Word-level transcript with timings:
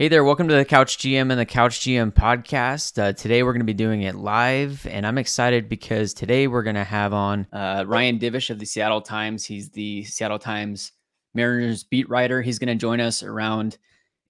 Hey 0.00 0.08
there, 0.08 0.24
welcome 0.24 0.48
to 0.48 0.54
the 0.54 0.64
Couch 0.64 0.96
GM 0.96 1.30
and 1.30 1.38
the 1.38 1.44
Couch 1.44 1.80
GM 1.80 2.12
podcast. 2.14 2.98
Uh, 2.98 3.12
today 3.12 3.42
we're 3.42 3.52
going 3.52 3.60
to 3.60 3.66
be 3.66 3.74
doing 3.74 4.00
it 4.00 4.14
live, 4.14 4.86
and 4.86 5.06
I'm 5.06 5.18
excited 5.18 5.68
because 5.68 6.14
today 6.14 6.46
we're 6.46 6.62
going 6.62 6.76
to 6.76 6.84
have 6.84 7.12
on 7.12 7.46
uh, 7.52 7.84
Ryan 7.86 8.18
Divish 8.18 8.48
of 8.48 8.58
the 8.58 8.64
Seattle 8.64 9.02
Times. 9.02 9.44
He's 9.44 9.68
the 9.68 10.04
Seattle 10.04 10.38
Times 10.38 10.92
Mariners 11.34 11.84
beat 11.84 12.08
writer. 12.08 12.40
He's 12.40 12.58
going 12.58 12.68
to 12.68 12.76
join 12.76 12.98
us 12.98 13.22
around 13.22 13.76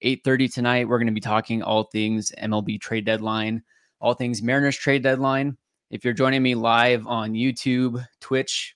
8:30 0.03 0.53
tonight. 0.53 0.89
We're 0.89 0.97
going 0.97 1.07
to 1.07 1.13
be 1.13 1.21
talking 1.21 1.63
all 1.63 1.85
things 1.85 2.33
MLB 2.37 2.81
trade 2.81 3.05
deadline, 3.05 3.63
all 4.01 4.13
things 4.13 4.41
Mariners 4.41 4.75
trade 4.75 5.03
deadline. 5.03 5.55
If 5.89 6.03
you're 6.03 6.13
joining 6.13 6.43
me 6.43 6.53
live 6.53 7.07
on 7.07 7.31
YouTube, 7.31 8.05
Twitch, 8.19 8.75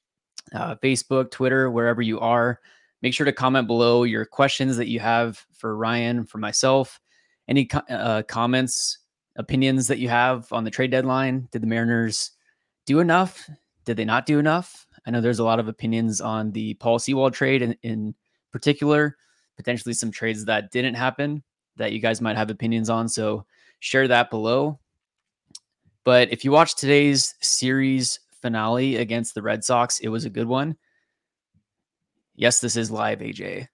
uh, 0.53 0.75
Facebook, 0.75 1.29
Twitter, 1.29 1.69
wherever 1.69 2.01
you 2.01 2.21
are, 2.21 2.61
make 3.01 3.13
sure 3.13 3.25
to 3.25 3.33
comment 3.33 3.67
below 3.67 4.03
your 4.03 4.23
questions 4.23 4.77
that 4.77 4.87
you 4.87 5.01
have 5.01 5.45
for 5.65 5.75
Ryan, 5.75 6.23
for 6.25 6.37
myself, 6.37 7.01
any 7.47 7.67
uh, 7.89 8.21
comments, 8.27 8.99
opinions 9.35 9.87
that 9.87 9.97
you 9.97 10.07
have 10.09 10.45
on 10.53 10.63
the 10.63 10.69
trade 10.69 10.91
deadline. 10.91 11.47
Did 11.51 11.63
the 11.63 11.67
Mariners 11.67 12.33
do 12.85 12.99
enough? 12.99 13.49
Did 13.83 13.97
they 13.97 14.05
not 14.05 14.27
do 14.27 14.37
enough? 14.37 14.85
I 15.07 15.09
know 15.09 15.21
there's 15.21 15.39
a 15.39 15.43
lot 15.43 15.59
of 15.59 15.67
opinions 15.67 16.21
on 16.21 16.51
the 16.51 16.75
Paul 16.75 16.99
Sewald 16.99 17.33
trade 17.33 17.63
in, 17.63 17.75
in 17.81 18.13
particular, 18.51 19.17
potentially 19.57 19.95
some 19.95 20.11
trades 20.11 20.45
that 20.45 20.69
didn't 20.69 20.93
happen 20.93 21.41
that 21.77 21.93
you 21.93 21.99
guys 21.99 22.21
might 22.21 22.37
have 22.37 22.51
opinions 22.51 22.91
on. 22.91 23.09
So 23.09 23.47
share 23.79 24.07
that 24.07 24.29
below. 24.29 24.77
But 26.03 26.31
if 26.31 26.45
you 26.45 26.51
watch 26.51 26.75
today's 26.75 27.33
series 27.41 28.19
finale 28.39 28.97
against 28.97 29.33
the 29.33 29.41
Red 29.41 29.63
Sox, 29.63 29.97
it 29.97 30.09
was 30.09 30.25
a 30.25 30.29
good 30.29 30.47
one. 30.47 30.77
Yes, 32.35 32.59
this 32.59 32.75
is 32.75 32.91
live, 32.91 33.17
AJ. 33.21 33.67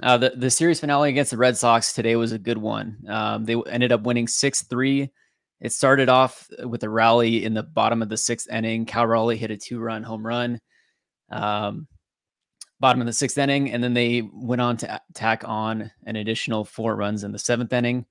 Uh, 0.00 0.16
the 0.16 0.30
the 0.36 0.50
series 0.50 0.80
finale 0.80 1.10
against 1.10 1.32
the 1.32 1.36
Red 1.36 1.56
Sox 1.56 1.92
today 1.92 2.16
was 2.16 2.32
a 2.32 2.38
good 2.38 2.58
one. 2.58 2.96
Um, 3.08 3.44
they 3.44 3.56
ended 3.68 3.92
up 3.92 4.02
winning 4.02 4.26
six 4.26 4.62
three. 4.62 5.10
It 5.60 5.72
started 5.72 6.08
off 6.08 6.48
with 6.64 6.82
a 6.82 6.88
rally 6.88 7.44
in 7.44 7.54
the 7.54 7.62
bottom 7.62 8.02
of 8.02 8.08
the 8.08 8.16
sixth 8.16 8.50
inning. 8.50 8.86
Cal 8.86 9.06
Raleigh 9.06 9.36
hit 9.36 9.50
a 9.50 9.56
two 9.56 9.80
run 9.80 10.02
home 10.02 10.26
run, 10.26 10.60
um, 11.30 11.86
bottom 12.80 13.00
of 13.00 13.06
the 13.06 13.12
sixth 13.12 13.36
inning, 13.38 13.70
and 13.70 13.84
then 13.84 13.94
they 13.94 14.22
went 14.32 14.62
on 14.62 14.76
to 14.78 15.00
tack 15.14 15.42
on 15.46 15.90
an 16.06 16.16
additional 16.16 16.64
four 16.64 16.96
runs 16.96 17.22
in 17.22 17.32
the 17.32 17.38
seventh 17.38 17.72
inning. 17.72 18.06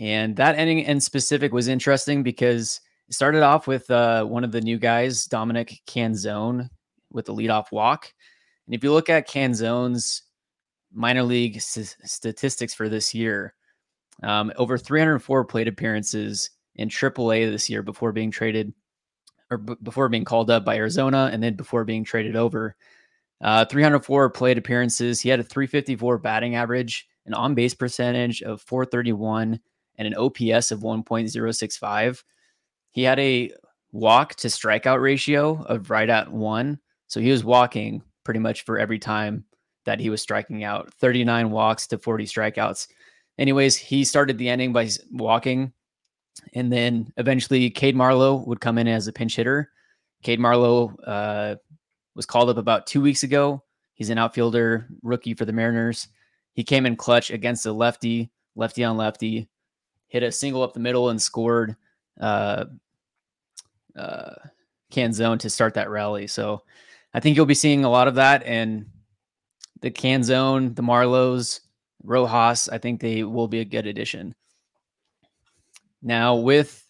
And 0.00 0.36
that 0.36 0.58
inning 0.58 0.80
in 0.80 1.00
specific 1.00 1.52
was 1.52 1.68
interesting 1.68 2.22
because 2.22 2.80
it 3.08 3.14
started 3.14 3.42
off 3.42 3.66
with 3.66 3.90
uh, 3.90 4.24
one 4.24 4.42
of 4.42 4.52
the 4.52 4.60
new 4.60 4.78
guys, 4.78 5.26
Dominic 5.26 5.80
Canzone, 5.86 6.68
with 7.10 7.26
the 7.26 7.34
leadoff 7.34 7.70
walk. 7.70 8.12
And 8.66 8.74
if 8.74 8.82
you 8.82 8.92
look 8.92 9.08
at 9.10 9.28
Canzone's 9.28 10.22
minor 10.92 11.22
league 11.22 11.56
s- 11.56 11.96
statistics 12.04 12.74
for 12.74 12.88
this 12.88 13.14
year, 13.14 13.54
um, 14.22 14.52
over 14.56 14.78
304 14.78 15.44
plate 15.44 15.68
appearances 15.68 16.50
in 16.74 16.88
AAA 16.88 17.50
this 17.50 17.68
year 17.68 17.82
before 17.82 18.12
being 18.12 18.30
traded 18.30 18.72
or 19.50 19.58
b- 19.58 19.76
before 19.82 20.08
being 20.08 20.24
called 20.24 20.50
up 20.50 20.64
by 20.64 20.76
Arizona 20.76 21.30
and 21.32 21.42
then 21.42 21.54
before 21.54 21.84
being 21.84 22.04
traded 22.04 22.36
over. 22.36 22.76
Uh, 23.40 23.64
304 23.64 24.30
plate 24.30 24.56
appearances. 24.56 25.20
He 25.20 25.28
had 25.28 25.40
a 25.40 25.44
354 25.44 26.18
batting 26.18 26.54
average, 26.54 27.08
an 27.26 27.34
on 27.34 27.54
base 27.54 27.74
percentage 27.74 28.40
of 28.42 28.62
431, 28.62 29.58
and 29.98 30.08
an 30.08 30.14
OPS 30.14 30.70
of 30.70 30.80
1.065. 30.80 32.22
He 32.92 33.02
had 33.02 33.18
a 33.18 33.50
walk 33.90 34.36
to 34.36 34.48
strikeout 34.48 35.02
ratio 35.02 35.62
of 35.64 35.90
right 35.90 36.08
at 36.08 36.32
one. 36.32 36.78
So 37.08 37.20
he 37.20 37.30
was 37.30 37.44
walking 37.44 38.02
pretty 38.24 38.40
much 38.40 38.64
for 38.64 38.78
every 38.78 38.98
time 38.98 39.44
that 39.84 40.00
he 40.00 40.10
was 40.10 40.22
striking 40.22 40.64
out 40.64 40.92
39 40.94 41.50
walks 41.50 41.86
to 41.88 41.98
40 41.98 42.24
strikeouts. 42.24 42.88
Anyways, 43.38 43.76
he 43.76 44.04
started 44.04 44.38
the 44.38 44.48
inning 44.48 44.72
by 44.72 44.88
walking. 45.10 45.72
And 46.54 46.72
then 46.72 47.12
eventually, 47.16 47.70
Cade 47.70 47.96
Marlowe 47.96 48.44
would 48.46 48.60
come 48.60 48.78
in 48.78 48.88
as 48.88 49.06
a 49.06 49.12
pinch 49.12 49.36
hitter. 49.36 49.70
Cade 50.22 50.40
Marlowe 50.40 50.94
uh, 51.04 51.56
was 52.14 52.26
called 52.26 52.48
up 52.48 52.56
about 52.56 52.86
two 52.86 53.00
weeks 53.00 53.22
ago. 53.22 53.62
He's 53.94 54.10
an 54.10 54.18
outfielder 54.18 54.88
rookie 55.02 55.34
for 55.34 55.44
the 55.44 55.52
Mariners. 55.52 56.08
He 56.54 56.64
came 56.64 56.86
in 56.86 56.96
clutch 56.96 57.30
against 57.30 57.66
a 57.66 57.72
lefty, 57.72 58.30
lefty 58.56 58.84
on 58.84 58.96
lefty, 58.96 59.48
hit 60.08 60.22
a 60.22 60.32
single 60.32 60.62
up 60.62 60.74
the 60.74 60.80
middle 60.80 61.08
and 61.08 61.20
scored 61.20 61.76
uh, 62.20 62.66
uh, 63.96 64.34
Canzone 64.92 65.38
to 65.40 65.50
start 65.50 65.74
that 65.74 65.90
rally. 65.90 66.26
So 66.26 66.62
I 67.14 67.20
think 67.20 67.36
you'll 67.36 67.46
be 67.46 67.54
seeing 67.54 67.84
a 67.84 67.90
lot 67.90 68.08
of 68.08 68.14
that. 68.16 68.42
And 68.44 68.86
the 69.82 69.90
Canzone, 69.90 70.74
the 70.74 70.82
Marlowes, 70.82 71.60
Rojas, 72.02 72.68
I 72.68 72.78
think 72.78 73.00
they 73.00 73.24
will 73.24 73.48
be 73.48 73.60
a 73.60 73.64
good 73.64 73.86
addition. 73.86 74.34
Now, 76.00 76.36
with 76.36 76.84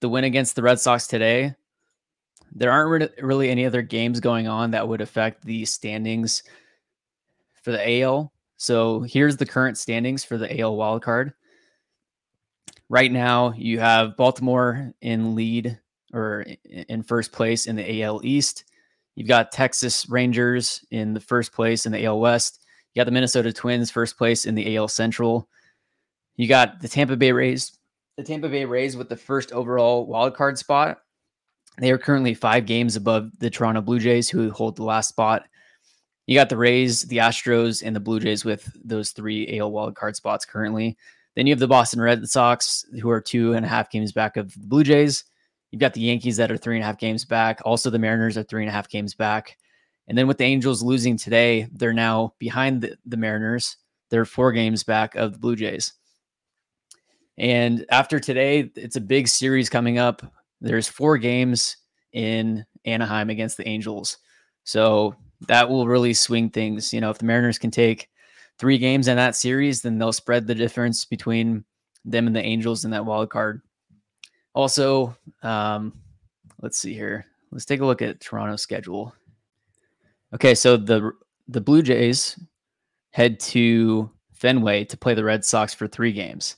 the 0.00 0.08
win 0.08 0.24
against 0.24 0.54
the 0.54 0.62
Red 0.62 0.78
Sox 0.78 1.06
today, 1.06 1.54
there 2.54 2.70
aren't 2.70 3.10
really 3.20 3.50
any 3.50 3.64
other 3.64 3.82
games 3.82 4.20
going 4.20 4.46
on 4.46 4.70
that 4.70 4.86
would 4.86 5.00
affect 5.00 5.44
the 5.44 5.64
standings 5.64 6.42
for 7.62 7.72
the 7.72 8.02
AL. 8.02 8.32
So 8.58 9.00
here's 9.00 9.36
the 9.36 9.46
current 9.46 9.78
standings 9.78 10.24
for 10.24 10.36
the 10.36 10.60
AL 10.60 10.76
wildcard. 10.76 11.32
Right 12.88 13.10
now, 13.10 13.52
you 13.56 13.80
have 13.80 14.16
Baltimore 14.18 14.92
in 15.00 15.34
lead 15.34 15.78
or 16.12 16.44
in 16.64 17.02
first 17.02 17.32
place 17.32 17.66
in 17.66 17.76
the 17.76 18.02
AL 18.02 18.20
East. 18.22 18.64
You've 19.14 19.28
got 19.28 19.52
Texas 19.52 20.08
Rangers 20.08 20.84
in 20.90 21.14
the 21.14 21.20
first 21.20 21.52
place 21.52 21.86
in 21.86 21.92
the 21.92 22.04
AL 22.04 22.20
West. 22.20 22.64
You 22.94 23.00
got 23.00 23.04
the 23.04 23.12
Minnesota 23.12 23.52
Twins 23.52 23.90
first 23.90 24.16
place 24.16 24.44
in 24.46 24.54
the 24.54 24.76
AL 24.76 24.88
Central. 24.88 25.48
You 26.36 26.48
got 26.48 26.80
the 26.80 26.88
Tampa 26.88 27.16
Bay 27.16 27.32
Rays, 27.32 27.78
the 28.16 28.24
Tampa 28.24 28.48
Bay 28.48 28.64
Rays 28.64 28.96
with 28.96 29.08
the 29.08 29.16
first 29.16 29.52
overall 29.52 30.06
wild 30.06 30.34
card 30.34 30.58
spot. 30.58 30.98
They 31.78 31.90
are 31.90 31.98
currently 31.98 32.34
five 32.34 32.66
games 32.66 32.96
above 32.96 33.30
the 33.38 33.50
Toronto 33.50 33.80
Blue 33.80 33.98
Jays, 33.98 34.28
who 34.28 34.50
hold 34.50 34.76
the 34.76 34.84
last 34.84 35.08
spot. 35.08 35.44
You 36.26 36.34
got 36.34 36.48
the 36.48 36.56
Rays, 36.56 37.02
the 37.02 37.18
Astros, 37.18 37.82
and 37.84 37.96
the 37.96 38.00
Blue 38.00 38.20
Jays 38.20 38.44
with 38.44 38.70
those 38.84 39.10
three 39.10 39.58
AL 39.58 39.72
wild 39.72 39.94
card 39.94 40.16
spots 40.16 40.44
currently. 40.44 40.96
Then 41.34 41.46
you 41.46 41.52
have 41.52 41.60
the 41.60 41.68
Boston 41.68 42.00
Red 42.00 42.28
Sox, 42.28 42.84
who 43.00 43.10
are 43.10 43.20
two 43.20 43.54
and 43.54 43.64
a 43.64 43.68
half 43.68 43.90
games 43.90 44.12
back 44.12 44.36
of 44.36 44.52
the 44.52 44.66
Blue 44.66 44.84
Jays. 44.84 45.24
You've 45.72 45.80
got 45.80 45.94
the 45.94 46.02
Yankees 46.02 46.36
that 46.36 46.52
are 46.52 46.56
three 46.56 46.76
and 46.76 46.84
a 46.84 46.86
half 46.86 46.98
games 46.98 47.24
back. 47.24 47.60
Also, 47.64 47.90
the 47.90 47.98
Mariners 47.98 48.36
are 48.36 48.42
three 48.42 48.62
and 48.62 48.68
a 48.68 48.72
half 48.72 48.88
games 48.88 49.14
back. 49.14 49.56
And 50.06 50.16
then 50.16 50.28
with 50.28 50.36
the 50.36 50.44
Angels 50.44 50.82
losing 50.82 51.16
today, 51.16 51.66
they're 51.72 51.94
now 51.94 52.34
behind 52.38 52.82
the, 52.82 52.96
the 53.06 53.16
Mariners. 53.16 53.78
They're 54.10 54.26
four 54.26 54.52
games 54.52 54.84
back 54.84 55.14
of 55.14 55.32
the 55.32 55.38
Blue 55.38 55.56
Jays. 55.56 55.94
And 57.38 57.86
after 57.90 58.20
today, 58.20 58.70
it's 58.76 58.96
a 58.96 59.00
big 59.00 59.26
series 59.26 59.70
coming 59.70 59.96
up. 59.96 60.22
There's 60.60 60.88
four 60.88 61.16
games 61.16 61.78
in 62.12 62.66
Anaheim 62.84 63.30
against 63.30 63.56
the 63.56 63.66
Angels. 63.66 64.18
So 64.64 65.16
that 65.48 65.70
will 65.70 65.86
really 65.86 66.12
swing 66.12 66.50
things. 66.50 66.92
You 66.92 67.00
know, 67.00 67.08
if 67.08 67.18
the 67.18 67.24
Mariners 67.24 67.58
can 67.58 67.70
take 67.70 68.10
three 68.58 68.76
games 68.76 69.08
in 69.08 69.16
that 69.16 69.36
series, 69.36 69.80
then 69.80 69.98
they'll 69.98 70.12
spread 70.12 70.46
the 70.46 70.54
difference 70.54 71.06
between 71.06 71.64
them 72.04 72.26
and 72.26 72.36
the 72.36 72.44
Angels 72.44 72.84
in 72.84 72.90
that 72.90 73.06
wild 73.06 73.30
card. 73.30 73.62
Also, 74.54 75.16
um, 75.42 75.92
let's 76.60 76.78
see 76.78 76.94
here. 76.94 77.26
Let's 77.50 77.64
take 77.64 77.80
a 77.80 77.86
look 77.86 78.02
at 78.02 78.20
Toronto's 78.20 78.62
schedule. 78.62 79.14
Okay, 80.34 80.54
so 80.54 80.76
the 80.76 81.12
the 81.48 81.60
Blue 81.60 81.82
Jays 81.82 82.38
head 83.10 83.38
to 83.40 84.10
Fenway 84.32 84.84
to 84.84 84.96
play 84.96 85.14
the 85.14 85.24
Red 85.24 85.44
Sox 85.44 85.74
for 85.74 85.86
three 85.86 86.12
games. 86.12 86.56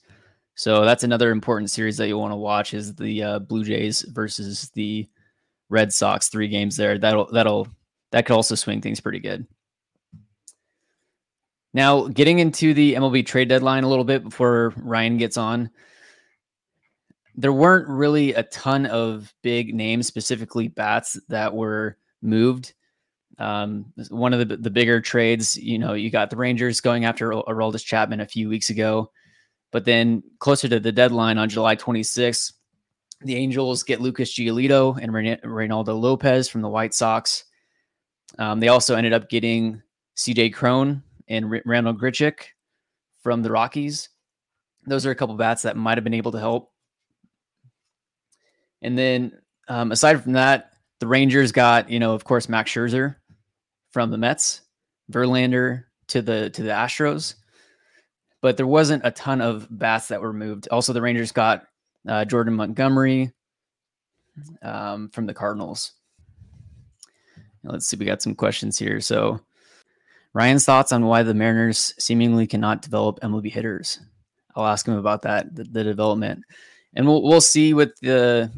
So 0.54 0.84
that's 0.84 1.02
another 1.02 1.32
important 1.32 1.70
series 1.70 1.96
that 1.96 2.06
you'll 2.06 2.20
want 2.20 2.32
to 2.32 2.36
watch 2.36 2.74
is 2.74 2.94
the 2.94 3.22
uh, 3.22 3.38
Blue 3.40 3.64
Jays 3.64 4.02
versus 4.02 4.70
the 4.74 5.08
Red 5.68 5.92
Sox. 5.92 6.28
Three 6.28 6.48
games 6.48 6.76
there. 6.76 6.98
That'll 6.98 7.26
that'll 7.32 7.68
that 8.12 8.26
could 8.26 8.34
also 8.34 8.54
swing 8.54 8.80
things 8.80 9.00
pretty 9.00 9.18
good. 9.18 9.46
Now, 11.72 12.06
getting 12.06 12.38
into 12.38 12.72
the 12.72 12.94
MLB 12.94 13.26
trade 13.26 13.48
deadline 13.48 13.82
a 13.82 13.88
little 13.88 14.04
bit 14.04 14.22
before 14.22 14.72
Ryan 14.76 15.16
gets 15.16 15.36
on 15.36 15.70
there 17.34 17.52
weren't 17.52 17.88
really 17.88 18.32
a 18.34 18.44
ton 18.44 18.86
of 18.86 19.32
big 19.42 19.74
names, 19.74 20.06
specifically 20.06 20.68
bats, 20.68 21.18
that 21.28 21.54
were 21.54 21.98
moved. 22.22 22.74
Um, 23.38 23.86
one 24.10 24.32
of 24.32 24.48
the 24.48 24.56
the 24.56 24.70
bigger 24.70 25.00
trades, 25.00 25.56
you 25.56 25.78
know, 25.78 25.94
you 25.94 26.10
got 26.10 26.30
the 26.30 26.36
Rangers 26.36 26.80
going 26.80 27.04
after 27.04 27.30
Aroldis 27.30 27.84
Chapman 27.84 28.20
a 28.20 28.26
few 28.26 28.48
weeks 28.48 28.70
ago, 28.70 29.10
but 29.72 29.84
then 29.84 30.22
closer 30.38 30.68
to 30.68 30.78
the 30.78 30.92
deadline 30.92 31.38
on 31.38 31.48
July 31.48 31.74
26th, 31.74 32.52
the 33.22 33.34
Angels 33.34 33.82
get 33.82 34.00
Lucas 34.00 34.32
Giolito 34.32 34.96
and 35.00 35.12
Reynaldo 35.12 36.00
Lopez 36.00 36.48
from 36.48 36.62
the 36.62 36.68
White 36.68 36.94
Sox. 36.94 37.44
Um, 38.38 38.60
they 38.60 38.68
also 38.68 38.94
ended 38.94 39.12
up 39.12 39.28
getting 39.28 39.82
C.J. 40.14 40.50
Cron 40.50 41.02
and 41.28 41.46
R- 41.46 41.62
Randal 41.64 41.94
Grichuk 41.94 42.40
from 43.22 43.42
the 43.42 43.50
Rockies. 43.50 44.10
Those 44.86 45.06
are 45.06 45.10
a 45.10 45.14
couple 45.14 45.34
bats 45.36 45.62
that 45.62 45.76
might 45.76 45.96
have 45.96 46.04
been 46.04 46.14
able 46.14 46.32
to 46.32 46.38
help 46.38 46.73
and 48.84 48.96
then 48.96 49.32
um, 49.68 49.92
aside 49.92 50.22
from 50.22 50.32
that, 50.32 50.72
the 51.00 51.06
Rangers 51.06 51.52
got, 51.52 51.90
you 51.90 51.98
know, 51.98 52.14
of 52.14 52.24
course, 52.24 52.48
Max 52.48 52.70
Scherzer 52.70 53.16
from 53.90 54.10
the 54.10 54.18
Mets, 54.18 54.60
Verlander 55.10 55.84
to 56.08 56.22
the 56.22 56.50
to 56.50 56.62
the 56.62 56.70
Astros. 56.70 57.34
but 58.40 58.58
there 58.58 58.66
wasn't 58.66 59.06
a 59.06 59.10
ton 59.10 59.40
of 59.40 59.66
bats 59.70 60.08
that 60.08 60.20
were 60.20 60.32
moved. 60.32 60.68
Also, 60.70 60.92
the 60.92 61.00
Rangers 61.00 61.32
got 61.32 61.64
uh, 62.06 62.24
Jordan 62.26 62.54
Montgomery 62.54 63.32
um, 64.62 65.08
from 65.08 65.26
the 65.26 65.32
Cardinals. 65.32 65.92
Let's 67.62 67.86
see, 67.86 67.96
we 67.96 68.04
got 68.04 68.20
some 68.20 68.34
questions 68.34 68.78
here. 68.78 69.00
So, 69.00 69.40
Ryan's 70.34 70.66
thoughts 70.66 70.92
on 70.92 71.06
why 71.06 71.22
the 71.22 71.32
Mariners 71.32 71.94
seemingly 71.98 72.46
cannot 72.46 72.82
develop 72.82 73.20
MLB 73.20 73.50
hitters. 73.50 74.00
I'll 74.54 74.66
ask 74.66 74.86
him 74.86 74.98
about 74.98 75.22
that, 75.22 75.54
the, 75.54 75.64
the 75.64 75.82
development, 75.82 76.42
and 76.94 77.06
we'll 77.06 77.22
we'll 77.22 77.40
see 77.40 77.72
with 77.72 77.98
the 78.00 78.52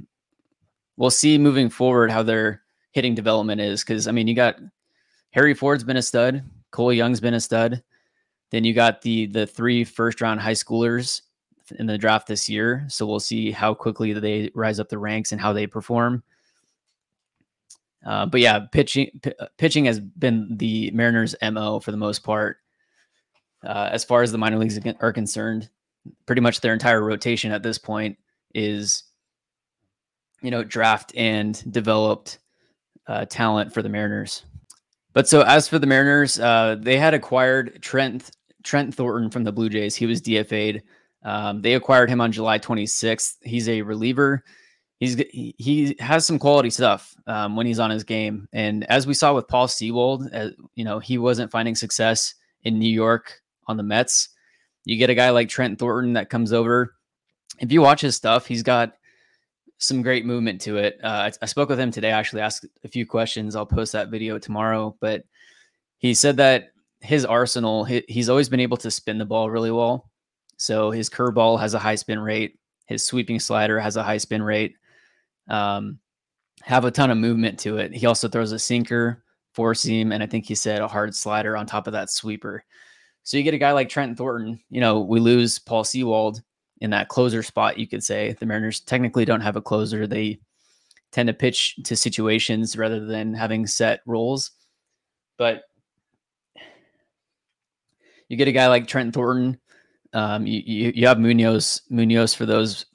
we'll 0.96 1.10
see 1.10 1.38
moving 1.38 1.69
forward 1.69 2.10
how 2.10 2.22
their 2.22 2.62
hitting 2.93 3.14
development 3.14 3.60
is. 3.60 3.82
Because 3.82 4.08
I 4.08 4.12
mean, 4.12 4.26
you 4.26 4.34
got 4.34 4.56
Harry 5.31 5.54
Ford's 5.54 5.84
been 5.84 5.96
a 5.96 6.02
stud, 6.02 6.44
Cole 6.70 6.93
Young's 6.93 7.20
been 7.20 7.34
a 7.34 7.40
stud, 7.40 7.82
then 8.50 8.64
you 8.64 8.75
got 8.75 9.02
the 9.02 9.26
the 9.26 9.46
three 9.46 9.84
first 9.84 10.20
round 10.20 10.40
high 10.40 10.52
schoolers 10.52 11.22
in 11.78 11.87
the 11.87 11.98
draft 11.98 12.28
this 12.28 12.48
year. 12.48 12.84
So 12.88 13.06
we'll 13.06 13.20
see 13.20 13.50
how 13.50 13.75
quickly 13.75 14.12
they 14.12 14.50
rise 14.54 14.78
up 14.78 14.88
the 14.88 14.98
ranks 14.98 15.32
and 15.32 15.40
how 15.40 15.52
they 15.52 15.66
perform. 15.66 16.22
Uh, 18.04 18.25
but 18.25 18.40
yeah, 18.40 18.60
pitching 18.70 19.10
p- 19.20 19.32
uh, 19.40 19.46
pitching 19.58 19.84
has 19.87 19.98
been 19.98 20.56
the 20.56 20.93
Mariners' 20.93 21.34
mo 21.43 21.81
for 21.81 21.90
the 21.90 21.96
most 21.96 22.22
part. 22.22 22.58
Uh, 23.64 23.88
as 23.90 24.04
far 24.04 24.22
as 24.22 24.31
the 24.31 24.38
minor 24.38 24.58
leagues 24.58 24.78
are 25.00 25.12
concerned, 25.12 25.69
pretty 26.25 26.40
much 26.40 26.60
their 26.60 26.72
entire 26.72 27.02
rotation 27.02 27.50
at 27.50 27.64
this 27.64 27.78
point 27.78 28.16
is, 28.54 29.02
you 30.42 30.50
know, 30.50 30.64
draft 30.64 31.12
and 31.16 31.72
developed 31.72 32.38
uh, 33.06 33.24
talent 33.26 33.72
for 33.72 33.82
the 33.82 33.88
Mariners. 33.88 34.44
But 35.12 35.28
so 35.28 35.42
as 35.42 35.68
for 35.68 35.78
the 35.78 35.86
Mariners, 35.86 36.38
uh, 36.38 36.76
they 36.78 36.98
had 36.98 37.14
acquired 37.14 37.80
Trent 37.82 38.30
Trent 38.62 38.94
Thornton 38.94 39.30
from 39.30 39.44
the 39.44 39.52
Blue 39.52 39.68
Jays. 39.68 39.94
He 39.94 40.06
was 40.06 40.20
DFA'd. 40.20 40.82
Um, 41.22 41.62
they 41.62 41.74
acquired 41.74 42.10
him 42.10 42.20
on 42.20 42.32
July 42.32 42.58
26th. 42.58 43.36
He's 43.42 43.68
a 43.68 43.82
reliever 43.82 44.44
he's 44.98 45.16
he 45.30 45.96
has 45.98 46.26
some 46.26 46.38
quality 46.38 46.70
stuff 46.70 47.14
um, 47.26 47.56
when 47.56 47.66
he's 47.66 47.78
on 47.78 47.90
his 47.90 48.04
game. 48.04 48.48
And 48.52 48.84
as 48.84 49.06
we 49.06 49.14
saw 49.14 49.34
with 49.34 49.48
Paul 49.48 49.68
Sewald, 49.68 50.28
uh, 50.32 50.50
you 50.74 50.84
know, 50.84 50.98
he 50.98 51.18
wasn't 51.18 51.50
finding 51.50 51.74
success 51.74 52.34
in 52.64 52.78
New 52.78 52.90
York 52.90 53.40
on 53.66 53.76
the 53.76 53.82
Mets. 53.82 54.30
You 54.84 54.96
get 54.96 55.10
a 55.10 55.14
guy 55.14 55.30
like 55.30 55.48
Trent 55.48 55.78
Thornton 55.78 56.14
that 56.14 56.30
comes 56.30 56.52
over. 56.52 56.94
If 57.58 57.72
you 57.72 57.80
watch 57.80 58.00
his 58.00 58.16
stuff, 58.16 58.46
he's 58.46 58.62
got 58.62 58.94
some 59.78 60.02
great 60.02 60.25
movement 60.25 60.61
to 60.62 60.78
it. 60.78 60.99
Uh, 61.02 61.31
I, 61.31 61.32
I, 61.43 61.46
spoke 61.46 61.69
with 61.69 61.78
him 61.78 61.90
today. 61.90 62.11
I 62.11 62.19
actually 62.19 62.40
asked 62.40 62.64
a 62.82 62.88
few 62.88 63.05
questions. 63.05 63.55
I'll 63.55 63.67
post 63.67 63.93
that 63.93 64.08
video 64.08 64.38
tomorrow. 64.38 64.96
But 65.00 65.25
he 65.99 66.14
said 66.14 66.38
that 66.38 66.73
his 67.00 67.26
arsenal, 67.26 67.84
he, 67.84 68.02
he's 68.08 68.31
always 68.31 68.49
been 68.49 68.61
able 68.61 68.78
to 68.78 68.90
spin 68.90 69.19
the 69.19 69.26
ball 69.26 69.50
really 69.50 69.70
well. 69.70 70.11
So 70.56 70.90
his 70.90 71.11
curveball 71.11 71.61
has 71.61 71.75
a 71.75 71.78
high 71.78 71.96
spin 71.96 72.19
rate. 72.19 72.58
His 72.87 73.05
sweeping 73.05 73.38
slider 73.38 73.78
has 73.78 73.96
a 73.96 74.02
high 74.02 74.17
spin 74.17 74.43
rate 74.43 74.76
um, 75.49 75.99
have 76.62 76.84
a 76.84 76.90
ton 76.90 77.11
of 77.11 77.19
movement 77.19 77.58
to 77.61 77.79
it. 77.79 77.93
He 77.93 78.06
also 78.06 78.29
throws 78.29 78.52
a 78.52 78.58
sinker, 78.58 79.22
four 79.55 79.75
seam, 79.75 80.12
and 80.12 80.22
I 80.22 80.26
think 80.26 80.46
he 80.46 80.55
said 80.55 80.81
a 80.81 80.88
hard 80.88 81.14
slider 81.14 81.56
on 81.56 81.67
top 81.67 81.87
of 81.87 81.93
that 81.93 82.11
sweeper. 82.11 82.64
So 83.22 83.37
you 83.37 83.43
get 83.43 83.55
a 83.55 83.58
guy 83.58 83.72
like 83.72 83.88
Trent 83.88 84.17
Thornton. 84.17 84.61
You 84.70 84.81
know, 84.81 85.00
we 85.00 85.20
lose 85.20 85.58
Paul 85.58 85.84
Sewald 85.84 86.43
in 86.81 86.90
that 86.90 87.08
closer 87.08 87.43
spot. 87.43 87.78
You 87.78 87.87
could 87.87 88.05
say 88.05 88.34
the 88.38 88.46
Mariners 88.46 88.81
technically 88.81 89.25
don't 89.25 89.40
have 89.40 89.56
a 89.56 89.62
closer. 89.62 90.06
They 90.06 90.40
tend 91.12 91.28
to 91.28 91.32
pitch 91.32 91.76
to 91.84 91.96
situations 91.96 92.76
rather 92.76 93.05
than 93.05 93.34
having 93.34 93.67
set 93.67 94.00
roles. 94.06 94.50
But 95.38 95.62
you 98.28 98.37
get 98.37 98.49
a 98.49 98.52
guy 98.52 98.67
like 98.67 98.87
Trent 98.87 99.14
Thornton. 99.14 99.58
Um, 100.12 100.46
you, 100.46 100.62
you, 100.64 100.93
you 100.94 101.06
have 101.06 101.19
Munoz 101.19 101.82
Munoz 101.90 102.34
for 102.34 102.46
those 102.46 102.87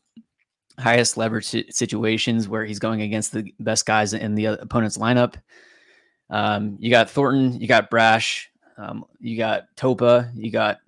highest 0.79 1.17
leverage 1.17 1.45
situations 1.45 2.47
where 2.47 2.65
he's 2.65 2.79
going 2.79 3.01
against 3.01 3.31
the 3.31 3.53
best 3.59 3.85
guys 3.85 4.13
in 4.13 4.35
the 4.35 4.45
opponent's 4.45 4.97
lineup. 4.97 5.35
Um, 6.29 6.77
you 6.79 6.89
got 6.89 7.09
Thornton, 7.09 7.59
you 7.59 7.67
got 7.67 7.89
Brash, 7.89 8.49
um, 8.77 9.05
you 9.19 9.37
got 9.37 9.63
Topa, 9.75 10.31
you 10.33 10.51
got 10.51 10.79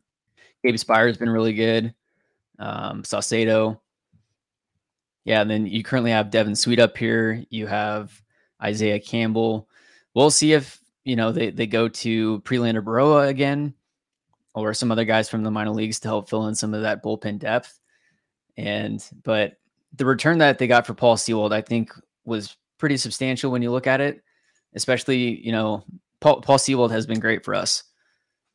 Gabe 0.64 0.78
Speier's 0.78 1.18
been 1.18 1.30
really 1.30 1.54
good. 1.54 1.94
Um, 2.60 3.04
Saucedo. 3.04 3.80
Yeah, 5.26 5.42
and 5.42 5.50
then 5.50 5.66
you 5.66 5.84
currently 5.84 6.12
have 6.12 6.32
Devin 6.32 6.56
Sweet 6.56 6.80
up 6.80 6.98
here. 6.98 7.44
You 7.50 7.68
have 7.68 8.22
Isaiah 8.62 9.00
Campbell. 9.00 9.70
We'll 10.14 10.32
see 10.32 10.54
if 10.54 10.80
you 11.06 11.16
know 11.16 11.32
they, 11.32 11.50
they 11.50 11.68
go 11.68 11.88
to 11.88 12.42
Prelander 12.42 12.84
Berroa 12.84 13.28
again 13.28 13.74
or 14.54 14.74
some 14.74 14.92
other 14.92 15.06
guys 15.06 15.30
from 15.30 15.44
the 15.44 15.52
minor 15.52 15.72
leagues 15.72 16.00
to 16.02 16.08
help 16.08 16.30
fill 16.30 16.48
in 16.48 16.56
some 16.56 16.74
of 16.74 16.82
that 16.82 17.04
bullpen 17.04 17.40
depth. 17.40 17.80
And 18.58 19.04
but 19.24 19.58
the 19.96 20.06
return 20.06 20.40
that 20.40 20.60
they 20.60 20.68
got 20.68 20.86
for 20.86 20.94
Paul 20.94 21.18
Sewald, 21.18 21.54
I 21.54 21.62
think, 21.62 21.92
was 22.26 22.56
pretty 22.78 22.98
substantial 22.98 23.52
when 23.52 23.62
you 23.62 23.72
look 23.72 23.88
at 23.88 24.02
it. 24.02 24.24
Especially, 24.76 25.40
you 25.46 25.52
know, 25.52 25.84
Paul, 26.20 26.42
Paul 26.42 26.58
Sewald 26.58 26.92
has 26.92 27.06
been 27.06 27.20
great 27.20 27.46
for 27.46 27.54
us, 27.54 27.84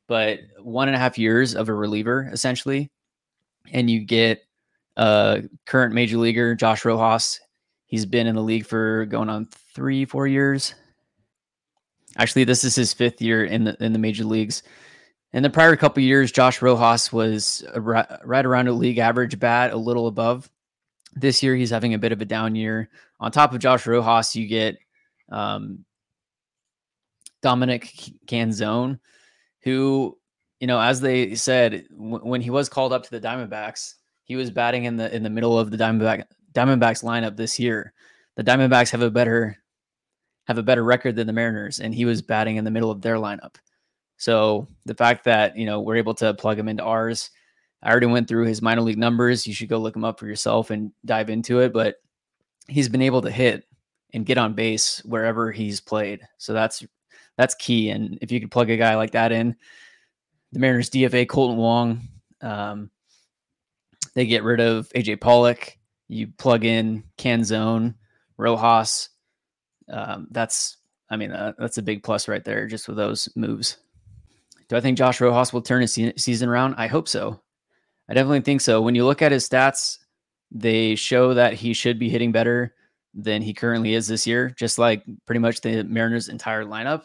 but 0.08 0.40
one 0.60 0.88
and 0.88 0.96
a 0.96 0.98
half 0.98 1.16
years 1.16 1.54
of 1.54 1.68
a 1.68 1.74
reliever 1.74 2.28
essentially, 2.32 2.90
and 3.72 3.90
you 3.90 4.00
get 4.00 4.42
uh 4.96 5.40
current 5.66 5.94
major 5.94 6.18
leaguer 6.18 6.54
Josh 6.54 6.84
Rojas. 6.84 7.40
He's 7.86 8.06
been 8.06 8.26
in 8.26 8.34
the 8.34 8.42
league 8.42 8.66
for 8.66 9.06
going 9.06 9.30
on 9.30 9.48
three, 9.74 10.04
four 10.04 10.26
years. 10.26 10.74
Actually, 12.16 12.44
this 12.44 12.64
is 12.64 12.74
his 12.74 12.92
fifth 12.92 13.22
year 13.22 13.44
in 13.44 13.64
the 13.64 13.82
in 13.82 13.92
the 13.92 13.98
major 13.98 14.24
leagues. 14.24 14.62
In 15.32 15.42
the 15.42 15.50
prior 15.50 15.76
couple 15.76 16.02
years, 16.02 16.32
Josh 16.32 16.62
Rojas 16.62 17.12
was 17.12 17.64
right 17.76 18.46
around 18.46 18.68
a 18.68 18.72
league 18.72 18.98
average 18.98 19.38
bat, 19.38 19.72
a 19.72 19.76
little 19.76 20.06
above. 20.06 20.50
This 21.14 21.42
year, 21.42 21.54
he's 21.54 21.70
having 21.70 21.94
a 21.94 21.98
bit 21.98 22.12
of 22.12 22.20
a 22.20 22.24
down 22.24 22.54
year. 22.54 22.88
On 23.20 23.30
top 23.30 23.52
of 23.52 23.60
Josh 23.60 23.86
Rojas, 23.86 24.34
you 24.34 24.46
get 24.46 24.78
um, 25.30 25.84
Dominic 27.42 27.92
Canzone, 28.26 28.98
who, 29.62 30.17
you 30.60 30.66
know, 30.66 30.80
as 30.80 31.00
they 31.00 31.34
said, 31.34 31.86
w- 31.90 32.24
when 32.24 32.40
he 32.40 32.50
was 32.50 32.68
called 32.68 32.92
up 32.92 33.04
to 33.04 33.10
the 33.10 33.20
Diamondbacks, 33.20 33.94
he 34.24 34.36
was 34.36 34.50
batting 34.50 34.84
in 34.84 34.96
the 34.96 35.14
in 35.14 35.22
the 35.22 35.30
middle 35.30 35.58
of 35.58 35.70
the 35.70 35.76
Diamondback 35.76 36.24
Diamondbacks 36.52 37.04
lineup 37.04 37.36
this 37.36 37.58
year. 37.58 37.92
The 38.36 38.44
Diamondbacks 38.44 38.90
have 38.90 39.02
a 39.02 39.10
better 39.10 39.56
have 40.46 40.58
a 40.58 40.62
better 40.62 40.84
record 40.84 41.16
than 41.16 41.26
the 41.26 41.32
Mariners, 41.32 41.80
and 41.80 41.94
he 41.94 42.04
was 42.04 42.22
batting 42.22 42.56
in 42.56 42.64
the 42.64 42.70
middle 42.70 42.90
of 42.90 43.02
their 43.02 43.16
lineup. 43.16 43.56
So 44.16 44.66
the 44.84 44.94
fact 44.94 45.24
that 45.24 45.56
you 45.56 45.66
know 45.66 45.80
we're 45.80 45.96
able 45.96 46.14
to 46.14 46.34
plug 46.34 46.58
him 46.58 46.68
into 46.68 46.84
ours 46.84 47.30
I 47.82 47.90
already 47.90 48.06
went 48.06 48.28
through 48.28 48.46
his 48.46 48.62
minor 48.62 48.80
league 48.80 48.98
numbers. 48.98 49.46
You 49.46 49.54
should 49.54 49.68
go 49.68 49.78
look 49.78 49.94
him 49.94 50.04
up 50.04 50.18
for 50.18 50.26
yourself 50.26 50.70
and 50.70 50.92
dive 51.04 51.30
into 51.30 51.60
it. 51.60 51.72
But 51.72 51.96
he's 52.66 52.88
been 52.88 53.02
able 53.02 53.22
to 53.22 53.30
hit 53.30 53.64
and 54.12 54.26
get 54.26 54.38
on 54.38 54.54
base 54.54 55.00
wherever 55.04 55.52
he's 55.52 55.80
played. 55.80 56.20
So 56.38 56.52
that's 56.52 56.84
that's 57.36 57.54
key. 57.54 57.90
And 57.90 58.18
if 58.20 58.32
you 58.32 58.40
could 58.40 58.50
plug 58.50 58.70
a 58.70 58.76
guy 58.76 58.96
like 58.96 59.12
that 59.12 59.30
in, 59.30 59.54
the 60.52 60.58
Mariners 60.58 60.90
DFA 60.90 61.26
Kolten 61.26 61.56
Wong, 61.56 62.00
um, 62.40 62.90
they 64.14 64.26
get 64.26 64.44
rid 64.44 64.60
of 64.60 64.88
AJ 64.90 65.20
Pollock. 65.20 65.76
You 66.08 66.28
plug 66.38 66.64
in 66.64 67.04
Canzone, 67.18 67.94
Rojas. 68.36 69.10
Um, 69.90 70.28
that's 70.30 70.78
I 71.10 71.16
mean 71.16 71.32
uh, 71.32 71.52
that's 71.58 71.78
a 71.78 71.82
big 71.82 72.02
plus 72.02 72.28
right 72.28 72.44
there 72.44 72.66
just 72.66 72.88
with 72.88 72.96
those 72.96 73.28
moves. 73.36 73.78
Do 74.68 74.76
I 74.76 74.80
think 74.80 74.98
Josh 74.98 75.20
Rojas 75.20 75.52
will 75.52 75.62
turn 75.62 75.82
his 75.82 75.98
season 76.16 76.48
around? 76.48 76.74
I 76.76 76.86
hope 76.86 77.08
so. 77.08 77.40
I 78.08 78.14
definitely 78.14 78.40
think 78.40 78.60
so. 78.60 78.80
When 78.80 78.94
you 78.94 79.04
look 79.04 79.22
at 79.22 79.32
his 79.32 79.48
stats, 79.48 79.98
they 80.50 80.94
show 80.94 81.34
that 81.34 81.54
he 81.54 81.72
should 81.72 81.98
be 81.98 82.08
hitting 82.08 82.32
better 82.32 82.74
than 83.14 83.42
he 83.42 83.54
currently 83.54 83.94
is 83.94 84.06
this 84.06 84.26
year, 84.26 84.50
just 84.50 84.78
like 84.78 85.04
pretty 85.26 85.40
much 85.40 85.60
the 85.60 85.82
Mariners' 85.84 86.28
entire 86.28 86.64
lineup. 86.64 87.04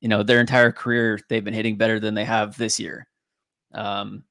You 0.00 0.08
know, 0.08 0.22
their 0.22 0.40
entire 0.40 0.72
career, 0.72 1.18
they've 1.28 1.44
been 1.44 1.54
hitting 1.54 1.76
better 1.76 2.00
than 2.00 2.14
they 2.14 2.24
have 2.24 2.56
this 2.56 2.78
year. 2.78 3.06
Um, 3.72 4.24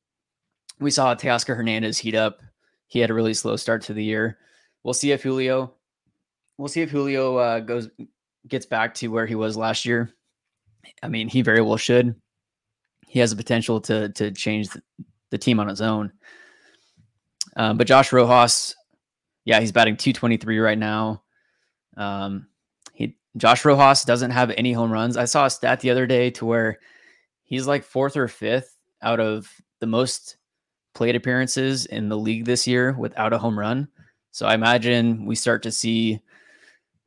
we 0.79 0.91
saw 0.91 1.15
Teoscar 1.15 1.55
Hernandez 1.55 1.97
heat 1.97 2.15
up. 2.15 2.41
He 2.88 3.00
had 3.00 3.09
a 3.09 3.13
really 3.13 3.33
slow 3.33 3.55
start 3.55 3.81
to 3.83 3.93
the 3.93 4.03
year. 4.03 4.38
We'll 4.83 4.93
see 4.93 5.12
if 5.12 5.24
Julio, 5.24 5.74
we'll 6.57 6.67
see 6.67 6.81
if 6.81 6.89
Julio 6.89 7.38
uh, 7.38 7.59
goes 7.59 7.89
gets 8.47 8.65
back 8.65 8.93
to 8.95 9.07
where 9.07 9.25
he 9.25 9.35
was 9.35 9.57
last 9.57 9.85
year. 9.85 10.13
I 11.01 11.07
mean, 11.07 11.27
he 11.27 11.41
very 11.41 11.62
well 11.62 11.77
should. 11.77 12.15
He 13.07 13.19
has 13.19 13.31
the 13.31 13.38
potential 13.38 13.81
to 13.81 14.09
to 14.09 14.31
change 14.31 14.69
the 15.31 15.38
team 15.38 15.59
on 15.59 15.67
his 15.67 15.81
own. 15.81 16.12
Um, 17.57 17.77
but 17.77 17.88
Josh 17.88 18.12
Rojas, 18.12 18.75
yeah, 19.45 19.59
he's 19.59 19.71
batting 19.71 19.97
223 19.97 20.59
right 20.59 20.77
now. 20.77 21.24
Um, 21.97 22.47
Josh 23.38 23.65
Rojas 23.65 24.06
doesn't 24.06 24.32
have 24.32 24.51
any 24.51 24.74
home 24.74 24.92
runs. 24.92 25.18
I 25.18 25.25
saw 25.25 25.46
a 25.46 25.50
stat 25.50 25.82
the 25.82 25.89
other 25.89 26.06
day 26.06 26.30
to 26.32 26.46
where 26.46 26.80
he's 27.44 27.68
like 27.68 27.84
fourth 27.84 28.15
or 28.15 28.27
fifth 28.27 28.77
out 29.01 29.20
of 29.20 29.51
the 29.80 29.88
most 29.88 30.38
plate 30.94 31.15
appearances 31.15 31.86
in 31.86 32.10
the 32.10 32.18
league 32.18 32.46
this 32.46 32.65
year 32.65 32.94
without 32.98 33.34
a 33.34 33.38
home 33.38 33.60
run. 33.60 33.88
So 34.32 34.46
I 34.46 34.54
imagine 34.54 35.25
we 35.25 35.36
start 35.36 35.63
to 35.63 35.72
see 35.72 36.20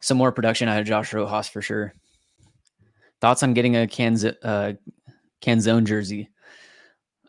some 0.00 0.18
more 0.18 0.32
production 0.32 0.68
out 0.68 0.80
of 0.80 0.86
Josh 0.86 1.12
Rojas 1.12 1.48
for 1.48 1.62
sure. 1.62 1.94
Thoughts 3.20 3.42
on 3.42 3.54
getting 3.54 3.76
a 3.76 3.86
Canz- 3.86 4.24
uh, 4.24 4.74
Canzone 5.42 5.84
jersey? 5.84 6.28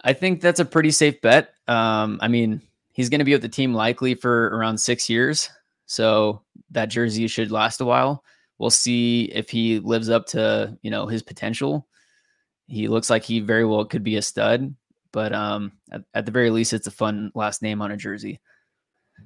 I 0.03 0.13
think 0.13 0.41
that's 0.41 0.59
a 0.59 0.65
pretty 0.65 0.91
safe 0.91 1.21
bet. 1.21 1.53
Um, 1.67 2.19
I 2.21 2.27
mean, 2.27 2.61
he's 2.93 3.09
going 3.09 3.19
to 3.19 3.25
be 3.25 3.33
with 3.33 3.41
the 3.41 3.49
team 3.49 3.73
likely 3.73 4.13
for 4.13 4.47
around 4.49 4.77
six 4.77 5.09
years, 5.09 5.49
so 5.85 6.43
that 6.71 6.89
jersey 6.89 7.27
should 7.27 7.51
last 7.51 7.81
a 7.81 7.85
while. 7.85 8.23
We'll 8.59 8.69
see 8.69 9.23
if 9.33 9.49
he 9.49 9.79
lives 9.79 10.09
up 10.09 10.27
to 10.27 10.77
you 10.81 10.91
know 10.91 11.07
his 11.07 11.23
potential. 11.23 11.87
He 12.67 12.87
looks 12.87 13.09
like 13.09 13.23
he 13.23 13.39
very 13.39 13.65
well 13.65 13.83
could 13.85 14.03
be 14.03 14.17
a 14.17 14.21
stud, 14.21 14.75
but 15.11 15.33
um, 15.33 15.71
at, 15.91 16.03
at 16.13 16.25
the 16.25 16.31
very 16.31 16.51
least, 16.51 16.73
it's 16.73 16.85
a 16.85 16.91
fun 16.91 17.31
last 17.33 17.63
name 17.63 17.81
on 17.81 17.91
a 17.91 17.97
jersey. 17.97 18.39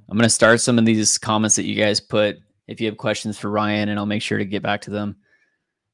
I'm 0.07 0.17
going 0.17 0.23
to 0.23 0.29
start 0.29 0.61
some 0.61 0.79
of 0.79 0.85
these 0.85 1.17
comments 1.17 1.55
that 1.57 1.65
you 1.65 1.75
guys 1.75 1.99
put. 1.99 2.37
If 2.67 2.79
you 2.79 2.87
have 2.87 2.97
questions 2.97 3.37
for 3.37 3.49
Ryan, 3.49 3.89
and 3.89 3.99
I'll 3.99 4.05
make 4.05 4.21
sure 4.21 4.37
to 4.37 4.45
get 4.45 4.63
back 4.63 4.81
to 4.81 4.91
them. 4.91 5.17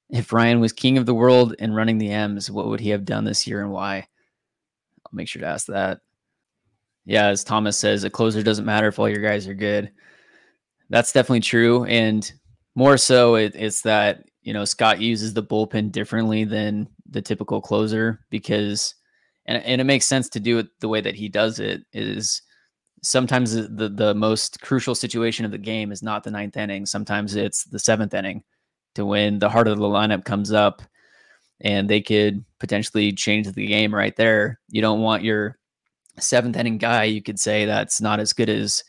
If 0.10 0.34
Ryan 0.34 0.60
was 0.60 0.74
king 0.74 0.98
of 0.98 1.06
the 1.06 1.16
world 1.16 1.56
and 1.60 1.76
running 1.76 1.98
the 1.98 2.12
M's, 2.12 2.52
what 2.52 2.68
would 2.68 2.80
he 2.80 2.90
have 2.90 3.06
done 3.06 3.26
this 3.26 3.48
year 3.48 3.62
and 3.62 3.72
why? 3.72 3.98
I'll 5.06 5.12
make 5.14 5.28
sure 5.28 5.42
to 5.42 5.48
ask 5.48 5.68
that. 5.68 6.02
Yeah, 7.06 7.28
as 7.28 7.44
Thomas 7.44 7.78
says, 7.78 8.04
a 8.04 8.10
closer 8.10 8.44
doesn't 8.44 8.66
matter 8.66 8.88
if 8.88 9.00
all 9.00 9.10
your 9.10 9.22
guys 9.22 9.48
are 9.48 9.56
good. 9.56 9.92
That's 10.90 11.12
definitely 11.12 11.42
true. 11.42 11.86
And 11.86 12.32
more 12.80 12.98
so, 12.98 13.36
it, 13.36 13.52
it's 13.56 13.82
that, 13.82 14.24
you 14.42 14.54
know, 14.54 14.64
Scott 14.64 15.02
uses 15.02 15.34
the 15.34 15.44
bullpen 15.44 15.92
differently 15.92 16.46
than 16.46 16.88
the 17.10 17.22
typical 17.22 17.60
closer 17.60 18.22
because, 18.30 18.96
and, 19.46 19.62
and 19.66 19.82
it 19.82 19.84
makes 19.84 20.06
sense 20.06 20.30
to 20.30 20.40
do 20.40 20.60
it 20.60 20.68
the 20.80 20.88
way 20.88 21.02
that 21.02 21.14
he 21.14 21.28
does 21.28 21.60
it 21.60 21.82
is 21.92 22.42
sometimes 23.04 23.54
the, 23.54 23.90
the, 23.90 24.16
most 24.16 24.62
crucial 24.62 24.96
situation 24.96 25.44
of 25.44 25.52
the 25.52 25.58
game 25.58 25.92
is 25.92 26.02
not 26.02 26.24
the 26.24 26.32
ninth 26.32 26.56
inning. 26.56 26.86
Sometimes 26.86 27.36
it's 27.36 27.66
the 27.66 27.80
seventh 27.80 28.14
inning 28.14 28.44
to 28.96 29.06
when 29.06 29.40
the 29.40 29.50
heart 29.50 29.68
of 29.68 29.78
the 29.78 29.84
lineup 29.84 30.24
comes 30.24 30.54
up 30.54 30.82
and 31.60 31.90
they 31.90 32.00
could 32.00 32.46
potentially 32.62 33.12
change 33.12 33.52
the 33.52 33.68
game 33.68 33.94
right 33.94 34.16
there. 34.16 34.58
You 34.70 34.82
don't 34.82 35.02
want 35.02 35.26
your 35.26 35.58
seventh 36.18 36.56
inning 36.56 36.78
guy, 36.78 37.04
you 37.04 37.22
could 37.22 37.42
say 37.42 37.66
that's 37.66 38.00
not 38.00 38.22
as 38.22 38.32
good 38.32 38.48
as 38.48 38.86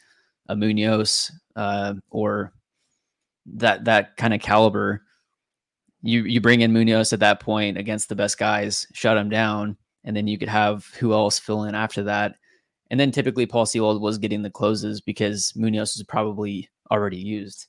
a 0.48 0.54
Munoz 0.54 1.32
uh, 1.56 1.94
or 2.08 2.52
that 3.54 3.84
that 3.84 4.16
kind 4.16 4.34
of 4.34 4.40
caliber. 4.40 5.02
You 6.02 6.24
you 6.24 6.40
bring 6.40 6.62
in 6.62 6.72
Munoz 6.72 7.12
at 7.12 7.20
that 7.20 7.40
point 7.40 7.76
against 7.76 8.08
the 8.08 8.16
best 8.16 8.38
guys, 8.38 8.86
shut 8.92 9.16
him 9.16 9.28
down, 9.28 9.76
and 10.04 10.16
then 10.16 10.26
you 10.26 10.38
could 10.38 10.48
have 10.48 10.86
who 10.98 11.12
else 11.12 11.38
fill 11.38 11.64
in 11.64 11.74
after 11.74 12.04
that. 12.04 12.36
And 12.90 12.98
then 12.98 13.12
typically 13.12 13.46
Paul 13.46 13.66
Sewald 13.66 14.02
was 14.02 14.18
getting 14.18 14.42
the 14.42 14.50
closes 14.50 15.00
because 15.00 15.52
Munoz 15.54 15.96
is 15.96 16.02
probably 16.02 16.68
already 16.90 17.18
used. 17.18 17.66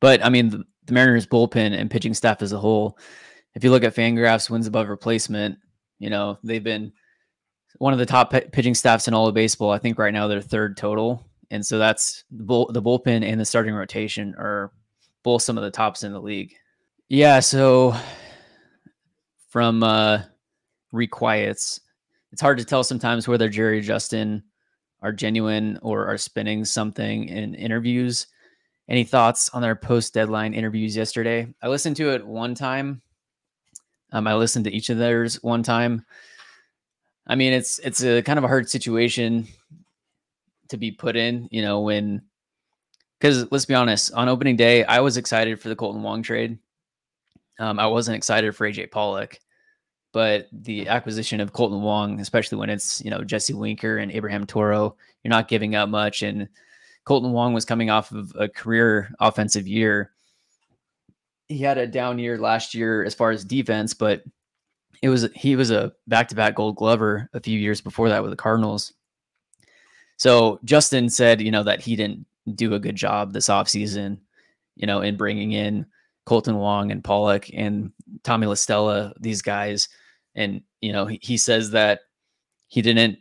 But 0.00 0.24
I 0.24 0.30
mean, 0.30 0.48
the, 0.48 0.64
the 0.86 0.92
Mariners 0.92 1.26
bullpen 1.26 1.78
and 1.78 1.90
pitching 1.90 2.14
staff 2.14 2.40
as 2.40 2.52
a 2.52 2.58
whole, 2.58 2.98
if 3.54 3.62
you 3.62 3.70
look 3.70 3.84
at 3.84 3.94
Fangraphs 3.94 4.48
wins 4.48 4.66
above 4.66 4.88
replacement, 4.88 5.58
you 5.98 6.08
know 6.08 6.38
they've 6.42 6.64
been 6.64 6.92
one 7.78 7.92
of 7.92 7.98
the 7.98 8.06
top 8.06 8.30
pitching 8.30 8.74
staffs 8.74 9.08
in 9.08 9.14
all 9.14 9.26
of 9.26 9.34
baseball. 9.34 9.70
I 9.70 9.78
think 9.78 9.98
right 9.98 10.12
now 10.12 10.26
they're 10.26 10.40
third 10.40 10.76
total, 10.76 11.29
and 11.50 11.64
so 11.64 11.78
that's 11.78 12.24
the, 12.30 12.44
bull, 12.44 12.70
the 12.72 12.82
bullpen 12.82 13.24
and 13.24 13.40
the 13.40 13.44
starting 13.44 13.74
rotation 13.74 14.34
are 14.38 14.72
both 15.22 15.42
some 15.42 15.58
of 15.58 15.64
the 15.64 15.70
tops 15.70 16.02
in 16.02 16.12
the 16.12 16.20
league. 16.20 16.54
Yeah, 17.08 17.40
so 17.40 17.94
from 19.48 19.82
uh, 19.82 20.22
requiets, 20.92 21.80
it's 22.32 22.40
hard 22.40 22.58
to 22.58 22.64
tell 22.64 22.84
sometimes 22.84 23.26
whether 23.26 23.48
Jerry 23.48 23.80
Justin 23.80 24.44
are 25.02 25.12
genuine 25.12 25.78
or 25.82 26.06
are 26.06 26.18
spinning 26.18 26.64
something 26.64 27.28
in 27.28 27.54
interviews. 27.54 28.28
Any 28.88 29.04
thoughts 29.04 29.50
on 29.50 29.62
their 29.62 29.76
post 29.76 30.14
deadline 30.14 30.54
interviews 30.54 30.96
yesterday? 30.96 31.52
I 31.62 31.68
listened 31.68 31.96
to 31.96 32.10
it 32.10 32.26
one 32.26 32.54
time. 32.54 33.02
Um, 34.12 34.26
I 34.26 34.34
listened 34.34 34.64
to 34.66 34.72
each 34.72 34.90
of 34.90 34.98
theirs 34.98 35.42
one 35.42 35.62
time. 35.62 36.04
I 37.26 37.36
mean, 37.36 37.52
it's 37.52 37.78
it's 37.80 38.02
a 38.02 38.22
kind 38.22 38.38
of 38.38 38.44
a 38.44 38.48
hard 38.48 38.68
situation 38.68 39.46
to 40.70 40.76
be 40.76 40.90
put 40.90 41.16
in, 41.16 41.48
you 41.50 41.62
know, 41.62 41.80
when 41.80 42.22
because 43.20 43.50
let's 43.52 43.66
be 43.66 43.74
honest, 43.74 44.12
on 44.14 44.28
opening 44.28 44.56
day, 44.56 44.82
I 44.84 45.00
was 45.00 45.16
excited 45.18 45.60
for 45.60 45.68
the 45.68 45.76
Kolten 45.76 46.00
Wong 46.00 46.22
trade. 46.22 46.58
Um, 47.58 47.78
I 47.78 47.86
wasn't 47.86 48.16
excited 48.16 48.56
for 48.56 48.66
AJ 48.66 48.90
Pollock, 48.90 49.38
but 50.12 50.48
the 50.52 50.88
acquisition 50.88 51.40
of 51.40 51.52
Kolten 51.52 51.80
Wong, 51.80 52.20
especially 52.20 52.58
when 52.58 52.70
it's 52.70 53.02
you 53.04 53.10
know 53.10 53.22
Jesse 53.22 53.52
Winker 53.52 53.98
and 53.98 54.10
Abraham 54.10 54.46
Toro, 54.46 54.96
you're 55.22 55.30
not 55.30 55.48
giving 55.48 55.74
up 55.74 55.88
much, 55.90 56.22
and 56.22 56.48
Kolten 57.06 57.32
Wong 57.32 57.52
was 57.52 57.64
coming 57.64 57.90
off 57.90 58.10
of 58.12 58.32
a 58.38 58.48
career 58.48 59.12
offensive 59.20 59.68
year. 59.68 60.12
He 61.48 61.58
had 61.58 61.78
a 61.78 61.86
down 61.86 62.18
year 62.18 62.38
last 62.38 62.74
year 62.74 63.04
as 63.04 63.14
far 63.14 63.30
as 63.32 63.44
defense, 63.44 63.92
but 63.92 64.22
it 65.02 65.08
was 65.08 65.28
he 65.34 65.56
was 65.56 65.70
a 65.70 65.92
back-to-back 66.06 66.54
gold 66.54 66.76
glover 66.76 67.28
a 67.34 67.40
few 67.40 67.58
years 67.58 67.80
before 67.80 68.08
that 68.08 68.22
with 68.22 68.30
the 68.30 68.36
Cardinals. 68.36 68.94
So 70.20 70.60
Justin 70.66 71.08
said, 71.08 71.40
you 71.40 71.50
know, 71.50 71.62
that 71.62 71.80
he 71.80 71.96
didn't 71.96 72.26
do 72.54 72.74
a 72.74 72.78
good 72.78 72.94
job 72.94 73.32
this 73.32 73.48
offseason, 73.48 74.18
you 74.76 74.86
know, 74.86 75.00
in 75.00 75.16
bringing 75.16 75.52
in 75.52 75.86
Kolten 76.26 76.58
Wong 76.58 76.90
and 76.90 77.02
Pollock 77.02 77.46
and 77.54 77.90
Tommy 78.22 78.46
La 78.46 78.52
Stella, 78.52 79.14
these 79.18 79.40
guys. 79.40 79.88
And, 80.34 80.60
you 80.82 80.92
know, 80.92 81.06
he, 81.06 81.18
he 81.22 81.38
says 81.38 81.70
that 81.70 82.00
he 82.68 82.82
didn't 82.82 83.18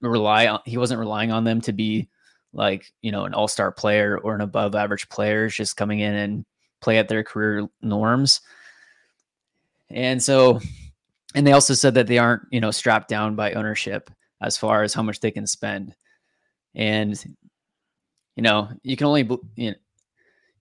rely 0.00 0.48
on, 0.48 0.58
he 0.64 0.76
wasn't 0.76 0.98
relying 0.98 1.30
on 1.30 1.44
them 1.44 1.60
to 1.60 1.72
be 1.72 2.08
like 2.52 2.92
you 3.00 3.12
know 3.12 3.24
an 3.24 3.32
all-star 3.32 3.70
player 3.70 4.18
or 4.18 4.34
an 4.34 4.40
above 4.40 4.74
average 4.74 5.08
player. 5.10 5.48
Just 5.48 5.76
coming 5.76 6.00
in 6.00 6.14
and 6.14 6.44
play 6.80 6.98
at 6.98 7.06
their 7.06 7.22
career 7.22 7.68
norms. 7.80 8.40
And 9.88 10.20
so 10.20 10.58
and 11.36 11.46
they 11.46 11.52
also 11.52 11.74
said 11.74 11.94
that 11.94 12.08
they 12.08 12.18
aren't 12.18 12.42
you 12.50 12.60
know 12.60 12.72
strapped 12.72 13.08
down 13.08 13.36
by 13.36 13.52
ownership 13.52 14.10
as 14.42 14.58
far 14.58 14.82
as 14.82 14.94
how 14.94 15.02
much 15.02 15.20
they 15.20 15.30
can 15.30 15.46
spend 15.46 15.94
and 16.78 17.22
you 18.36 18.42
know 18.42 18.70
you 18.82 18.96
can 18.96 19.06
only 19.06 19.28
you 19.56 19.72
know 19.72 19.76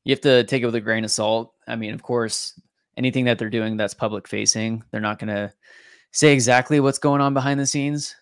you 0.04 0.12
have 0.12 0.22
to 0.22 0.44
take 0.46 0.64
it 0.64 0.66
with 0.66 0.76
a 0.76 0.82
grain 0.82 1.06
of 1.06 1.12
salt. 1.12 1.54
I 1.68 1.78
mean 1.78 1.94
of 1.94 2.04
course 2.04 2.60
anything 2.98 3.26
that 3.26 3.38
they're 3.38 3.50
doing 3.50 3.78
that's 3.78 3.94
public 3.94 4.28
facing 4.28 4.84
they're 4.92 5.00
not 5.00 5.20
going 5.20 5.34
to 5.34 5.54
say 6.12 6.34
exactly 6.34 6.80
what's 6.80 6.98
going 6.98 7.22
on 7.22 7.34
behind 7.34 7.60
the 7.60 7.66
scenes. 7.66 8.16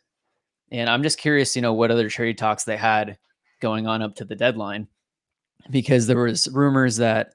And 0.72 0.90
i'm 0.90 1.04
just 1.04 1.18
curious 1.18 1.56
you 1.56 1.62
know 1.62 1.74
what 1.74 1.92
other 1.92 2.10
trade 2.10 2.38
talks 2.38 2.64
they 2.64 2.78
had 2.78 3.18
going 3.62 3.88
on 3.88 4.02
up 4.02 4.16
to 4.16 4.26
the 4.26 4.36
deadline 4.36 4.88
because 5.70 6.06
there 6.06 6.18
was 6.18 6.48
rumors 6.50 6.98
that 6.98 7.34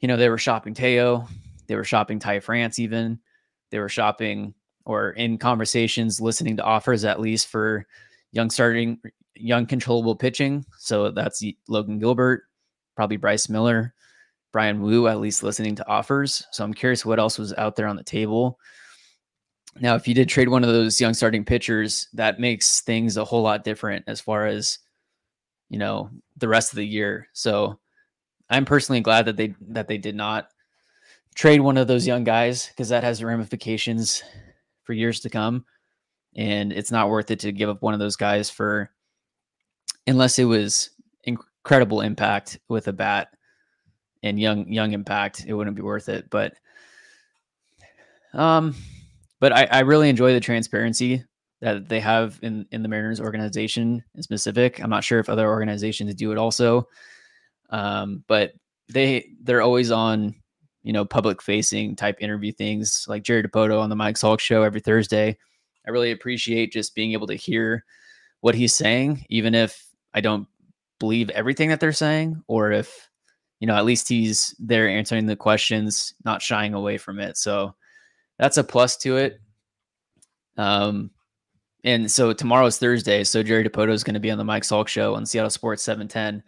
you 0.00 0.08
know 0.08 0.16
they 0.16 0.28
were 0.28 0.38
shopping 0.38 0.74
Teo, 0.74 1.26
they 1.66 1.76
were 1.76 1.84
shopping 1.84 2.18
Ty 2.18 2.40
France 2.40 2.78
even, 2.78 3.20
they 3.70 3.78
were 3.78 3.88
shopping 3.88 4.54
or 4.84 5.10
in 5.10 5.38
conversations 5.38 6.20
listening 6.20 6.56
to 6.56 6.64
offers 6.64 7.04
at 7.04 7.20
least 7.20 7.48
for 7.48 7.86
young 8.32 8.50
starting 8.50 8.98
young 9.40 9.66
controllable 9.66 10.16
pitching. 10.16 10.64
So 10.78 11.10
that's 11.10 11.42
Logan 11.68 11.98
Gilbert, 11.98 12.44
probably 12.96 13.16
Bryce 13.16 13.48
Miller, 13.48 13.94
Bryan 14.52 14.80
Woo, 14.80 15.08
at 15.08 15.20
least 15.20 15.42
listening 15.42 15.74
to 15.76 15.88
offers. 15.88 16.46
So 16.52 16.64
I'm 16.64 16.74
curious 16.74 17.04
what 17.04 17.18
else 17.18 17.38
was 17.38 17.52
out 17.54 17.76
there 17.76 17.88
on 17.88 17.96
the 17.96 18.04
table. 18.04 18.58
Now, 19.80 19.94
if 19.94 20.08
you 20.08 20.14
did 20.14 20.28
trade 20.28 20.48
one 20.48 20.64
of 20.64 20.70
those 20.70 21.00
young 21.00 21.14
starting 21.14 21.44
pitchers, 21.44 22.08
that 22.14 22.40
makes 22.40 22.80
things 22.80 23.16
a 23.16 23.24
whole 23.24 23.42
lot 23.42 23.64
different 23.64 24.04
as 24.08 24.20
far 24.20 24.46
as 24.46 24.78
you 25.70 25.78
know, 25.78 26.10
the 26.36 26.48
rest 26.48 26.72
of 26.72 26.76
the 26.76 26.86
year. 26.86 27.28
So 27.32 27.78
I'm 28.50 28.66
personally 28.66 29.00
glad 29.00 29.24
that 29.26 29.36
they 29.36 29.54
that 29.68 29.88
they 29.88 29.96
did 29.96 30.16
not 30.16 30.48
trade 31.34 31.60
one 31.60 31.78
of 31.78 31.86
those 31.86 32.06
young 32.06 32.24
guys 32.24 32.68
because 32.68 32.90
that 32.90 33.04
has 33.04 33.24
ramifications 33.24 34.22
for 34.82 34.92
years 34.92 35.20
to 35.20 35.30
come. 35.30 35.64
And 36.36 36.72
it's 36.72 36.90
not 36.90 37.08
worth 37.08 37.30
it 37.30 37.40
to 37.40 37.52
give 37.52 37.70
up 37.70 37.82
one 37.82 37.94
of 37.94 38.00
those 38.00 38.16
guys 38.16 38.50
for 38.50 38.90
unless 40.06 40.38
it 40.38 40.44
was 40.44 40.90
incredible 41.24 42.00
impact 42.00 42.58
with 42.68 42.88
a 42.88 42.92
bat 42.92 43.28
and 44.22 44.38
young 44.38 44.70
young 44.70 44.92
impact, 44.92 45.44
it 45.46 45.54
wouldn't 45.54 45.76
be 45.76 45.82
worth 45.82 46.08
it. 46.08 46.28
But 46.30 46.54
um 48.32 48.74
but 49.40 49.52
I, 49.52 49.64
I 49.64 49.80
really 49.80 50.08
enjoy 50.08 50.32
the 50.34 50.40
transparency 50.40 51.24
that 51.60 51.88
they 51.88 52.00
have 52.00 52.38
in 52.42 52.66
in 52.70 52.82
the 52.82 52.88
Mariners 52.88 53.20
organization 53.20 54.04
in 54.14 54.22
specific. 54.22 54.80
I'm 54.82 54.90
not 54.90 55.04
sure 55.04 55.18
if 55.18 55.28
other 55.28 55.48
organizations 55.48 56.14
do 56.14 56.32
it 56.32 56.38
also, 56.38 56.88
um, 57.70 58.24
but 58.26 58.52
they 58.88 59.30
they're 59.42 59.62
always 59.62 59.90
on 59.90 60.34
you 60.82 60.92
know 60.92 61.04
public 61.04 61.42
facing 61.42 61.96
type 61.96 62.16
interview 62.20 62.52
things 62.52 63.06
like 63.08 63.22
Jerry 63.22 63.42
Dipoto 63.42 63.80
on 63.80 63.90
the 63.90 63.96
Mike 63.96 64.16
Salk 64.16 64.40
show 64.40 64.62
every 64.62 64.80
Thursday. 64.80 65.36
I 65.86 65.90
really 65.90 66.12
appreciate 66.12 66.72
just 66.72 66.94
being 66.94 67.12
able 67.12 67.26
to 67.26 67.34
hear 67.34 67.84
what 68.40 68.54
he's 68.54 68.74
saying, 68.74 69.24
even 69.28 69.54
if 69.54 69.86
I 70.14 70.20
don't 70.20 70.46
believe 70.98 71.30
everything 71.30 71.70
that 71.70 71.80
they're 71.80 71.92
saying, 71.92 72.42
or 72.46 72.72
if 72.72 73.08
you 73.60 73.66
know 73.66 73.74
at 73.76 73.84
least 73.84 74.08
he's 74.08 74.54
there 74.58 74.88
answering 74.88 75.26
the 75.26 75.36
questions, 75.36 76.14
not 76.24 76.42
shying 76.42 76.74
away 76.74 76.98
from 76.98 77.20
it. 77.20 77.36
So 77.36 77.74
that's 78.38 78.56
a 78.56 78.64
plus 78.64 78.96
to 78.98 79.16
it. 79.16 79.40
Um, 80.56 81.10
and 81.84 82.10
so 82.10 82.32
tomorrow's 82.32 82.78
Thursday. 82.78 83.24
So 83.24 83.42
Jerry 83.42 83.68
Dipoto 83.68 83.92
is 83.92 84.04
going 84.04 84.14
to 84.14 84.20
be 84.20 84.30
on 84.30 84.38
the 84.38 84.44
Mike 84.44 84.62
Salk 84.62 84.88
show 84.88 85.14
on 85.14 85.24
Seattle 85.24 85.50
Sports 85.50 85.82
710. 85.82 86.42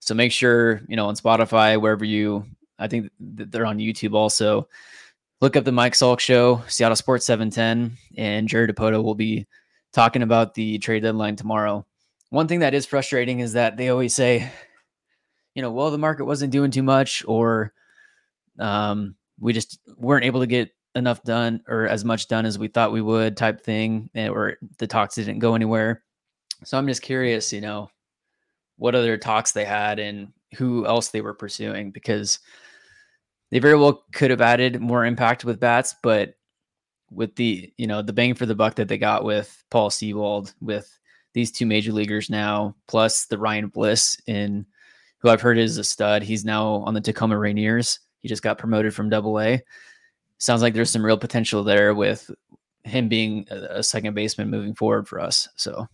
So 0.00 0.14
make 0.14 0.32
sure, 0.32 0.82
you 0.88 0.96
know, 0.96 1.06
on 1.06 1.16
Spotify, 1.16 1.80
wherever 1.80 2.04
you, 2.04 2.44
I 2.78 2.88
think 2.88 3.10
they're 3.18 3.64
on 3.66 3.78
YouTube 3.78 4.14
also. 4.14 4.68
look 5.40 5.56
up 5.56 5.64
the 5.64 5.72
Mike 5.72 5.94
Salk 5.94 6.20
Show, 6.20 6.62
Seattle 6.68 6.96
Sports 6.96 7.26
710, 7.26 7.96
and 8.16 8.48
Jerry 8.48 8.66
Dipoto 8.66 9.02
will 9.02 9.14
be 9.14 9.46
talking 9.92 10.22
about 10.22 10.54
the 10.54 10.78
trade 10.78 11.02
deadline 11.02 11.36
tomorrow. 11.36 11.86
One 12.30 12.48
thing 12.48 12.60
that 12.60 12.74
is 12.74 12.86
frustrating 12.86 13.40
is 13.40 13.52
that 13.52 13.76
they 13.76 13.88
always 13.88 14.14
say, 14.14 14.50
you 15.54 15.62
know, 15.62 15.70
well, 15.70 15.90
the 15.90 15.98
market 15.98 16.24
wasn't 16.24 16.52
doing 16.52 16.70
too 16.70 16.82
much, 16.82 17.24
or 17.26 17.72
um, 18.58 19.14
we 19.38 19.52
just 19.52 19.78
weren't 19.96 20.24
able 20.24 20.40
to 20.40 20.46
get 20.46 20.70
enough 20.94 21.22
done 21.22 21.60
or 21.68 21.86
as 21.88 22.04
much 22.04 22.28
done 22.28 22.46
as 22.46 22.58
we 22.58 22.68
thought 22.68 22.92
we 22.92 23.02
would, 23.02 23.36
type 23.36 23.60
thing, 23.60 24.10
eh, 24.14 24.28
or 24.28 24.56
the 24.78 24.86
talks 24.86 25.16
didn't 25.16 25.40
go 25.40 25.54
anywhere. 25.54 26.02
So 26.64 26.78
I'm 26.78 26.86
just 26.86 27.02
curious, 27.02 27.52
you 27.52 27.60
know, 27.60 27.90
what 28.76 28.94
other 28.94 29.16
talks 29.16 29.52
they 29.52 29.64
had 29.64 29.98
and 29.98 30.32
who 30.56 30.86
else 30.86 31.08
they 31.08 31.20
were 31.20 31.34
pursuing 31.34 31.90
because 31.90 32.38
they 33.50 33.58
very 33.58 33.76
well 33.76 34.04
could 34.12 34.30
have 34.30 34.40
added 34.40 34.80
more 34.80 35.04
impact 35.04 35.44
with 35.44 35.60
bats, 35.60 35.94
but 36.02 36.34
with 37.10 37.36
the 37.36 37.72
you 37.76 37.86
know 37.86 38.02
the 38.02 38.12
bang 38.12 38.34
for 38.34 38.46
the 38.46 38.54
buck 38.54 38.74
that 38.74 38.88
they 38.88 38.98
got 38.98 39.24
with 39.24 39.64
Paul 39.70 39.90
Sewald, 39.90 40.54
with 40.60 40.98
these 41.34 41.52
two 41.52 41.66
major 41.66 41.92
leaguers 41.92 42.30
now, 42.30 42.74
plus 42.86 43.26
the 43.26 43.38
Ryan 43.38 43.68
Bliss 43.68 44.16
in 44.26 44.64
who 45.18 45.28
I've 45.28 45.40
heard 45.40 45.58
is 45.58 45.78
a 45.78 45.84
stud. 45.84 46.22
He's 46.22 46.44
now 46.44 46.66
on 46.86 46.94
the 46.94 47.00
Tacoma 47.00 47.34
Rainiers. 47.34 47.98
He 48.20 48.28
just 48.28 48.42
got 48.42 48.58
promoted 48.58 48.94
from 48.94 49.10
Double 49.10 49.40
A. 49.40 49.62
Sounds 50.38 50.62
like 50.62 50.74
there's 50.74 50.90
some 50.90 51.04
real 51.04 51.18
potential 51.18 51.64
there 51.64 51.94
with 51.94 52.30
him 52.84 53.08
being 53.08 53.46
a, 53.50 53.82
second 53.82 54.14
baseman 54.14 54.50
moving 54.50 54.74
forward 54.74 55.08
for 55.08 55.20
us. 55.20 55.48
So. 55.56 55.88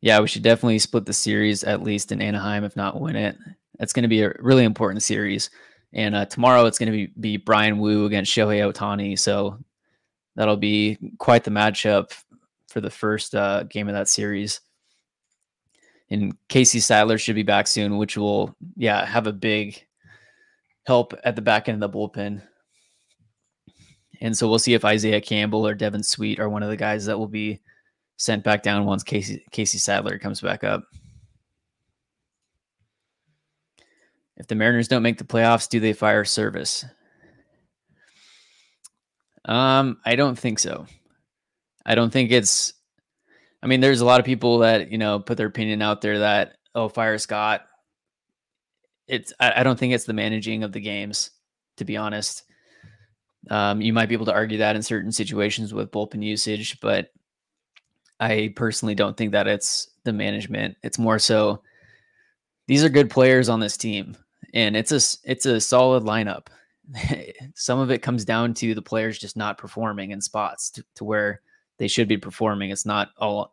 Yeah, 0.00 0.20
we 0.20 0.28
should 0.28 0.42
definitely 0.42 0.78
split 0.78 1.04
the 1.04 1.12
series 1.12 1.64
at 1.64 1.82
least 1.82 2.12
in 2.12 2.22
Anaheim, 2.22 2.62
if 2.62 2.76
not 2.76 3.00
win 3.00 3.16
it. 3.16 3.36
That's 3.78 3.92
going 3.92 4.04
to 4.04 4.08
be 4.08 4.22
a 4.22 4.32
really 4.38 4.64
important 4.64 5.02
series. 5.02 5.50
And 5.92 6.14
uh, 6.14 6.26
tomorrow 6.26 6.66
it's 6.66 6.78
going 6.78 6.92
to 6.92 7.06
be, 7.06 7.12
be 7.18 7.36
Bryan 7.36 7.78
Woo 7.78 8.06
against 8.06 8.32
Shohei 8.32 8.70
Ohtani. 8.70 9.18
So 9.18 9.58
that'll 10.34 10.56
be 10.56 10.98
quite 11.18 11.44
the 11.44 11.50
matchup 11.50 12.12
for 12.68 12.80
the 12.80 12.90
first 12.90 13.34
uh, 13.34 13.62
game 13.64 13.88
of 13.88 13.94
that 13.94 14.08
series. 14.08 14.60
And 16.10 16.36
Casey 16.48 16.80
Sadler 16.80 17.18
should 17.18 17.34
be 17.34 17.42
back 17.42 17.66
soon, 17.66 17.96
which 17.96 18.16
will, 18.16 18.54
yeah, 18.76 19.04
have 19.04 19.26
a 19.26 19.32
big 19.32 19.82
help 20.86 21.14
at 21.24 21.34
the 21.34 21.42
back 21.42 21.68
end 21.68 21.82
of 21.82 21.92
the 21.92 21.98
bullpen. 21.98 22.42
And 24.20 24.36
so 24.36 24.48
we'll 24.48 24.58
see 24.58 24.74
if 24.74 24.84
Isaiah 24.84 25.20
Campbell 25.20 25.66
or 25.66 25.74
Devin 25.74 26.02
Sweet 26.02 26.38
are 26.38 26.48
one 26.48 26.62
of 26.62 26.70
the 26.70 26.76
guys 26.76 27.04
that 27.06 27.18
will 27.18 27.26
be 27.28 27.60
sent 28.16 28.44
back 28.44 28.62
down 28.62 28.86
once 28.86 29.02
Casey 29.02 29.44
Casey 29.50 29.78
Sadler 29.78 30.18
comes 30.18 30.40
back 30.40 30.64
up. 30.64 30.84
If 34.36 34.48
the 34.48 34.54
Mariners 34.54 34.88
don't 34.88 35.02
make 35.02 35.18
the 35.18 35.24
playoffs, 35.24 35.68
do 35.68 35.80
they 35.80 35.92
fire 35.92 36.24
Servais? 36.24 36.84
Um, 39.46 39.98
I 40.04 40.16
don't 40.16 40.38
think 40.38 40.58
so. 40.58 40.86
I 41.84 41.94
don't 41.94 42.12
think 42.12 42.32
it's. 42.32 42.74
I 43.62 43.66
mean, 43.68 43.80
there's 43.80 44.00
a 44.00 44.04
lot 44.04 44.20
of 44.20 44.26
people 44.26 44.58
that 44.58 44.90
you 44.90 44.98
know 44.98 45.18
put 45.20 45.36
their 45.36 45.46
opinion 45.46 45.82
out 45.82 46.00
there 46.00 46.20
that 46.20 46.56
oh, 46.74 46.88
fire 46.88 47.16
Scott. 47.18 47.66
It's. 49.06 49.32
I, 49.40 49.60
I 49.60 49.62
don't 49.62 49.78
think 49.78 49.94
it's 49.94 50.04
the 50.04 50.12
managing 50.12 50.64
of 50.64 50.72
the 50.72 50.80
games, 50.80 51.30
to 51.78 51.84
be 51.84 51.96
honest. 51.96 52.42
Um, 53.48 53.80
you 53.80 53.92
might 53.92 54.08
be 54.08 54.14
able 54.14 54.26
to 54.26 54.34
argue 54.34 54.58
that 54.58 54.76
in 54.76 54.82
certain 54.82 55.12
situations 55.12 55.72
with 55.72 55.92
bullpen 55.92 56.22
usage, 56.22 56.80
but 56.80 57.10
I 58.18 58.52
personally 58.56 58.96
don't 58.96 59.16
think 59.16 59.32
that 59.32 59.46
it's 59.46 59.88
the 60.02 60.12
management. 60.12 60.76
It's 60.82 60.98
more 60.98 61.20
so 61.20 61.62
these 62.66 62.82
are 62.82 62.88
good 62.88 63.08
players 63.08 63.48
on 63.48 63.60
this 63.60 63.76
team 63.76 64.16
and 64.56 64.74
it's 64.74 64.90
a 64.90 65.30
it's 65.30 65.44
a 65.44 65.60
solid 65.60 66.04
lineup. 66.04 66.46
Some 67.54 67.78
of 67.78 67.90
it 67.90 68.00
comes 68.00 68.24
down 68.24 68.54
to 68.54 68.74
the 68.74 68.80
players 68.80 69.18
just 69.18 69.36
not 69.36 69.58
performing 69.58 70.12
in 70.12 70.20
spots 70.20 70.70
to, 70.70 70.84
to 70.94 71.04
where 71.04 71.42
they 71.76 71.88
should 71.88 72.08
be 72.08 72.16
performing. 72.16 72.70
It's 72.70 72.86
not 72.86 73.10
all 73.18 73.52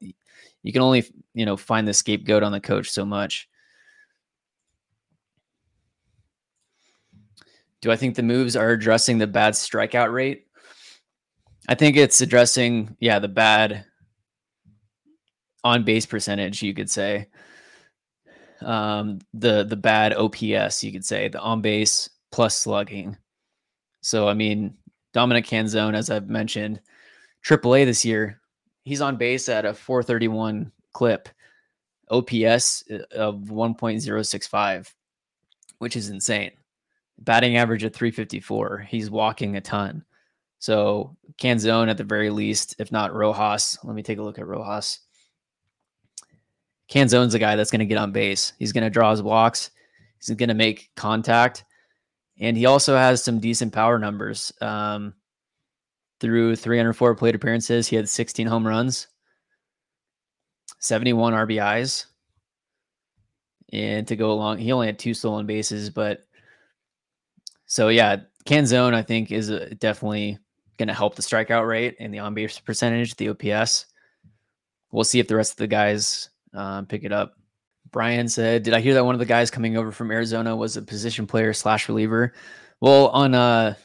you 0.63 0.71
can 0.71 0.81
only, 0.81 1.03
you 1.33 1.45
know, 1.45 1.57
find 1.57 1.85
the 1.85 1.93
scapegoat 1.93 2.41
on 2.41 2.53
the 2.53 2.61
coach 2.61 2.89
so 2.89 3.03
much. 3.05 3.49
Do 7.81 7.91
I 7.91 7.97
think 7.97 8.15
the 8.15 8.23
moves 8.23 8.55
are 8.55 8.69
addressing 8.69 9.17
the 9.17 9.27
bad 9.27 9.55
strikeout 9.55 10.13
rate? 10.13 10.47
I 11.67 11.75
think 11.75 11.97
it's 11.97 12.21
addressing, 12.21 12.95
yeah, 13.01 13.19
the 13.19 13.27
bad 13.27 13.83
on 15.65 15.83
base 15.83 16.05
percentage, 16.05 16.63
you 16.63 16.73
could 16.73 16.89
say. 16.89 17.27
Um, 18.63 19.19
the 19.33 19.63
the 19.63 19.75
bad 19.75 20.13
OPS, 20.13 20.83
you 20.83 20.91
could 20.91 21.05
say, 21.05 21.27
the 21.27 21.39
on 21.39 21.61
base 21.61 22.09
plus 22.31 22.55
slugging. 22.55 23.17
So 24.01 24.27
I 24.27 24.33
mean, 24.33 24.75
Dominic 25.13 25.45
Canzone, 25.45 25.95
as 25.95 26.09
I've 26.09 26.29
mentioned, 26.29 26.81
AAA 27.45 27.85
this 27.85 28.03
year, 28.03 28.41
he's 28.83 29.01
on 29.01 29.17
base 29.17 29.49
at 29.49 29.65
a 29.65 29.73
431 29.73 30.71
clip, 30.93 31.29
OPS 32.09 32.83
uh, 32.91 32.99
of 33.15 33.35
1.065, 33.45 34.93
which 35.79 35.95
is 35.95 36.09
insane. 36.09 36.51
Batting 37.19 37.57
average 37.57 37.83
of 37.83 37.93
354. 37.93 38.87
He's 38.89 39.09
walking 39.09 39.55
a 39.55 39.61
ton. 39.61 40.03
So 40.59 41.15
Canzone 41.37 41.89
at 41.89 41.97
the 41.97 42.03
very 42.03 42.29
least, 42.29 42.75
if 42.79 42.91
not 42.91 43.13
Rojas. 43.13 43.77
Let 43.83 43.95
me 43.95 44.03
take 44.03 44.17
a 44.17 44.23
look 44.23 44.39
at 44.39 44.47
Rojas. 44.47 44.99
Canzone's 46.89 47.33
a 47.33 47.39
guy 47.39 47.55
that's 47.55 47.71
going 47.71 47.79
to 47.79 47.85
get 47.85 47.97
on 47.97 48.11
base. 48.11 48.53
He's 48.59 48.71
going 48.71 48.83
to 48.83 48.89
draw 48.89 49.11
his 49.11 49.21
walks. 49.21 49.71
He's 50.19 50.35
going 50.35 50.49
to 50.49 50.55
make 50.55 50.89
contact, 50.95 51.65
and 52.39 52.55
he 52.55 52.65
also 52.65 52.95
has 52.95 53.23
some 53.23 53.39
decent 53.39 53.73
power 53.73 53.99
numbers. 53.99 54.53
Um, 54.61 55.13
through 56.19 56.55
304 56.55 57.15
plate 57.15 57.35
appearances, 57.35 57.87
he 57.87 57.97
had 57.97 58.07
16 58.07 58.47
home 58.47 58.65
runs, 58.65 59.07
71 60.79 61.33
RBIs, 61.33 62.05
and 63.73 64.07
to 64.07 64.15
go 64.15 64.31
along, 64.31 64.59
he 64.59 64.71
only 64.71 64.87
had 64.87 64.99
two 64.99 65.13
stolen 65.13 65.45
bases. 65.45 65.89
But 65.89 66.21
so 67.65 67.89
yeah, 67.89 68.17
Canzone 68.45 68.93
I 68.93 69.01
think 69.01 69.31
is 69.31 69.49
uh, 69.49 69.73
definitely 69.79 70.37
going 70.77 70.87
to 70.87 70.93
help 70.93 71.15
the 71.15 71.21
strikeout 71.21 71.67
rate 71.67 71.95
and 71.99 72.13
the 72.13 72.19
on 72.19 72.33
base 72.33 72.59
percentage, 72.59 73.15
the 73.15 73.29
OPS. 73.29 73.87
We'll 74.91 75.03
see 75.03 75.19
if 75.19 75.27
the 75.27 75.35
rest 75.35 75.53
of 75.53 75.57
the 75.57 75.67
guys 75.67 76.29
um, 76.53 76.85
pick 76.85 77.03
it 77.03 77.11
up. 77.11 77.35
Brian 77.91 78.27
said, 78.27 78.63
"Did 78.63 78.73
I 78.73 78.79
hear 78.79 78.95
that 78.95 79.05
one 79.05 79.15
of 79.15 79.19
the 79.19 79.25
guys 79.25 79.51
coming 79.51 79.77
over 79.77 79.91
from 79.91 80.11
Arizona 80.11 80.55
was 80.55 80.77
a 80.77 80.81
position 80.81 81.27
player 81.27 81.53
slash 81.53 81.87
reliever?" 81.87 82.33
Well, 82.81 83.07
on 83.09 83.35
uh, 83.35 83.75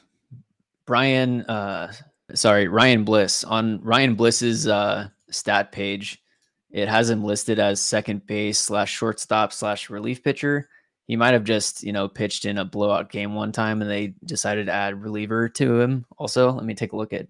Brian, 0.87 1.43
uh, 1.43 1.93
sorry, 2.35 2.69
Ryan 2.69 3.05
Bliss 3.05 3.45
on 3.45 3.81
Ryan 3.83 4.15
Bliss's 4.15 4.67
uh, 4.67 5.09
stat 5.31 5.73
page, 5.73 6.23
it 6.71 6.89
has 6.89 7.11
him 7.11 7.23
listed 7.23 7.59
as 7.59 7.81
second 7.81 8.27
base 8.27 8.59
slash 8.59 8.91
shortstop 8.91 9.53
slash 9.53 9.91
relief 9.91 10.23
pitcher. 10.25 10.69
He 11.07 11.17
might 11.17 11.35
have 11.35 11.45
just 11.45 11.83
you 11.83 11.93
know 11.93 12.09
pitched 12.09 12.45
in 12.45 12.59
a 12.59 12.65
blowout 12.65 13.11
game 13.11 13.35
one 13.35 13.53
time, 13.53 13.83
and 13.83 13.91
they 13.91 14.15
decided 14.25 14.67
to 14.67 14.73
add 14.73 15.03
reliever 15.03 15.49
to 15.51 15.81
him. 15.81 16.07
Also, 16.17 16.51
let 16.53 16.65
me 16.65 16.75
take 16.75 16.93
a 16.93 16.97
look 16.97 17.13
at. 17.13 17.27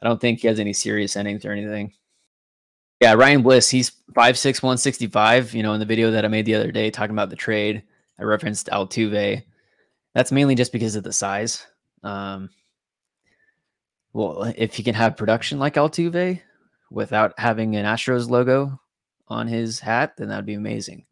I 0.00 0.06
don't 0.06 0.20
think 0.20 0.40
he 0.40 0.48
has 0.48 0.58
any 0.58 0.72
serious 0.72 1.14
innings 1.14 1.44
or 1.44 1.52
anything. 1.52 1.92
Yeah, 3.02 3.14
Ryan 3.14 3.42
Bliss, 3.42 3.68
he's 3.68 3.90
5'6, 4.12 4.62
165. 4.62 5.54
You 5.54 5.64
know, 5.64 5.72
in 5.72 5.80
the 5.80 5.86
video 5.86 6.12
that 6.12 6.24
I 6.24 6.28
made 6.28 6.46
the 6.46 6.54
other 6.54 6.70
day 6.70 6.88
talking 6.88 7.16
about 7.16 7.30
the 7.30 7.36
trade, 7.36 7.82
I 8.16 8.22
referenced 8.22 8.68
Altuve. 8.68 9.42
That's 10.14 10.30
mainly 10.30 10.54
just 10.54 10.70
because 10.70 10.94
of 10.94 11.02
the 11.02 11.12
size. 11.12 11.66
Um, 12.04 12.48
well, 14.12 14.52
if 14.56 14.74
he 14.74 14.84
can 14.84 14.94
have 14.94 15.16
production 15.16 15.58
like 15.58 15.74
Altuve 15.74 16.42
without 16.92 17.34
having 17.40 17.74
an 17.74 17.84
Astros 17.84 18.30
logo 18.30 18.80
on 19.26 19.48
his 19.48 19.80
hat, 19.80 20.12
then 20.16 20.28
that'd 20.28 20.46
be 20.46 20.54
amazing. 20.54 21.04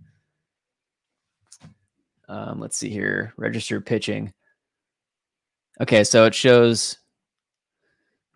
Um, 2.28 2.60
let's 2.60 2.76
see 2.76 2.90
here. 2.90 3.34
Registered 3.36 3.84
pitching. 3.84 4.32
Okay, 5.80 6.04
so 6.04 6.24
it 6.26 6.36
shows 6.36 6.98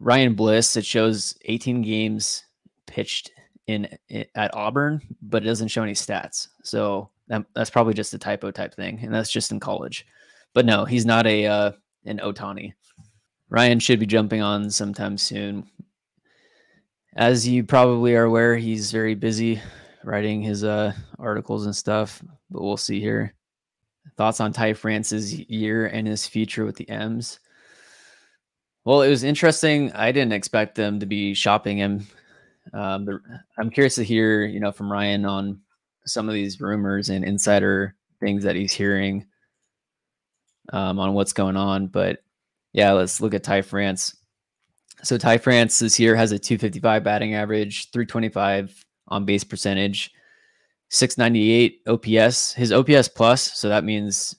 Ryan 0.01 0.35
Bliss. 0.35 0.77
It 0.77 0.85
shows 0.85 1.37
18 1.45 1.83
games 1.83 2.43
pitched 2.87 3.31
in, 3.67 3.89
in 4.09 4.25
at 4.35 4.55
Auburn, 4.55 5.01
but 5.23 5.43
it 5.43 5.47
doesn't 5.47 5.69
show 5.69 5.83
any 5.83 5.95
stats. 5.95 6.49
So 6.63 7.11
that, 7.29 7.45
that's 7.55 7.71
probably 7.71 7.95
just 7.95 8.15
a 8.15 8.19
typo 8.19 8.51
type 8.51 8.75
thing, 8.75 9.01
and 9.03 9.13
that's 9.13 9.31
just 9.31 9.53
in 9.53 9.61
college. 9.61 10.07
But 10.53 10.67
no, 10.67 10.85
he's 10.85 11.07
not 11.07 11.27
a 11.27 11.47
uh, 11.47 11.73
an 12.05 12.19
Ohtani. 12.19 12.75
Ryan 13.49 13.79
should 13.79 14.01
be 14.01 14.07
jumping 14.07 14.43
on 14.43 14.71
sometime 14.71 15.19
soon. 15.19 15.69
As 17.17 17.47
you 17.47 17.65
probably 17.65 18.15
are 18.17 18.25
aware, 18.25 18.57
he's 18.57 18.91
very 18.91 19.15
busy 19.15 19.61
writing 20.03 20.43
his 20.43 20.65
uh, 20.65 20.93
articles 21.19 21.67
and 21.67 21.75
stuff. 21.75 22.23
But 22.51 22.63
we'll 22.63 22.77
see 22.77 23.01
here. 23.01 23.35
Thoughts 24.17 24.41
on 24.41 24.53
Ty 24.53 24.75
France's 24.75 25.35
year 25.35 25.87
and 25.87 26.07
his 26.07 26.27
future 26.27 26.65
with 26.65 26.77
the 26.77 26.89
M's. 26.89 27.41
Well, 28.85 29.03
it 29.03 29.09
was 29.09 29.25
interesting. 29.25 29.93
I 29.93 30.13
didn't 30.13 30.35
expect 30.35 30.75
them 30.75 31.01
to 31.01 31.07
be 31.07 31.33
shopping 31.35 31.79
him 31.79 32.07
um, 32.73 33.05
the, 33.05 33.21
I'm 33.59 33.71
curious 33.71 33.97
to 33.97 34.05
hear, 34.05 34.45
you 34.45 34.61
know, 34.61 34.73
from 34.73 34.91
Ryan 34.91 35.25
on 35.25 35.61
some 36.07 36.29
of 36.29 36.35
these 36.35 36.61
rumors 36.61 37.11
and 37.11 37.25
insider 37.25 37.95
things 38.21 38.45
that 38.45 38.57
he's 38.57 38.73
hearing 38.73 39.27
um, 40.73 40.99
on 40.99 41.15
what's 41.15 41.33
going 41.33 41.57
on. 41.57 41.89
But 41.89 42.23
yeah, 42.73 42.93
let's 42.93 43.21
look 43.21 43.35
at 43.35 43.43
Ty 43.43 43.63
France. 43.63 44.17
So 45.03 45.19
Ty 45.19 45.39
France 45.39 45.79
this 45.79 46.01
year 46.01 46.17
has 46.17 46.33
a 46.33 46.39
255 46.39 47.05
batting 47.05 47.35
average, 47.35 47.91
325 47.91 48.85
on 49.09 49.25
base 49.25 49.45
percentage, 49.45 50.11
698 50.91 51.83
OPS. 51.87 52.55
His 52.55 52.73
OPS 52.73 53.09
plus, 53.09 53.43
so 53.43 53.69
that 53.69 53.85
means, 53.85 54.35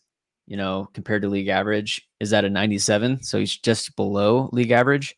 you 0.48 0.58
know, 0.58 0.90
compared 0.94 1.22
to 1.22 1.30
league 1.30 1.50
average, 1.50 2.08
is 2.20 2.34
at 2.34 2.46
a 2.46 2.50
97. 2.50 3.22
So 3.22 3.38
he's 3.38 3.58
just 3.58 3.96
below 3.96 4.50
league 4.52 4.72
average. 4.72 5.16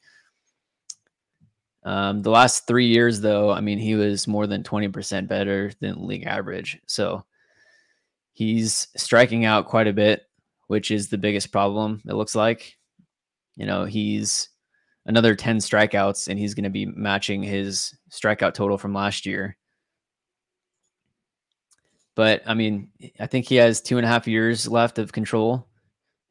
Um, 1.88 2.22
the 2.22 2.32
last 2.32 2.68
three 2.68 2.88
years, 2.88 3.22
though, 3.22 3.50
I 3.50 3.62
mean, 3.62 3.80
he 3.80 3.96
was 3.96 4.28
more 4.28 4.46
than 4.46 4.62
20% 4.62 5.26
better 5.26 5.72
than 5.80 6.06
league 6.06 6.26
average. 6.26 6.78
So 6.86 7.24
he's 8.34 8.90
striking 8.98 9.46
out 9.46 9.68
quite 9.68 9.88
a 9.88 9.94
bit, 9.94 10.24
which 10.68 10.92
is 10.92 11.08
the 11.08 11.18
biggest 11.18 11.50
problem, 11.50 12.02
it 12.06 12.16
looks 12.16 12.36
like. 12.36 12.78
You 13.56 13.66
know, 13.66 13.86
he's 13.86 14.50
another 15.06 15.34
10 15.34 15.60
strikeouts 15.60 16.28
and 16.28 16.38
he's 16.38 16.56
going 16.56 16.66
to 16.66 16.70
be 16.70 16.86
matching 16.86 17.42
his 17.42 17.96
strikeout 18.12 18.54
total 18.54 18.78
from 18.78 18.94
last 18.94 19.26
year. 19.26 19.56
But 22.16 22.42
I 22.46 22.54
mean, 22.54 22.90
I 23.18 23.28
think 23.28 23.46
he 23.46 23.56
has 23.56 23.80
two 23.80 23.96
and 23.96 24.06
a 24.06 24.10
half 24.10 24.28
years 24.28 24.68
left 24.68 25.00
of 25.00 25.14
control 25.14 25.70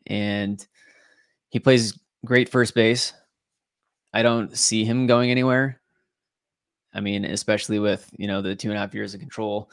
and 0.07 0.65
he 1.49 1.61
plays 1.61 1.99
great 2.27 2.51
first 2.51 2.75
base. 2.75 3.15
I 4.13 4.23
don't 4.23 4.57
see 4.57 4.85
him 4.85 5.07
going 5.07 5.31
anywhere. 5.31 5.81
I 6.95 7.01
mean, 7.01 7.25
especially 7.25 7.79
with, 7.79 8.09
you 8.17 8.27
know, 8.27 8.41
the 8.41 8.57
two 8.57 8.71
and 8.71 8.77
a 8.77 8.81
half 8.81 8.95
years 8.95 9.13
of 9.13 9.21
control. 9.21 9.71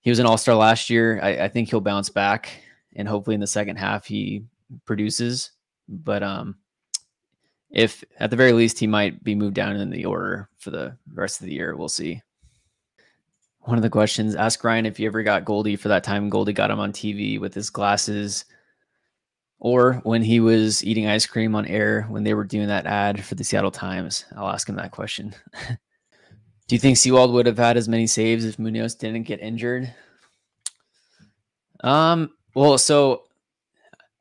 He 0.00 0.10
was 0.10 0.20
an 0.20 0.26
all 0.26 0.38
star 0.38 0.54
last 0.54 0.88
year. 0.88 1.18
I, 1.20 1.44
I 1.44 1.48
think 1.48 1.68
he'll 1.68 1.80
bounce 1.80 2.08
back 2.08 2.50
and 2.94 3.08
hopefully 3.08 3.34
in 3.34 3.40
the 3.40 3.46
second 3.46 3.76
half 3.76 4.06
he 4.06 4.44
produces. 4.84 5.50
But 5.88 6.22
um 6.22 6.56
if 7.70 8.04
at 8.20 8.30
the 8.30 8.36
very 8.36 8.52
least 8.52 8.78
he 8.78 8.86
might 8.86 9.22
be 9.24 9.34
moved 9.34 9.54
down 9.54 9.76
in 9.76 9.90
the 9.90 10.04
order 10.04 10.48
for 10.58 10.70
the 10.70 10.96
rest 11.12 11.40
of 11.40 11.46
the 11.46 11.52
year. 11.52 11.76
We'll 11.76 11.88
see. 11.88 12.22
One 13.60 13.76
of 13.76 13.82
the 13.82 13.90
questions 13.90 14.36
ask 14.36 14.62
Ryan 14.62 14.86
if 14.86 15.00
you 15.00 15.08
ever 15.08 15.24
got 15.24 15.44
Goldie 15.44 15.74
for 15.74 15.88
that 15.88 16.04
time 16.04 16.30
Goldie 16.30 16.52
got 16.52 16.70
him 16.70 16.78
on 16.78 16.92
TV 16.92 17.40
with 17.40 17.52
his 17.52 17.68
glasses 17.68 18.44
or 19.58 19.94
when 20.04 20.22
he 20.22 20.40
was 20.40 20.84
eating 20.84 21.06
ice 21.06 21.26
cream 21.26 21.54
on 21.54 21.66
air 21.66 22.02
when 22.08 22.24
they 22.24 22.34
were 22.34 22.44
doing 22.44 22.68
that 22.68 22.86
ad 22.86 23.24
for 23.24 23.34
the 23.34 23.44
Seattle 23.44 23.70
Times. 23.70 24.24
I'll 24.36 24.48
ask 24.48 24.68
him 24.68 24.76
that 24.76 24.90
question. 24.90 25.34
Do 26.68 26.74
you 26.74 26.78
think 26.78 26.96
Sewald 26.96 27.32
would 27.32 27.46
have 27.46 27.58
had 27.58 27.76
as 27.76 27.88
many 27.88 28.06
saves 28.06 28.44
if 28.44 28.58
Munoz 28.58 28.96
didn't 28.96 29.22
get 29.22 29.40
injured? 29.40 29.94
Um, 31.84 32.30
well, 32.54 32.76
so 32.76 33.22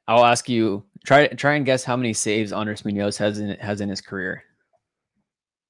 I'll 0.07 0.25
ask 0.25 0.47
you 0.47 0.83
Try 1.05 1.27
try 1.27 1.53
and 1.53 1.65
guess 1.65 1.83
how 1.83 1.95
many 1.95 2.13
saves 2.13 2.51
Andres 2.51 2.83
Munoz 2.83 3.17
has 3.17 3.37
in 3.39 3.55
has 3.59 3.79
in 3.79 3.89
his 3.89 4.01
career. 4.01 4.43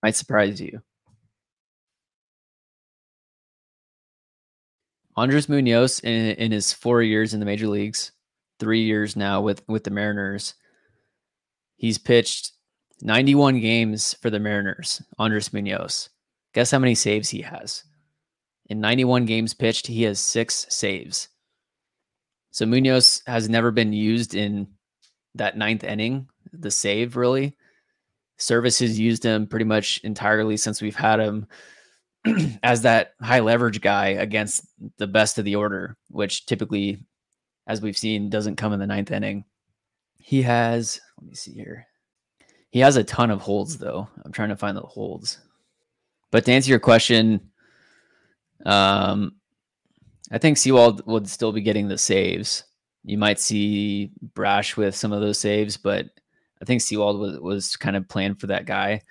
Might 0.01 0.15
surprise 0.15 0.61
you. 0.61 0.81
Andres 5.17 5.49
Munoz 5.49 5.99
in, 5.99 6.35
in 6.35 6.51
his 6.51 6.71
four 6.71 7.01
years 7.01 7.33
in 7.33 7.39
the 7.39 7.45
major 7.45 7.67
leagues, 7.67 8.11
three 8.59 8.83
years 8.83 9.15
now 9.15 9.41
with 9.41 9.61
with 9.67 9.83
the 9.83 9.91
Mariners, 9.91 10.55
he's 11.75 11.97
pitched 11.97 12.51
91 13.01 13.59
games 13.59 14.13
for 14.21 14.29
the 14.29 14.39
Mariners. 14.39 15.01
Andres 15.17 15.51
Munoz. 15.53 16.09
Guess 16.53 16.71
how 16.71 16.79
many 16.79 16.95
saves 16.95 17.29
he 17.29 17.41
has? 17.41 17.83
In 18.67 18.79
91 18.79 19.25
games 19.25 19.53
pitched, 19.53 19.87
he 19.87 20.03
has 20.03 20.19
six 20.19 20.65
saves. 20.69 21.27
So 22.51 22.65
Munoz 22.65 23.21
has 23.27 23.49
never 23.49 23.71
been 23.71 23.91
used 23.91 24.33
in 24.33 24.67
that 25.35 25.57
ninth 25.57 25.83
inning, 25.83 26.29
the 26.53 26.71
save 26.71 27.17
really. 27.17 27.57
Servais 28.39 28.79
has 28.79 28.99
used 28.99 29.23
him 29.23 29.47
pretty 29.47 29.65
much 29.65 29.99
entirely 30.03 30.57
since 30.57 30.81
we've 30.81 30.95
had 30.95 31.19
him 31.19 31.47
as 32.63 32.81
that 32.81 33.13
high 33.21 33.39
leverage 33.39 33.81
guy 33.81 34.07
against 34.07 34.65
the 34.97 35.07
best 35.07 35.37
of 35.37 35.45
the 35.45 35.55
order, 35.55 35.97
which 36.09 36.45
typically, 36.45 37.05
as 37.67 37.81
we've 37.81 37.97
seen, 37.97 38.29
doesn't 38.29 38.57
come 38.57 38.73
in 38.73 38.79
the 38.79 38.87
ninth 38.87 39.11
inning. 39.11 39.45
He 40.19 40.41
has, 40.41 40.99
let 41.17 41.27
me 41.27 41.35
see 41.35 41.51
here. 41.51 41.87
He 42.69 42.79
has 42.79 42.97
a 42.97 43.03
ton 43.03 43.31
of 43.31 43.41
holds 43.41 43.77
though. 43.77 44.07
I'm 44.23 44.31
trying 44.31 44.49
to 44.49 44.57
find 44.57 44.75
the 44.75 44.81
holds. 44.81 45.39
But 46.31 46.45
to 46.45 46.51
answer 46.51 46.69
your 46.69 46.79
question, 46.79 47.51
um, 48.65 49.35
I 50.31 50.37
think 50.37 50.57
Sewald 50.57 51.05
would 51.05 51.29
still 51.29 51.51
be 51.51 51.61
getting 51.61 51.87
the 51.87 51.97
saves. 51.97 52.63
You 53.03 53.17
might 53.17 53.39
see 53.39 54.11
Brash 54.33 54.75
with 54.75 54.95
some 54.95 55.11
of 55.13 55.21
those 55.21 55.37
saves, 55.37 55.77
but 55.77 56.07
I 56.61 56.65
think 56.65 56.81
Sewald 56.81 57.19
was, 57.19 57.39
was 57.39 57.75
kind 57.75 57.95
of 57.95 58.09
planned 58.09 58.39
for 58.39 58.47
that 58.47 58.65
guy. 58.65 59.01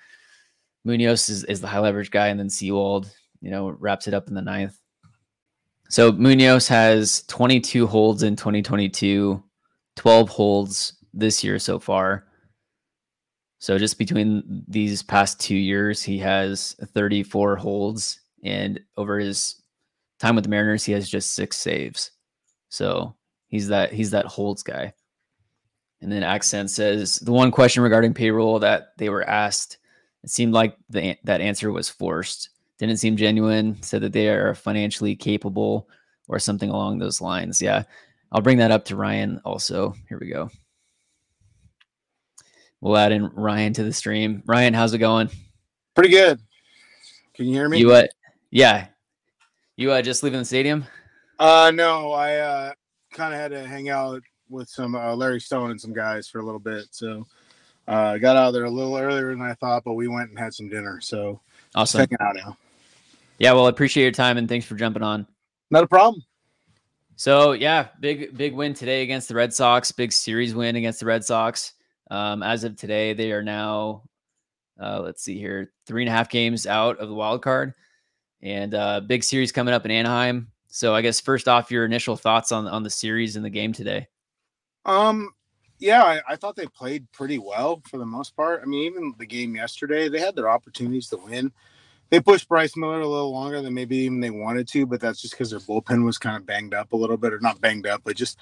Munoz 0.83 1.29
is, 1.29 1.43
is 1.45 1.61
the 1.61 1.67
high 1.67 1.79
leverage 1.79 2.11
guy, 2.11 2.27
and 2.27 2.39
then 2.39 2.49
Sewald, 2.49 3.09
you 3.41 3.49
know, 3.49 3.69
wraps 3.69 4.07
it 4.07 4.13
up 4.13 4.27
in 4.27 4.35
the 4.35 4.41
ninth. 4.41 4.77
So 5.89 6.11
Munoz 6.11 6.67
has 6.67 7.23
22 7.23 7.87
holds 7.87 8.23
in 8.23 8.35
2022, 8.35 9.43
12 9.95 10.29
holds 10.29 10.93
this 11.13 11.43
year 11.43 11.59
so 11.59 11.79
far. 11.79 12.25
So 13.59 13.77
just 13.77 13.97
between 13.97 14.63
these 14.67 15.01
past 15.03 15.39
two 15.39 15.55
years, 15.55 16.03
he 16.03 16.17
has 16.19 16.75
34 16.93 17.55
holds, 17.55 18.19
and 18.43 18.79
over 18.97 19.19
his 19.19 19.61
time 20.19 20.35
with 20.35 20.43
the 20.43 20.49
Mariners, 20.49 20.83
he 20.83 20.91
has 20.91 21.09
just 21.09 21.33
six 21.33 21.57
saves. 21.57 22.11
So 22.69 23.15
He's 23.47 23.69
that 23.69 23.93
he's 23.93 24.11
that 24.11 24.25
holds 24.25 24.63
guy. 24.63 24.93
And 26.01 26.11
then 26.11 26.23
Accent 26.23 26.69
says 26.69 27.15
the 27.17 27.31
one 27.31 27.51
question 27.51 27.83
regarding 27.83 28.13
payroll 28.13 28.59
that 28.59 28.89
they 28.97 29.09
were 29.09 29.27
asked, 29.27 29.77
it 30.23 30.29
seemed 30.29 30.53
like 30.53 30.75
the 30.89 31.15
that 31.23 31.39
answer 31.39 31.71
was 31.71 31.89
forced. 31.89 32.49
Didn't 32.77 32.97
seem 32.97 33.15
genuine. 33.15 33.81
Said 33.81 34.01
that 34.01 34.13
they 34.13 34.29
are 34.29 34.53
financially 34.53 35.15
capable 35.15 35.89
or 36.27 36.39
something 36.39 36.69
along 36.69 36.99
those 36.99 37.21
lines. 37.21 37.61
Yeah, 37.61 37.83
I'll 38.31 38.41
bring 38.41 38.57
that 38.57 38.71
up 38.71 38.85
to 38.85 38.95
Ryan 38.95 39.41
also. 39.45 39.95
Here 40.09 40.17
we 40.19 40.29
go. 40.29 40.49
We'll 42.81 42.97
add 42.97 43.11
in 43.11 43.27
Ryan 43.27 43.73
to 43.73 43.83
the 43.83 43.93
stream. 43.93 44.43
Ryan, 44.45 44.73
how's 44.73 44.93
it 44.93 44.99
going? 44.99 45.29
Pretty 45.95 46.09
good. 46.09 46.39
Can 47.33 47.45
you 47.47 47.53
hear 47.53 47.69
me? 47.69 47.79
You 47.79 47.91
uh, 47.91 48.07
yeah. 48.51 48.87
You 49.77 49.91
uh, 49.91 50.01
just 50.01 50.23
leaving 50.23 50.39
the 50.39 50.45
stadium? 50.45 50.85
Uh, 51.39 51.71
no, 51.73 52.13
I 52.13 52.37
uh, 52.37 52.73
kind 53.11 53.33
of 53.33 53.39
had 53.39 53.51
to 53.51 53.65
hang 53.67 53.89
out 53.89 54.21
with 54.49 54.69
some 54.69 54.95
uh, 54.95 55.15
Larry 55.15 55.41
Stone 55.41 55.71
and 55.71 55.81
some 55.81 55.93
guys 55.93 56.29
for 56.29 56.39
a 56.39 56.43
little 56.43 56.59
bit. 56.59 56.85
So 56.91 57.25
I 57.87 57.93
uh, 57.93 58.17
got 58.17 58.37
out 58.37 58.51
there 58.51 58.65
a 58.65 58.69
little 58.69 58.95
earlier 58.95 59.31
than 59.31 59.41
I 59.41 59.53
thought, 59.55 59.83
but 59.83 59.93
we 59.93 60.07
went 60.07 60.29
and 60.29 60.39
had 60.39 60.53
some 60.53 60.69
dinner. 60.69 61.01
So 61.01 61.41
awesome. 61.73 62.01
Checking 62.01 62.17
out 62.21 62.35
now. 62.35 62.57
Yeah, 63.37 63.53
well, 63.53 63.65
I 63.65 63.69
appreciate 63.69 64.03
your 64.03 64.11
time 64.11 64.37
and 64.37 64.47
thanks 64.47 64.65
for 64.65 64.75
jumping 64.75 65.03
on. 65.03 65.27
Not 65.71 65.83
a 65.83 65.87
problem. 65.87 66.23
So 67.15 67.53
yeah, 67.53 67.87
big 67.99 68.37
big 68.37 68.53
win 68.53 68.73
today 68.73 69.03
against 69.03 69.29
the 69.29 69.35
Red 69.35 69.53
Sox. 69.53 69.91
Big 69.91 70.11
series 70.11 70.53
win 70.53 70.75
against 70.75 70.99
the 70.99 71.05
Red 71.05 71.23
Sox. 71.23 71.73
Um, 72.11 72.43
as 72.43 72.63
of 72.63 72.75
today, 72.75 73.13
they 73.13 73.31
are 73.31 73.43
now, 73.43 74.03
uh, 74.79 75.01
let's 75.01 75.23
see 75.23 75.39
here, 75.39 75.71
three 75.87 76.03
and 76.03 76.09
a 76.09 76.11
half 76.11 76.29
games 76.29 76.67
out 76.67 76.99
of 76.99 77.07
the 77.09 77.15
wild 77.15 77.41
card, 77.41 77.73
and 78.41 78.73
uh, 78.75 78.99
big 78.99 79.23
series 79.23 79.51
coming 79.51 79.73
up 79.73 79.85
in 79.85 79.91
Anaheim. 79.91 80.51
So 80.67 80.93
I 80.93 81.01
guess 81.01 81.21
first 81.21 81.47
off, 81.47 81.71
your 81.71 81.85
initial 81.85 82.17
thoughts 82.17 82.51
on 82.51 82.67
on 82.67 82.83
the 82.83 82.89
series 82.89 83.37
and 83.37 83.45
the 83.45 83.49
game 83.49 83.71
today. 83.71 84.07
Um, 84.85 85.31
yeah, 85.79 86.03
I, 86.03 86.21
I, 86.29 86.35
thought 86.35 86.55
they 86.55 86.67
played 86.67 87.11
pretty 87.11 87.39
well 87.39 87.81
for 87.89 87.97
the 87.97 88.05
most 88.05 88.35
part. 88.35 88.61
I 88.61 88.65
mean, 88.65 88.83
even 88.83 89.15
the 89.17 89.25
game 89.25 89.55
yesterday, 89.55 90.09
they 90.09 90.19
had 90.19 90.35
their 90.35 90.49
opportunities 90.49 91.07
to 91.09 91.17
win. 91.17 91.51
They 92.09 92.19
pushed 92.19 92.47
Bryce 92.47 92.77
Miller 92.77 93.01
a 93.01 93.07
little 93.07 93.31
longer 93.31 93.61
than 93.61 93.73
maybe 93.73 93.97
even 93.97 94.19
they 94.19 94.29
wanted 94.29 94.67
to, 94.69 94.85
but 94.85 95.01
that's 95.01 95.21
just 95.21 95.33
because 95.33 95.49
their 95.49 95.59
bullpen 95.59 96.05
was 96.05 96.17
kind 96.17 96.37
of 96.37 96.45
banged 96.45 96.73
up 96.73 96.93
a 96.93 96.95
little 96.95 97.17
bit, 97.17 97.33
or 97.33 97.39
not 97.39 97.61
banged 97.61 97.87
up, 97.87 98.01
but 98.03 98.15
just 98.15 98.37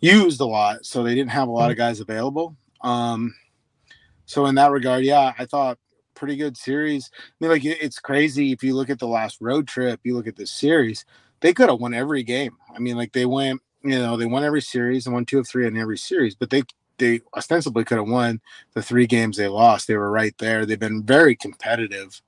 used 0.00 0.40
a 0.40 0.46
lot. 0.46 0.86
So 0.86 1.02
they 1.02 1.14
didn't 1.14 1.30
have 1.30 1.48
a 1.48 1.52
lot 1.52 1.70
of 1.70 1.76
guys 1.76 2.00
available. 2.00 2.56
Um, 2.80 3.34
so 4.26 4.46
in 4.46 4.54
that 4.54 4.70
regard, 4.70 5.04
yeah, 5.04 5.32
I 5.38 5.46
thought 5.46 5.78
pretty 6.14 6.36
good 6.36 6.56
series. 6.56 7.10
I 7.14 7.32
mean, 7.40 7.50
like 7.50 7.64
it's 7.64 7.98
crazy 7.98 8.52
if 8.52 8.62
you 8.62 8.74
look 8.74 8.90
at 8.90 8.98
the 8.98 9.08
last 9.08 9.40
road 9.40 9.66
trip, 9.66 10.00
you 10.04 10.14
look 10.14 10.28
at 10.28 10.36
this 10.36 10.50
series 10.50 11.04
they 11.42 11.52
could 11.52 11.68
have 11.68 11.80
won 11.80 11.92
every 11.92 12.22
game. 12.22 12.56
I 12.74 12.78
mean, 12.78 12.96
like 12.96 13.12
they 13.12 13.26
went, 13.26 13.60
you 13.84 13.98
know, 13.98 14.16
they 14.16 14.26
won 14.26 14.44
every 14.44 14.62
series 14.62 15.06
and 15.06 15.12
won 15.12 15.26
two 15.26 15.40
of 15.40 15.46
three 15.46 15.66
in 15.66 15.76
every 15.76 15.98
series, 15.98 16.34
but 16.34 16.48
they 16.48 16.62
they 16.98 17.20
ostensibly 17.36 17.84
could 17.84 17.98
have 17.98 18.08
won 18.08 18.40
the 18.74 18.82
three 18.82 19.06
games 19.06 19.36
they 19.36 19.48
lost. 19.48 19.88
They 19.88 19.96
were 19.96 20.10
right 20.10 20.36
there. 20.38 20.64
They've 20.64 20.78
been 20.78 21.02
very 21.02 21.36
competitive 21.36 22.22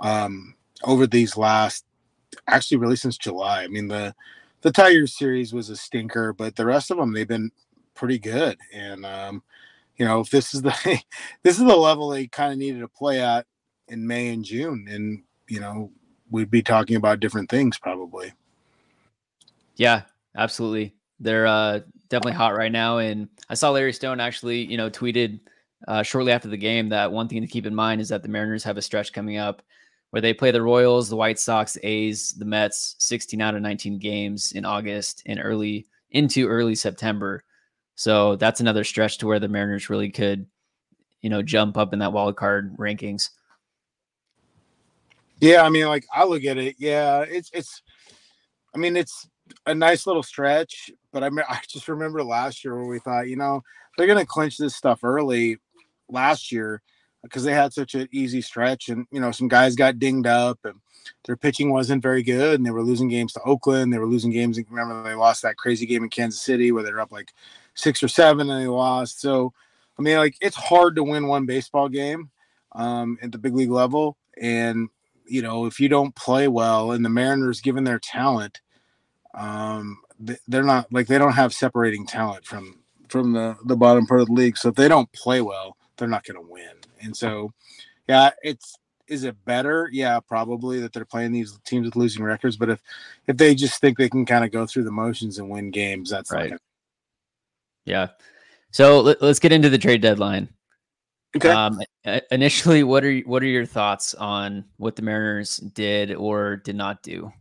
um, 0.00 0.54
over 0.84 1.06
these 1.06 1.36
last, 1.36 1.84
actually, 2.46 2.78
really 2.78 2.96
since 2.96 3.16
July. 3.16 3.62
I 3.62 3.68
mean, 3.68 3.88
the 3.88 4.14
the 4.62 4.70
Tigers 4.70 5.16
series 5.16 5.52
was 5.52 5.70
a 5.70 5.76
stinker, 5.76 6.32
but 6.32 6.56
the 6.56 6.66
rest 6.66 6.90
of 6.90 6.96
them 6.96 7.12
they've 7.12 7.26
been 7.26 7.50
pretty 7.94 8.18
good. 8.18 8.58
And 8.72 9.04
um, 9.04 9.42
you 9.96 10.04
know, 10.04 10.20
if 10.20 10.30
this 10.30 10.54
is 10.54 10.62
the 10.62 10.72
this 11.42 11.58
is 11.58 11.64
the 11.64 11.76
level 11.76 12.08
they 12.08 12.26
kind 12.26 12.52
of 12.52 12.58
needed 12.58 12.80
to 12.80 12.88
play 12.88 13.20
at 13.20 13.46
in 13.88 14.06
May 14.06 14.28
and 14.28 14.44
June, 14.44 14.86
and 14.88 15.22
you 15.48 15.60
know, 15.60 15.90
we'd 16.30 16.50
be 16.50 16.62
talking 16.62 16.96
about 16.96 17.20
different 17.20 17.50
things 17.50 17.78
probably. 17.78 18.32
Yeah, 19.76 20.02
absolutely. 20.36 20.94
They're 21.20 21.46
uh, 21.46 21.80
definitely 22.08 22.32
hot 22.32 22.56
right 22.56 22.72
now. 22.72 22.98
And 22.98 23.28
I 23.48 23.54
saw 23.54 23.70
Larry 23.70 23.92
Stone 23.92 24.20
actually, 24.20 24.64
you 24.64 24.76
know, 24.76 24.90
tweeted 24.90 25.40
uh, 25.88 26.02
shortly 26.02 26.32
after 26.32 26.48
the 26.48 26.56
game 26.56 26.88
that 26.90 27.12
one 27.12 27.28
thing 27.28 27.40
to 27.40 27.46
keep 27.46 27.66
in 27.66 27.74
mind 27.74 28.00
is 28.00 28.08
that 28.10 28.22
the 28.22 28.28
Mariners 28.28 28.64
have 28.64 28.76
a 28.76 28.82
stretch 28.82 29.12
coming 29.12 29.38
up 29.38 29.62
where 30.12 30.20
they 30.20 30.34
play 30.34 30.50
the 30.50 30.60
Royals, 30.60 31.08
the 31.08 31.16
White 31.16 31.38
Sox, 31.38 31.78
A's, 31.82 32.32
the 32.32 32.44
Mets, 32.44 32.96
16 32.98 33.40
out 33.40 33.54
of 33.54 33.62
19 33.62 33.98
games 33.98 34.52
in 34.52 34.66
August 34.66 35.22
and 35.24 35.40
early 35.42 35.86
into 36.10 36.46
early 36.46 36.74
September. 36.74 37.42
So 37.94 38.36
that's 38.36 38.60
another 38.60 38.84
stretch 38.84 39.16
to 39.18 39.26
where 39.26 39.40
the 39.40 39.48
Mariners 39.48 39.88
really 39.88 40.10
could, 40.10 40.46
you 41.22 41.30
know, 41.30 41.40
jump 41.40 41.78
up 41.78 41.94
in 41.94 41.98
that 42.00 42.12
wild 42.12 42.36
card 42.36 42.76
rankings. 42.76 43.30
Yeah, 45.40 45.62
I 45.62 45.70
mean, 45.70 45.86
like 45.86 46.04
I 46.12 46.24
look 46.24 46.44
at 46.44 46.58
it. 46.58 46.76
Yeah, 46.78 47.22
it's 47.22 47.50
it's. 47.54 47.80
I 48.74 48.78
mean, 48.78 48.96
it's 48.96 49.26
a 49.64 49.74
nice 49.74 50.06
little 50.06 50.22
stretch, 50.22 50.90
but 51.10 51.24
I 51.24 51.30
mean, 51.30 51.46
I 51.48 51.58
just 51.66 51.88
remember 51.88 52.22
last 52.22 52.64
year 52.64 52.76
where 52.76 52.86
we 52.86 52.98
thought, 52.98 53.28
you 53.28 53.36
know, 53.36 53.62
they're 53.96 54.06
to 54.14 54.26
clinch 54.26 54.58
this 54.58 54.76
stuff 54.76 55.00
early 55.04 55.56
last 56.10 56.52
year 56.52 56.82
because 57.22 57.44
they 57.44 57.52
had 57.52 57.72
such 57.72 57.94
an 57.94 58.08
easy 58.12 58.40
stretch, 58.40 58.88
and 58.88 59.06
you 59.10 59.20
know, 59.20 59.30
some 59.30 59.48
guys 59.48 59.76
got 59.76 59.98
dinged 59.98 60.26
up, 60.26 60.58
and 60.64 60.80
their 61.24 61.36
pitching 61.36 61.72
wasn't 61.72 62.02
very 62.02 62.22
good, 62.22 62.58
and 62.58 62.66
they 62.66 62.70
were 62.70 62.82
losing 62.82 63.08
games 63.08 63.32
to 63.32 63.42
Oakland. 63.42 63.92
They 63.92 63.98
were 63.98 64.06
losing 64.06 64.30
games. 64.30 64.58
Remember, 64.70 65.02
they 65.02 65.14
lost 65.14 65.42
that 65.42 65.56
crazy 65.56 65.86
game 65.86 66.02
in 66.02 66.10
Kansas 66.10 66.40
City 66.40 66.72
where 66.72 66.82
they 66.82 66.92
were 66.92 67.00
up 67.00 67.12
like 67.12 67.32
six 67.74 68.02
or 68.02 68.08
seven, 68.08 68.50
and 68.50 68.62
they 68.62 68.68
lost. 68.68 69.20
So, 69.20 69.52
I 69.98 70.02
mean, 70.02 70.16
like 70.16 70.36
it's 70.40 70.56
hard 70.56 70.96
to 70.96 71.04
win 71.04 71.26
one 71.26 71.46
baseball 71.46 71.88
game 71.88 72.30
um, 72.72 73.18
at 73.22 73.32
the 73.32 73.38
big 73.38 73.54
league 73.54 73.70
level, 73.70 74.16
and 74.40 74.88
you 75.26 75.42
know, 75.42 75.66
if 75.66 75.80
you 75.80 75.88
don't 75.88 76.14
play 76.14 76.48
well, 76.48 76.92
and 76.92 77.04
the 77.04 77.08
Mariners, 77.08 77.60
given 77.60 77.84
their 77.84 78.00
talent, 78.00 78.60
um, 79.34 79.98
they're 80.48 80.62
not 80.62 80.92
like 80.92 81.06
they 81.06 81.18
don't 81.18 81.32
have 81.32 81.54
separating 81.54 82.06
talent 82.06 82.44
from 82.44 82.78
from 83.08 83.32
the 83.32 83.56
the 83.64 83.76
bottom 83.76 84.06
part 84.06 84.20
of 84.20 84.26
the 84.26 84.32
league. 84.32 84.56
So 84.56 84.68
if 84.68 84.74
they 84.74 84.88
don't 84.88 85.10
play 85.12 85.40
well, 85.40 85.76
they're 85.96 86.08
not 86.08 86.24
going 86.24 86.44
to 86.44 86.52
win. 86.52 86.81
And 87.02 87.16
so, 87.16 87.52
yeah, 88.08 88.30
it's 88.42 88.76
is 89.08 89.24
it 89.24 89.36
better? 89.44 89.88
Yeah, 89.92 90.20
probably 90.20 90.80
that 90.80 90.92
they're 90.92 91.04
playing 91.04 91.32
these 91.32 91.58
teams 91.66 91.84
with 91.84 91.96
losing 91.96 92.22
records. 92.22 92.56
But 92.56 92.70
if 92.70 92.80
if 93.26 93.36
they 93.36 93.54
just 93.54 93.80
think 93.80 93.98
they 93.98 94.08
can 94.08 94.24
kind 94.24 94.44
of 94.44 94.50
go 94.50 94.66
through 94.66 94.84
the 94.84 94.90
motions 94.90 95.38
and 95.38 95.50
win 95.50 95.70
games, 95.70 96.10
that's 96.10 96.32
right. 96.32 96.52
Yeah. 97.84 98.08
So 98.70 99.00
let, 99.00 99.22
us 99.22 99.38
get 99.38 99.52
into 99.52 99.68
the 99.68 99.78
trade 99.78 100.00
deadline. 100.00 100.48
Okay. 101.36 101.50
Um, 101.50 101.80
initially, 102.30 102.82
what 102.82 103.04
are 103.04 103.18
what 103.20 103.42
are 103.42 103.46
your 103.46 103.66
thoughts 103.66 104.14
on 104.14 104.64
what 104.76 104.96
the 104.96 105.02
Mariners 105.02 105.58
did 105.58 106.14
or 106.14 106.56
did 106.56 106.76
not 106.76 107.02
do? 107.02 107.32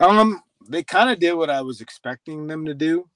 Um, 0.00 0.42
they 0.68 0.82
kind 0.82 1.10
of 1.10 1.18
did 1.18 1.34
what 1.34 1.50
I 1.50 1.60
was 1.62 1.80
expecting 1.80 2.46
them 2.46 2.64
to 2.66 2.74
do. 2.74 3.08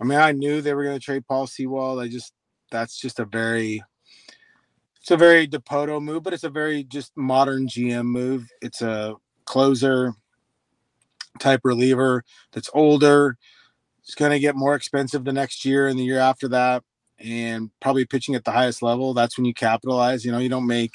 I 0.00 0.04
mean, 0.04 0.18
I 0.18 0.32
knew 0.32 0.60
they 0.60 0.74
were 0.74 0.84
going 0.84 0.98
to 0.98 1.04
trade 1.04 1.26
Paul 1.26 1.46
Sewald. 1.46 2.00
I 2.00 2.08
just 2.08 2.32
that's 2.70 2.98
just 2.98 3.20
a 3.20 3.24
very 3.24 3.82
it's 5.04 5.10
a 5.10 5.18
very 5.18 5.46
Dipoto 5.46 6.02
move, 6.02 6.22
but 6.22 6.32
it's 6.32 6.44
a 6.44 6.48
very 6.48 6.82
just 6.82 7.14
modern 7.14 7.68
GM 7.68 8.06
move. 8.06 8.48
It's 8.62 8.80
a 8.80 9.16
closer 9.44 10.14
type 11.38 11.60
reliever 11.62 12.24
that's 12.52 12.70
older. 12.72 13.36
It's 14.02 14.14
going 14.14 14.30
to 14.30 14.38
get 14.38 14.56
more 14.56 14.74
expensive 14.74 15.22
the 15.22 15.34
next 15.34 15.66
year 15.66 15.88
and 15.88 15.98
the 15.98 16.04
year 16.04 16.20
after 16.20 16.48
that 16.48 16.84
and 17.18 17.68
probably 17.80 18.06
pitching 18.06 18.34
at 18.34 18.46
the 18.46 18.50
highest 18.50 18.80
level, 18.80 19.12
that's 19.12 19.36
when 19.36 19.44
you 19.44 19.52
capitalize. 19.52 20.24
You 20.24 20.32
know, 20.32 20.38
you 20.38 20.48
don't 20.48 20.66
make, 20.66 20.94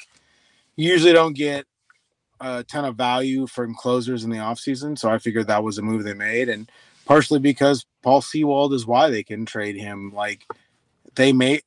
you 0.74 0.90
usually 0.90 1.12
don't 1.12 1.36
get 1.36 1.66
a 2.40 2.64
ton 2.64 2.84
of 2.84 2.96
value 2.96 3.46
from 3.46 3.76
closers 3.76 4.24
in 4.24 4.30
the 4.30 4.38
offseason. 4.38 4.98
So 4.98 5.08
I 5.08 5.18
figured 5.18 5.46
that 5.46 5.62
was 5.62 5.78
a 5.78 5.82
move 5.82 6.02
they 6.02 6.14
made. 6.14 6.48
And 6.48 6.68
partially 7.06 7.38
because 7.38 7.86
Paul 8.02 8.22
Sewald 8.22 8.74
is 8.74 8.88
why 8.88 9.08
they 9.08 9.22
can 9.22 9.46
trade 9.46 9.76
him. 9.76 10.12
Like 10.12 10.44
they 11.14 11.32
made, 11.32 11.62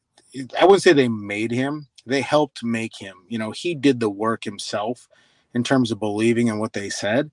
I 0.59 0.65
wouldn't 0.65 0.83
say 0.83 0.91
they 0.91 1.07
made 1.07 1.51
him, 1.51 1.87
they 2.05 2.21
helped 2.21 2.63
make 2.63 2.97
him. 2.97 3.15
You 3.27 3.37
know, 3.37 3.51
he 3.51 3.75
did 3.75 3.99
the 3.99 4.09
work 4.09 4.43
himself 4.43 5.07
in 5.53 5.63
terms 5.63 5.91
of 5.91 5.99
believing 5.99 6.47
in 6.47 6.59
what 6.59 6.73
they 6.73 6.89
said. 6.89 7.31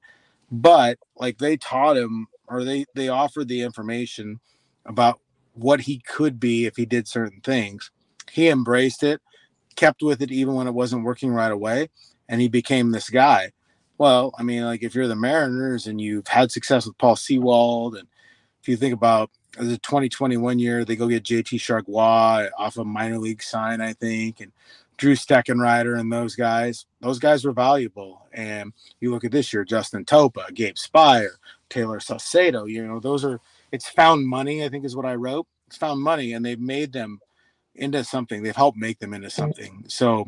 But 0.50 0.98
like 1.16 1.38
they 1.38 1.56
taught 1.56 1.96
him 1.96 2.26
or 2.46 2.64
they 2.64 2.84
they 2.94 3.08
offered 3.08 3.48
the 3.48 3.62
information 3.62 4.40
about 4.84 5.20
what 5.54 5.80
he 5.80 5.98
could 6.00 6.40
be 6.40 6.66
if 6.66 6.76
he 6.76 6.86
did 6.86 7.06
certain 7.06 7.40
things. 7.40 7.90
He 8.30 8.48
embraced 8.48 9.02
it, 9.02 9.20
kept 9.76 10.02
with 10.02 10.22
it 10.22 10.30
even 10.30 10.54
when 10.54 10.66
it 10.66 10.74
wasn't 10.74 11.04
working 11.04 11.30
right 11.30 11.52
away, 11.52 11.88
and 12.28 12.40
he 12.40 12.48
became 12.48 12.90
this 12.90 13.10
guy. 13.10 13.52
Well, 13.98 14.34
I 14.38 14.42
mean, 14.42 14.64
like 14.64 14.82
if 14.82 14.94
you're 14.94 15.08
the 15.08 15.16
Mariners 15.16 15.86
and 15.86 16.00
you've 16.00 16.28
had 16.28 16.50
success 16.50 16.86
with 16.86 16.98
Paul 16.98 17.16
Sewald, 17.16 17.96
and 17.96 18.08
if 18.62 18.68
you 18.68 18.76
think 18.76 18.94
about 18.94 19.30
the 19.58 19.78
2021 19.78 20.58
year, 20.58 20.84
they 20.84 20.96
go 20.96 21.08
get 21.08 21.24
JT 21.24 21.58
Chargois 21.58 22.50
off 22.56 22.76
a 22.76 22.84
minor 22.84 23.18
league 23.18 23.42
sign, 23.42 23.80
I 23.80 23.92
think, 23.92 24.40
and 24.40 24.52
Drew 24.96 25.14
Steckenrider 25.14 25.98
and 25.98 26.12
those 26.12 26.36
guys. 26.36 26.86
Those 27.00 27.18
guys 27.18 27.44
were 27.44 27.52
valuable. 27.52 28.26
And 28.32 28.72
you 29.00 29.10
look 29.10 29.24
at 29.24 29.32
this 29.32 29.52
year, 29.52 29.64
Justin 29.64 30.04
Topa, 30.04 30.52
Gabe 30.54 30.74
Speier, 30.74 31.30
Taylor 31.68 31.98
Saucedo, 31.98 32.70
you 32.70 32.86
know, 32.86 33.00
those 33.00 33.24
are 33.24 33.40
it's 33.72 33.88
found 33.88 34.26
money, 34.26 34.64
I 34.64 34.68
think 34.68 34.84
is 34.84 34.96
what 34.96 35.06
I 35.06 35.14
wrote. 35.14 35.46
It's 35.68 35.76
found 35.76 36.02
money 36.02 36.32
and 36.34 36.44
they've 36.44 36.60
made 36.60 36.92
them 36.92 37.20
into 37.74 38.04
something. 38.04 38.42
They've 38.42 38.54
helped 38.54 38.76
make 38.76 38.98
them 38.98 39.14
into 39.14 39.28
mm-hmm. 39.28 39.40
something. 39.40 39.84
So 39.88 40.26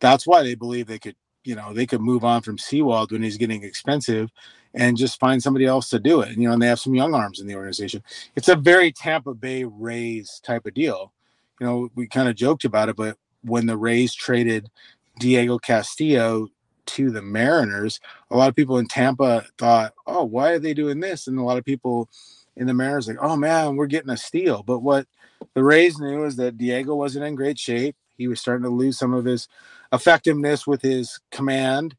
that's 0.00 0.26
why 0.26 0.42
they 0.42 0.54
believe 0.54 0.86
they 0.86 0.98
could, 0.98 1.16
you 1.44 1.54
know, 1.54 1.72
they 1.72 1.86
could 1.86 2.00
move 2.00 2.24
on 2.24 2.42
from 2.42 2.58
Sewald 2.58 3.12
when 3.12 3.22
he's 3.22 3.36
getting 3.36 3.62
expensive 3.62 4.30
and 4.74 4.96
just 4.96 5.18
find 5.18 5.42
somebody 5.42 5.66
else 5.66 5.90
to 5.90 5.98
do 5.98 6.20
it. 6.20 6.36
You 6.36 6.48
know, 6.48 6.52
and 6.52 6.62
they 6.62 6.66
have 6.66 6.80
some 6.80 6.94
young 6.94 7.14
arms 7.14 7.40
in 7.40 7.46
the 7.46 7.54
organization. 7.54 8.02
It's 8.36 8.48
a 8.48 8.56
very 8.56 8.92
Tampa 8.92 9.34
Bay 9.34 9.64
Rays 9.64 10.40
type 10.44 10.66
of 10.66 10.74
deal. 10.74 11.12
You 11.60 11.66
know, 11.66 11.90
we 11.94 12.06
kind 12.06 12.28
of 12.28 12.36
joked 12.36 12.64
about 12.64 12.88
it, 12.88 12.96
but 12.96 13.18
when 13.42 13.66
the 13.66 13.76
Rays 13.76 14.14
traded 14.14 14.70
Diego 15.18 15.58
Castillo 15.58 16.48
to 16.86 17.10
the 17.10 17.22
Mariners, 17.22 18.00
a 18.30 18.36
lot 18.36 18.48
of 18.48 18.56
people 18.56 18.78
in 18.78 18.86
Tampa 18.86 19.44
thought, 19.58 19.92
"Oh, 20.06 20.24
why 20.24 20.52
are 20.52 20.58
they 20.58 20.74
doing 20.74 21.00
this?" 21.00 21.26
And 21.26 21.38
a 21.38 21.42
lot 21.42 21.58
of 21.58 21.64
people 21.64 22.08
in 22.56 22.66
the 22.66 22.74
Mariners 22.74 23.08
like, 23.08 23.16
oh 23.20 23.36
man, 23.36 23.76
we're 23.76 23.86
getting 23.86 24.10
a 24.10 24.16
steal. 24.16 24.62
But 24.62 24.80
what 24.80 25.06
the 25.54 25.64
Rays 25.64 25.98
knew 25.98 26.24
is 26.24 26.36
that 26.36 26.58
Diego 26.58 26.94
wasn't 26.94 27.24
in 27.24 27.34
great 27.34 27.58
shape. 27.58 27.96
He 28.16 28.28
was 28.28 28.40
starting 28.40 28.64
to 28.64 28.70
lose 28.70 28.98
some 28.98 29.14
of 29.14 29.24
his 29.24 29.48
effectiveness 29.92 30.66
with 30.66 30.82
his 30.82 31.20
command, 31.30 31.96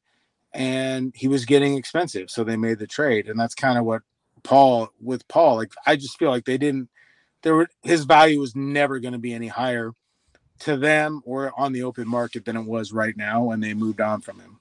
and 0.53 1.13
he 1.15 1.27
was 1.27 1.45
getting 1.45 1.77
expensive. 1.77 2.29
So 2.29 2.43
they 2.43 2.57
made 2.57 2.79
the 2.79 2.87
trade, 2.87 3.29
and 3.29 3.39
that's 3.39 3.55
kind 3.55 3.77
of 3.77 3.85
what 3.85 4.01
Paul 4.43 4.89
with 5.01 5.27
Paul. 5.27 5.57
Like 5.57 5.73
I 5.85 5.95
just 5.95 6.17
feel 6.17 6.29
like 6.29 6.45
they 6.45 6.57
didn't. 6.57 6.89
There 7.43 7.55
were 7.55 7.69
his 7.81 8.03
value 8.05 8.39
was 8.39 8.55
never 8.55 8.99
going 8.99 9.13
to 9.13 9.19
be 9.19 9.33
any 9.33 9.47
higher 9.47 9.91
to 10.59 10.77
them 10.77 11.21
or 11.25 11.51
on 11.59 11.73
the 11.73 11.83
open 11.83 12.07
market 12.07 12.45
than 12.45 12.55
it 12.55 12.65
was 12.65 12.91
right 12.91 13.17
now, 13.17 13.43
when 13.45 13.59
they 13.59 13.73
moved 13.73 13.99
on 13.99 14.21
from 14.21 14.39
him. 14.39 14.59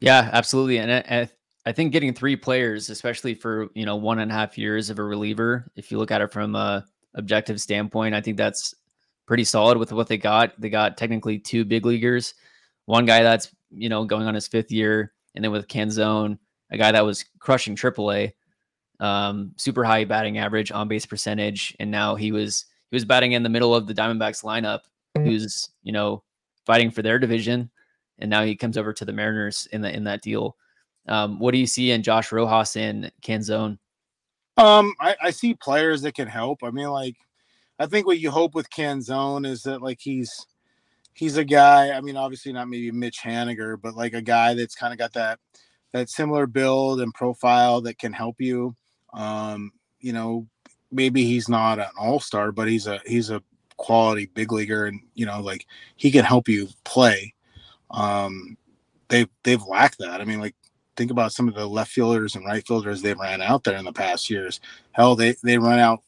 Yeah, 0.00 0.30
absolutely. 0.32 0.78
And 0.78 0.92
I, 0.92 1.28
I 1.66 1.72
think 1.72 1.92
getting 1.92 2.14
three 2.14 2.36
players, 2.36 2.88
especially 2.88 3.34
for 3.34 3.68
you 3.74 3.84
know 3.84 3.96
one 3.96 4.20
and 4.20 4.30
a 4.30 4.34
half 4.34 4.56
years 4.56 4.90
of 4.90 4.98
a 4.98 5.02
reliever, 5.02 5.70
if 5.76 5.90
you 5.90 5.98
look 5.98 6.10
at 6.10 6.20
it 6.20 6.32
from 6.32 6.54
a 6.54 6.86
objective 7.14 7.60
standpoint, 7.60 8.14
I 8.14 8.20
think 8.20 8.36
that's 8.36 8.74
pretty 9.26 9.44
solid 9.44 9.76
with 9.76 9.92
what 9.92 10.06
they 10.06 10.16
got. 10.16 10.58
They 10.60 10.70
got 10.70 10.96
technically 10.96 11.38
two 11.38 11.64
big 11.64 11.84
leaguers, 11.84 12.34
one 12.86 13.06
guy 13.06 13.22
that's 13.22 13.50
you 13.70 13.88
know 13.88 14.04
going 14.04 14.26
on 14.26 14.34
his 14.34 14.48
fifth 14.48 14.70
year, 14.70 15.12
and 15.34 15.44
then 15.44 15.52
with 15.52 15.68
Canzone, 15.68 16.38
a 16.70 16.78
guy 16.78 16.92
that 16.92 17.04
was 17.04 17.24
crushing 17.38 17.76
AAA, 17.76 18.32
um, 19.00 19.52
super 19.56 19.84
high 19.84 20.04
batting 20.04 20.38
average, 20.38 20.72
on 20.72 20.88
base 20.88 21.06
percentage, 21.06 21.76
and 21.80 21.90
now 21.90 22.14
he 22.14 22.32
was 22.32 22.66
he 22.90 22.96
was 22.96 23.04
batting 23.04 23.32
in 23.32 23.42
the 23.42 23.48
middle 23.48 23.74
of 23.74 23.86
the 23.86 23.94
Diamondbacks 23.94 24.44
lineup, 24.44 24.80
who's 25.14 25.70
you 25.82 25.92
know 25.92 26.22
fighting 26.66 26.90
for 26.90 27.02
their 27.02 27.18
division, 27.18 27.70
and 28.18 28.30
now 28.30 28.44
he 28.44 28.56
comes 28.56 28.76
over 28.76 28.92
to 28.92 29.04
the 29.04 29.12
Mariners 29.12 29.68
in 29.72 29.80
the 29.80 29.94
in 29.94 30.04
that 30.04 30.22
deal. 30.22 30.56
Um, 31.06 31.38
what 31.38 31.52
do 31.52 31.58
you 31.58 31.66
see 31.66 31.90
in 31.90 32.02
Josh 32.02 32.32
Rojas 32.32 32.76
and 32.76 33.10
Canzone? 33.22 33.78
Um, 34.58 34.92
I, 35.00 35.16
I 35.22 35.30
see 35.30 35.54
players 35.54 36.02
that 36.02 36.14
can 36.14 36.28
help. 36.28 36.62
I 36.62 36.70
mean, 36.70 36.88
like, 36.88 37.14
I 37.78 37.86
think 37.86 38.06
what 38.06 38.18
you 38.18 38.30
hope 38.30 38.54
with 38.54 38.68
Canzone 38.70 39.46
is 39.46 39.62
that 39.62 39.80
like 39.80 40.00
he's 40.00 40.46
he's 41.18 41.36
a 41.36 41.44
guy. 41.44 41.90
I 41.90 42.00
mean, 42.00 42.16
obviously 42.16 42.52
not 42.52 42.68
maybe 42.68 42.92
Mitch 42.92 43.20
Haniger, 43.20 43.80
but 43.80 43.96
like 43.96 44.14
a 44.14 44.22
guy 44.22 44.54
that's 44.54 44.76
kind 44.76 44.92
of 44.92 44.98
got 45.00 45.12
that 45.14 45.40
that 45.92 46.08
similar 46.08 46.46
build 46.46 47.00
and 47.00 47.12
profile 47.12 47.80
that 47.80 47.98
can 47.98 48.12
help 48.12 48.36
you. 48.40 48.76
Um, 49.12 49.72
you 50.00 50.12
know, 50.12 50.46
maybe 50.92 51.24
he's 51.24 51.48
not 51.48 51.80
an 51.80 51.88
all 51.98 52.20
star, 52.20 52.52
but 52.52 52.68
he's 52.68 52.86
a 52.86 53.00
he's 53.04 53.30
a 53.30 53.42
quality 53.76 54.26
big 54.26 54.52
leaguer, 54.52 54.86
and 54.86 55.00
you 55.14 55.26
know, 55.26 55.40
like 55.40 55.66
he 55.96 56.12
can 56.12 56.24
help 56.24 56.48
you 56.48 56.68
play. 56.84 57.34
Um, 57.90 58.56
they 59.08 59.26
they've 59.42 59.62
lacked 59.64 59.98
that. 59.98 60.20
I 60.20 60.24
mean, 60.24 60.38
like 60.38 60.54
think 60.96 61.10
about 61.10 61.32
some 61.32 61.48
of 61.48 61.54
the 61.54 61.66
left 61.66 61.90
fielders 61.90 62.36
and 62.36 62.46
right 62.46 62.64
fielders 62.64 63.02
they've 63.02 63.18
ran 63.18 63.42
out 63.42 63.64
there 63.64 63.76
in 63.76 63.84
the 63.84 63.92
past 63.92 64.30
years. 64.30 64.60
Hell, 64.92 65.16
they 65.16 65.34
they 65.42 65.58
run 65.58 65.80
out 65.80 66.00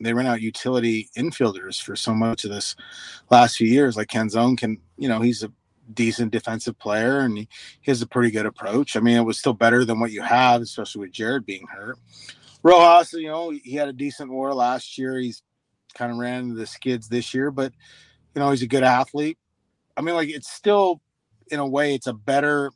they 0.00 0.14
ran 0.14 0.26
out 0.26 0.40
utility 0.40 1.10
infielders 1.16 1.80
for 1.80 1.96
so 1.96 2.14
much 2.14 2.44
of 2.44 2.50
this 2.50 2.74
last 3.30 3.56
few 3.56 3.68
years. 3.68 3.96
Like 3.96 4.08
Canzone 4.08 4.56
can, 4.56 4.78
you 4.96 5.08
know, 5.08 5.20
he's 5.20 5.42
a 5.42 5.52
decent 5.94 6.32
defensive 6.32 6.78
player 6.78 7.18
and 7.20 7.36
he, 7.36 7.48
he 7.80 7.90
has 7.90 8.02
a 8.02 8.06
pretty 8.06 8.30
good 8.30 8.46
approach. 8.46 8.96
I 8.96 9.00
mean, 9.00 9.16
it 9.16 9.24
was 9.24 9.38
still 9.38 9.52
better 9.52 9.84
than 9.84 10.00
what 10.00 10.12
you 10.12 10.22
have, 10.22 10.62
especially 10.62 11.00
with 11.00 11.12
Jarred 11.12 11.44
being 11.44 11.66
hurt. 11.66 11.98
Rojas, 12.62 13.12
you 13.12 13.28
know, 13.28 13.50
he 13.50 13.74
had 13.74 13.88
a 13.88 13.92
decent 13.92 14.30
war 14.30 14.54
last 14.54 14.98
year. 14.98 15.18
He's 15.18 15.42
kind 15.94 16.12
of 16.12 16.18
ran 16.18 16.44
into 16.44 16.54
the 16.54 16.66
skids 16.66 17.08
this 17.08 17.34
year, 17.34 17.50
but 17.50 17.72
you 18.34 18.40
know, 18.40 18.50
he's 18.50 18.62
a 18.62 18.66
good 18.66 18.84
athlete. 18.84 19.38
I 19.96 20.02
mean, 20.02 20.14
like 20.14 20.28
it's 20.28 20.50
still 20.50 21.00
in 21.50 21.58
a 21.58 21.66
way, 21.66 21.94
it's 21.94 22.06
a 22.06 22.12
better 22.12 22.70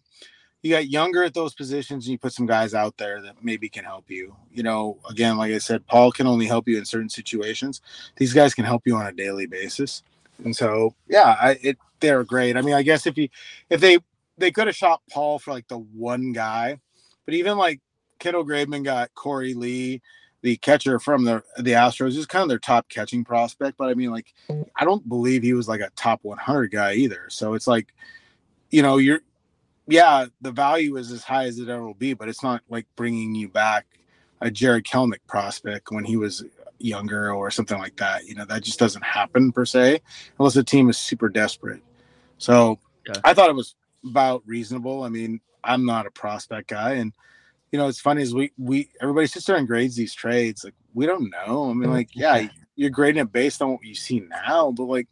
you 0.65 0.71
got 0.71 0.89
younger 0.89 1.23
at 1.23 1.35
those 1.35 1.53
positions 1.53 2.07
and 2.07 2.13
you 2.13 2.19
put 2.19 2.33
some 2.33 2.47
guys 2.47 2.73
out 2.73 2.97
there 2.97 3.21
that 3.21 3.45
maybe 3.45 3.69
can 3.69 3.85
help 3.85 4.11
you. 4.11 4.35
You 4.51 4.63
know, 4.63 4.99
again, 5.11 5.37
like 5.37 5.53
I 5.53 5.59
said, 5.59 5.87
Paul 5.87 6.11
can 6.11 6.27
only 6.27 6.47
help 6.47 6.67
you 6.67 6.79
in 6.79 6.87
certain 6.87 7.11
situations. 7.11 7.83
These 8.17 8.33
guys 8.33 8.55
can 8.55 8.65
help 8.65 8.87
you 8.87 8.97
on 8.97 9.07
a 9.07 9.13
daily 9.13 9.45
basis. 9.45 10.03
And 10.43 10.57
so, 10.57 10.95
yeah, 11.07 11.37
I, 11.39 11.59
it 11.63 11.79
they're 12.01 12.25
great. 12.25 12.57
I 12.57 12.63
mean, 12.63 12.75
I 12.75 12.83
guess 12.83 13.07
if 13.07 13.19
you 13.19 13.29
if 13.69 13.83
they 13.83 13.99
they 14.39 14.51
could 14.51 14.67
have 14.67 14.75
shot 14.75 15.03
Paul 15.11 15.39
for 15.39 15.53
like 15.53 15.69
the 15.69 15.79
one 15.79 16.33
guy, 16.33 16.81
but 17.27 17.35
even 17.35 17.59
like 17.59 17.83
Kendall 18.19 18.47
Graveman 18.47 18.85
got 18.85 19.15
Korey 19.15 19.55
Lee, 19.55 20.01
the 20.41 20.57
catcher 20.57 20.99
from 20.99 21.25
the 21.25 21.43
the 21.59 21.73
Astros, 21.73 22.17
is 22.17 22.25
kind 22.25 22.43
of 22.43 22.49
their 22.49 22.59
top 22.59 22.89
catching 22.89 23.23
prospect. 23.23 23.77
But 23.77 23.91
I 23.91 23.95
mean, 23.95 24.11
like, 24.11 24.33
mm. 24.49 24.67
I 24.77 24.87
don't 24.87 25.07
believe 25.07 25.43
he 25.43 25.53
was 25.53 25.69
like 25.69 25.83
a 25.83 25.91
top 25.95 26.21
100 26.23 26.71
guy 26.71 26.95
either. 26.95 27.27
So 27.29 27.53
it's 27.53 27.67
like, 27.67 27.95
you 28.71 28.81
know, 28.81 28.97
you're 28.97 29.21
yeah, 29.87 30.27
the 30.41 30.51
value 30.51 30.97
is 30.97 31.13
as 31.13 31.23
high 31.23 31.45
as 31.45 31.59
it 31.59 31.69
ever 31.69 31.85
will 31.85 31.95
be, 31.95 32.15
but 32.15 32.29
it's 32.29 32.43
not 32.43 32.63
like 32.69 32.87
bringing 32.97 33.35
you 33.35 33.49
back 33.49 33.87
a 34.41 34.51
Jarred 34.51 34.85
Kelenic 34.85 35.21
prospect 35.27 35.91
when 35.91 36.05
he 36.05 36.17
was 36.17 36.45
younger 36.79 37.33
or 37.33 37.51
something 37.51 37.79
like 37.79 37.97
that. 37.97 38.27
You 38.27 38.35
know, 38.35 38.45
that 38.47 38.63
just 38.63 38.79
doesn't 38.79 39.05
happen 39.05 39.53
per 39.53 39.65
se 39.65 40.01
unless 40.39 40.55
the 40.55 40.65
team 40.65 40.89
is 40.89 40.99
super 40.99 41.29
desperate. 41.29 41.83
So 42.39 42.79
yeah. 43.07 43.21
I 43.25 43.35
thought 43.35 43.51
it 43.51 43.55
was 43.57 43.75
about 44.05 44.43
reasonable. 44.47 45.03
I 45.03 45.09
mean, 45.09 45.41
I'm 45.63 45.85
not 45.85 46.07
a 46.07 46.11
prospect 46.11 46.69
guy, 46.69 46.95
and 46.95 47.13
you 47.73 47.79
know, 47.79 47.89
it's 47.89 48.01
funny 48.01 48.23
is 48.23 48.35
we 48.35 48.53
we 48.59 48.89
everybody 49.01 49.27
sits 49.27 49.47
there 49.47 49.57
and 49.57 49.67
grades 49.67 49.97
these 49.97 50.15
trades. 50.15 50.65
Like 50.65 50.75
we 50.95 51.07
don't 51.07 51.31
know. 51.31 51.71
I 51.71 51.75
mean, 51.75 51.91
mm, 51.91 51.95
like 51.95 52.11
yeah, 52.15 52.49
you're 52.77 52.91
grading 52.91 53.23
it 53.23 53.33
based 53.33 53.63
on 53.63 53.73
what 53.73 53.85
you 53.85 53.95
see 53.95 54.21
now, 54.21 54.71
but 54.73 54.85
like 54.85 55.09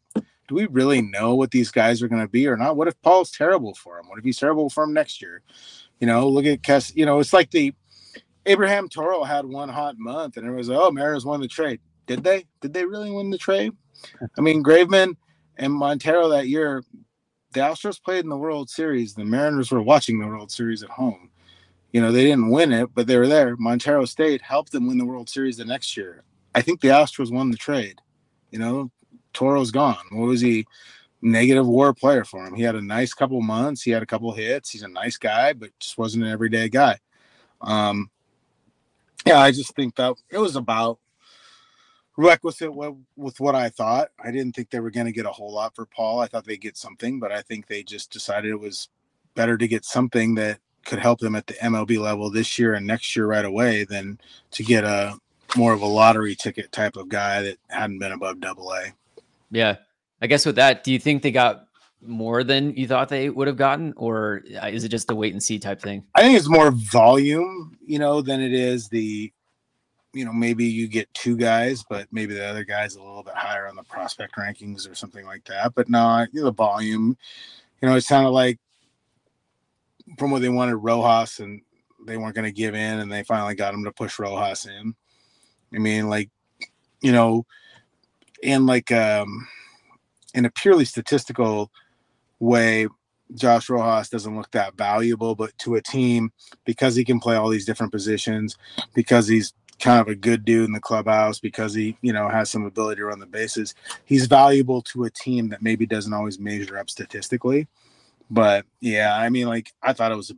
do 0.53 0.57
we 0.57 0.67
really 0.67 1.01
know 1.01 1.35
what 1.35 1.51
these 1.51 1.71
guys 1.71 2.03
are 2.03 2.09
going 2.09 2.21
to 2.21 2.29
be 2.29 2.47
or 2.47 2.59
not? 2.59 2.77
What 2.77 2.87
if 2.87 3.01
Paul's 3.01 3.31
terrible 3.31 3.75
for 3.75 3.99
him? 3.99 4.07
What 4.09 4.19
if 4.19 4.25
he's 4.25 4.39
terrible 4.39 4.69
for 4.69 4.85
him 4.85 4.93
next 4.93 5.23
year? 5.23 5.41
You 5.99 6.07
know, 6.07 6.29
look 6.29 6.45
at 6.45 6.61
Kess. 6.61 6.95
You 6.95 7.07
know, 7.07 7.21
it's 7.21 7.33
like 7.33 7.51
the 7.51 7.75
Abraham 8.45 8.89
Toro 8.89 9.25
had 9.25 9.47
one 9.47 9.71
hot 9.71 9.99
month, 9.99 10.37
and 10.37 10.47
it 10.47 10.51
was 10.51 10.69
oh, 10.69 10.91
Mariners 10.91 11.25
won 11.25 11.41
the 11.41 11.49
trade. 11.49 11.81
Did 12.07 12.23
they? 12.23 12.45
Did 12.61 12.75
they 12.75 12.85
really 12.85 13.11
win 13.11 13.31
the 13.31 13.39
trade? 13.39 13.73
I 14.37 14.41
mean, 14.43 14.63
Graveman 14.63 15.17
and 15.57 15.73
Montero 15.73 16.29
that 16.29 16.49
year, 16.49 16.83
the 17.53 17.61
Astros 17.61 18.03
played 18.03 18.25
in 18.25 18.31
the 18.31 18.37
World 18.37 18.69
Series. 18.69 19.15
The 19.15 19.25
Mariners 19.25 19.71
were 19.71 19.83
watching 19.83 20.19
the 20.19 20.27
World 20.27 20.51
Series 20.53 20.83
at 20.83 20.91
home. 20.91 21.31
You 21.93 22.03
know, 22.03 22.13
they 22.13 22.25
didn't 22.25 22.51
win 22.51 22.73
it, 22.73 22.91
but 22.95 23.07
they 23.07 23.17
were 23.17 23.29
there. 23.29 23.57
Montero 23.57 24.05
State 24.05 24.43
helped 24.43 24.73
them 24.73 24.87
win 24.87 24.99
the 24.99 25.07
World 25.07 25.31
Series 25.31 25.57
the 25.57 25.65
next 25.65 25.97
year. 25.97 26.25
I 26.55 26.61
think 26.61 26.81
the 26.81 26.89
Astros 26.89 27.33
won 27.33 27.51
the 27.51 27.57
trade. 27.57 28.01
You 28.51 28.59
know, 28.59 28.91
Toro's 29.33 29.71
gone. 29.71 30.05
What 30.11 30.27
was 30.27 30.41
he? 30.41 30.67
Negative 31.25 31.67
war 31.67 31.95
player 31.95 32.25
for 32.25 32.45
him. 32.45 32.55
He 32.55 32.63
had 32.63 32.75
a 32.75 32.83
nice 32.83 33.15
couple 33.15 33.41
months. 33.41 33.83
He 33.83 33.93
had 33.93 34.03
a 34.03 34.07
couple 34.07 34.33
hits. 34.33 34.71
He's 34.71 34.83
a 34.83 34.89
nice 34.89 35.17
guy, 35.17 35.53
but 35.53 35.71
just 35.79 35.97
wasn't 35.97 36.25
an 36.25 36.31
everyday 36.31 36.69
guy. 36.69 36.99
Um, 37.61 38.11
yeah, 39.25 39.39
I 39.39 39.53
just 39.53 39.75
think 39.77 39.95
that 39.97 40.15
it 40.31 40.39
was 40.39 40.57
about 40.57 40.99
requisite 42.17 42.75
with, 42.75 43.41
what 43.41 43.55
I 43.55 43.69
thought. 43.69 44.09
I 44.23 44.31
didn't 44.31 44.55
think 44.55 44.71
they 44.71 44.81
were 44.81 44.91
going 44.91 45.07
to 45.07 45.13
get 45.13 45.27
a 45.27 45.31
whole 45.31 45.53
lot 45.53 45.75
for 45.75 45.87
Paul. 45.87 46.21
I 46.21 46.27
thought 46.27 46.45
they'd 46.45 46.61
get 46.61 46.77
something, 46.77 47.21
but 47.21 47.33
I 47.33 47.43
think 47.43 47.67
they 47.67 47.83
just 47.83 48.11
decided 48.11 48.51
it 48.51 48.61
was 48.61 48.89
better 49.35 49.57
to 49.57 49.69
get 49.69 49.85
something 49.85 50.35
that 50.35 50.59
could 50.85 50.99
help 50.99 51.21
them 51.21 51.37
at 51.37 51.47
the 51.47 51.55
MLB 51.55 51.99
level 51.99 52.31
this 52.31 52.59
year 52.59 52.75
and 52.75 52.87
next 52.87 53.15
year 53.15 53.27
right 53.27 53.45
away 53.45 53.85
than 53.85 54.21
to 54.51 54.65
get 54.65 54.85
a 54.85 55.17
more 55.57 55.73
of 55.73 55.83
a 55.83 55.87
lottery 55.87 56.35
ticket 56.35 56.73
type 56.73 56.97
of 56.97 57.09
guy 57.09 57.43
that 57.43 57.59
hadn't 57.69 57.99
been 57.99 58.13
above 58.13 58.41
double 58.41 58.73
A. 58.73 58.93
Yeah. 59.53 59.77
I 60.21 60.27
guess 60.27 60.45
with 60.45 60.57
that, 60.57 60.83
do 60.83 60.93
you 60.93 60.99
think 60.99 61.23
they 61.23 61.31
got 61.31 61.67
more 62.05 62.43
than 62.43 62.75
you 62.75 62.89
thought 62.89 63.09
they 63.09 63.31
would 63.31 63.47
have 63.47 63.57
gotten, 63.57 63.95
or 63.97 64.43
uh, 64.61 64.67
is 64.67 64.83
it 64.83 64.89
just 64.89 65.07
the 65.07 65.15
wait 65.15 65.33
and 65.33 65.43
see 65.43 65.59
type 65.59 65.81
thing? 65.81 66.05
I 66.17 66.23
think 66.23 66.37
it's 66.37 66.49
more 66.49 66.73
volume, 66.73 67.77
you 67.87 68.01
know, 68.01 68.23
than 68.23 68.41
it 68.41 68.53
is 68.53 68.89
the, 68.89 69.33
you 70.13 70.25
know, 70.25 70.33
maybe 70.33 70.65
you 70.65 70.89
get 70.89 71.13
two 71.15 71.37
guys, 71.37 71.85
but 71.89 72.09
maybe 72.11 72.35
the 72.35 72.45
other 72.45 72.65
guy's 72.65 72.97
a 72.97 73.01
little 73.01 73.23
bit 73.23 73.35
higher 73.35 73.69
on 73.69 73.77
the 73.77 73.85
prospect 73.85 74.37
rankings 74.37 74.91
or 74.91 74.95
something 74.95 75.25
like 75.27 75.45
that. 75.45 75.75
But 75.75 75.89
no, 75.89 76.27
you 76.33 76.41
know, 76.41 76.47
the 76.47 76.53
volume, 76.53 77.17
you 77.81 77.89
know, 77.89 77.95
it 77.95 78.03
sounded 78.03 78.31
like 78.31 78.59
from 80.19 80.31
what 80.31 80.43
they 80.43 80.49
wanted 80.49 80.77
Rojas 80.77 81.39
and 81.39 81.63
they 82.05 82.17
weren't 82.17 82.35
going 82.35 82.45
to 82.45 82.53
give 82.53 82.75
in, 82.75 82.99
and 82.99 83.11
they 83.11 83.23
finally 83.23 83.55
got 83.55 83.75
him 83.75 83.85
to 83.85 83.93
push 83.93 84.19
Rojas 84.19 84.67
in. 84.67 84.95
I 85.75 85.79
mean, 85.79 86.09
like, 86.09 86.31
you 87.01 87.13
know, 87.13 87.47
in 88.43 88.67
like 88.67 88.93
um 88.93 89.49
in 90.35 90.45
a 90.45 90.51
purely 90.51 90.85
statistical 90.85 91.71
way 92.41 92.89
Josh 93.35 93.71
Rojas 93.71 94.09
doesn't 94.09 94.37
look 94.37 94.51
that 94.51 94.77
valuable, 94.77 95.35
but 95.35 95.57
to 95.59 95.77
a 95.77 95.83
team 95.83 96.33
because 96.65 96.95
he 96.95 97.05
can 97.05 97.21
play 97.21 97.37
all 97.37 97.49
these 97.49 97.65
different 97.65 97.93
positions, 97.93 98.59
because 98.95 99.27
he's 99.27 99.55
kind 99.81 100.01
of 100.01 100.09
a 100.09 100.15
good 100.15 100.45
dude 100.45 100.67
in 100.67 100.73
the 100.73 100.81
clubhouse, 100.81 101.41
because 101.41 101.75
he, 101.75 101.97
you 102.03 102.13
know, 102.13 102.29
has 102.29 102.51
some 102.51 102.65
ability 102.65 103.01
to 103.01 103.07
run 103.07 103.19
the 103.19 103.27
bases, 103.27 103.75
he's 104.05 104.27
valuable 104.27 104.83
to 104.83 105.05
a 105.05 105.11
team 105.11 105.49
that 105.49 105.63
maybe 105.63 105.87
doesn't 105.87 106.13
always 106.13 106.39
measure 106.39 106.79
up 106.79 106.91
statistically. 106.91 107.67
But 108.31 108.65
yeah, 108.81 109.17
I 109.17 109.29
mean, 109.29 109.47
like 109.47 109.73
I 109.83 109.93
thought 109.93 110.13
it 110.13 110.17
was, 110.17 110.33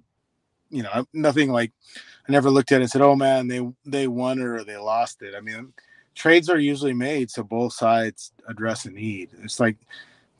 you 0.70 0.82
know, 0.82 1.06
nothing 1.12 1.50
like 1.50 1.72
I 2.28 2.32
never 2.32 2.50
looked 2.50 2.72
at 2.72 2.80
it 2.80 2.84
and 2.84 2.90
said, 2.90 3.02
"Oh 3.02 3.14
man, 3.14 3.48
they 3.48 3.60
they 3.84 4.08
won 4.08 4.40
or 4.40 4.64
they 4.64 4.76
lost 4.76 5.22
it." 5.22 5.34
I 5.36 5.40
mean, 5.40 5.72
trades 6.14 6.48
are 6.48 6.58
usually 6.58 6.92
made 6.92 7.30
so 7.30 7.42
both 7.42 7.72
sides 7.72 8.32
address 8.48 8.84
a 8.84 8.90
need. 8.90 9.30
It's 9.42 9.60
like 9.60 9.76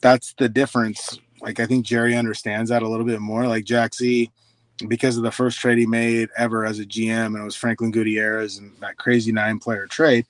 that's 0.01 0.35
the 0.35 0.49
difference. 0.49 1.19
Like 1.41 1.61
I 1.61 1.67
think 1.67 1.85
Jerry 1.85 2.17
understands 2.17 2.71
that 2.71 2.83
a 2.83 2.89
little 2.89 3.07
bit 3.07 3.21
more. 3.21 3.47
Like 3.47 3.65
Jack 3.65 3.95
Z, 3.95 4.31
because 4.89 5.17
of 5.17 5.23
the 5.23 5.31
first 5.31 5.59
trade 5.59 5.79
he 5.79 5.87
made 5.87 6.29
ever 6.37 6.65
as 6.65 6.79
a 6.79 6.85
GM, 6.85 7.27
and 7.27 7.37
it 7.37 7.45
was 7.45 7.57
Franklin 7.57 7.91
Gutierrez 7.91 8.59
and 8.59 8.73
that 8.81 8.97
crazy 8.97 9.33
nine 9.33 9.59
player 9.59 9.87
trade. 9.87 10.27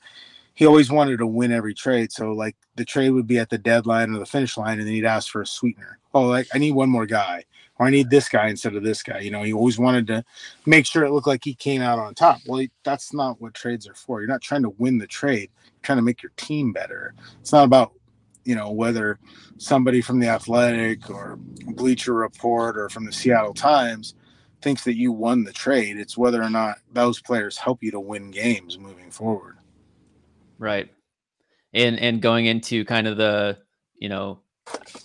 He 0.54 0.66
always 0.66 0.90
wanted 0.90 1.18
to 1.18 1.26
win 1.26 1.50
every 1.50 1.74
trade. 1.74 2.12
So 2.12 2.32
like 2.32 2.56
the 2.76 2.84
trade 2.84 3.10
would 3.10 3.26
be 3.26 3.38
at 3.38 3.50
the 3.50 3.58
deadline 3.58 4.14
or 4.14 4.18
the 4.18 4.26
finish 4.26 4.56
line, 4.56 4.78
and 4.78 4.86
then 4.86 4.94
he'd 4.94 5.04
ask 5.04 5.30
for 5.30 5.42
a 5.42 5.46
sweetener. 5.46 5.98
Oh, 6.14 6.26
like 6.26 6.48
I 6.54 6.58
need 6.58 6.72
one 6.72 6.90
more 6.90 7.06
guy 7.06 7.44
or 7.78 7.86
I 7.86 7.90
need 7.90 8.10
this 8.10 8.28
guy 8.28 8.48
instead 8.48 8.76
of 8.76 8.82
this 8.82 9.02
guy. 9.02 9.20
You 9.20 9.30
know, 9.30 9.42
he 9.42 9.52
always 9.52 9.78
wanted 9.78 10.06
to 10.08 10.24
make 10.66 10.86
sure 10.86 11.04
it 11.04 11.12
looked 11.12 11.26
like 11.26 11.44
he 11.44 11.54
came 11.54 11.82
out 11.82 11.98
on 11.98 12.14
top. 12.14 12.40
Well, 12.46 12.64
that's 12.84 13.12
not 13.12 13.40
what 13.40 13.54
trades 13.54 13.88
are 13.88 13.94
for. 13.94 14.20
You're 14.20 14.28
not 14.28 14.42
trying 14.42 14.62
to 14.62 14.74
win 14.78 14.98
the 14.98 15.06
trade, 15.06 15.50
You're 15.56 15.82
trying 15.82 15.98
to 15.98 16.02
make 16.02 16.22
your 16.22 16.32
team 16.36 16.72
better. 16.72 17.14
It's 17.40 17.52
not 17.52 17.64
about, 17.64 17.92
you 18.44 18.54
know, 18.54 18.70
whether 18.70 19.18
somebody 19.58 20.00
from 20.00 20.20
the 20.20 20.28
Athletic 20.28 21.10
or 21.10 21.36
Bleacher 21.36 22.14
Report 22.14 22.78
or 22.78 22.88
from 22.88 23.04
the 23.04 23.12
Seattle 23.12 23.54
Times 23.54 24.14
thinks 24.62 24.84
that 24.84 24.96
you 24.96 25.12
won 25.12 25.44
the 25.44 25.52
trade. 25.52 25.98
It's 25.98 26.16
whether 26.16 26.42
or 26.42 26.50
not 26.50 26.78
those 26.92 27.20
players 27.20 27.58
help 27.58 27.82
you 27.82 27.90
to 27.90 28.00
win 28.00 28.30
games 28.30 28.78
moving 28.78 29.10
forward. 29.10 29.58
Right. 30.58 30.90
And 31.72 31.98
and 31.98 32.22
going 32.22 32.46
into 32.46 32.84
kind 32.84 33.08
of 33.08 33.16
the, 33.16 33.58
you 33.98 34.08
know, 34.08 34.38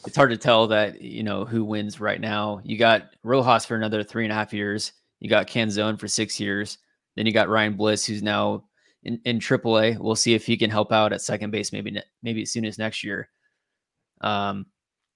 it's 0.05 0.15
hard 0.15 0.31
to 0.31 0.37
tell 0.37 0.67
that 0.67 1.01
you 1.01 1.23
know 1.23 1.45
who 1.45 1.63
wins 1.63 1.99
right 1.99 2.21
now. 2.21 2.61
You 2.63 2.77
got 2.77 3.15
Rojas 3.23 3.65
for 3.65 3.75
another 3.75 4.03
three 4.03 4.23
and 4.23 4.31
a 4.31 4.35
half 4.35 4.53
years. 4.53 4.93
You 5.19 5.29
got 5.29 5.47
Canzone 5.47 5.99
for 5.99 6.07
six 6.07 6.39
years. 6.39 6.77
Then 7.15 7.25
you 7.25 7.33
got 7.33 7.49
Ryan 7.49 7.75
Bliss, 7.75 8.05
who's 8.05 8.23
now 8.23 8.63
in, 9.03 9.19
in 9.25 9.39
AAA. 9.39 9.97
We'll 9.97 10.15
see 10.15 10.33
if 10.33 10.45
he 10.45 10.57
can 10.57 10.69
help 10.69 10.91
out 10.91 11.13
at 11.13 11.21
second 11.21 11.51
base, 11.51 11.73
maybe 11.73 12.01
maybe 12.23 12.41
as 12.43 12.51
soon 12.51 12.65
as 12.65 12.77
next 12.77 13.03
year. 13.03 13.29
Um, 14.21 14.65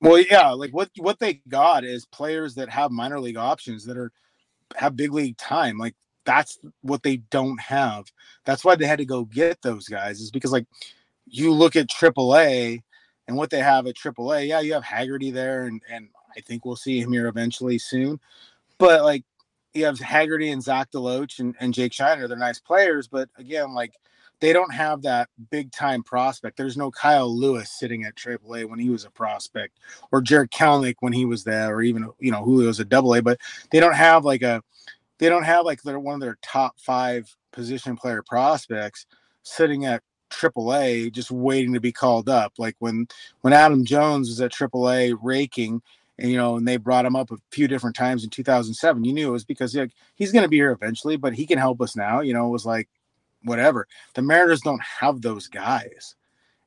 well, 0.01 0.19
yeah, 0.19 0.49
like 0.49 0.71
what 0.71 0.89
what 0.97 1.19
they 1.19 1.36
got 1.47 1.86
is 1.86 2.06
players 2.06 2.56
that 2.56 2.69
have 2.69 2.91
minor 2.91 3.19
league 3.19 3.38
options 3.38 3.86
that 3.86 3.97
are 3.97 4.12
have 4.75 4.98
big 4.98 5.13
league 5.13 5.37
time. 5.37 5.77
Like 5.77 5.96
that's 6.25 6.60
what 6.81 7.04
they 7.04 7.17
don't 7.17 7.60
have. 7.62 8.06
That's 8.46 8.65
why 8.65 8.75
they 8.75 8.85
had 8.85 9.00
to 9.00 9.06
go 9.06 9.25
get 9.25 9.62
those 9.62 9.87
guys. 9.87 10.19
Is 10.19 10.31
because 10.31 10.52
like 10.52 10.65
you 11.25 11.54
look 11.54 11.75
at 11.75 11.87
AAA 11.87 12.81
and 13.28 13.38
what 13.38 13.50
they 13.50 13.60
have 13.60 13.88
at 13.88 13.96
AAA. 13.96 14.48
Yeah, 14.48 14.60
you 14.60 14.74
have 14.74 14.84
Haggerty 14.84 15.32
there, 15.32 15.65
and 15.65 15.82
and 15.90 16.10
I 16.36 16.42
think 16.42 16.65
we'll 16.65 16.76
see 16.76 17.00
him 17.00 17.12
here 17.12 17.28
eventually 17.28 17.78
soon. 17.78 18.19
But 18.78 19.04
like 19.04 19.24
you 19.74 19.86
have 19.86 20.00
Haggerty 20.00 20.52
and 20.52 20.62
Zach 20.62 20.92
DeLoach 20.92 21.40
and, 21.40 21.56
and 21.60 21.74
Jake 21.74 21.94
Scheiner, 21.94 22.28
they're 22.28 22.38
nice 22.38 22.60
players, 22.60 23.08
but 23.08 23.30
again, 23.38 23.74
like 23.74 23.94
they 24.40 24.52
don't 24.52 24.74
have 24.74 25.02
that 25.04 25.30
big 25.52 25.71
time 25.71 26.04
prospect. 26.04 26.58
There's 26.58 26.76
no 26.76 26.92
Kyle 26.92 27.34
Lewis 27.34 27.71
sitting 27.71 28.04
at 28.04 28.15
AAA 28.15 28.67
when 28.67 28.78
he 28.78 28.90
was 28.90 29.06
a 29.06 29.10
prospect, 29.10 29.80
or 30.12 30.21
Jarred 30.21 30.52
Kelenic 30.52 30.96
when 31.00 31.13
he 31.13 31.26
was 31.26 31.44
there, 31.44 31.74
or 31.74 31.82
even 31.82 32.10
you 32.19 32.32
know 32.32 32.42
was 32.42 32.80
a 32.80 32.86
double 32.86 33.13
A. 33.15 33.21
But 33.21 33.40
they 33.71 33.80
don't 33.80 33.96
have 33.96 34.26
like 34.26 34.42
a 34.42 34.62
they 35.17 35.30
don't 35.30 35.44
have 35.44 35.65
like 35.65 35.82
they're 35.82 36.00
one 36.00 36.15
of 36.15 36.21
their 36.21 36.38
top 36.42 36.80
five 36.80 37.34
position 37.52 37.96
player 37.96 38.21
prospects 38.21 39.06
sitting 39.44 39.86
at 39.86 40.04
AAA 40.34 41.12
just 41.12 41.31
waiting 41.31 41.73
to 41.73 41.79
be 41.79 41.92
called 41.92 42.29
up. 42.29 42.54
Like 42.58 42.75
when 42.79 43.08
when 43.42 43.54
Adam 43.54 43.86
Jones 43.86 44.29
was 44.29 44.42
at 44.42 44.52
AAA 44.52 45.17
raking 45.21 45.81
and 46.19 46.29
you 46.29 46.38
know, 46.38 46.58
and 46.58 46.67
they 46.67 46.77
brought 46.77 47.06
him 47.06 47.15
up 47.15 47.31
a 47.31 47.38
few 47.52 47.67
different 47.67 47.96
times 47.96 48.23
in 48.23 48.29
2007. 48.29 49.04
You 49.04 49.13
knew 49.13 49.29
it 49.29 49.31
was 49.31 49.46
because 49.46 49.75
like, 49.75 49.92
he's 50.15 50.31
going 50.31 50.44
to 50.44 50.50
be 50.50 50.58
here 50.58 50.71
eventually, 50.71 51.17
but 51.17 51.34
he 51.34 51.46
can 51.46 51.58
help 51.58 51.81
us 51.81 51.96
now. 51.96 52.21
You 52.21 52.34
know, 52.34 52.48
it 52.48 52.52
was 52.52 52.65
like 52.65 52.88
whatever. 53.44 53.88
The 54.13 54.21
Mariners 54.21 54.62
don't 54.62 54.81
have 54.81 55.21
those 55.21 55.48
guys, 55.48 56.15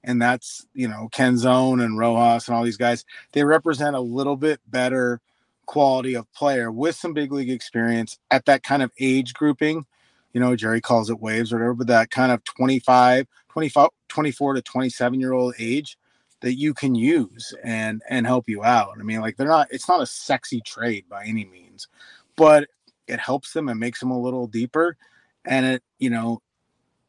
and 0.02 0.20
that's 0.20 0.66
you 0.74 0.88
know 0.88 1.08
Canzone 1.12 1.84
and 1.84 1.98
Rojas 1.98 2.48
and 2.48 2.56
all 2.56 2.64
these 2.64 2.76
guys. 2.76 3.04
They 3.32 3.44
represent 3.44 3.96
a 3.96 4.00
little 4.00 4.36
bit 4.36 4.60
better 4.66 5.20
quality 5.66 6.14
of 6.14 6.32
player 6.32 6.70
with 6.70 6.94
some 6.94 7.12
big 7.12 7.32
league 7.32 7.50
experience 7.50 8.18
at 8.30 8.44
that 8.46 8.62
kind 8.62 8.82
of 8.82 8.92
age 9.00 9.34
grouping. 9.34 9.84
You 10.32 10.40
know, 10.40 10.54
Jerry 10.54 10.80
calls 10.80 11.10
it 11.10 11.20
waves 11.20 11.52
or 11.52 11.56
whatever, 11.56 11.74
but 11.74 11.86
that 11.88 12.10
kind 12.10 12.30
of 12.30 12.44
25, 12.44 13.26
25, 13.56 13.88
24 14.08 14.52
to 14.52 14.60
27 14.60 15.18
year 15.18 15.32
old 15.32 15.54
age 15.58 15.96
that 16.42 16.56
you 16.56 16.74
can 16.74 16.94
use 16.94 17.54
and 17.64 18.02
and 18.10 18.26
help 18.26 18.46
you 18.50 18.62
out. 18.62 18.98
I 19.00 19.02
mean, 19.02 19.22
like 19.22 19.38
they're 19.38 19.48
not 19.48 19.68
it's 19.70 19.88
not 19.88 20.02
a 20.02 20.06
sexy 20.06 20.60
trade 20.60 21.06
by 21.08 21.24
any 21.24 21.46
means, 21.46 21.88
but 22.36 22.68
it 23.06 23.18
helps 23.18 23.54
them 23.54 23.70
and 23.70 23.80
makes 23.80 23.98
them 23.98 24.10
a 24.10 24.20
little 24.20 24.46
deeper. 24.46 24.98
And 25.46 25.64
it, 25.64 25.82
you 25.98 26.10
know, 26.10 26.42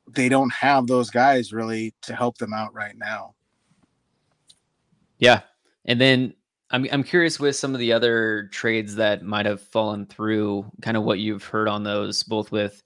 they 0.10 0.30
don't 0.30 0.54
have 0.54 0.88
those 0.88 1.10
guys 1.10 1.52
really 1.52 1.93
to 2.04 2.16
help 2.16 2.38
them 2.38 2.54
out 2.54 2.74
right 2.74 2.98
now. 2.98 3.36
Yeah. 5.20 5.41
And 5.84 6.00
then 6.00 6.34
I'm 6.72 6.88
I'm 6.93 7.04
curious 7.04 7.41
with 7.41 7.58
some 7.58 7.74
of 7.74 7.82
the 7.82 7.91
other 7.91 8.48
trades 8.54 8.95
that 8.95 9.22
might 9.22 9.45
have 9.45 9.60
fallen 9.60 10.06
through, 10.06 10.66
kind 10.82 10.95
of 10.95 11.04
what 11.04 11.20
you've 11.20 11.43
heard 11.43 11.68
on 11.68 11.84
those, 11.84 12.24
both 12.24 12.54
with 12.54 12.84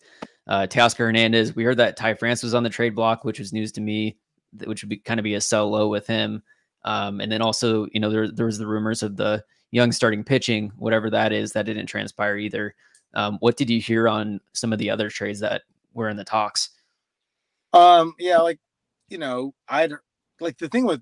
uh, 0.52 0.68
Teoscar 0.68 0.98
Hernandez. 0.98 1.56
We 1.56 1.64
heard 1.64 1.78
that 1.78 1.96
Ty 1.96 2.16
France 2.16 2.44
was 2.44 2.54
on 2.54 2.64
the 2.64 2.70
trade 2.70 2.94
block, 2.94 3.24
which 3.24 3.40
was 3.40 3.54
news 3.54 3.72
to 3.72 3.82
me, 3.82 4.18
which 4.66 4.84
would 4.84 4.90
be 4.90 4.98
kind 4.98 5.18
of 5.18 5.24
be 5.24 5.36
a 5.36 5.42
sell 5.42 5.70
low 5.70 5.88
with 5.88 6.06
him. 6.06 6.44
Um, 6.84 7.22
and 7.22 7.32
then 7.32 7.42
also, 7.42 7.88
you 7.94 8.02
know, 8.02 8.10
there 8.10 8.30
there 8.30 8.48
was 8.48 8.58
the 8.58 8.68
rumors 8.68 9.02
of 9.02 9.16
the 9.16 9.46
young 9.72 9.94
starting 9.94 10.26
pitching, 10.26 10.74
whatever 10.76 11.10
that 11.10 11.32
is, 11.32 11.54
that 11.54 11.68
didn't 11.68 11.86
transpire 11.86 12.38
either. 12.38 12.76
Um, 13.14 13.38
what 13.40 13.56
did 13.56 13.70
you 13.70 13.80
hear 13.80 14.10
on 14.10 14.42
some 14.52 14.74
of 14.74 14.80
the 14.80 14.90
other 14.90 15.10
trades 15.10 15.40
that 15.40 15.62
were 15.94 16.10
in 16.10 16.18
the 16.18 16.26
talks? 16.26 16.72
Um, 17.72 18.14
yeah, 18.20 18.40
like 18.40 18.60
you 19.08 19.20
know, 19.20 19.54
I 19.70 19.88
like 20.42 20.58
the 20.58 20.68
thing 20.68 20.86
with 20.86 21.02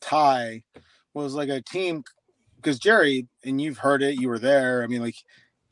Ty 0.00 0.62
was 1.14 1.34
like 1.34 1.48
a 1.48 1.62
team 1.62 2.04
because 2.54 2.78
Jerry 2.78 3.26
and 3.44 3.60
you've 3.60 3.78
heard 3.78 4.04
it, 4.04 4.20
you 4.20 4.28
were 4.28 4.38
there. 4.38 4.84
I 4.84 4.86
mean, 4.86 5.02
like 5.02 5.16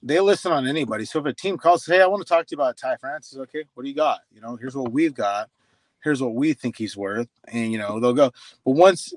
they 0.07 0.21
listen 0.21 0.53
on 0.53 0.69
anybody. 0.69 1.05
So 1.05 1.19
if 1.19 1.27
a 1.27 1.33
team 1.33 1.59
calls, 1.59 1.85
hey, 1.85 2.01
I 2.01 2.07
want 2.07 2.23
to 2.23 2.29
talk 2.29 2.47
to 2.47 2.53
you 2.53 2.63
about 2.63 2.77
Ty 2.77 2.97
Francis. 2.97 3.39
Okay, 3.39 3.65
what 3.75 3.83
do 3.83 3.89
you 3.89 3.95
got? 3.95 4.21
You 4.33 4.41
know, 4.41 4.55
here's 4.55 4.77
what 4.77 4.93
we've 4.93 5.15
got. 5.15 5.51
Here's 6.03 6.23
what 6.23 6.35
we 6.35 6.53
think 6.53 6.77
he's 6.79 6.97
worth, 6.97 7.29
and 7.49 7.73
you 7.73 7.79
know 7.79 7.99
they'll 7.99 8.13
go. 8.13 8.31
But 8.65 8.73
once 8.73 9.13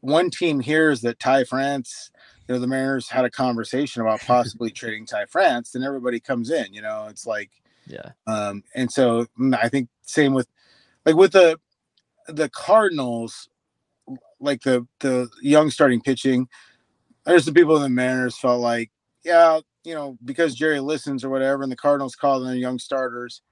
one 0.00 0.30
team 0.30 0.58
hears 0.58 1.00
that 1.02 1.20
Ty 1.20 1.44
France, 1.44 2.10
you 2.48 2.54
know, 2.54 2.60
the 2.60 2.66
Mariners 2.66 3.08
had 3.08 3.24
a 3.24 3.30
conversation 3.30 4.02
about 4.02 4.20
possibly 4.26 4.70
trading 4.70 5.06
Ty 5.06 5.26
France, 5.26 5.70
then 5.70 5.84
everybody 5.84 6.18
comes 6.18 6.50
in. 6.50 6.74
You 6.74 6.82
know, 6.82 7.06
it's 7.08 7.24
like, 7.24 7.50
yeah. 7.86 8.10
Um, 8.26 8.64
and 8.74 8.90
so 8.90 9.26
mm, 9.38 9.56
I 9.62 9.68
think 9.68 9.88
same 10.02 10.34
with, 10.34 10.48
like 11.06 11.14
with 11.14 11.32
the 11.32 11.60
the 12.26 12.48
Cardinals, 12.48 13.48
like 14.40 14.62
the 14.62 14.88
the 14.98 15.28
young 15.40 15.70
starting 15.70 16.00
pitching. 16.00 16.48
There's 17.24 17.44
the 17.44 17.52
people 17.52 17.76
in 17.76 17.82
the 17.82 17.88
Mariners 17.88 18.36
felt 18.36 18.60
like, 18.60 18.90
yeah, 19.24 19.60
you 19.84 19.94
know, 19.94 20.16
because 20.24 20.54
Jerry 20.54 20.80
listens 20.80 21.24
or 21.24 21.30
whatever, 21.30 21.62
and 21.62 21.72
the 21.72 21.76
Cardinals 21.76 22.14
call 22.16 22.40
them 22.40 22.56
young 22.56 22.78
starters. 22.78 23.42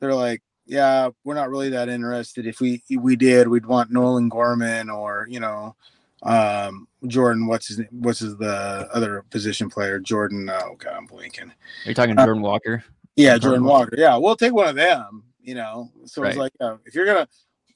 They're 0.00 0.14
like, 0.14 0.42
yeah, 0.66 1.10
we're 1.24 1.34
not 1.34 1.50
really 1.50 1.70
that 1.70 1.88
interested. 1.88 2.46
If 2.46 2.60
we 2.60 2.82
we 2.98 3.16
did, 3.16 3.48
we'd 3.48 3.66
want 3.66 3.90
Nolan 3.90 4.28
Gorman 4.28 4.90
or 4.90 5.26
you 5.28 5.40
know, 5.40 5.74
um, 6.22 6.86
Jordan. 7.06 7.46
What's 7.46 7.68
his 7.68 7.80
what's 7.90 8.20
his 8.20 8.36
the 8.36 8.88
other 8.92 9.24
position 9.30 9.68
player? 9.68 9.98
Jordan. 9.98 10.48
Oh 10.50 10.76
God, 10.78 10.94
I'm 10.94 11.08
blanking. 11.08 11.50
Are 11.50 11.88
you 11.88 11.94
talking 11.94 12.18
uh, 12.18 12.24
Jordan 12.24 12.42
Walker? 12.42 12.84
Yeah, 13.16 13.38
Jordan 13.38 13.64
Walker. 13.64 13.94
Yeah, 13.96 14.16
we'll 14.16 14.36
take 14.36 14.52
one 14.52 14.68
of 14.68 14.76
them. 14.76 15.24
You 15.42 15.56
know, 15.56 15.90
so 16.04 16.22
right. 16.22 16.28
it's 16.28 16.38
like 16.38 16.52
uh, 16.60 16.76
if 16.86 16.94
you're 16.94 17.06
gonna 17.06 17.26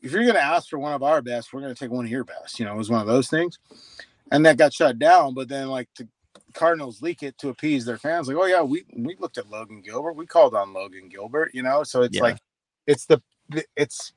if 0.01 0.13
you're 0.13 0.25
gonna 0.25 0.39
ask 0.39 0.69
for 0.69 0.79
one 0.79 0.93
of 0.93 1.03
our 1.03 1.21
best, 1.21 1.53
we're 1.53 1.61
gonna 1.61 1.75
take 1.75 1.91
one 1.91 2.05
of 2.05 2.11
your 2.11 2.25
best. 2.25 2.61
You 2.61 2.65
know, 2.65 2.73
it 2.73 2.79
was 2.79 2.91
one 2.91 3.01
of 3.01 3.09
those 3.09 3.29
things, 3.29 3.59
and 4.31 4.47
that 4.47 4.57
got 4.57 4.73
shut 4.73 4.99
down. 4.99 5.35
But 5.35 5.49
then 5.49 5.69
like 5.69 5.89
the 5.97 6.07
Cardinals 6.57 7.03
leak 7.03 7.23
it 7.23 7.39
to 7.39 7.51
appease 7.51 7.85
their 7.85 7.99
fans, 7.99 8.27
like, 8.27 8.37
oh 8.37 8.47
yeah, 8.47 8.63
we 8.63 8.85
we 8.97 9.17
looked 9.21 9.39
at 9.39 9.49
Logan 9.49 9.83
Gilbert, 9.83 10.15
we 10.15 10.27
called 10.27 10.55
on 10.55 10.73
Logan 10.73 11.09
Gilbert. 11.09 11.51
You 11.55 11.63
know, 11.63 11.85
so 11.85 12.03
it's 12.03 12.17
yeah. 12.17 12.23
like 12.23 12.39
it's 12.87 13.07
the 13.07 13.23
it's 13.77 14.13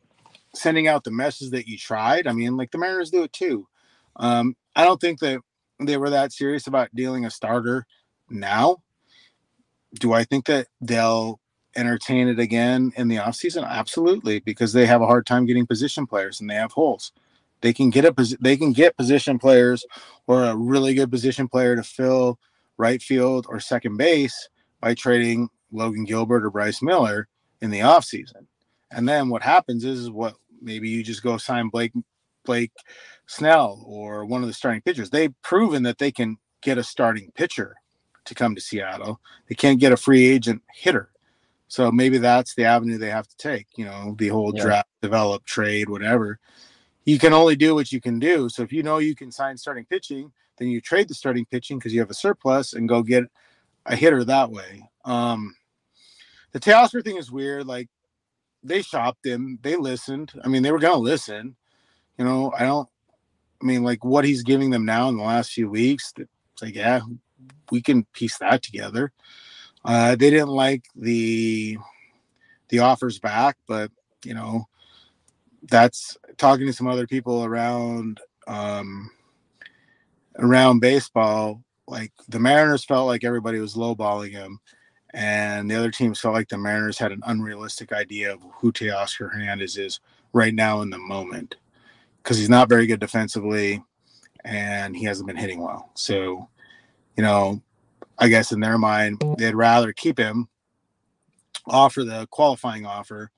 sending 0.56 0.88
out 0.88 1.04
the 1.04 1.12
message 1.12 1.52
that 1.52 1.68
you 1.68 1.78
tried. 1.78 2.28
I 2.28 2.34
mean, 2.34 2.58
like 2.58 2.72
the 2.72 2.78
Mariners 2.78 3.12
do 3.12 3.24
it 3.24 3.34
too. 3.34 3.68
Um, 4.16 4.56
I 4.76 4.84
don't 4.84 5.00
think 5.00 5.20
that 5.20 5.42
they 5.80 5.98
were 5.98 6.10
that 6.10 6.34
serious 6.34 6.68
about 6.68 6.94
dealing 6.96 7.26
a 7.26 7.30
starter 7.30 7.86
now. 8.30 8.78
Do 9.96 10.14
I 10.14 10.24
think 10.24 10.46
that 10.46 10.68
they'll 10.82 11.40
entertain 11.76 12.28
it 12.28 12.40
again 12.40 12.92
in 12.96 13.08
the 13.08 13.18
offseason? 13.18 13.68
Absolutely, 13.68 14.40
because 14.40 14.74
they 14.74 14.86
have 14.86 15.02
a 15.02 15.08
hard 15.08 15.26
time 15.26 15.46
getting 15.46 15.68
position 15.68 16.06
players 16.06 16.42
and 16.42 16.50
they 16.50 16.56
have 16.56 16.72
holes. 16.72 17.12
They 17.62 17.74
can 17.74 17.90
get 17.90 18.06
a 18.06 18.38
they 18.40 18.58
can 18.58 18.74
get 18.74 18.98
position 18.98 19.40
players 19.40 19.86
or 20.28 20.44
a 20.44 20.56
really 20.56 20.94
good 20.94 21.12
position 21.12 21.48
player 21.48 21.76
to 21.76 21.84
fill 21.84 22.40
right 22.78 23.02
field 23.02 23.46
or 23.50 23.60
second 23.60 23.98
base 23.98 24.50
by 24.80 24.94
trading 24.94 25.50
Logan 25.72 26.06
Gilbert 26.06 26.46
or 26.46 26.50
Bryce 26.50 26.82
Miller 26.82 27.28
in 27.62 27.70
the 27.70 27.80
offseason. 27.80 28.48
And 28.92 29.08
then 29.08 29.30
what 29.30 29.44
happens 29.44 29.84
is, 29.84 30.00
is 30.00 30.10
what 30.10 30.36
maybe 30.62 30.90
you 30.90 31.04
just 31.04 31.24
go 31.24 31.38
sign 31.38 31.70
Blake 31.70 31.94
Blake 32.46 32.72
Snell 33.28 33.84
or 33.86 34.26
one 34.26 34.42
of 34.42 34.48
the 34.48 34.54
starting 34.54 34.82
pitchers. 34.82 35.10
They've 35.10 35.34
proven 35.42 35.84
that 35.84 35.98
they 35.98 36.12
can 36.12 36.38
get 36.62 36.78
a 36.78 36.84
starting 36.84 37.32
pitcher 37.36 37.76
to 38.26 38.36
come 38.36 38.56
to 38.56 38.62
Seattle. 38.62 39.20
They 39.48 39.56
can't 39.56 39.80
get 39.80 39.92
a 39.92 39.98
free 39.98 40.26
agent 40.26 40.62
hitter. 40.74 41.10
So 41.68 41.92
maybe 41.92 42.18
that's 42.18 42.56
the 42.56 42.66
avenue 42.66 42.98
they 42.98 43.12
have 43.12 43.28
to 43.28 43.38
take, 43.38 43.68
you 43.76 43.86
know, 43.86 44.16
the 44.18 44.30
whole 44.30 44.52
yeah. 44.56 44.64
draft, 44.64 44.90
develop, 45.02 45.46
trade, 45.46 45.90
whatever. 45.90 46.40
You 47.10 47.18
can 47.18 47.34
only 47.34 47.56
do 47.56 47.74
what 47.74 47.92
you 47.92 48.00
can 48.00 48.20
do. 48.20 48.50
So 48.50 48.62
if 48.62 48.72
you 48.72 48.84
know 48.84 49.00
you 49.00 49.16
can 49.16 49.32
sign 49.32 49.58
starting 49.58 49.84
pitching, 49.84 50.32
then 50.60 50.68
you 50.68 50.80
trade 50.80 51.08
the 51.08 51.16
starting 51.16 51.44
pitching 51.44 51.80
because 51.80 51.92
you 51.92 52.00
have 52.02 52.12
a 52.12 52.14
surplus 52.14 52.74
and 52.74 52.88
go 52.88 53.02
get 53.02 53.24
a 53.88 53.96
hitter 53.96 54.24
that 54.24 54.52
way. 54.52 54.88
Um, 55.06 55.56
the 56.52 56.60
Teoscar 56.60 57.04
thing 57.04 57.18
is 57.18 57.32
weird. 57.32 57.66
Like 57.66 57.90
they 58.62 58.84
shopped 58.84 59.26
him. 59.26 59.58
They 59.64 59.76
listened. 59.76 60.34
I 60.44 60.50
mean, 60.50 60.62
they 60.62 60.72
were 60.72 60.78
gonna 60.78 60.98
listen. 60.98 61.56
You 62.20 62.26
know, 62.26 62.54
I 62.56 62.64
don't. 62.64 62.88
I 63.60 63.66
mean, 63.66 63.84
like 63.84 64.06
what 64.06 64.24
he's 64.24 64.44
giving 64.44 64.70
them 64.70 64.86
now 64.86 65.10
in 65.10 65.18
the 65.18 65.24
last 65.24 65.52
few 65.52 65.68
weeks. 65.68 66.14
It's 66.16 66.62
like, 66.62 66.76
yeah, 66.76 67.02
we 67.72 67.82
can 67.82 68.06
piece 68.14 68.38
that 68.38 68.62
together. 68.62 69.12
Uh, 69.84 70.12
they 70.16 70.30
didn't 70.30 70.50
like 70.50 70.84
the 70.96 71.80
the 72.68 72.80
offers 72.80 73.18
back, 73.18 73.58
but 73.68 73.90
you 74.24 74.36
know, 74.36 74.68
that's 75.64 76.18
talking 76.38 76.66
to 76.68 76.74
some 76.74 76.88
other 76.88 77.08
people 77.08 77.44
around 77.44 78.20
um, 78.48 79.10
around 80.38 80.80
baseball. 80.80 81.64
Like 81.88 82.12
the 82.28 82.40
Mariners 82.40 82.86
felt 82.86 83.08
like 83.08 83.24
everybody 83.24 83.60
was 83.60 83.76
lowballing 83.76 84.32
him, 84.32 84.60
and 85.14 85.70
the 85.70 85.76
other 85.76 85.92
teams 85.92 86.20
felt 86.20 86.36
like 86.36 86.50
the 86.50 86.58
Mariners 86.58 86.98
had 86.98 87.12
an 87.12 87.22
unrealistic 87.26 87.92
idea 87.92 88.34
of 88.34 88.42
who 88.56 88.72
Teoscar 88.72 89.32
Hernandez 89.32 89.78
is 89.78 90.00
right 90.34 90.54
now 90.54 90.82
in 90.82 90.90
the 90.90 91.00
moment 91.00 91.56
because 92.22 92.38
he's 92.38 92.50
not 92.50 92.70
very 92.70 92.86
good 92.86 93.00
defensively 93.00 93.84
and 94.46 94.96
he 94.96 95.04
hasn't 95.06 95.28
been 95.28 95.36
hitting 95.36 95.62
well. 95.62 95.90
So, 95.96 96.48
you 97.18 97.24
know, 97.24 97.62
I 98.18 98.28
guess 98.28 98.52
in 98.52 98.60
their 98.60 98.78
mind, 98.78 99.22
they'd 99.38 99.56
rather 99.56 99.94
keep 99.94 100.18
him, 100.18 100.48
offer 101.68 102.04
the 102.04 102.28
qualifying 102.28 102.86
offer, 102.86 103.32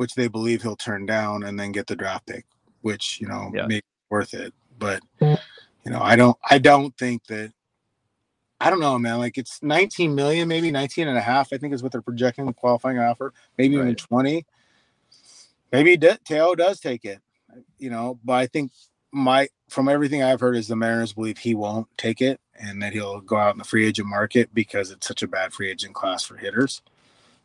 which 0.00 0.14
they 0.14 0.28
believe 0.28 0.62
he'll 0.62 0.76
turn 0.76 1.04
down, 1.04 1.42
and 1.42 1.60
then 1.60 1.72
get 1.72 1.86
the 1.86 1.94
draft 1.94 2.26
pick, 2.26 2.46
which 2.80 3.20
you 3.20 3.28
know 3.28 3.50
yeah. 3.54 3.66
make 3.66 3.84
worth 4.08 4.32
it. 4.32 4.54
But 4.78 5.02
you 5.20 5.36
know, 5.84 6.00
I 6.00 6.16
don't, 6.16 6.38
I 6.48 6.56
don't 6.56 6.96
think 6.96 7.26
that 7.26 7.52
I 8.58 8.70
don't 8.70 8.80
know, 8.80 8.98
man. 8.98 9.18
Like 9.18 9.36
it's 9.36 9.62
19 9.62 10.14
million, 10.14 10.48
maybe 10.48 10.70
19 10.70 11.06
and 11.06 11.18
a 11.18 11.20
half, 11.20 11.52
I 11.52 11.58
think 11.58 11.74
is 11.74 11.82
what 11.82 11.92
they're 11.92 12.00
projecting 12.00 12.46
the 12.46 12.54
qualifying 12.54 12.98
offer, 12.98 13.34
maybe 13.58 13.76
right. 13.76 13.82
even 13.82 13.94
20. 13.94 14.46
Maybe 15.70 15.98
Teo 16.24 16.54
does 16.54 16.80
take 16.80 17.04
it, 17.04 17.20
you 17.78 17.90
know, 17.90 18.18
but 18.24 18.32
I 18.32 18.46
think 18.46 18.72
my 19.12 19.48
from 19.68 19.86
everything 19.86 20.22
I've 20.22 20.40
heard 20.40 20.56
is 20.56 20.66
the 20.66 20.76
Mariners 20.76 21.12
believe 21.12 21.36
he 21.36 21.54
won't 21.54 21.88
take 21.98 22.22
it 22.22 22.40
and 22.58 22.82
that 22.82 22.94
he'll 22.94 23.20
go 23.20 23.36
out 23.36 23.52
in 23.52 23.58
the 23.58 23.64
free 23.64 23.86
agent 23.86 24.08
market 24.08 24.48
because 24.54 24.90
it's 24.90 25.06
such 25.06 25.22
a 25.22 25.28
bad 25.28 25.52
free 25.52 25.70
agent 25.70 25.92
class 25.92 26.24
for 26.24 26.38
hitters. 26.38 26.80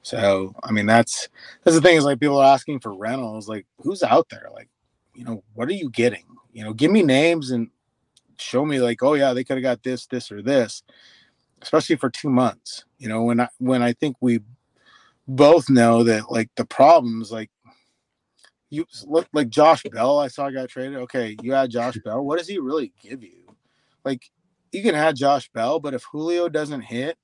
So 0.06 0.54
I 0.62 0.72
mean 0.72 0.86
that's 0.86 1.30
that's 1.64 1.76
the 1.76 1.82
thing 1.82 1.98
is 1.98 2.06
like 2.06 2.20
people 2.20 2.38
are 2.38 2.54
asking 2.54 2.80
for 2.80 2.94
rentals, 2.94 3.50
like 3.50 3.66
who's 3.80 4.04
out 4.04 4.30
there? 4.30 4.50
Like, 4.54 4.70
you 5.16 5.26
know, 5.26 5.44
what 5.56 5.68
are 5.68 5.74
you 5.74 5.90
getting? 5.90 6.26
You 6.54 6.64
know, 6.64 6.74
give 6.74 6.92
me 6.92 7.02
names 7.02 7.50
and 7.50 7.72
show 8.38 8.64
me 8.64 8.80
like, 8.80 9.02
oh 9.02 9.16
yeah, 9.16 9.34
they 9.34 9.44
could 9.44 9.58
have 9.58 9.64
got 9.64 9.82
this, 9.82 10.06
this, 10.06 10.32
or 10.32 10.44
this, 10.44 10.84
especially 11.64 11.96
for 11.96 12.12
two 12.12 12.30
months. 12.30 12.86
You 13.00 13.10
know, 13.10 13.24
when 13.24 13.40
I 13.42 13.50
when 13.58 13.82
I 13.82 13.94
think 13.94 14.16
we 14.22 14.42
both 15.28 15.72
know 15.72 16.04
that 16.04 16.30
like 16.30 16.52
the 16.56 16.66
problems, 16.66 17.32
like 17.32 17.50
you 18.70 18.86
look 19.08 19.28
like 19.34 19.50
Josh 19.50 19.82
Bell, 19.92 20.20
I 20.20 20.28
saw 20.28 20.52
guy 20.52 20.68
traded. 20.68 21.00
Okay, 21.00 21.36
you 21.42 21.54
had 21.54 21.72
Josh 21.72 21.98
Bell. 22.06 22.24
What 22.24 22.38
does 22.38 22.48
he 22.48 22.60
really 22.60 22.94
give 23.02 23.24
you? 23.24 23.56
Like 24.04 24.22
you 24.72 24.84
can 24.84 24.94
have 24.94 25.16
Josh 25.16 25.50
Bell, 25.50 25.80
but 25.80 25.96
if 25.96 26.04
Julio 26.04 26.48
doesn't 26.48 26.82
hit 26.82 27.18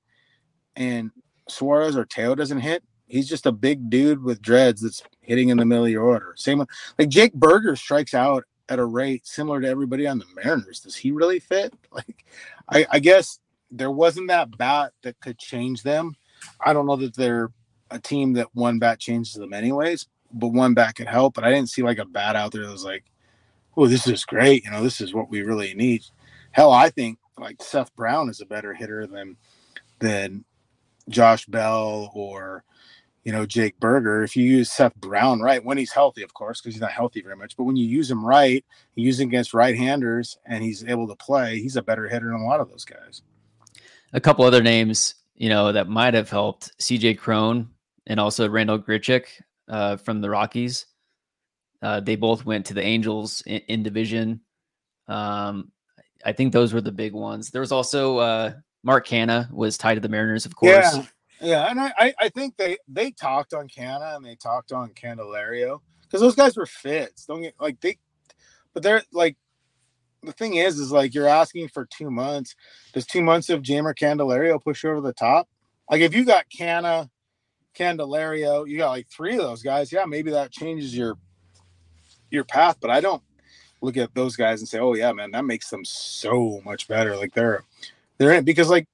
and 0.76 1.12
Suarez 1.52 1.96
or 1.96 2.06
Teo 2.06 2.36
doesn't 2.36 2.60
hit, 2.60 2.84
he's 3.08 3.30
just 3.30 3.46
a 3.46 3.52
big 3.52 3.90
dude 3.90 4.24
with 4.24 4.42
dreads 4.42 4.82
that's 4.82 5.04
hitting 5.22 5.50
in 5.50 5.58
the 5.58 5.66
middle 5.66 5.86
of 5.86 5.92
your 5.92 6.04
order. 6.04 6.34
Same 6.38 6.60
with 6.60 6.70
like 6.98 7.10
Jake 7.10 7.34
Burger 7.34 7.76
strikes 7.76 8.14
out 8.14 8.44
at 8.70 8.80
a 8.80 8.86
rate 8.86 9.28
similar 9.28 9.60
to 9.62 9.68
everybody 9.68 10.08
on 10.08 10.18
the 10.18 10.26
Mariners. 10.36 10.80
Does 10.80 10.96
he 10.96 11.12
really 11.12 11.40
fit? 11.40 11.74
Like, 11.94 12.26
I, 12.70 12.86
I 12.90 13.00
guess 13.00 13.40
there 13.70 13.92
wasn't 13.92 14.30
that 14.30 14.58
bat 14.58 14.94
that 15.02 15.20
could 15.20 15.38
change 15.38 15.84
them. 15.84 16.16
I 16.64 16.72
don't 16.72 16.86
know 16.86 16.96
that 16.96 17.16
they're 17.16 17.52
a 17.90 18.00
team 18.00 18.32
that 18.34 18.48
one 18.54 18.80
bat 18.80 18.98
changes 18.98 19.34
them 19.34 19.52
anyways, 19.52 20.08
but 20.32 20.48
one 20.48 20.74
bat 20.74 20.96
could 20.96 21.08
help. 21.08 21.34
But 21.34 21.44
I 21.44 21.52
didn't 21.52 21.70
see 21.70 21.84
like 21.84 21.98
a 21.98 22.06
bat 22.06 22.38
out 22.38 22.54
there 22.54 22.66
that 22.66 22.72
was 22.72 22.86
like, 22.86 23.04
oh, 23.76 23.88
this 23.88 24.08
is 24.08 24.24
great. 24.24 24.64
You 24.64 24.72
know, 24.72 24.82
this 24.82 25.02
is 25.02 25.14
what 25.14 25.30
we 25.30 25.42
really 25.42 25.74
need. 25.74 26.04
Hell, 26.52 26.72
I 26.72 26.90
think 26.90 27.20
like 27.38 27.62
Seth 27.62 27.94
Brown 27.96 28.30
is 28.30 28.40
a 28.40 28.46
better 28.46 28.74
hitter 28.74 29.06
than 29.06 29.36
than 30.00 30.46
Josh 31.12 31.46
Bell 31.46 32.12
or 32.14 32.64
you 33.24 33.32
know 33.32 33.46
Jake 33.46 33.80
Burger, 33.80 34.24
If 34.24 34.36
you 34.36 34.44
use 34.44 34.72
Seth 34.72 34.96
Brown 34.96 35.42
right 35.42 35.64
when 35.64 35.78
he's 35.78 35.92
healthy, 35.92 36.24
of 36.24 36.34
course, 36.34 36.60
because 36.60 36.74
he's 36.74 36.82
not 36.82 36.92
healthy 36.92 37.22
very 37.22 37.36
much, 37.36 37.56
but 37.56 37.66
when 37.66 37.76
you 37.76 37.86
use 37.86 38.10
him 38.10 38.26
right, 38.26 38.66
him 38.96 39.20
against 39.20 39.54
right-handers, 39.54 40.38
and 40.46 40.64
he's 40.64 40.84
able 40.84 41.08
to 41.08 41.16
play, 41.16 41.60
he's 41.60 41.76
a 41.76 41.82
better 41.82 42.08
hitter 42.08 42.28
than 42.28 42.42
a 42.42 42.46
lot 42.46 42.60
of 42.60 42.70
those 42.70 42.86
guys. 42.86 43.22
A 44.14 44.20
couple 44.20 44.44
other 44.44 44.64
names, 44.64 45.16
you 45.36 45.50
know, 45.50 45.72
that 45.72 45.88
might 45.88 46.14
have 46.14 46.30
helped: 46.30 46.72
C.J. 46.80 47.16
Cron 47.16 47.70
and 48.08 48.20
also 48.20 48.50
Randall 48.50 48.80
Grichuk 48.80 49.26
uh, 49.68 49.98
from 49.98 50.22
the 50.22 50.30
Rockies. 50.30 50.88
Uh, 51.82 52.00
they 52.00 52.16
both 52.16 52.46
went 52.46 52.66
to 52.68 52.74
the 52.74 52.84
Angels 52.84 53.42
in, 53.46 53.62
in 53.68 53.84
division. 53.84 54.42
Um, 55.08 55.72
I 56.26 56.32
think 56.32 56.54
those 56.54 56.74
were 56.74 56.82
the 56.82 56.92
big 56.92 57.14
ones. 57.14 57.50
There 57.50 57.62
was 57.62 57.72
also 57.72 58.18
uh, 58.18 58.54
Mark 58.84 59.08
Canha 59.08 59.52
was 59.52 59.78
tied 59.78 59.96
to 59.96 60.00
the 60.00 60.10
Mariners, 60.10 60.46
of 60.46 60.56
course. 60.56 60.96
Yeah, 60.96 61.04
yeah, 61.40 61.70
and 61.70 61.80
I, 61.80 62.14
I 62.20 62.30
think 62.30 62.58
they 62.58 62.78
they 62.88 63.12
talked 63.12 63.54
on 63.54 63.68
Canha 63.68 64.16
and 64.16 64.26
they 64.26 64.36
talked 64.36 64.72
on 64.72 64.90
Candelario 64.92 65.82
because 66.04 66.22
those 66.22 66.36
guys 66.36 66.58
were 66.58 66.66
fits. 66.66 67.26
Don't 67.26 67.42
get 67.42 67.56
like 67.60 67.80
they, 67.82 67.98
but 68.74 68.84
they're 68.84 69.04
like 69.12 69.38
the 70.24 70.32
thing 70.32 70.56
is 70.56 70.80
is 70.80 70.92
like 70.92 71.14
you're 71.14 71.28
asking 71.28 71.70
for 71.70 71.86
two 71.86 72.12
months. 72.12 72.56
Does 72.94 73.06
two 73.06 73.24
months 73.24 73.50
of 73.50 73.62
Jeimer 73.62 73.96
Candelario 73.96 74.62
push 74.62 74.84
you 74.84 74.92
over 74.92 75.02
the 75.02 75.14
top? 75.14 75.48
Like 75.90 76.02
if 76.02 76.14
you 76.14 76.26
got 76.26 76.46
Canha, 76.50 77.10
Candelario, 77.76 78.68
you 78.68 78.78
got 78.78 78.92
like 78.92 79.08
three 79.10 79.34
of 79.34 79.42
those 79.42 79.64
guys. 79.64 79.92
Yeah, 79.92 80.06
maybe 80.06 80.32
that 80.32 80.52
changes 80.52 80.96
your 80.96 81.18
your 82.30 82.44
path, 82.44 82.78
but 82.80 82.92
I 82.92 83.02
don't 83.02 83.24
look 83.82 83.98
at 83.98 84.14
those 84.14 84.36
guys 84.36 84.60
and 84.60 84.70
say, 84.70 84.80
"Oh 84.80 84.94
yeah, 84.94 85.12
man, 85.12 85.32
that 85.32 85.46
makes 85.46 85.70
them 85.70 85.86
so 85.86 86.62
much 86.64 86.88
better." 86.88 87.16
Like 87.16 87.34
they're 87.34 87.64
they're 88.22 88.34
in 88.34 88.44
because 88.44 88.70
like 88.70 88.88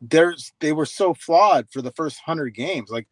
there's 0.00 0.52
they 0.58 0.72
were 0.72 0.86
so 0.86 1.14
flawed 1.14 1.70
for 1.70 1.80
the 1.80 1.92
first 1.92 2.18
hundred 2.18 2.50
games. 2.50 2.90
Like 2.90 3.06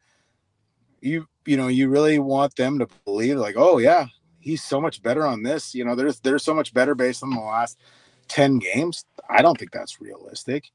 you 1.01 1.29
you 1.47 1.57
know 1.57 1.69
you 1.69 1.89
really 1.89 2.19
want 2.19 2.57
them 2.57 2.81
to 2.81 2.89
believe 3.05 3.37
like, 3.37 3.55
"Oh 3.57 3.79
yeah, 3.79 4.07
he's 4.41 4.65
so 4.65 4.81
much 4.81 5.01
better 5.01 5.25
on 5.25 5.45
this." 5.45 5.73
You 5.73 5.85
know, 5.85 5.95
there's 5.95 6.19
there's 6.19 6.43
so 6.43 6.55
much 6.55 6.75
better 6.75 6.97
based 6.97 7.23
on 7.23 7.31
the 7.31 7.41
last 7.41 7.79
ten 8.27 8.59
games. 8.59 9.05
I 9.29 9.43
don't 9.43 9.57
think 9.57 9.71
that's 9.71 10.01
realistic, 10.01 10.69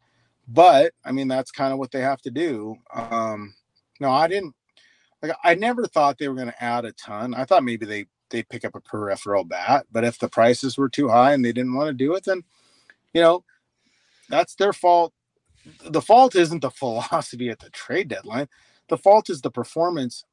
but 0.47 0.93
I 1.03 1.11
mean 1.11 1.27
that's 1.27 1.51
kind 1.51 1.73
of 1.73 1.79
what 1.79 1.91
they 1.91 2.01
have 2.01 2.21
to 2.21 2.31
do. 2.31 2.77
Um, 2.93 3.53
no, 3.99 4.11
I 4.11 4.29
didn't. 4.29 4.55
Like 5.21 5.33
I 5.43 5.55
never 5.55 5.87
thought 5.87 6.17
they 6.17 6.29
were 6.29 6.35
going 6.35 6.47
to 6.47 6.63
add 6.63 6.85
a 6.85 6.93
ton. 6.93 7.33
I 7.33 7.43
thought 7.43 7.65
maybe 7.65 7.85
they 7.85 8.05
they 8.29 8.43
pick 8.43 8.63
up 8.63 8.75
a 8.75 8.81
peripheral 8.81 9.43
bat. 9.43 9.87
But 9.91 10.05
if 10.05 10.19
the 10.19 10.29
prices 10.29 10.77
were 10.77 10.87
too 10.87 11.09
high 11.09 11.33
and 11.33 11.43
they 11.43 11.51
didn't 11.51 11.73
want 11.73 11.89
to 11.89 11.93
do 11.93 12.13
it, 12.13 12.23
then 12.23 12.43
you 13.13 13.21
know 13.21 13.43
that's 14.29 14.55
their 14.55 14.73
fault. 14.73 15.13
The 15.83 16.01
fault 16.01 16.35
isn't 16.35 16.61
the 16.61 16.69
philosophy 16.71 17.49
at 17.49 17.59
the 17.59 17.69
trade 17.69 18.07
deadline. 18.07 18.47
The 18.89 18.97
fault 18.97 19.29
is 19.29 19.41
the 19.41 19.51
performance 19.51 20.23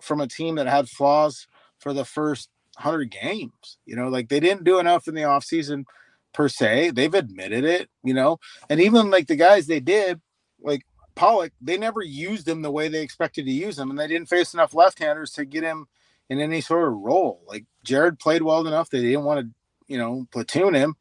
from 0.00 0.20
a 0.20 0.28
team 0.28 0.54
that 0.56 0.66
had 0.66 0.88
flaws 0.88 1.46
for 1.78 1.92
the 1.92 2.04
first 2.04 2.48
100 2.76 3.10
games. 3.10 3.78
You 3.84 3.96
know, 3.96 4.08
like 4.08 4.28
they 4.28 4.40
didn't 4.40 4.64
do 4.64 4.78
enough 4.78 5.08
in 5.08 5.14
the 5.14 5.22
offseason 5.22 5.84
per 6.32 6.48
se. 6.48 6.90
They've 6.90 7.12
admitted 7.12 7.64
it, 7.64 7.90
you 8.02 8.14
know, 8.14 8.38
and 8.68 8.80
even 8.80 9.10
like 9.10 9.26
the 9.26 9.36
guys 9.36 9.66
they 9.66 9.80
did, 9.80 10.20
like 10.62 10.82
Pollock, 11.14 11.52
they 11.60 11.76
never 11.76 12.02
used 12.02 12.48
him 12.48 12.62
the 12.62 12.70
way 12.70 12.88
they 12.88 13.02
expected 13.02 13.44
to 13.44 13.52
use 13.52 13.78
him, 13.78 13.90
and 13.90 13.98
they 13.98 14.06
didn't 14.06 14.28
face 14.28 14.54
enough 14.54 14.74
left-handers 14.74 15.32
to 15.32 15.44
get 15.44 15.62
him 15.62 15.86
in 16.28 16.40
any 16.40 16.60
sort 16.60 16.88
of 16.88 16.94
role. 16.94 17.42
Like 17.46 17.66
Jarred 17.84 18.18
played 18.18 18.42
well 18.42 18.66
enough 18.66 18.88
that 18.90 18.98
they 18.98 19.08
didn't 19.08 19.24
want 19.24 19.40
to, 19.40 19.54
you 19.86 19.98
know, 19.98 20.26
platoon 20.30 20.74
him. 20.74 20.94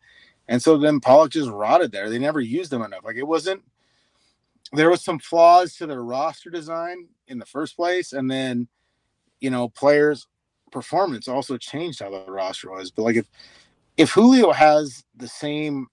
And 0.49 0.61
so 0.61 0.77
then 0.77 0.99
Pollock 0.99 1.31
just 1.31 1.49
rotted 1.49 1.91
there. 1.91 2.09
They 2.09 2.17
never 2.17 2.41
used 2.41 2.73
him 2.73 2.81
enough. 2.81 3.05
Like 3.05 3.17
it 3.17 3.27
wasn't 3.27 3.61
there 4.73 4.89
was 4.89 5.03
some 5.03 5.19
flaws 5.19 5.75
to 5.75 5.85
their 5.85 6.03
roster 6.03 6.49
design 6.49 7.07
in 7.27 7.37
the 7.37 7.45
first 7.45 7.75
place. 7.75 8.13
And 8.13 8.29
then, 8.29 8.67
you 9.39 9.51
know, 9.51 9.69
players 9.69 10.27
performance 10.71 11.27
also 11.27 11.57
changed 11.57 12.01
how 12.01 12.09
the 12.09 12.31
roster 12.31 12.71
was. 12.71 12.89
But 12.89 13.03
like 13.03 13.15
if 13.15 13.27
if 13.95 14.09
Julio 14.09 14.51
has 14.51 15.03
the 15.15 15.27
same 15.27 15.87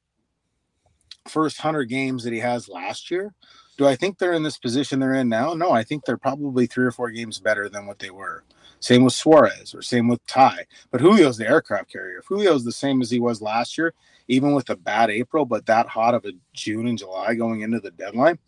first 1.29 1.59
hundred 1.59 1.85
games 1.87 2.25
that 2.25 2.33
he 2.33 2.39
has 2.39 2.67
last 2.67 3.11
year, 3.11 3.35
do 3.77 3.87
I 3.87 3.95
think 3.95 4.17
they're 4.17 4.33
in 4.33 4.43
this 4.43 4.59
position 4.59 5.01
they're 5.01 5.15
in 5.15 5.29
now? 5.29 5.53
No, 5.53 5.71
I 5.71 5.83
think 5.83 6.07
they're 6.07 6.17
probably 6.17 6.67
three 6.67 6.87
or 6.87 6.93
four 6.93 7.11
games 7.11 7.39
better 7.39 7.69
than 7.69 7.87
what 7.87 7.99
they 7.99 8.11
were. 8.11 8.43
Same 8.81 9.05
with 9.05 9.15
Suarez 9.15 9.75
or 9.75 9.83
same 9.83 10.09
with 10.09 10.25
Ty. 10.27 10.65
But 10.91 11.01
Julio's 11.01 11.39
the 11.39 11.49
aircraft 11.49 11.91
carrier. 11.91 12.19
If 12.19 12.29
Julio's 12.29 12.65
the 12.65 12.73
same 12.73 13.01
as 13.03 13.11
he 13.11 13.21
was 13.21 13.43
last 13.43 13.77
year, 13.79 13.95
even 14.29 14.55
with 14.55 14.71
a 14.71 14.77
bad 14.77 15.11
April, 15.11 15.45
but 15.45 15.67
that 15.67 15.87
hot 15.87 16.15
of 16.15 16.25
a 16.25 16.33
June 16.53 16.87
and 16.87 16.99
July 16.99 17.35
going 17.35 17.63
into 17.63 17.81
the 17.81 17.91
deadline, 17.93 18.39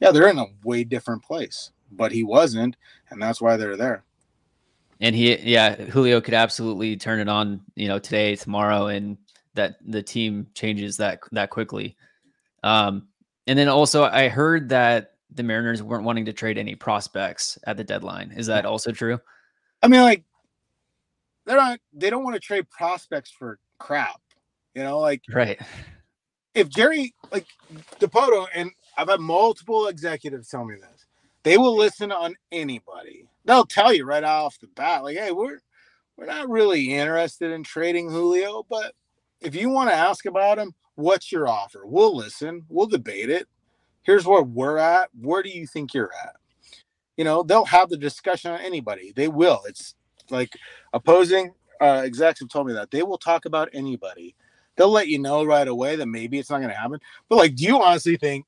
yeah, 0.00 0.10
they're 0.10 0.28
in 0.28 0.38
a 0.38 0.46
way 0.64 0.84
different 0.84 1.22
place. 1.22 1.70
But 1.90 2.12
he 2.12 2.22
wasn't, 2.22 2.76
and 3.10 3.20
that's 3.20 3.40
why 3.40 3.56
they're 3.56 3.76
there. 3.76 4.04
And 5.00 5.14
he, 5.14 5.36
yeah, 5.38 5.74
Julio 5.74 6.20
could 6.20 6.34
absolutely 6.34 6.96
turn 6.96 7.20
it 7.20 7.28
on, 7.28 7.60
you 7.74 7.88
know, 7.88 7.98
today, 7.98 8.36
tomorrow, 8.36 8.86
and 8.86 9.18
that 9.54 9.76
the 9.84 10.02
team 10.02 10.46
changes 10.54 10.96
that 10.98 11.20
that 11.32 11.50
quickly. 11.50 11.96
Um, 12.62 13.08
and 13.46 13.58
then 13.58 13.68
also, 13.68 14.04
I 14.04 14.28
heard 14.28 14.68
that 14.68 15.14
the 15.34 15.42
Mariners 15.42 15.82
weren't 15.82 16.04
wanting 16.04 16.26
to 16.26 16.32
trade 16.32 16.56
any 16.56 16.74
prospects 16.74 17.58
at 17.64 17.76
the 17.76 17.84
deadline. 17.84 18.32
Is 18.36 18.46
that 18.46 18.64
also 18.64 18.92
true? 18.92 19.18
I 19.82 19.88
mean, 19.88 20.02
like 20.02 20.24
they're 21.44 21.56
not 21.56 21.80
they 21.92 22.10
don't 22.10 22.24
want 22.24 22.34
to 22.34 22.40
trade 22.40 22.68
prospects 22.70 23.30
for 23.30 23.58
crap. 23.78 24.20
You 24.74 24.82
know, 24.82 24.98
like 24.98 25.22
right. 25.30 25.60
If 26.54 26.68
Jerry 26.68 27.14
like 27.30 27.46
Dipoto 27.98 28.46
and 28.54 28.70
I've 28.96 29.08
had 29.08 29.20
multiple 29.20 29.88
executives 29.88 30.48
tell 30.48 30.64
me 30.64 30.76
this, 30.76 31.06
they 31.42 31.58
will 31.58 31.76
listen 31.76 32.12
on 32.12 32.36
anybody. 32.52 33.26
They'll 33.44 33.66
tell 33.66 33.92
you 33.92 34.04
right 34.04 34.22
off 34.22 34.60
the 34.60 34.68
bat, 34.68 35.02
like, 35.02 35.16
hey, 35.16 35.32
we're 35.32 35.58
we're 36.16 36.26
not 36.26 36.48
really 36.48 36.94
interested 36.94 37.50
in 37.50 37.64
trading 37.64 38.10
Julio, 38.10 38.64
but 38.68 38.94
if 39.40 39.54
you 39.54 39.70
want 39.70 39.90
to 39.90 39.96
ask 39.96 40.26
about 40.26 40.58
him, 40.58 40.72
what's 40.94 41.32
your 41.32 41.48
offer? 41.48 41.82
We'll 41.84 42.14
listen, 42.14 42.64
we'll 42.68 42.86
debate 42.86 43.30
it. 43.30 43.48
Here's 44.02 44.26
where 44.26 44.42
we're 44.42 44.78
at. 44.78 45.10
Where 45.20 45.42
do 45.42 45.48
you 45.48 45.66
think 45.66 45.94
you're 45.94 46.12
at? 46.24 46.36
You 47.22 47.24
know 47.24 47.44
they'll 47.44 47.64
have 47.66 47.88
the 47.88 47.96
discussion 47.96 48.50
on 48.50 48.58
anybody. 48.62 49.12
They 49.14 49.28
will. 49.28 49.60
It's 49.68 49.94
like 50.28 50.58
opposing 50.92 51.54
uh, 51.80 52.02
execs 52.04 52.40
have 52.40 52.48
told 52.48 52.66
me 52.66 52.72
that. 52.72 52.90
They 52.90 53.04
will 53.04 53.16
talk 53.16 53.44
about 53.44 53.68
anybody. 53.72 54.34
They'll 54.74 54.90
let 54.90 55.06
you 55.06 55.20
know 55.20 55.44
right 55.44 55.68
away 55.68 55.94
that 55.94 56.06
maybe 56.06 56.40
it's 56.40 56.50
not 56.50 56.58
going 56.58 56.70
to 56.70 56.76
happen. 56.76 56.98
But 57.28 57.36
like 57.36 57.54
do 57.54 57.62
you 57.62 57.80
honestly 57.80 58.16
think 58.16 58.44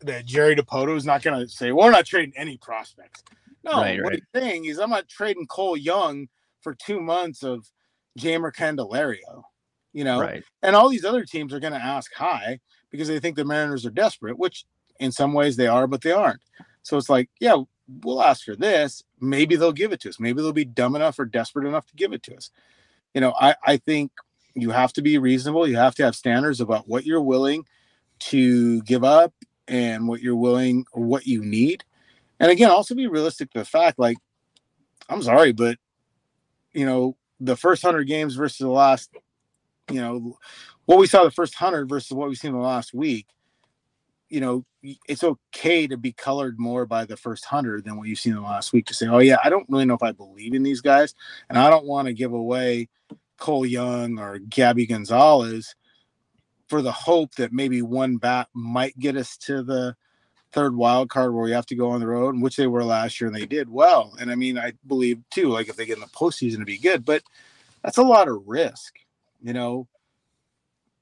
that 0.00 0.26
jerry 0.26 0.56
dipoto 0.56 0.96
is 0.96 1.06
not 1.06 1.22
going 1.22 1.38
to 1.38 1.48
say 1.48 1.70
well, 1.70 1.86
we're 1.86 1.92
not 1.92 2.04
trading 2.04 2.32
any 2.36 2.56
prospects. 2.56 3.22
No 3.62 3.74
right, 3.74 4.02
what 4.02 4.10
right. 4.10 4.22
he's 4.32 4.42
saying 4.42 4.64
is 4.64 4.80
i'm 4.80 4.90
not 4.90 5.08
trading 5.08 5.46
cole 5.46 5.76
young 5.76 6.26
for 6.62 6.74
two 6.74 7.00
months 7.00 7.44
of 7.44 7.70
jeimer 8.18 8.52
candelario 8.52 9.44
you 9.92 10.02
know? 10.02 10.20
Right. 10.20 10.42
and 10.62 10.74
all 10.74 10.88
these 10.88 11.04
other 11.04 11.24
teams 11.24 11.54
are 11.54 11.60
going 11.60 11.72
to 11.72 11.78
ask 11.82 12.12
high 12.12 12.58
because 12.90 13.06
they 13.06 13.20
think 13.20 13.36
the 13.36 13.44
mariners 13.44 13.86
are 13.86 13.90
desperate 13.90 14.36
which 14.36 14.66
in 14.98 15.12
some 15.12 15.32
ways 15.32 15.56
they 15.56 15.68
are 15.68 15.86
but 15.86 16.02
they 16.02 16.10
aren't. 16.10 16.40
So 16.82 16.98
it's 16.98 17.08
like 17.08 17.30
yeah 17.40 17.56
we'll 17.88 18.22
ask 18.22 18.44
for 18.44 18.56
this. 18.56 19.02
Maybe 19.20 19.56
they'll 19.56 19.72
give 19.72 19.92
it 19.92 20.00
to 20.00 20.08
us. 20.08 20.20
Maybe 20.20 20.40
they'll 20.40 20.52
be 20.52 20.64
dumb 20.64 20.96
enough 20.96 21.18
or 21.18 21.24
desperate 21.24 21.66
enough 21.66 21.86
to 21.86 21.94
give 21.94 22.12
it 22.12 22.22
to 22.24 22.36
us. 22.36 22.50
You 23.14 23.20
know, 23.20 23.34
I, 23.38 23.54
I 23.64 23.76
think 23.76 24.12
you 24.54 24.70
have 24.70 24.92
to 24.94 25.02
be 25.02 25.18
reasonable. 25.18 25.66
You 25.66 25.76
have 25.76 25.94
to 25.96 26.04
have 26.04 26.16
standards 26.16 26.60
about 26.60 26.88
what 26.88 27.04
you're 27.04 27.22
willing 27.22 27.66
to 28.20 28.82
give 28.82 29.04
up 29.04 29.32
and 29.68 30.08
what 30.08 30.20
you're 30.20 30.36
willing 30.36 30.84
or 30.92 31.04
what 31.04 31.26
you 31.26 31.44
need. 31.44 31.84
And 32.40 32.50
again, 32.50 32.70
also 32.70 32.94
be 32.94 33.06
realistic 33.06 33.50
to 33.50 33.58
the 33.58 33.64
fact 33.64 33.98
like, 33.98 34.16
I'm 35.08 35.22
sorry, 35.22 35.52
but 35.52 35.78
you 36.72 36.86
know, 36.86 37.16
the 37.40 37.56
first 37.56 37.82
hundred 37.82 38.04
games 38.04 38.34
versus 38.34 38.58
the 38.58 38.68
last, 38.68 39.10
you 39.90 40.00
know, 40.00 40.38
what 40.86 40.98
we 40.98 41.06
saw 41.06 41.24
the 41.24 41.30
first 41.30 41.54
hundred 41.54 41.88
versus 41.88 42.12
what 42.12 42.28
we've 42.28 42.38
seen 42.38 42.52
the 42.52 42.58
last 42.58 42.94
week 42.94 43.26
you 44.28 44.40
know, 44.40 44.64
it's 45.08 45.24
okay 45.24 45.86
to 45.86 45.96
be 45.96 46.12
colored 46.12 46.58
more 46.58 46.86
by 46.86 47.04
the 47.04 47.16
first 47.16 47.44
hundred 47.44 47.84
than 47.84 47.96
what 47.96 48.08
you've 48.08 48.18
seen 48.18 48.32
in 48.32 48.42
the 48.42 48.44
last 48.44 48.72
week 48.72 48.86
to 48.86 48.94
say, 48.94 49.06
oh, 49.06 49.18
yeah, 49.18 49.36
I 49.44 49.50
don't 49.50 49.68
really 49.68 49.84
know 49.84 49.94
if 49.94 50.02
I 50.02 50.12
believe 50.12 50.54
in 50.54 50.62
these 50.62 50.80
guys. 50.80 51.14
And 51.48 51.58
I 51.58 51.70
don't 51.70 51.86
want 51.86 52.06
to 52.06 52.14
give 52.14 52.32
away 52.32 52.88
Cole 53.38 53.66
Young 53.66 54.18
or 54.18 54.38
Gabby 54.38 54.86
Gonzalez 54.86 55.74
for 56.68 56.82
the 56.82 56.92
hope 56.92 57.34
that 57.36 57.52
maybe 57.52 57.82
one 57.82 58.16
bat 58.16 58.48
might 58.54 58.98
get 58.98 59.16
us 59.16 59.36
to 59.38 59.62
the 59.62 59.96
third 60.52 60.76
wild 60.76 61.10
card 61.10 61.34
where 61.34 61.44
we 61.44 61.50
have 61.50 61.66
to 61.66 61.74
go 61.74 61.90
on 61.90 62.00
the 62.00 62.06
road, 62.06 62.40
which 62.40 62.56
they 62.56 62.66
were 62.66 62.84
last 62.84 63.20
year 63.20 63.28
and 63.28 63.36
they 63.36 63.46
did 63.46 63.68
well. 63.68 64.14
And 64.20 64.30
I 64.30 64.34
mean, 64.34 64.56
I 64.56 64.72
believe 64.86 65.22
too, 65.30 65.48
like 65.48 65.68
if 65.68 65.76
they 65.76 65.84
get 65.84 65.96
in 65.96 66.02
the 66.02 66.06
postseason 66.08 66.58
to 66.58 66.64
be 66.64 66.78
good, 66.78 67.04
but 67.04 67.22
that's 67.82 67.98
a 67.98 68.02
lot 68.02 68.28
of 68.28 68.46
risk. 68.46 68.98
You 69.42 69.52
know, 69.52 69.88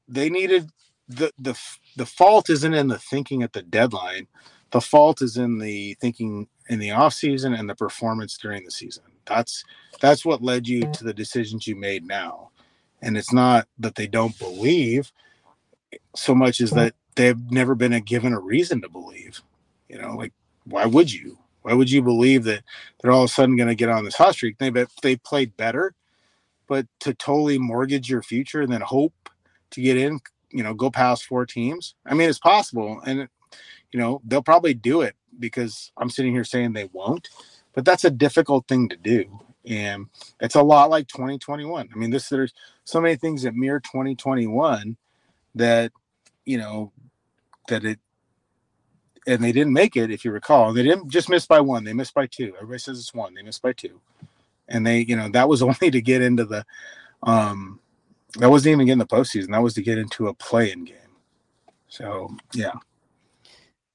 they 0.09 0.31
needed 0.31 0.69
the 1.09 1.33
the 1.39 1.59
the 1.97 2.07
fault 2.07 2.51
isn't 2.51 2.75
in 2.75 2.89
the 2.89 2.99
thinking 2.99 3.43
at 3.43 3.53
the 3.53 3.63
deadline. 3.63 4.29
The 4.71 4.81
fault 4.81 5.21
is 5.21 5.37
in 5.37 5.59
the 5.59 5.95
thinking 6.01 6.49
in 6.69 6.79
the 6.79 6.93
off 6.93 7.15
season 7.15 7.53
and 7.53 7.69
the 7.69 7.75
performance 7.75 8.39
during 8.39 8.65
the 8.65 8.71
season. 8.71 9.05
That's 9.27 9.65
that's 10.01 10.25
what 10.25 10.43
led 10.43 10.67
you 10.67 10.91
to 10.93 11.05
the 11.05 11.15
decisions 11.15 11.67
you 11.67 11.77
made 11.77 12.07
now. 12.07 12.51
And 13.03 13.17
it's 13.17 13.33
not 13.33 13.67
that 13.79 13.97
they 13.97 14.07
don't 14.07 14.39
believe 14.39 15.13
so 16.15 16.35
much 16.35 16.61
as 16.61 16.71
that 16.71 16.95
they've 17.17 17.51
never 17.51 17.75
been 17.75 17.93
a, 17.93 18.01
given 18.01 18.33
a 18.33 18.41
reason 18.41 18.81
to 18.83 18.89
believe. 18.89 19.43
You 19.89 20.01
know, 20.01 20.15
like 20.17 20.33
why 20.65 20.87
would 20.87 21.13
you? 21.13 21.39
Why 21.63 21.75
would 21.75 21.91
you 21.91 22.03
believe 22.03 22.45
that 22.45 22.65
they're 23.01 23.13
all 23.13 23.25
of 23.25 23.31
a 23.31 23.33
sudden 23.33 23.57
going 23.57 23.69
to 23.69 23.75
get 23.75 23.89
on 23.89 24.05
this 24.05 24.17
hot 24.17 24.35
streak? 24.35 24.59
They 24.59 24.71
they 25.03 25.17
played 25.17 25.57
better, 25.57 25.95
but 26.67 26.87
to 27.01 27.15
totally 27.15 27.59
mortgage 27.59 28.09
your 28.09 28.23
future 28.23 28.63
and 28.63 28.73
then 28.73 28.81
hope 28.81 29.15
to 29.71 29.81
get 29.81 29.97
in, 29.97 30.21
you 30.53 30.63
know, 30.63 30.75
go 30.75 30.91
past 30.91 31.25
four 31.25 31.47
teams. 31.47 31.95
I 32.07 32.15
mean, 32.15 32.29
it's 32.29 32.39
possible, 32.39 33.01
and 33.07 33.29
you 33.91 34.01
know 34.01 34.21
they'll 34.25 34.43
probably 34.43 34.75
do 34.75 35.03
it 35.03 35.17
because 35.39 35.93
I'm 35.97 36.11
sitting 36.11 36.33
here 36.33 36.45
saying 36.45 36.73
they 36.73 36.89
won't, 36.93 37.29
but 37.75 37.85
that's 37.85 38.05
a 38.05 38.11
difficult 38.11 38.69
thing 38.69 38.89
to 38.89 38.97
do, 38.97 39.41
and 39.67 40.07
it's 40.41 40.55
a 40.55 40.63
lot 40.63 40.91
like 40.91 41.09
2021. 41.09 41.89
I 41.93 41.99
mean, 41.99 42.11
this 42.11 42.29
there's 42.29 42.55
so 42.85 43.01
many 43.01 43.17
things 43.17 43.43
that 43.43 43.55
mirror 43.55 43.81
2021 43.81 44.97
that 45.55 45.93
you 46.45 46.59
know 46.59 46.93
that 47.69 47.85
it 47.85 47.99
and 49.27 49.43
they 49.43 49.53
didn't 49.53 49.73
make 49.73 49.97
it 49.97 50.11
if 50.11 50.25
you 50.25 50.33
recall 50.33 50.73
they 50.73 50.83
didn't 50.83 51.09
just 51.09 51.29
miss 51.29 51.47
by 51.47 51.61
one 51.61 51.85
they 51.85 51.93
missed 51.93 52.15
by 52.15 52.27
two 52.27 52.55
everybody 52.57 52.79
says 52.79 52.99
it's 52.99 53.15
one 53.15 53.35
they 53.35 53.43
missed 53.43 53.63
by 53.63 53.73
two 53.73 54.01
and 54.69 54.87
they 54.87 55.01
you 55.01 55.17
know 55.17 55.29
that 55.29 55.49
was 55.49 55.63
only 55.63 55.91
to 55.91 56.01
get 56.01 56.23
into 56.23 56.45
the 56.45 56.65
um 57.23 57.79
that 58.39 58.51
wasn't 58.51 58.73
even 58.73 58.87
getting 58.87 58.99
the 58.99 59.07
postseason 59.07 59.51
that 59.51 59.63
was 59.63 59.75
to 59.75 59.83
get 59.83 59.99
into 59.99 60.29
a 60.29 60.35
play-in 60.35 60.85
game 60.85 60.97
so 61.89 62.35
yeah 62.55 62.73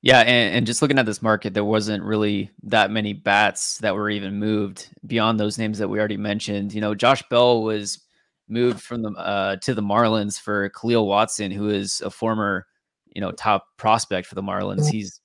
yeah 0.02 0.20
and, 0.20 0.56
and 0.56 0.68
just 0.68 0.82
looking 0.82 1.00
at 1.00 1.06
this 1.06 1.22
market 1.22 1.54
there 1.54 1.66
wasn't 1.66 2.04
really 2.04 2.50
that 2.64 2.92
many 2.92 3.14
bats 3.14 3.78
that 3.80 3.96
were 3.96 4.10
even 4.10 4.40
moved 4.40 4.90
beyond 5.06 5.40
those 5.40 5.58
names 5.58 5.78
that 5.80 5.88
we 5.88 6.00
already 6.00 6.18
mentioned 6.18 6.74
you 6.74 6.82
know 6.82 6.94
josh 6.94 7.24
bell 7.30 7.64
was 7.64 8.00
moved 8.50 8.82
from 8.82 9.02
the 9.02 9.12
uh, 9.12 9.56
to 9.58 9.74
the 9.74 9.82
Marlins 9.82 10.40
for 10.40 10.70
Kahlil 10.70 11.06
Watson, 11.06 11.52
who 11.52 11.70
is 11.70 12.02
a 12.02 12.10
former, 12.10 12.66
you 13.14 13.22
know, 13.22 13.32
top 13.32 13.68
prospect 13.78 14.28
for 14.28 14.36
the 14.36 14.44
Marlins. 14.44 14.82
Mm-hmm. 14.82 14.92
He's 14.92 15.22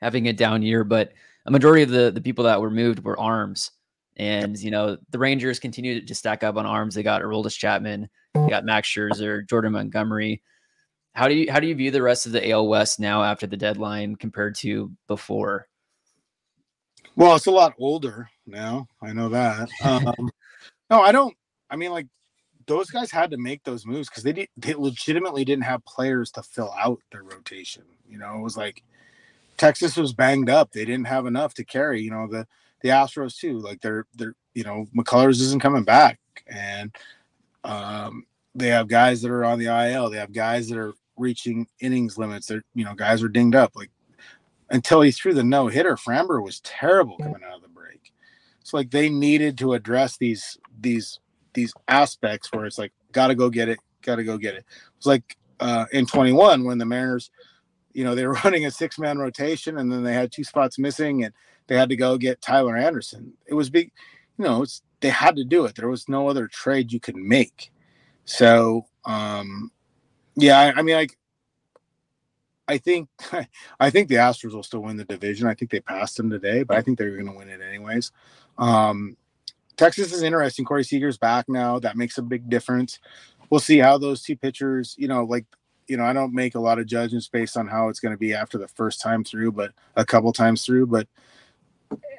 having 0.00 0.28
a 0.28 0.32
down 0.32 0.62
year, 0.62 0.84
but 0.84 1.12
a 1.46 1.50
majority 1.50 1.82
of 1.82 1.90
the 1.90 2.10
the 2.10 2.20
people 2.20 2.44
that 2.44 2.60
were 2.60 2.70
moved 2.70 3.04
were 3.04 3.18
arms. 3.18 3.70
And 4.16 4.58
you 4.58 4.70
know, 4.70 4.98
the 5.10 5.18
Rangers 5.18 5.58
continue 5.58 6.04
to 6.04 6.14
stack 6.14 6.42
up 6.42 6.56
on 6.56 6.66
arms. 6.66 6.94
They 6.94 7.02
got 7.02 7.22
Aroldis 7.22 7.56
Chapman, 7.56 8.08
they 8.34 8.48
got 8.48 8.64
Max 8.64 8.88
Scherzer, 8.88 9.46
Jordan 9.48 9.72
Montgomery. 9.72 10.42
How 11.14 11.28
do 11.28 11.34
you 11.34 11.50
how 11.50 11.60
do 11.60 11.66
you 11.66 11.74
view 11.74 11.90
the 11.90 12.02
rest 12.02 12.26
of 12.26 12.32
the 12.32 12.50
AL 12.50 12.68
West 12.68 13.00
now 13.00 13.22
after 13.22 13.46
the 13.46 13.56
deadline 13.56 14.16
compared 14.16 14.54
to 14.56 14.92
before? 15.08 15.66
Well, 17.16 17.34
it's 17.34 17.46
a 17.46 17.50
lot 17.50 17.74
older 17.78 18.28
now. 18.46 18.86
I 19.02 19.12
know 19.12 19.28
that. 19.30 19.68
Um, 19.84 20.30
no, 20.88 21.02
I 21.02 21.12
don't. 21.12 21.36
I 21.68 21.76
mean, 21.76 21.90
like 21.90 22.06
those 22.66 22.90
guys 22.90 23.10
had 23.10 23.30
to 23.30 23.36
make 23.36 23.62
those 23.64 23.86
moves 23.86 24.08
because 24.08 24.22
they 24.22 24.32
did, 24.32 24.48
they 24.56 24.74
legitimately 24.74 25.44
didn't 25.44 25.64
have 25.64 25.84
players 25.84 26.30
to 26.32 26.42
fill 26.42 26.72
out 26.78 27.00
their 27.10 27.22
rotation. 27.22 27.84
You 28.08 28.18
know, 28.18 28.38
it 28.38 28.42
was 28.42 28.56
like 28.56 28.82
Texas 29.56 29.96
was 29.96 30.12
banged 30.12 30.50
up; 30.50 30.72
they 30.72 30.84
didn't 30.84 31.06
have 31.06 31.26
enough 31.26 31.54
to 31.54 31.64
carry. 31.64 32.02
You 32.02 32.10
know, 32.10 32.26
the 32.28 32.46
the 32.82 32.90
Astros 32.90 33.36
too. 33.36 33.58
Like 33.58 33.80
they're 33.80 34.06
they're 34.14 34.34
you 34.54 34.64
know 34.64 34.86
McCullers 34.96 35.40
isn't 35.40 35.62
coming 35.62 35.84
back, 35.84 36.18
and 36.46 36.94
um, 37.64 38.24
they 38.54 38.68
have 38.68 38.88
guys 38.88 39.22
that 39.22 39.30
are 39.30 39.44
on 39.44 39.58
the 39.58 39.66
IL. 39.66 40.10
They 40.10 40.18
have 40.18 40.32
guys 40.32 40.68
that 40.68 40.78
are 40.78 40.94
reaching 41.16 41.66
innings 41.80 42.18
limits. 42.18 42.46
They're 42.46 42.64
you 42.74 42.84
know 42.84 42.94
guys 42.94 43.22
are 43.22 43.28
dinged 43.28 43.54
up. 43.54 43.72
Like 43.74 43.90
until 44.70 45.02
he 45.02 45.10
threw 45.10 45.34
the 45.34 45.44
no 45.44 45.68
hitter, 45.68 45.96
Framber 45.96 46.42
was 46.42 46.60
terrible 46.60 47.16
coming 47.18 47.42
out 47.46 47.56
of 47.56 47.62
the 47.62 47.68
break. 47.68 48.12
So 48.62 48.76
like 48.76 48.90
they 48.90 49.08
needed 49.08 49.58
to 49.58 49.74
address 49.74 50.16
these 50.16 50.58
these 50.80 51.20
these 51.54 51.72
aspects 51.88 52.52
where 52.52 52.66
it's 52.66 52.78
like 52.78 52.92
gotta 53.12 53.34
go 53.34 53.50
get 53.50 53.68
it, 53.68 53.78
gotta 54.02 54.24
go 54.24 54.38
get 54.38 54.54
it. 54.54 54.64
It's 54.96 55.06
like 55.06 55.36
uh, 55.60 55.86
in 55.92 56.06
21 56.06 56.64
when 56.64 56.78
the 56.78 56.86
Mariners, 56.86 57.30
you 57.92 58.04
know, 58.04 58.14
they 58.14 58.26
were 58.26 58.32
running 58.44 58.66
a 58.66 58.70
six 58.70 58.98
man 58.98 59.18
rotation 59.18 59.78
and 59.78 59.90
then 59.90 60.02
they 60.02 60.14
had 60.14 60.32
two 60.32 60.44
spots 60.44 60.78
missing 60.78 61.24
and 61.24 61.34
they 61.66 61.76
had 61.76 61.88
to 61.88 61.96
go 61.96 62.18
get 62.18 62.40
Tyler 62.40 62.76
Anderson. 62.76 63.32
It 63.46 63.54
was 63.54 63.70
big, 63.70 63.92
you 64.40 64.46
know, 64.46 64.62
it's 64.62 64.80
they 65.00 65.10
had 65.10 65.36
to 65.36 65.44
do 65.44 65.66
it. 65.66 65.74
There 65.74 65.88
was 65.88 66.08
no 66.08 66.28
other 66.28 66.46
trade 66.46 66.92
you 66.92 66.98
could 66.98 67.16
make. 67.16 67.70
So 68.24 68.86
um 69.04 69.70
yeah, 70.34 70.58
I, 70.58 70.78
I 70.78 70.82
mean 70.82 70.96
like 70.96 71.18
I 72.66 72.78
think 72.78 73.10
I 73.80 73.90
think 73.90 74.08
the 74.08 74.14
Astros 74.14 74.54
will 74.54 74.62
still 74.62 74.80
win 74.80 74.96
the 74.96 75.04
division. 75.04 75.46
I 75.46 75.52
think 75.54 75.70
they 75.70 75.80
passed 75.80 76.16
them 76.16 76.30
today, 76.30 76.62
but 76.62 76.78
I 76.78 76.80
think 76.80 76.96
they're 76.96 77.10
going 77.10 77.30
to 77.30 77.36
win 77.36 77.50
it 77.50 77.60
anyways. 77.60 78.12
Um, 78.56 79.18
Texas 79.76 80.12
is 80.12 80.22
interesting. 80.22 80.64
Corey 80.64 80.84
Seager's 80.84 81.18
back 81.18 81.48
now. 81.48 81.78
That 81.78 81.96
makes 81.96 82.16
a 82.16 82.22
big 82.22 82.48
difference. 82.48 82.98
We'll 83.50 83.60
see 83.60 83.78
how 83.78 83.98
those 83.98 84.22
two 84.22 84.36
pitchers, 84.36 84.94
you 84.96 85.08
know, 85.08 85.24
like, 85.24 85.44
you 85.88 85.96
know, 85.96 86.04
I 86.04 86.12
don't 86.12 86.32
make 86.32 86.54
a 86.54 86.60
lot 86.60 86.78
of 86.78 86.86
judgments 86.86 87.28
based 87.28 87.56
on 87.56 87.66
how 87.66 87.88
it's 87.88 87.98
going 87.98 88.14
to 88.14 88.18
be 88.18 88.32
after 88.32 88.56
the 88.56 88.68
first 88.68 89.00
time 89.00 89.24
through, 89.24 89.52
but 89.52 89.72
a 89.96 90.04
couple 90.04 90.32
times 90.32 90.64
through. 90.64 90.86
But 90.86 91.08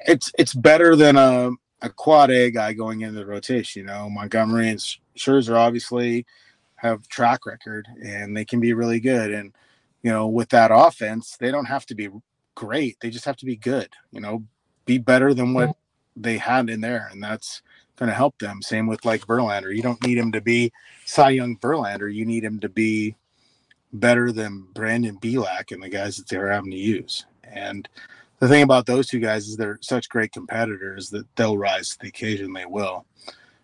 it's 0.06 0.30
it's 0.38 0.52
better 0.52 0.94
than 0.96 1.16
a, 1.16 1.50
a 1.82 1.90
quad 1.90 2.30
A 2.30 2.50
guy 2.50 2.72
going 2.72 3.02
into 3.02 3.18
the 3.18 3.26
rotation. 3.26 3.80
You 3.80 3.86
know, 3.86 4.08
Montgomery 4.08 4.70
and 4.70 4.78
Scherzer 5.16 5.56
obviously 5.56 6.24
have 6.76 7.06
track 7.08 7.46
record 7.46 7.86
and 8.02 8.36
they 8.36 8.44
can 8.44 8.60
be 8.60 8.72
really 8.72 9.00
good. 9.00 9.32
And 9.32 9.52
you 10.02 10.10
know, 10.10 10.26
with 10.26 10.48
that 10.50 10.70
offense, 10.72 11.36
they 11.38 11.50
don't 11.50 11.66
have 11.66 11.86
to 11.86 11.94
be 11.94 12.08
great. 12.54 12.98
They 13.00 13.10
just 13.10 13.24
have 13.24 13.36
to 13.36 13.46
be 13.46 13.56
good. 13.56 13.88
You 14.10 14.20
know, 14.20 14.44
be 14.84 14.98
better 14.98 15.34
than 15.34 15.54
what 15.54 15.76
they 16.16 16.38
had 16.38 16.68
in 16.68 16.80
there, 16.80 17.08
and 17.10 17.22
that's 17.22 17.62
going 17.96 18.08
to 18.08 18.14
help 18.14 18.38
them. 18.38 18.62
Same 18.62 18.86
with 18.86 19.04
like 19.04 19.26
Verlander. 19.26 19.74
You 19.74 19.82
don't 19.82 20.04
need 20.04 20.18
him 20.18 20.32
to 20.32 20.40
be 20.40 20.72
Cy 21.04 21.30
Young 21.30 21.56
Verlander. 21.58 22.12
You 22.12 22.24
need 22.24 22.44
him 22.44 22.58
to 22.60 22.68
be 22.68 23.14
better 23.92 24.32
than 24.32 24.66
Brandon 24.74 25.18
Bielak 25.18 25.70
and 25.70 25.82
the 25.82 25.88
guys 25.88 26.16
that 26.16 26.28
they're 26.28 26.50
having 26.50 26.70
to 26.70 26.76
use. 26.76 27.26
And 27.44 27.88
the 28.42 28.48
thing 28.48 28.64
about 28.64 28.86
those 28.86 29.06
two 29.06 29.20
guys 29.20 29.46
is 29.46 29.56
they're 29.56 29.78
such 29.82 30.08
great 30.08 30.32
competitors 30.32 31.10
that 31.10 31.24
they'll 31.36 31.56
rise 31.56 31.90
to 31.90 31.98
the 32.00 32.08
occasion. 32.08 32.52
They 32.52 32.66
will. 32.66 33.06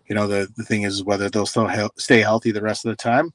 You 0.07 0.15
know, 0.15 0.29
the, 0.29 0.47
the 0.57 0.63
thing 0.63 0.83
is 0.83 1.03
whether 1.03 1.29
they'll 1.29 1.47
still 1.47 1.67
he- 1.67 1.89
stay 1.97 2.21
healthy 2.21 2.53
the 2.53 2.63
rest 2.63 2.85
of 2.85 2.91
the 2.91 2.97
time. 2.97 3.33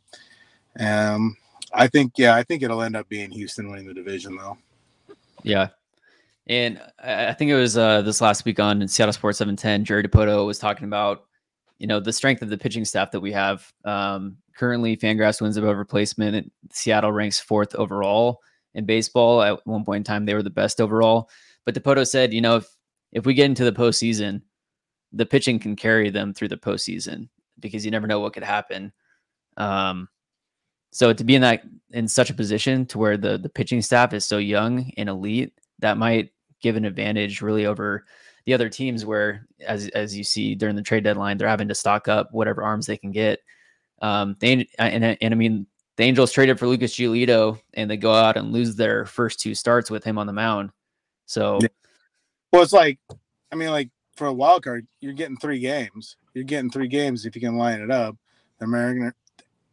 Um, 0.79 1.35
I 1.73 1.87
think, 1.87 2.13
yeah, 2.15 2.33
I 2.33 2.43
think 2.43 2.63
it'll 2.63 2.81
end 2.81 2.95
up 2.95 3.09
being 3.09 3.29
Houston 3.29 3.69
winning 3.69 3.87
the 3.87 3.93
division, 3.93 4.37
though. 4.37 4.57
Yeah, 5.43 5.67
and 6.47 6.79
I 7.03 7.33
think 7.33 7.51
it 7.51 7.55
was 7.55 7.77
uh, 7.77 8.03
this 8.03 8.21
last 8.21 8.45
week 8.45 8.61
on 8.61 8.87
Seattle 8.87 9.11
Sports 9.11 9.39
710, 9.39 9.83
Jerry 9.83 10.03
Dipoto 10.03 10.45
was 10.45 10.59
talking 10.59 10.85
about, 10.85 11.25
you 11.77 11.87
know, 11.87 11.99
the 11.99 12.13
strength 12.13 12.41
of 12.41 12.49
the 12.49 12.57
pitching 12.57 12.85
staff 12.85 13.11
that 13.11 13.19
we 13.19 13.33
have. 13.33 13.69
Um, 13.83 14.37
currently, 14.55 14.95
Fangraphs 14.95 15.41
wins 15.41 15.57
above 15.57 15.75
replacement. 15.75 16.49
Seattle 16.71 17.11
ranks 17.11 17.41
fourth 17.41 17.75
overall 17.75 18.39
in 18.75 18.85
baseball. 18.85 19.41
At 19.41 19.65
one 19.65 19.85
point 19.85 20.01
in 20.01 20.03
time, 20.03 20.25
they 20.25 20.33
were 20.33 20.43
the 20.43 20.49
best 20.49 20.81
overall. 20.81 21.29
But 21.65 21.75
Dipoto 21.75 22.07
said, 22.07 22.33
you 22.33 22.41
know, 22.41 22.57
if 22.57 22.67
if 23.11 23.25
we 23.25 23.33
get 23.33 23.45
into 23.45 23.63
the 23.63 23.71
postseason, 23.71 24.41
the 25.11 25.25
pitching 25.25 25.59
can 25.59 25.75
carry 25.75 26.09
them 26.09 26.33
through 26.33 26.49
the 26.49 26.57
postseason 26.57 27.29
because 27.59 27.85
you 27.85 27.91
never 27.91 28.07
know 28.07 28.19
what 28.19 28.33
could 28.33 28.43
happen. 28.43 28.91
Um, 29.57 30.09
so 30.93 31.11
to 31.11 31.23
be 31.23 31.35
in 31.35 31.41
that 31.41 31.63
in 31.91 32.07
such 32.07 32.29
a 32.29 32.35
position 32.35 32.85
to 32.85 32.97
where 32.97 33.17
the 33.17 33.37
the 33.37 33.49
pitching 33.49 33.81
staff 33.81 34.13
is 34.13 34.25
so 34.25 34.37
young 34.37 34.91
and 34.95 35.09
elite 35.09 35.53
that 35.79 35.97
might 35.97 36.31
give 36.61 36.75
an 36.75 36.85
advantage 36.85 37.41
really 37.41 37.65
over 37.65 38.05
the 38.45 38.53
other 38.53 38.69
teams 38.69 39.05
where 39.05 39.47
as 39.65 39.87
as 39.89 40.15
you 40.15 40.23
see 40.23 40.55
during 40.55 40.75
the 40.75 40.81
trade 40.81 41.03
deadline 41.03 41.37
they're 41.37 41.47
having 41.47 41.67
to 41.67 41.75
stock 41.75 42.07
up 42.07 42.29
whatever 42.31 42.63
arms 42.63 42.85
they 42.85 42.97
can 42.97 43.11
get 43.11 43.39
um 44.01 44.35
they 44.39 44.67
and, 44.77 45.03
and 45.03 45.33
i 45.33 45.35
mean 45.35 45.65
the 45.97 46.03
angels 46.03 46.31
traded 46.31 46.59
for 46.59 46.67
lucas 46.67 46.95
giolito 46.95 47.59
and 47.73 47.89
they 47.89 47.97
go 47.97 48.13
out 48.13 48.37
and 48.37 48.51
lose 48.51 48.75
their 48.75 49.05
first 49.05 49.39
two 49.39 49.55
starts 49.55 49.89
with 49.91 50.03
him 50.03 50.17
on 50.17 50.27
the 50.27 50.33
mound. 50.33 50.71
So 51.25 51.59
well 52.51 52.61
it's 52.61 52.73
like 52.73 52.99
i 53.51 53.55
mean 53.55 53.69
like 53.69 53.89
for 54.15 54.27
a 54.27 54.33
wild 54.33 54.63
card 54.63 54.87
you're 54.99 55.13
getting 55.13 55.37
three 55.37 55.59
games. 55.59 56.17
You're 56.33 56.43
getting 56.43 56.71
three 56.71 56.87
games 56.87 57.25
if 57.25 57.35
you 57.35 57.41
can 57.41 57.57
line 57.57 57.81
it 57.81 57.91
up. 57.91 58.15
The 58.59 58.65
american 58.65 59.13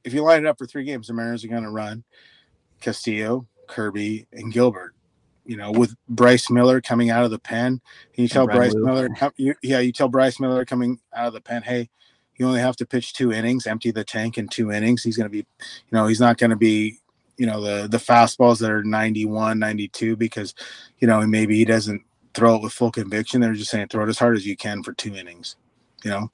if 0.05 0.15
you 0.15 0.23
line 0.23 0.45
it 0.45 0.49
up 0.49 0.59
for 0.59 0.67
three 0.67 0.85
games 0.85 1.09
the 1.09 1.15
mariners 1.15 1.45
are 1.45 1.49
going 1.49 1.63
to 1.63 1.71
run 1.71 2.05
castillo 2.81 3.47
kirby 3.67 4.27
and 4.33 4.53
gilbert 4.53 4.95
you 5.51 5.57
know, 5.57 5.73
with 5.73 5.97
Bryce 6.09 6.49
Miller 6.49 6.81
coming 6.81 7.11
out 7.11 7.25
of 7.25 7.33
the 7.33 7.39
pen, 7.41 7.81
you 8.15 8.29
tell 8.29 8.47
Bryce 8.47 8.73
Miller, 8.73 9.09
you, 9.37 9.53
yeah, 9.63 9.81
you 9.81 9.91
tell 9.91 10.09
Bryce 10.09 10.39
Miller 10.39 10.65
coming 10.65 11.01
out 11.13 11.27
of 11.27 11.33
the 11.33 11.41
pen, 11.41 11.63
hey, 11.63 11.89
You 12.41 12.47
only 12.47 12.61
have 12.61 12.77
to 12.77 12.87
pitch 12.87 13.13
two 13.13 13.35
innings, 13.35 13.67
empty 13.67 13.91
the 13.91 14.03
tank 14.03 14.39
in 14.39 14.49
two 14.49 14.73
innings. 14.73 15.03
He's 15.03 15.19
going 15.19 15.27
to 15.27 15.31
be, 15.31 15.41
you 15.41 15.93
know, 15.93 16.07
he's 16.07 16.21
not 16.21 16.39
going 16.39 16.49
to 16.49 16.57
be, 16.57 16.97
you 17.37 17.45
know, 17.45 17.61
the 17.61 17.87
the 17.87 17.99
fastballs 17.99 18.61
that 18.61 18.71
are 18.71 18.83
91, 18.83 19.59
92 19.59 20.17
because, 20.17 20.55
you 21.01 21.07
know, 21.07 21.21
maybe 21.27 21.57
he 21.57 21.67
doesn't 21.67 22.03
throw 22.33 22.57
it 22.57 22.63
with 22.63 22.73
full 22.73 22.91
conviction. 22.91 23.43
They're 23.43 23.53
just 23.53 23.71
saying 23.71 23.89
throw 23.89 24.05
it 24.05 24.09
as 24.09 24.19
hard 24.19 24.39
as 24.39 24.47
you 24.47 24.57
can 24.57 24.83
for 24.83 24.95
two 24.95 25.15
innings. 25.15 25.57
You 26.03 26.13
know, 26.13 26.31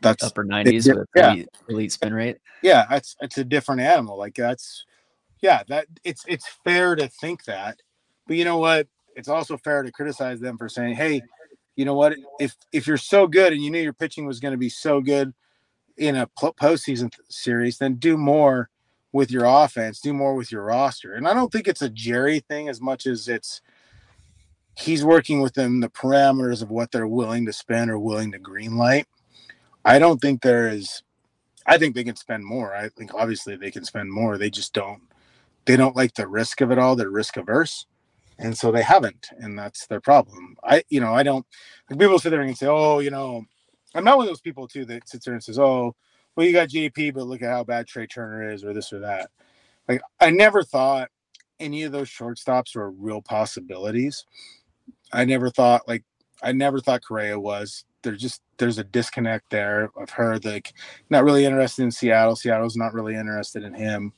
that's 0.00 0.22
upper 0.22 0.44
90s 0.44 0.96
with 0.96 1.08
yeah. 1.16 1.32
elite, 1.32 1.48
elite 1.68 1.92
spin 1.92 2.14
rate. 2.14 2.38
Yeah, 2.62 2.86
that's 2.88 3.16
it's 3.20 3.36
a 3.36 3.44
different 3.44 3.80
animal. 3.80 4.16
Like 4.16 4.36
that's 4.36 4.84
yeah, 5.40 5.64
that 5.66 5.86
it's 6.04 6.24
it's 6.28 6.46
fair 6.62 6.94
to 6.94 7.08
think 7.08 7.46
that. 7.46 7.82
But 8.28 8.36
you 8.36 8.44
know 8.44 8.58
what? 8.58 8.86
It's 9.16 9.28
also 9.28 9.56
fair 9.56 9.82
to 9.82 9.90
criticize 9.90 10.38
them 10.38 10.56
for 10.56 10.68
saying, 10.68 10.94
"Hey, 10.94 11.20
you 11.76 11.84
know 11.84 11.94
what? 11.94 12.16
If 12.40 12.56
if 12.72 12.86
you're 12.86 12.96
so 12.96 13.26
good 13.26 13.52
and 13.52 13.62
you 13.62 13.70
knew 13.70 13.80
your 13.80 13.92
pitching 13.92 14.26
was 14.26 14.40
going 14.40 14.52
to 14.52 14.58
be 14.58 14.68
so 14.68 15.00
good 15.00 15.32
in 15.96 16.16
a 16.16 16.26
postseason 16.26 17.12
series, 17.28 17.78
then 17.78 17.94
do 17.94 18.16
more 18.16 18.68
with 19.12 19.30
your 19.30 19.44
offense, 19.44 20.00
do 20.00 20.12
more 20.12 20.34
with 20.34 20.52
your 20.52 20.62
roster." 20.62 21.14
And 21.14 21.26
I 21.26 21.34
don't 21.34 21.50
think 21.52 21.68
it's 21.68 21.82
a 21.82 21.88
Jerry 21.88 22.40
thing 22.40 22.68
as 22.68 22.80
much 22.80 23.06
as 23.06 23.28
it's 23.28 23.62
he's 24.76 25.04
working 25.04 25.40
within 25.40 25.80
the 25.80 25.88
parameters 25.88 26.62
of 26.62 26.70
what 26.70 26.90
they're 26.90 27.06
willing 27.06 27.46
to 27.46 27.52
spend 27.52 27.90
or 27.90 27.98
willing 27.98 28.32
to 28.32 28.38
green 28.38 28.76
light. 28.76 29.06
I 29.84 29.98
don't 29.98 30.20
think 30.20 30.42
there 30.42 30.68
is 30.68 31.02
I 31.66 31.78
think 31.78 31.94
they 31.94 32.04
can 32.04 32.16
spend 32.16 32.44
more. 32.44 32.74
I 32.74 32.88
think 32.88 33.14
obviously 33.14 33.56
they 33.56 33.70
can 33.70 33.84
spend 33.84 34.10
more. 34.10 34.38
They 34.38 34.50
just 34.50 34.72
don't 34.72 35.02
they 35.64 35.76
don't 35.76 35.96
like 35.96 36.14
the 36.14 36.26
risk 36.26 36.60
of 36.60 36.70
it 36.70 36.78
all. 36.78 36.96
They're 36.96 37.10
risk 37.10 37.36
averse. 37.36 37.86
And 38.42 38.56
so 38.56 38.72
they 38.72 38.82
haven't, 38.82 39.28
and 39.38 39.58
that's 39.58 39.86
their 39.86 40.00
problem. 40.00 40.56
I 40.64 40.82
you 40.88 41.00
know, 41.00 41.14
I 41.14 41.22
don't 41.22 41.46
like 41.88 41.98
people 41.98 42.18
sit 42.18 42.30
there 42.30 42.42
and 42.42 42.58
say, 42.58 42.66
Oh, 42.66 42.98
you 42.98 43.10
know, 43.10 43.44
I'm 43.94 44.04
not 44.04 44.16
one 44.16 44.26
of 44.26 44.30
those 44.30 44.40
people 44.40 44.66
too 44.68 44.84
that 44.86 45.08
sits 45.08 45.24
there 45.24 45.34
and 45.34 45.42
says, 45.42 45.58
Oh, 45.58 45.94
well, 46.34 46.46
you 46.46 46.52
got 46.52 46.68
JP, 46.68 47.14
but 47.14 47.26
look 47.26 47.42
at 47.42 47.50
how 47.50 47.64
bad 47.64 47.86
trey 47.86 48.06
Turner 48.06 48.50
is, 48.50 48.64
or 48.64 48.72
this 48.72 48.92
or 48.92 49.00
that. 49.00 49.30
Like 49.88 50.00
I 50.20 50.30
never 50.30 50.62
thought 50.62 51.10
any 51.60 51.84
of 51.84 51.92
those 51.92 52.08
shortstops 52.08 52.74
were 52.74 52.90
real 52.90 53.22
possibilities. 53.22 54.24
I 55.12 55.24
never 55.24 55.50
thought 55.50 55.86
like 55.86 56.04
I 56.42 56.52
never 56.52 56.80
thought 56.80 57.04
Correa 57.04 57.38
was. 57.38 57.84
There's 58.02 58.20
just 58.20 58.42
there's 58.58 58.78
a 58.78 58.84
disconnect 58.84 59.50
there 59.50 59.90
of 59.96 60.10
her 60.10 60.38
like 60.40 60.72
not 61.10 61.24
really 61.24 61.44
interested 61.44 61.82
in 61.82 61.90
Seattle. 61.90 62.36
Seattle's 62.36 62.76
not 62.76 62.94
really 62.94 63.14
interested 63.14 63.62
in 63.62 63.74
him. 63.74 64.12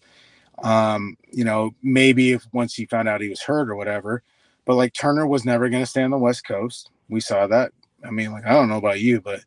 Um, 0.63 1.17
you 1.31 1.45
know, 1.45 1.75
maybe 1.83 2.33
if 2.33 2.47
once 2.53 2.75
he 2.75 2.87
found 2.87 3.09
out 3.09 3.21
he 3.21 3.29
was 3.29 3.43
hurt 3.43 3.69
or 3.69 3.77
whatever, 3.77 4.23
but 4.65 4.77
like 4.77 4.93
Turner 4.93 5.27
was 5.27 5.45
never 5.45 5.69
going 5.69 5.83
to 5.83 5.87
stay 5.87 6.03
on 6.03 6.11
the 6.11 6.19
West 6.19 6.47
Coast. 6.47 6.91
We 7.09 7.21
saw 7.21 7.47
that. 7.49 7.73
I 8.05 8.11
mean, 8.11 8.33
like 8.33 8.47
I 8.47 8.53
don't 8.53 8.69
know 8.69 8.79
about 8.79 9.01
you, 9.01 9.21
but 9.21 9.41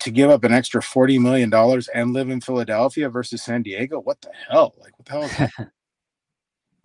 to 0.00 0.10
give 0.10 0.30
up 0.30 0.44
an 0.44 0.52
extra 0.52 0.82
forty 0.82 1.18
million 1.18 1.50
dollars 1.50 1.88
and 1.88 2.12
live 2.12 2.30
in 2.30 2.40
Philadelphia 2.40 3.08
versus 3.08 3.42
San 3.42 3.62
Diego, 3.62 4.00
what 4.00 4.20
the 4.20 4.30
hell? 4.48 4.74
Like 4.78 4.98
what 4.98 5.06
the 5.06 5.12
hell 5.12 5.22
is 5.24 5.36
that? 5.36 5.72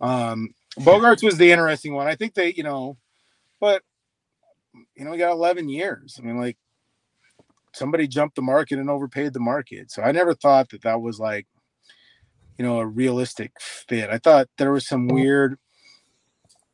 um, 0.00 0.54
Bogaerts 0.78 1.22
was 1.22 1.38
the 1.38 1.50
interesting 1.50 1.94
one. 1.94 2.06
I 2.06 2.16
think 2.16 2.34
they, 2.34 2.52
you 2.52 2.64
know, 2.64 2.96
but 3.60 3.82
you 4.96 5.04
know, 5.04 5.12
we 5.12 5.18
got 5.18 5.32
11 5.32 5.68
years. 5.68 6.18
I 6.18 6.26
mean, 6.26 6.38
like 6.38 6.56
somebody 7.72 8.06
jumped 8.06 8.36
the 8.36 8.42
market 8.42 8.78
and 8.78 8.90
overpaid 8.90 9.32
the 9.32 9.40
market. 9.40 9.90
So 9.90 10.02
I 10.02 10.12
never 10.12 10.34
thought 10.34 10.70
that 10.70 10.82
that 10.82 11.00
was 11.00 11.18
like, 11.18 11.46
you 12.58 12.64
know, 12.64 12.78
a 12.80 12.86
realistic 12.86 13.52
fit. 13.60 14.10
I 14.10 14.18
thought 14.18 14.48
there 14.58 14.72
was 14.72 14.86
some 14.86 15.08
mm-hmm. 15.08 15.16
weird, 15.16 15.58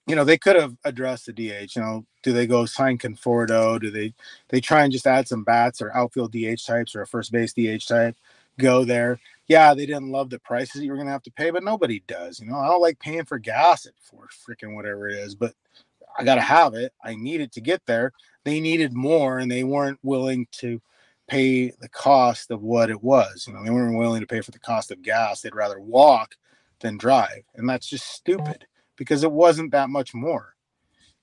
you 0.07 0.17
know, 0.17 0.25
they 0.25 0.39
could 0.39 0.57
have 0.57 0.77
addressed 0.85 1.27
the 1.27 1.33
DH. 1.33 1.77
You 1.77 1.83
know, 1.83 2.07
do 2.23 2.33
they 2.33 2.47
go 2.47 2.67
sign 2.67 2.99
Conforto? 2.99 3.81
Do 3.81 3.91
they 3.91 4.15
they 4.49 4.61
try 4.61 4.83
and 4.83 4.93
just 4.93 5.07
add 5.07 5.29
some 5.29 5.45
bats 5.45 5.81
or 5.81 5.97
outfield 5.97 6.33
DH 6.33 6.65
types 6.67 6.95
or 6.95 7.03
a 7.03 7.07
first 7.07 7.33
base 7.33 7.53
DH 7.53 7.87
type? 7.87 8.17
Go 8.59 8.85
there. 8.85 9.21
Yeah, 9.47 9.75
they 9.75 9.87
didn't 9.87 10.11
love 10.11 10.31
the 10.31 10.39
prices 10.39 10.83
you 10.83 10.91
were 10.91 10.99
gonna 10.99 11.11
have 11.11 11.23
to 11.23 11.33
pay, 11.33 11.51
but 11.51 11.65
nobody 11.65 12.03
does. 12.07 12.41
You 12.41 12.47
know, 12.47 12.57
I 12.57 12.67
don't 12.67 12.83
like 12.83 12.99
paying 12.99 13.25
for 13.25 13.39
gas 13.39 13.87
at 13.87 13.95
for 14.01 14.29
freaking 14.29 14.75
whatever 14.75 15.09
it 15.09 15.17
is, 15.19 15.35
but 15.35 15.55
I 16.19 16.25
got 16.25 16.37
to 16.37 16.41
have 16.41 16.75
it. 16.75 16.93
I 17.03 17.15
needed 17.15 17.53
to 17.53 17.61
get 17.61 17.83
there. 17.87 18.13
They 18.45 18.61
needed 18.61 18.93
more, 18.93 19.39
and 19.39 19.51
they 19.51 19.65
weren't 19.65 19.99
willing 20.03 20.47
to 20.53 20.81
pay 21.31 21.71
the 21.81 21.89
cost 21.89 22.51
of 22.51 22.63
what 22.63 22.91
it 22.91 23.03
was. 23.03 23.47
You 23.47 23.55
know, 23.55 23.65
they 23.65 23.71
weren't 23.71 23.99
willing 23.99 24.21
to 24.21 24.27
pay 24.27 24.41
for 24.41 24.51
the 24.51 24.59
cost 24.59 24.91
of 24.91 25.03
gas. 25.03 25.41
They'd 25.41 25.55
rather 25.55 25.81
walk 25.81 26.37
than 26.81 26.97
drive, 26.97 27.43
and 27.55 27.69
that's 27.69 27.89
just 27.89 28.07
stupid 28.07 28.67
because 28.97 29.25
it 29.25 29.33
wasn't 29.33 29.73
that 29.73 29.91
much 29.91 30.15
more. 30.15 30.55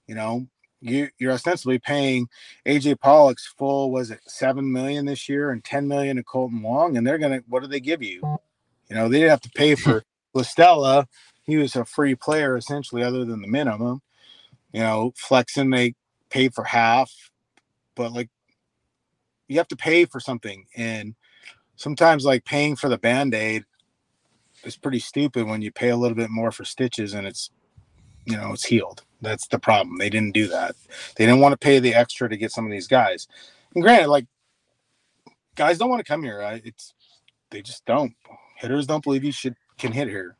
You 0.07 0.15
know, 0.15 0.47
you 0.81 1.09
you're 1.17 1.33
ostensibly 1.33 1.79
paying 1.79 2.27
AJ 2.65 2.99
Pollock's 2.99 3.47
full 3.57 3.91
was 3.91 4.11
it 4.11 4.19
seven 4.27 4.71
million 4.71 5.05
this 5.05 5.27
year 5.27 5.51
and 5.51 5.63
ten 5.63 5.87
million 5.87 6.17
to 6.17 6.23
Kolten 6.23 6.61
Wong, 6.61 6.97
and 6.97 7.05
they're 7.05 7.17
gonna 7.17 7.41
what 7.47 7.61
do 7.61 7.67
they 7.67 7.79
give 7.79 8.01
you? 8.01 8.21
You 8.89 8.95
know, 8.95 9.09
they 9.09 9.17
didn't 9.17 9.31
have 9.31 9.41
to 9.41 9.51
pay 9.51 9.75
for 9.75 10.03
La 10.33 10.43
Stella. 10.43 11.07
He 11.43 11.57
was 11.57 11.75
a 11.75 11.85
free 11.85 12.15
player 12.15 12.57
essentially, 12.57 13.03
other 13.03 13.25
than 13.25 13.41
the 13.41 13.47
minimum 13.47 14.01
you 14.77 14.81
know, 14.81 15.13
Flexen 15.15 15.69
they 15.69 15.95
pay 16.29 16.49
for 16.49 16.63
half, 16.63 17.11
but 17.95 18.11
like 18.11 18.29
you 19.47 19.57
have 19.57 19.67
to 19.69 19.75
pay 19.75 20.05
for 20.05 20.19
something. 20.19 20.65
And 20.75 21.15
sometimes 21.75 22.25
like 22.25 22.45
paying 22.45 22.75
for 22.75 22.89
the 22.89 22.97
band-aid 22.97 23.63
is 24.63 24.77
pretty 24.77 24.99
stupid 24.99 25.47
when 25.47 25.61
you 25.61 25.71
pay 25.71 25.89
a 25.89 25.97
little 25.97 26.17
bit 26.17 26.29
more 26.29 26.51
for 26.51 26.65
stitches 26.65 27.13
and 27.13 27.27
it's 27.27 27.51
you 28.25 28.35
know 28.35 28.51
it's 28.51 28.65
healed. 28.65 29.03
That's 29.21 29.47
the 29.47 29.59
problem. 29.59 29.97
They 29.97 30.09
didn't 30.09 30.33
do 30.33 30.47
that. 30.47 30.75
They 31.15 31.25
didn't 31.25 31.39
want 31.39 31.53
to 31.53 31.57
pay 31.57 31.79
the 31.79 31.93
extra 31.93 32.29
to 32.29 32.37
get 32.37 32.51
some 32.51 32.65
of 32.65 32.71
these 32.71 32.87
guys. 32.87 33.27
And 33.73 33.83
granted, 33.83 34.09
like 34.09 34.27
guys 35.55 35.77
don't 35.77 35.89
want 35.89 35.99
to 35.99 36.11
come 36.11 36.23
here. 36.23 36.41
It's 36.63 36.93
they 37.49 37.61
just 37.61 37.85
don't. 37.85 38.13
Hitters 38.57 38.87
don't 38.87 39.03
believe 39.03 39.23
you 39.23 39.31
should 39.31 39.55
can 39.77 39.91
hit 39.91 40.07
here. 40.07 40.35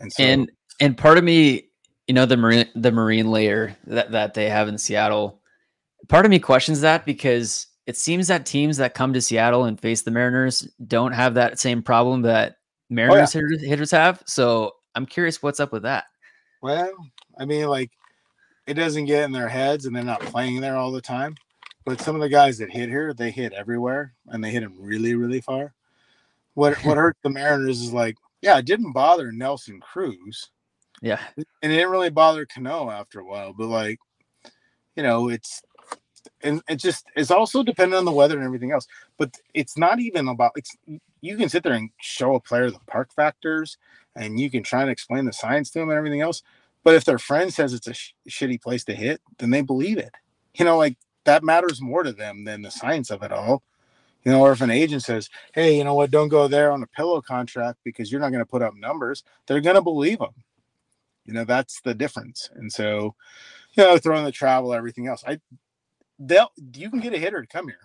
And 0.00 0.12
so 0.12 0.22
and 0.22 0.50
and 0.80 0.96
part 0.96 1.18
of 1.18 1.24
me 1.24 1.68
you 2.06 2.14
know 2.14 2.26
the 2.26 2.36
marine 2.36 2.68
the 2.74 2.92
marine 2.92 3.30
layer 3.30 3.76
that, 3.86 4.12
that 4.12 4.34
they 4.34 4.48
have 4.48 4.68
in 4.68 4.78
Seattle. 4.78 5.40
Part 6.08 6.24
of 6.24 6.30
me 6.30 6.38
questions 6.38 6.80
that 6.80 7.04
because 7.04 7.68
it 7.86 7.96
seems 7.96 8.28
that 8.28 8.46
teams 8.46 8.76
that 8.76 8.94
come 8.94 9.12
to 9.12 9.20
Seattle 9.20 9.64
and 9.64 9.80
face 9.80 10.02
the 10.02 10.10
Mariners 10.10 10.68
don't 10.86 11.12
have 11.12 11.34
that 11.34 11.58
same 11.58 11.82
problem 11.82 12.22
that 12.22 12.56
Mariners 12.90 13.34
oh, 13.34 13.38
yeah. 13.38 13.44
hitters, 13.44 13.62
hitters 13.66 13.90
have. 13.90 14.22
So 14.26 14.72
I'm 14.94 15.06
curious 15.06 15.42
what's 15.42 15.60
up 15.60 15.72
with 15.72 15.82
that. 15.82 16.04
Well, 16.60 16.92
I 17.38 17.44
mean, 17.44 17.66
like 17.66 17.90
it 18.66 18.74
doesn't 18.74 19.06
get 19.06 19.24
in 19.24 19.32
their 19.32 19.48
heads 19.48 19.86
and 19.86 19.94
they're 19.94 20.04
not 20.04 20.20
playing 20.20 20.60
there 20.60 20.76
all 20.76 20.92
the 20.92 21.00
time. 21.00 21.36
But 21.84 22.00
some 22.00 22.14
of 22.14 22.20
the 22.20 22.28
guys 22.28 22.58
that 22.58 22.70
hit 22.70 22.88
here, 22.88 23.12
they 23.12 23.32
hit 23.32 23.52
everywhere 23.52 24.14
and 24.28 24.42
they 24.42 24.50
hit 24.50 24.60
them 24.60 24.76
really, 24.78 25.16
really 25.16 25.40
far. 25.40 25.74
What 26.54 26.76
what 26.84 26.96
hurt 26.96 27.16
the 27.22 27.30
Mariners 27.30 27.80
is 27.80 27.92
like, 27.92 28.16
yeah, 28.40 28.58
it 28.58 28.66
didn't 28.66 28.92
bother 28.92 29.32
Nelson 29.32 29.80
Cruz 29.80 30.50
yeah. 31.02 31.18
And 31.36 31.72
it 31.72 31.76
didn't 31.76 31.90
really 31.90 32.10
bother 32.10 32.46
Cano 32.46 32.88
after 32.88 33.18
a 33.20 33.24
while, 33.24 33.52
but 33.52 33.66
like, 33.66 33.98
you 34.96 35.02
know, 35.02 35.28
it's 35.28 35.60
and 36.42 36.62
it 36.68 36.76
just 36.76 37.04
it's 37.16 37.30
also 37.30 37.62
dependent 37.62 37.98
on 37.98 38.04
the 38.04 38.12
weather 38.12 38.36
and 38.36 38.44
everything 38.44 38.72
else. 38.72 38.86
But 39.18 39.36
it's 39.54 39.76
not 39.78 40.00
even 40.00 40.28
about 40.28 40.52
it's 40.56 40.76
you 41.20 41.36
can 41.36 41.48
sit 41.48 41.62
there 41.62 41.72
and 41.74 41.90
show 42.00 42.34
a 42.34 42.40
player 42.40 42.70
the 42.70 42.78
park 42.86 43.12
factors 43.14 43.78
and 44.14 44.38
you 44.38 44.50
can 44.50 44.62
try 44.62 44.82
and 44.82 44.90
explain 44.90 45.24
the 45.24 45.32
science 45.32 45.70
to 45.70 45.78
them 45.78 45.88
and 45.88 45.98
everything 45.98 46.20
else. 46.20 46.42
But 46.84 46.94
if 46.94 47.04
their 47.04 47.18
friend 47.18 47.52
says 47.52 47.72
it's 47.72 47.86
a 47.86 47.94
sh- 47.94 48.14
shitty 48.28 48.60
place 48.60 48.84
to 48.84 48.94
hit, 48.94 49.20
then 49.38 49.50
they 49.50 49.62
believe 49.62 49.98
it. 49.98 50.10
You 50.54 50.64
know, 50.64 50.76
like 50.76 50.96
that 51.24 51.44
matters 51.44 51.80
more 51.80 52.02
to 52.02 52.12
them 52.12 52.44
than 52.44 52.62
the 52.62 52.70
science 52.70 53.10
of 53.10 53.22
it 53.22 53.32
all. 53.32 53.62
You 54.24 54.32
know, 54.32 54.40
or 54.40 54.52
if 54.52 54.60
an 54.60 54.70
agent 54.70 55.02
says, 55.02 55.28
"Hey, 55.52 55.76
you 55.76 55.84
know 55.84 55.94
what? 55.94 56.10
Don't 56.12 56.28
go 56.28 56.46
there 56.46 56.70
on 56.70 56.82
a 56.82 56.86
pillow 56.86 57.20
contract 57.20 57.80
because 57.84 58.10
you're 58.10 58.20
not 58.20 58.30
going 58.30 58.44
to 58.44 58.50
put 58.50 58.62
up 58.62 58.74
numbers," 58.76 59.24
they're 59.46 59.60
going 59.60 59.74
to 59.76 59.82
believe 59.82 60.18
them. 60.18 60.44
You 61.24 61.34
know, 61.34 61.44
that's 61.44 61.80
the 61.80 61.94
difference. 61.94 62.48
And 62.54 62.72
so, 62.72 63.14
you 63.74 63.82
know, 63.84 63.98
throwing 63.98 64.24
the 64.24 64.32
travel, 64.32 64.74
everything 64.74 65.06
else, 65.08 65.24
I 65.26 65.40
they'll 66.26 66.52
you 66.74 66.90
can 66.90 67.00
get 67.00 67.14
a 67.14 67.18
hitter 67.18 67.40
to 67.40 67.46
come 67.46 67.68
here. 67.68 67.80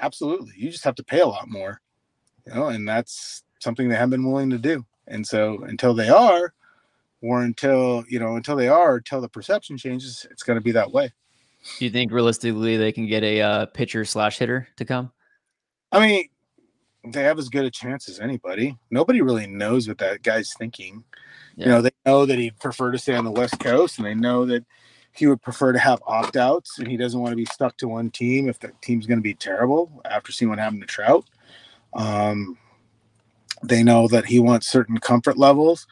Absolutely. 0.00 0.52
You 0.56 0.70
just 0.70 0.84
have 0.84 0.94
to 0.96 1.04
pay 1.04 1.20
a 1.20 1.26
lot 1.26 1.48
more. 1.48 1.80
You 2.46 2.54
know, 2.54 2.68
and 2.68 2.88
that's 2.88 3.42
something 3.60 3.88
they 3.88 3.96
haven't 3.96 4.10
been 4.10 4.30
willing 4.30 4.50
to 4.50 4.58
do. 4.58 4.84
And 5.06 5.26
so 5.26 5.62
until 5.64 5.94
they 5.94 6.08
are, 6.08 6.54
or 7.20 7.42
until 7.42 8.04
you 8.08 8.18
know, 8.18 8.36
until 8.36 8.56
they 8.56 8.68
are, 8.68 8.96
until 8.96 9.20
the 9.20 9.28
perception 9.28 9.76
changes, 9.76 10.26
it's 10.30 10.42
going 10.42 10.58
to 10.58 10.64
be 10.64 10.72
that 10.72 10.92
way. 10.92 11.12
Do 11.78 11.84
you 11.84 11.90
think 11.90 12.12
realistically 12.12 12.76
they 12.76 12.92
can 12.92 13.06
get 13.06 13.24
a 13.24 13.40
uh, 13.40 13.66
pitcher 13.66 14.04
slash 14.04 14.38
hitter 14.38 14.68
to 14.76 14.84
come? 14.84 15.10
I 15.90 16.00
mean, 16.00 16.28
they 17.12 17.24
have 17.24 17.38
as 17.38 17.48
good 17.48 17.64
a 17.64 17.70
chance 17.70 18.08
as 18.08 18.20
anybody. 18.20 18.76
Nobody 18.90 19.22
really 19.22 19.46
knows 19.46 19.88
what 19.88 19.98
that 19.98 20.22
guy's 20.22 20.52
thinking. 20.56 21.04
Yeah. 21.56 21.64
You 21.64 21.72
know, 21.72 21.82
they 21.82 21.90
know 22.06 22.26
that 22.26 22.38
he'd 22.38 22.58
prefer 22.60 22.92
to 22.92 22.98
stay 22.98 23.16
on 23.16 23.24
the 23.24 23.30
West 23.32 23.58
Coast, 23.58 23.98
and 23.98 24.06
they 24.06 24.14
know 24.14 24.46
that 24.46 24.64
he 25.18 25.26
would 25.26 25.42
prefer 25.42 25.72
to 25.72 25.80
have 25.80 26.00
opt 26.06 26.36
outs, 26.36 26.78
and 26.78 26.86
he 26.86 26.96
doesn't 26.96 27.20
want 27.20 27.32
to 27.32 27.36
be 27.36 27.44
stuck 27.46 27.76
to 27.78 27.88
one 27.88 28.08
team 28.08 28.48
if 28.48 28.60
the 28.60 28.70
team's 28.80 29.04
going 29.04 29.18
to 29.18 29.22
be 29.22 29.34
terrible 29.34 30.00
after 30.04 30.30
seeing 30.30 30.48
what 30.48 30.60
happened 30.60 30.80
to 30.80 30.86
Trout. 30.86 31.24
Um, 31.92 32.56
they 33.64 33.82
know 33.82 34.06
that 34.06 34.26
he 34.26 34.38
wants 34.38 34.68
certain 34.68 34.98
comfort 34.98 35.36
levels. 35.36 35.88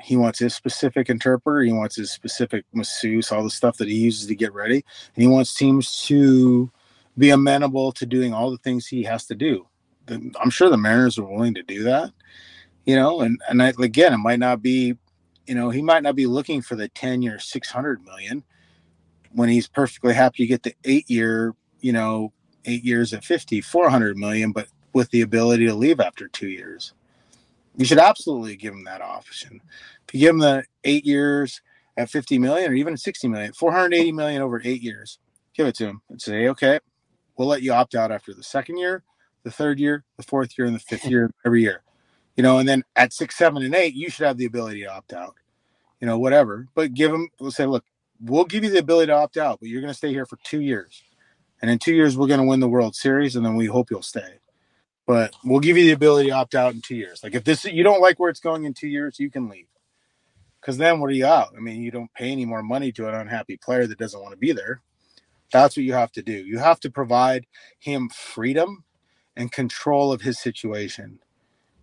He 0.00 0.14
wants 0.16 0.38
his 0.38 0.54
specific 0.54 1.10
interpreter. 1.10 1.62
He 1.62 1.72
wants 1.72 1.96
his 1.96 2.12
specific 2.12 2.64
masseuse, 2.72 3.32
all 3.32 3.42
the 3.42 3.50
stuff 3.50 3.78
that 3.78 3.88
he 3.88 3.96
uses 3.96 4.28
to 4.28 4.36
get 4.36 4.54
ready. 4.54 4.84
And 5.16 5.22
he 5.22 5.26
wants 5.26 5.54
teams 5.56 6.04
to 6.04 6.70
be 7.18 7.30
amenable 7.30 7.90
to 7.92 8.06
doing 8.06 8.32
all 8.32 8.52
the 8.52 8.58
things 8.58 8.86
he 8.86 9.02
has 9.02 9.26
to 9.26 9.34
do. 9.34 9.66
I'm 10.08 10.50
sure 10.50 10.70
the 10.70 10.76
Mariners 10.76 11.18
are 11.18 11.24
willing 11.24 11.54
to 11.54 11.62
do 11.64 11.82
that, 11.82 12.12
you 12.86 12.94
know, 12.94 13.22
and, 13.22 13.40
and 13.48 13.60
I, 13.60 13.72
again, 13.80 14.12
it 14.12 14.18
might 14.18 14.40
not 14.40 14.62
be, 14.62 14.96
you 15.46 15.54
know, 15.54 15.70
he 15.70 15.82
might 15.82 16.02
not 16.02 16.16
be 16.16 16.26
looking 16.26 16.60
for 16.60 16.76
the 16.76 16.88
10 16.88 17.22
year, 17.22 17.38
600 17.38 18.04
million 18.04 18.44
when 19.34 19.48
he's 19.48 19.68
perfectly 19.68 20.14
happy 20.14 20.44
to 20.44 20.46
get 20.46 20.62
the 20.62 20.74
eight 20.84 21.08
year, 21.10 21.54
you 21.80 21.92
know, 21.92 22.32
eight 22.64 22.84
years 22.84 23.12
at 23.12 23.24
50, 23.24 23.60
400 23.60 24.16
million, 24.16 24.52
but 24.52 24.68
with 24.92 25.10
the 25.10 25.22
ability 25.22 25.66
to 25.66 25.74
leave 25.74 26.00
after 26.00 26.28
two 26.28 26.48
years. 26.48 26.92
You 27.76 27.84
should 27.84 27.98
absolutely 27.98 28.56
give 28.56 28.74
him 28.74 28.84
that 28.84 29.00
option. 29.00 29.60
If 30.06 30.14
you 30.14 30.20
give 30.20 30.30
him 30.30 30.38
the 30.40 30.64
eight 30.84 31.06
years 31.06 31.62
at 31.96 32.10
50 32.10 32.38
million 32.38 32.70
or 32.70 32.74
even 32.74 32.96
60 32.96 33.28
million, 33.28 33.52
480 33.52 34.12
million 34.12 34.42
over 34.42 34.60
eight 34.64 34.82
years, 34.82 35.18
give 35.54 35.66
it 35.66 35.74
to 35.76 35.86
him 35.86 36.02
and 36.10 36.20
say, 36.20 36.48
okay, 36.48 36.78
we'll 37.36 37.48
let 37.48 37.62
you 37.62 37.72
opt 37.72 37.94
out 37.94 38.12
after 38.12 38.34
the 38.34 38.42
second 38.42 38.76
year, 38.76 39.02
the 39.42 39.50
third 39.50 39.78
year, 39.78 40.04
the 40.16 40.22
fourth 40.22 40.56
year, 40.58 40.66
and 40.66 40.76
the 40.76 40.80
fifth 40.80 41.06
year 41.06 41.30
every 41.46 41.62
year. 41.62 41.82
You 42.36 42.42
know, 42.42 42.58
and 42.58 42.68
then 42.68 42.82
at 42.96 43.12
six, 43.12 43.36
seven, 43.36 43.62
and 43.62 43.74
eight, 43.74 43.94
you 43.94 44.10
should 44.10 44.26
have 44.26 44.38
the 44.38 44.46
ability 44.46 44.82
to 44.82 44.92
opt 44.92 45.12
out. 45.12 45.34
You 46.00 46.06
know, 46.06 46.18
whatever. 46.18 46.66
But 46.74 46.94
give 46.94 47.10
them, 47.12 47.28
we'll 47.38 47.50
say, 47.50 47.66
look, 47.66 47.84
we'll 48.22 48.44
give 48.44 48.64
you 48.64 48.70
the 48.70 48.78
ability 48.78 49.08
to 49.08 49.16
opt 49.16 49.36
out, 49.36 49.60
but 49.60 49.68
you're 49.68 49.80
going 49.80 49.92
to 49.92 49.96
stay 49.96 50.10
here 50.10 50.26
for 50.26 50.38
two 50.44 50.60
years. 50.60 51.02
And 51.60 51.70
in 51.70 51.78
two 51.78 51.94
years, 51.94 52.16
we're 52.16 52.26
going 52.26 52.40
to 52.40 52.46
win 52.46 52.60
the 52.60 52.68
World 52.68 52.96
Series, 52.96 53.36
and 53.36 53.44
then 53.44 53.56
we 53.56 53.66
hope 53.66 53.90
you'll 53.90 54.02
stay. 54.02 54.38
But 55.06 55.34
we'll 55.44 55.60
give 55.60 55.76
you 55.76 55.84
the 55.84 55.92
ability 55.92 56.28
to 56.28 56.34
opt 56.34 56.54
out 56.54 56.74
in 56.74 56.80
two 56.80 56.96
years. 56.96 57.22
Like 57.22 57.34
if 57.34 57.44
this 57.44 57.64
you 57.64 57.82
don't 57.82 58.00
like 58.00 58.20
where 58.20 58.30
it's 58.30 58.40
going 58.40 58.64
in 58.64 58.74
two 58.74 58.88
years, 58.88 59.18
you 59.18 59.30
can 59.30 59.48
leave. 59.48 59.66
Because 60.60 60.76
then 60.78 61.00
what 61.00 61.10
are 61.10 61.14
you 61.14 61.26
out? 61.26 61.54
I 61.56 61.60
mean, 61.60 61.82
you 61.82 61.90
don't 61.90 62.12
pay 62.14 62.30
any 62.30 62.44
more 62.44 62.62
money 62.62 62.92
to 62.92 63.08
an 63.08 63.14
unhappy 63.14 63.56
player 63.56 63.86
that 63.86 63.98
doesn't 63.98 64.20
want 64.20 64.32
to 64.32 64.38
be 64.38 64.52
there. 64.52 64.80
That's 65.52 65.76
what 65.76 65.84
you 65.84 65.92
have 65.92 66.12
to 66.12 66.22
do. 66.22 66.32
You 66.32 66.58
have 66.58 66.80
to 66.80 66.90
provide 66.90 67.46
him 67.78 68.08
freedom 68.08 68.84
and 69.36 69.50
control 69.50 70.12
of 70.12 70.22
his 70.22 70.38
situation, 70.38 71.18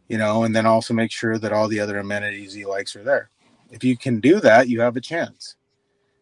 you 0.07 0.17
know, 0.17 0.43
and 0.43 0.55
then 0.55 0.65
also 0.65 0.93
make 0.93 1.11
sure 1.11 1.37
that 1.37 1.53
all 1.53 1.67
the 1.67 1.79
other 1.79 1.99
amenities 1.99 2.53
he 2.53 2.65
likes 2.65 2.95
are 2.95 3.03
there. 3.03 3.29
If 3.69 3.83
you 3.83 3.97
can 3.97 4.19
do 4.19 4.39
that, 4.39 4.69
you 4.69 4.81
have 4.81 4.95
a 4.95 5.01
chance. 5.01 5.55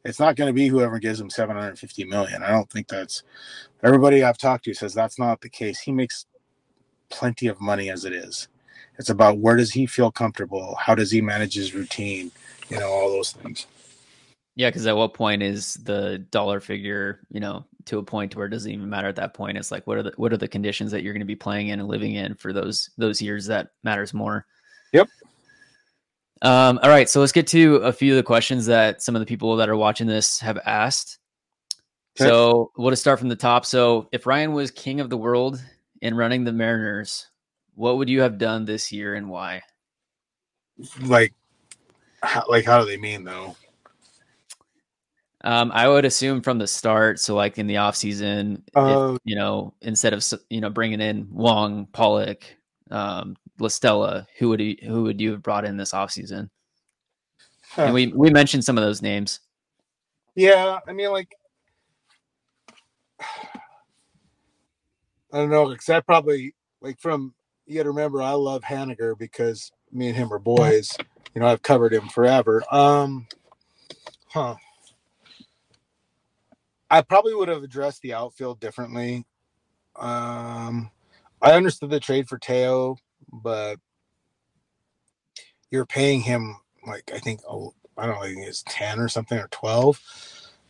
It's 0.07 0.21
not 0.21 0.37
going 0.37 0.47
to 0.47 0.53
be 0.53 0.69
whoever 0.69 0.99
gives 0.99 1.19
him 1.19 1.29
750 1.29 2.05
million. 2.05 2.41
I 2.41 2.49
don't 2.49 2.69
think 2.69 2.87
that's 2.87 3.23
everybody 3.83 4.23
I've 4.23 4.37
talked 4.37 4.63
to 4.65 4.73
says 4.73 4.93
that's 4.93 5.19
not 5.19 5.41
the 5.41 5.49
case. 5.49 5.81
He 5.81 5.91
makes 5.91 6.25
plenty 7.09 7.47
of 7.47 7.59
money 7.59 7.89
as 7.89 8.05
it 8.05 8.13
is. 8.13 8.47
It's 8.97 9.09
about 9.09 9.39
where 9.39 9.57
does 9.57 9.71
he 9.71 9.85
feel 9.85 10.09
comfortable? 10.09 10.75
How 10.79 10.95
does 10.95 11.11
he 11.11 11.21
manage 11.21 11.55
his 11.55 11.75
routine? 11.75 12.31
You 12.69 12.79
know, 12.79 12.89
all 12.89 13.09
those 13.09 13.33
things. 13.33 13.67
Yeah, 14.55 14.69
because 14.69 14.87
at 14.87 14.95
what 14.95 15.13
point 15.13 15.43
is 15.43 15.75
the 15.75 16.19
dollar 16.31 16.61
figure, 16.61 17.19
you 17.29 17.41
know, 17.41 17.65
to 17.85 17.99
a 17.99 18.03
point 18.03 18.35
where 18.35 18.45
it 18.45 18.49
doesn't 18.49 18.71
even 18.71 18.89
matter 18.89 19.09
at 19.09 19.17
that 19.17 19.33
point? 19.33 19.57
It's 19.57 19.71
like 19.71 19.85
what 19.87 19.97
are 19.97 20.03
the 20.03 20.13
what 20.15 20.31
are 20.31 20.37
the 20.37 20.47
conditions 20.47 20.89
that 20.91 21.03
you're 21.03 21.13
going 21.13 21.19
to 21.19 21.25
be 21.25 21.35
playing 21.35 21.67
in 21.67 21.81
and 21.81 21.89
living 21.89 22.15
in 22.15 22.33
for 22.33 22.53
those 22.53 22.91
those 22.97 23.21
years 23.21 23.45
that 23.47 23.71
matters 23.83 24.13
more. 24.13 24.45
Yep. 24.93 25.09
Um, 26.41 26.79
all 26.83 26.89
right, 26.89 27.09
so 27.09 27.19
let's 27.19 27.31
get 27.31 27.47
to 27.47 27.77
a 27.77 27.91
few 27.91 28.13
of 28.13 28.17
the 28.17 28.23
questions 28.23 28.65
that 28.67 29.01
some 29.01 29.15
of 29.15 29.19
the 29.19 29.25
people 29.25 29.55
that 29.55 29.69
are 29.69 29.75
watching 29.75 30.07
this 30.07 30.39
have 30.39 30.59
asked. 30.65 31.19
Okay. 32.19 32.29
So 32.29 32.71
we'll 32.77 32.91
just 32.91 33.01
start 33.01 33.19
from 33.19 33.29
the 33.29 33.35
top. 33.35 33.65
So 33.65 34.07
if 34.11 34.25
Ryan 34.25 34.53
was 34.53 34.71
king 34.71 34.99
of 34.99 35.09
the 35.09 35.17
world 35.17 35.63
in 36.01 36.15
running 36.15 36.43
the 36.43 36.51
Mariners, 36.51 37.27
what 37.75 37.97
would 37.97 38.09
you 38.09 38.21
have 38.21 38.37
done 38.37 38.65
this 38.65 38.91
year 38.91 39.15
and 39.15 39.29
why? 39.29 39.61
Like, 41.01 41.33
how, 42.21 42.43
like 42.47 42.65
how 42.65 42.79
do 42.79 42.85
they 42.85 42.97
mean 42.97 43.23
though? 43.23 43.55
Um, 45.43 45.71
I 45.73 45.87
would 45.87 46.05
assume 46.05 46.41
from 46.41 46.57
the 46.57 46.67
start. 46.67 47.19
So, 47.19 47.35
like 47.35 47.57
in 47.57 47.67
the 47.67 47.77
off 47.77 47.95
season, 47.95 48.63
uh, 48.75 49.13
if, 49.13 49.21
you 49.23 49.35
know, 49.35 49.73
instead 49.81 50.13
of 50.13 50.25
you 50.49 50.59
know 50.61 50.69
bringing 50.69 50.99
in 50.99 51.27
Wong, 51.31 51.87
Pollock, 51.93 52.43
um, 52.89 53.37
La 53.59 53.67
Stella, 53.67 54.27
who 54.37 54.49
would 54.49 54.59
you, 54.59 54.75
who 54.83 55.03
would 55.03 55.19
you 55.19 55.31
have 55.31 55.41
brought 55.41 55.65
in 55.65 55.77
this 55.77 55.93
off 55.93 56.11
season? 56.11 56.49
Huh. 57.71 57.83
And 57.83 57.93
we 57.93 58.07
we 58.07 58.29
mentioned 58.29 58.63
some 58.63 58.77
of 58.77 58.83
those 58.83 59.01
names. 59.01 59.39
Yeah, 60.35 60.79
I 60.87 60.93
mean, 60.93 61.11
like, 61.11 61.35
I 63.19 63.27
don't 65.31 65.49
know, 65.49 65.69
because 65.69 65.89
I 65.89 65.99
probably 65.99 66.53
like 66.81 66.99
from 66.99 67.33
you 67.65 67.75
got 67.75 67.83
to 67.83 67.89
remember 67.89 68.21
I 68.21 68.31
love 68.31 68.63
Haniger 68.63 69.17
because 69.17 69.71
me 69.91 70.07
and 70.07 70.15
him 70.15 70.31
are 70.31 70.39
boys. 70.39 70.95
You 71.35 71.41
know, 71.41 71.47
I've 71.47 71.61
covered 71.61 71.93
him 71.93 72.07
forever. 72.07 72.63
Um, 72.71 73.27
huh. 74.29 74.55
I 76.89 77.01
probably 77.01 77.35
would 77.35 77.49
have 77.49 77.63
addressed 77.63 78.01
the 78.01 78.13
outfield 78.13 78.59
differently. 78.59 79.25
Um, 79.97 80.89
I 81.41 81.51
understood 81.51 81.89
the 81.89 81.99
trade 81.99 82.29
for 82.29 82.37
Teo, 82.37 82.95
but 83.41 83.77
you're 85.71 85.85
paying 85.85 86.21
him 86.21 86.57
like 86.85 87.11
I 87.13 87.19
think 87.19 87.41
oh, 87.47 87.73
I 87.97 88.05
don't 88.05 88.15
know, 88.15 88.21
I 88.21 88.33
think 88.33 88.47
it's 88.47 88.63
ten 88.67 88.99
or 88.99 89.07
something 89.07 89.37
or 89.37 89.47
twelve. 89.49 90.01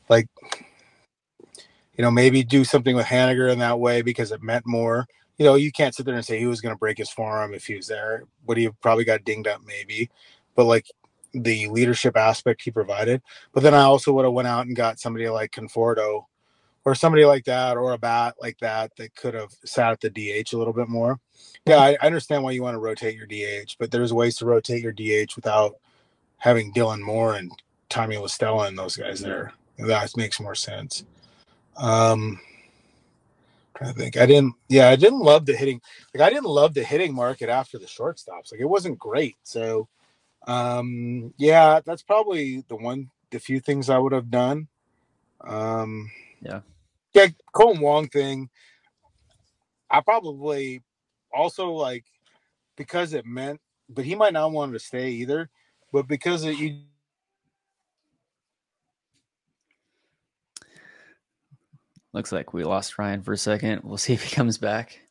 Like, 0.10 0.28
you 0.52 2.04
know, 2.04 2.12
maybe 2.12 2.44
do 2.44 2.64
something 2.64 2.96
with 2.96 3.06
Haniger 3.06 3.52
in 3.52 3.60
that 3.60 3.80
way 3.80 4.02
because 4.02 4.32
it 4.32 4.42
meant 4.42 4.66
more. 4.66 5.06
You 5.38 5.46
know, 5.46 5.56
you 5.56 5.72
can't 5.72 5.94
sit 5.94 6.06
there 6.06 6.16
and 6.16 6.26
say 6.26 6.40
he 6.40 6.48
was 6.48 6.62
going 6.62 6.74
to 6.74 6.80
break 6.80 6.98
his 6.98 7.12
forearm 7.12 7.54
if 7.54 7.68
he 7.68 7.76
was 7.76 7.88
there. 7.88 8.24
Would 8.46 8.58
he 8.58 8.64
have 8.64 8.80
probably 8.82 9.04
got 9.04 9.26
dinged 9.26 9.48
up? 9.48 9.62
Maybe, 9.66 10.10
but 10.56 10.66
like 10.66 10.86
the 11.34 11.68
leadership 11.68 12.18
aspect 12.18 12.62
he 12.62 12.72
provided. 12.72 13.22
But 13.52 13.64
then 13.64 13.74
I 13.74 13.82
also 13.82 14.14
would 14.14 14.26
have 14.26 14.34
went 14.34 14.48
out 14.48 14.66
and 14.66 14.76
got 14.76 15.00
somebody 15.00 15.30
like 15.30 15.52
Conforto 15.52 16.24
or 16.88 16.96
somebody 16.96 17.26
like 17.26 17.44
that 17.44 17.76
or 17.76 17.92
a 17.92 17.98
bat 17.98 18.36
like 18.40 18.58
that 18.60 18.96
that 18.96 19.14
could 19.14 19.34
have 19.34 19.52
sat 19.66 19.92
at 19.92 20.00
the 20.00 20.10
DH 20.10 20.54
a 20.54 20.58
little 20.58 20.72
bit 20.72 20.88
more. 20.88 21.20
Yeah, 21.66 21.80
I, 21.80 21.98
I 22.02 22.06
understand 22.06 22.46
why 22.46 22.52
you 22.52 22.64
want 22.64 22.76
to 22.76 22.80
rotate 22.80 23.18
your 23.18 23.28
DH, 23.28 23.76
but 23.78 23.92
there's 23.92 24.14
ways 24.14 24.38
to 24.38 24.46
rotate 24.46 24.82
your 24.82 24.94
DH 24.94 25.36
without 25.36 25.76
having 26.38 26.72
Dylan 26.72 27.02
Moore 27.02 27.36
and 27.36 27.52
Tommy 27.90 28.16
La 28.16 28.28
Stella 28.28 28.68
and 28.68 28.78
those 28.78 28.96
guys 28.96 29.20
there. 29.20 29.52
That 29.78 30.16
makes 30.16 30.40
more 30.40 30.56
sense. 30.56 31.04
Um 31.76 32.40
I 33.82 33.92
think 33.92 34.16
I 34.16 34.26
didn't 34.26 34.56
yeah, 34.70 34.88
I 34.88 34.96
didn't 34.96 35.20
love 35.20 35.46
the 35.46 35.58
hitting 35.58 35.82
like 36.16 36.26
I 36.26 36.30
didn't 36.30 36.46
love 36.46 36.74
the 36.74 36.86
hitting 36.86 37.14
market 37.14 37.50
after 37.50 37.78
the 37.78 37.86
shortstops. 37.86 38.54
Like 38.54 38.62
it 38.62 38.70
wasn't 38.70 38.98
great. 38.98 39.36
So 39.44 39.90
um, 40.48 41.34
yeah, 41.38 41.82
that's 41.86 42.02
probably 42.02 42.64
the 42.70 42.78
one, 42.78 43.10
the 43.32 43.40
few 43.40 43.60
things 43.60 43.90
I 43.90 43.98
would 43.98 44.14
have 44.14 44.32
done. 44.32 44.70
Um, 45.42 46.10
yeah, 46.42 46.62
yeah, 47.14 47.28
Kolten 47.54 47.82
Wong 47.82 48.08
thing. 48.08 48.50
I 49.90 50.02
probably 50.02 50.82
also 51.34 51.72
like 51.72 52.06
because 52.76 53.14
it 53.14 53.26
meant, 53.26 53.60
but 53.90 54.06
he 54.06 54.16
might 54.16 54.34
not 54.34 54.52
want 54.52 54.74
to 54.74 54.80
stay 54.80 55.10
either. 55.10 55.50
But 55.92 56.08
because 56.08 56.44
it, 56.44 56.58
you 56.58 56.82
Looks 62.18 62.32
like 62.32 62.52
we 62.52 62.64
lost 62.64 62.98
Ryan 62.98 63.22
for 63.22 63.34
a 63.34 63.38
second. 63.38 63.84
We'll 63.84 63.98
see 63.98 64.14
if 64.14 64.24
he 64.24 64.36
comes 64.36 64.58
back. 64.58 65.02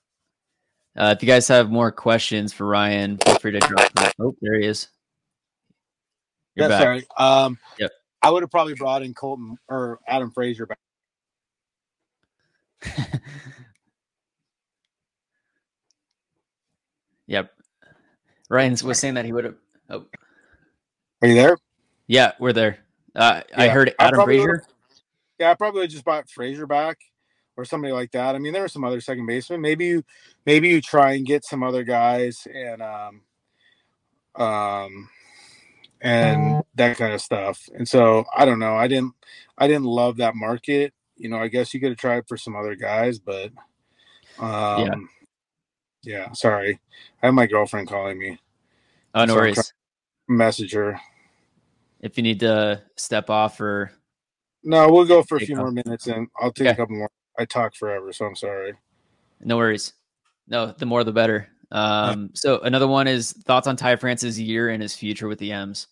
Uh, 0.96 1.14
if 1.16 1.22
you 1.22 1.28
guys 1.28 1.46
have 1.46 1.70
more 1.70 1.92
questions 1.92 2.52
for 2.52 2.66
Ryan, 2.66 3.18
feel 3.18 3.38
free 3.38 3.52
to 3.52 3.60
drop. 3.60 3.92
Them. 3.92 4.10
Oh, 4.18 4.34
there 4.40 4.58
he 4.58 4.66
is. 4.66 4.88
You're 6.56 6.64
yeah, 6.64 6.68
back. 6.68 6.82
sorry. 6.82 7.06
Um, 7.16 7.58
yep. 7.78 7.92
I 8.22 8.30
would 8.30 8.42
have 8.42 8.50
probably 8.50 8.74
brought 8.74 9.02
in 9.02 9.14
Kolten 9.14 9.56
or 9.68 10.00
Adam 10.08 10.32
Frazier 10.32 10.66
back. 10.66 10.78
yep. 17.26 17.50
Ryan 18.48 18.76
was 18.84 18.98
saying 18.98 19.14
that 19.14 19.24
he 19.24 19.32
would 19.32 19.44
have. 19.44 19.56
Oh. 19.90 20.04
Are 21.22 21.28
you 21.28 21.34
there? 21.34 21.56
Yeah, 22.06 22.32
we're 22.38 22.52
there. 22.52 22.78
Uh, 23.14 23.40
yeah, 23.50 23.62
I 23.62 23.68
heard 23.68 23.94
Adam 23.98 24.20
I 24.20 24.24
Frazier. 24.24 24.62
Yeah, 25.38 25.50
I 25.50 25.54
probably 25.54 25.86
just 25.86 26.04
bought 26.04 26.28
Frazier 26.30 26.66
back 26.66 26.98
or 27.56 27.64
somebody 27.64 27.92
like 27.92 28.12
that. 28.12 28.34
I 28.34 28.38
mean, 28.38 28.52
there 28.52 28.64
are 28.64 28.68
some 28.68 28.84
other 28.84 29.00
second 29.00 29.26
basemen. 29.26 29.60
Maybe 29.60 29.86
you, 29.86 30.04
maybe 30.44 30.68
you 30.68 30.80
try 30.80 31.14
and 31.14 31.26
get 31.26 31.44
some 31.44 31.62
other 31.62 31.82
guys 31.82 32.46
and 32.52 32.82
um, 32.82 33.22
um, 34.36 35.08
and 36.00 36.62
that 36.74 36.96
kind 36.96 37.14
of 37.14 37.20
stuff. 37.20 37.68
And 37.74 37.88
so 37.88 38.24
I 38.36 38.44
don't 38.44 38.58
know. 38.58 38.76
I 38.76 38.88
didn't 38.88 39.14
I 39.58 39.66
didn't 39.66 39.84
love 39.84 40.18
that 40.18 40.36
market. 40.36 40.92
You 41.16 41.28
know, 41.28 41.38
I 41.38 41.48
guess 41.48 41.72
you 41.72 41.80
could 41.80 41.90
have 41.90 41.98
tried 41.98 42.28
for 42.28 42.36
some 42.36 42.56
other 42.56 42.74
guys, 42.74 43.18
but 43.18 43.50
um 44.38 44.86
yeah. 44.86 44.94
yeah, 46.02 46.32
sorry. 46.32 46.78
I 47.22 47.26
have 47.26 47.34
my 47.34 47.46
girlfriend 47.46 47.88
calling 47.88 48.18
me. 48.18 48.38
Oh 49.14 49.24
no 49.24 49.34
so 49.34 49.40
worries. 49.40 49.72
Message 50.28 50.72
her. 50.72 51.00
If 52.00 52.16
you 52.16 52.22
need 52.22 52.40
to 52.40 52.82
step 52.96 53.30
off 53.30 53.60
or 53.60 53.90
No, 54.62 54.90
we'll 54.90 55.06
go 55.06 55.22
for 55.22 55.36
a 55.36 55.40
few 55.40 55.56
more 55.56 55.70
minutes 55.70 56.06
and 56.06 56.28
I'll 56.40 56.52
take 56.52 56.66
okay. 56.66 56.74
a 56.74 56.76
couple 56.76 56.96
more. 56.96 57.10
I 57.38 57.44
talk 57.44 57.74
forever, 57.74 58.12
so 58.12 58.26
I'm 58.26 58.36
sorry. 58.36 58.74
No 59.40 59.56
worries. 59.56 59.92
No, 60.48 60.72
the 60.72 60.86
more 60.86 61.04
the 61.04 61.12
better. 61.12 61.48
Um, 61.70 62.30
so 62.34 62.60
another 62.60 62.86
one 62.86 63.08
is 63.08 63.32
thoughts 63.32 63.66
on 63.66 63.76
Ty 63.76 63.96
France's 63.96 64.40
year 64.40 64.68
and 64.68 64.82
his 64.82 64.94
future 64.94 65.28
with 65.28 65.38
the 65.38 65.52
M's. 65.52 65.88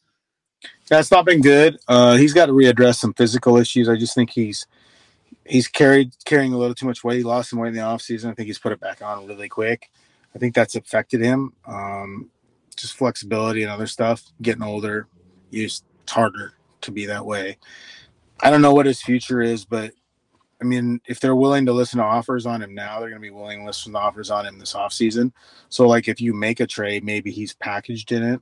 That's 0.88 1.10
not 1.10 1.26
been 1.26 1.40
good. 1.40 1.78
Uh, 1.88 2.16
he's 2.16 2.32
got 2.32 2.46
to 2.46 2.52
readdress 2.52 2.96
some 2.96 3.12
physical 3.14 3.56
issues. 3.56 3.88
I 3.88 3.96
just 3.96 4.14
think 4.14 4.30
he's 4.30 4.66
he's 5.46 5.68
carried 5.68 6.12
carrying 6.24 6.52
a 6.52 6.58
little 6.58 6.74
too 6.74 6.86
much 6.86 7.04
weight. 7.04 7.18
He 7.18 7.22
lost 7.22 7.50
some 7.50 7.58
weight 7.58 7.68
in 7.68 7.74
the 7.74 7.80
offseason. 7.80 8.30
I 8.30 8.34
think 8.34 8.46
he's 8.46 8.58
put 8.58 8.72
it 8.72 8.80
back 8.80 9.02
on 9.02 9.26
really 9.26 9.48
quick. 9.48 9.90
I 10.34 10.38
think 10.38 10.54
that's 10.54 10.74
affected 10.74 11.20
him. 11.20 11.52
Um, 11.66 12.30
just 12.76 12.96
flexibility 12.96 13.62
and 13.62 13.70
other 13.70 13.86
stuff. 13.86 14.22
Getting 14.42 14.62
older, 14.62 15.06
it's 15.52 15.82
harder 16.08 16.54
to 16.82 16.90
be 16.90 17.06
that 17.06 17.24
way. 17.24 17.58
I 18.40 18.50
don't 18.50 18.62
know 18.62 18.74
what 18.74 18.86
his 18.86 19.00
future 19.00 19.40
is, 19.40 19.64
but 19.64 19.92
I 20.60 20.64
mean, 20.64 21.00
if 21.06 21.20
they're 21.20 21.36
willing 21.36 21.66
to 21.66 21.72
listen 21.72 21.98
to 21.98 22.04
offers 22.04 22.46
on 22.46 22.62
him 22.62 22.74
now, 22.74 22.98
they're 22.98 23.10
going 23.10 23.20
to 23.20 23.26
be 23.26 23.30
willing 23.30 23.60
to 23.60 23.66
listen 23.66 23.92
to 23.92 23.98
offers 23.98 24.30
on 24.30 24.46
him 24.46 24.58
this 24.58 24.72
offseason. 24.72 25.32
So, 25.68 25.86
like, 25.86 26.08
if 26.08 26.20
you 26.20 26.32
make 26.32 26.60
a 26.60 26.66
trade, 26.66 27.04
maybe 27.04 27.30
he's 27.30 27.54
packaged 27.54 28.12
in 28.12 28.22
it. 28.22 28.40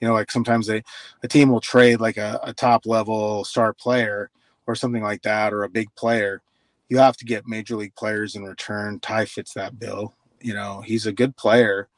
You 0.00 0.08
know, 0.08 0.14
like 0.14 0.30
sometimes 0.30 0.66
they, 0.66 0.82
a 1.22 1.28
team 1.28 1.50
will 1.50 1.60
trade 1.60 2.00
like 2.00 2.16
a, 2.16 2.38
a 2.42 2.52
top 2.52 2.84
level 2.84 3.44
star 3.44 3.72
player 3.72 4.30
or 4.66 4.74
something 4.74 5.02
like 5.02 5.22
that, 5.22 5.52
or 5.52 5.64
a 5.64 5.68
big 5.68 5.94
player. 5.94 6.42
You 6.88 6.98
have 6.98 7.16
to 7.18 7.24
get 7.24 7.46
major 7.46 7.76
league 7.76 7.94
players 7.94 8.36
in 8.36 8.44
return. 8.44 9.00
Ty 9.00 9.24
fits 9.26 9.54
that 9.54 9.78
bill. 9.78 10.14
You 10.40 10.54
know, 10.54 10.82
he's 10.82 11.06
a 11.06 11.12
good 11.12 11.36
player, 11.36 11.88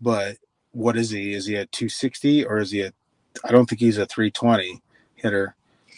but 0.00 0.36
what 0.72 0.96
is 0.96 1.10
he? 1.10 1.34
Is 1.34 1.46
he 1.46 1.56
a 1.56 1.66
260 1.66 2.44
or 2.46 2.58
is 2.58 2.70
he 2.70 2.82
a? 2.82 2.92
I 3.44 3.52
don't 3.52 3.68
think 3.68 3.80
he's 3.80 3.98
a 3.98 4.06
320 4.06 4.80
hitter. 5.16 5.54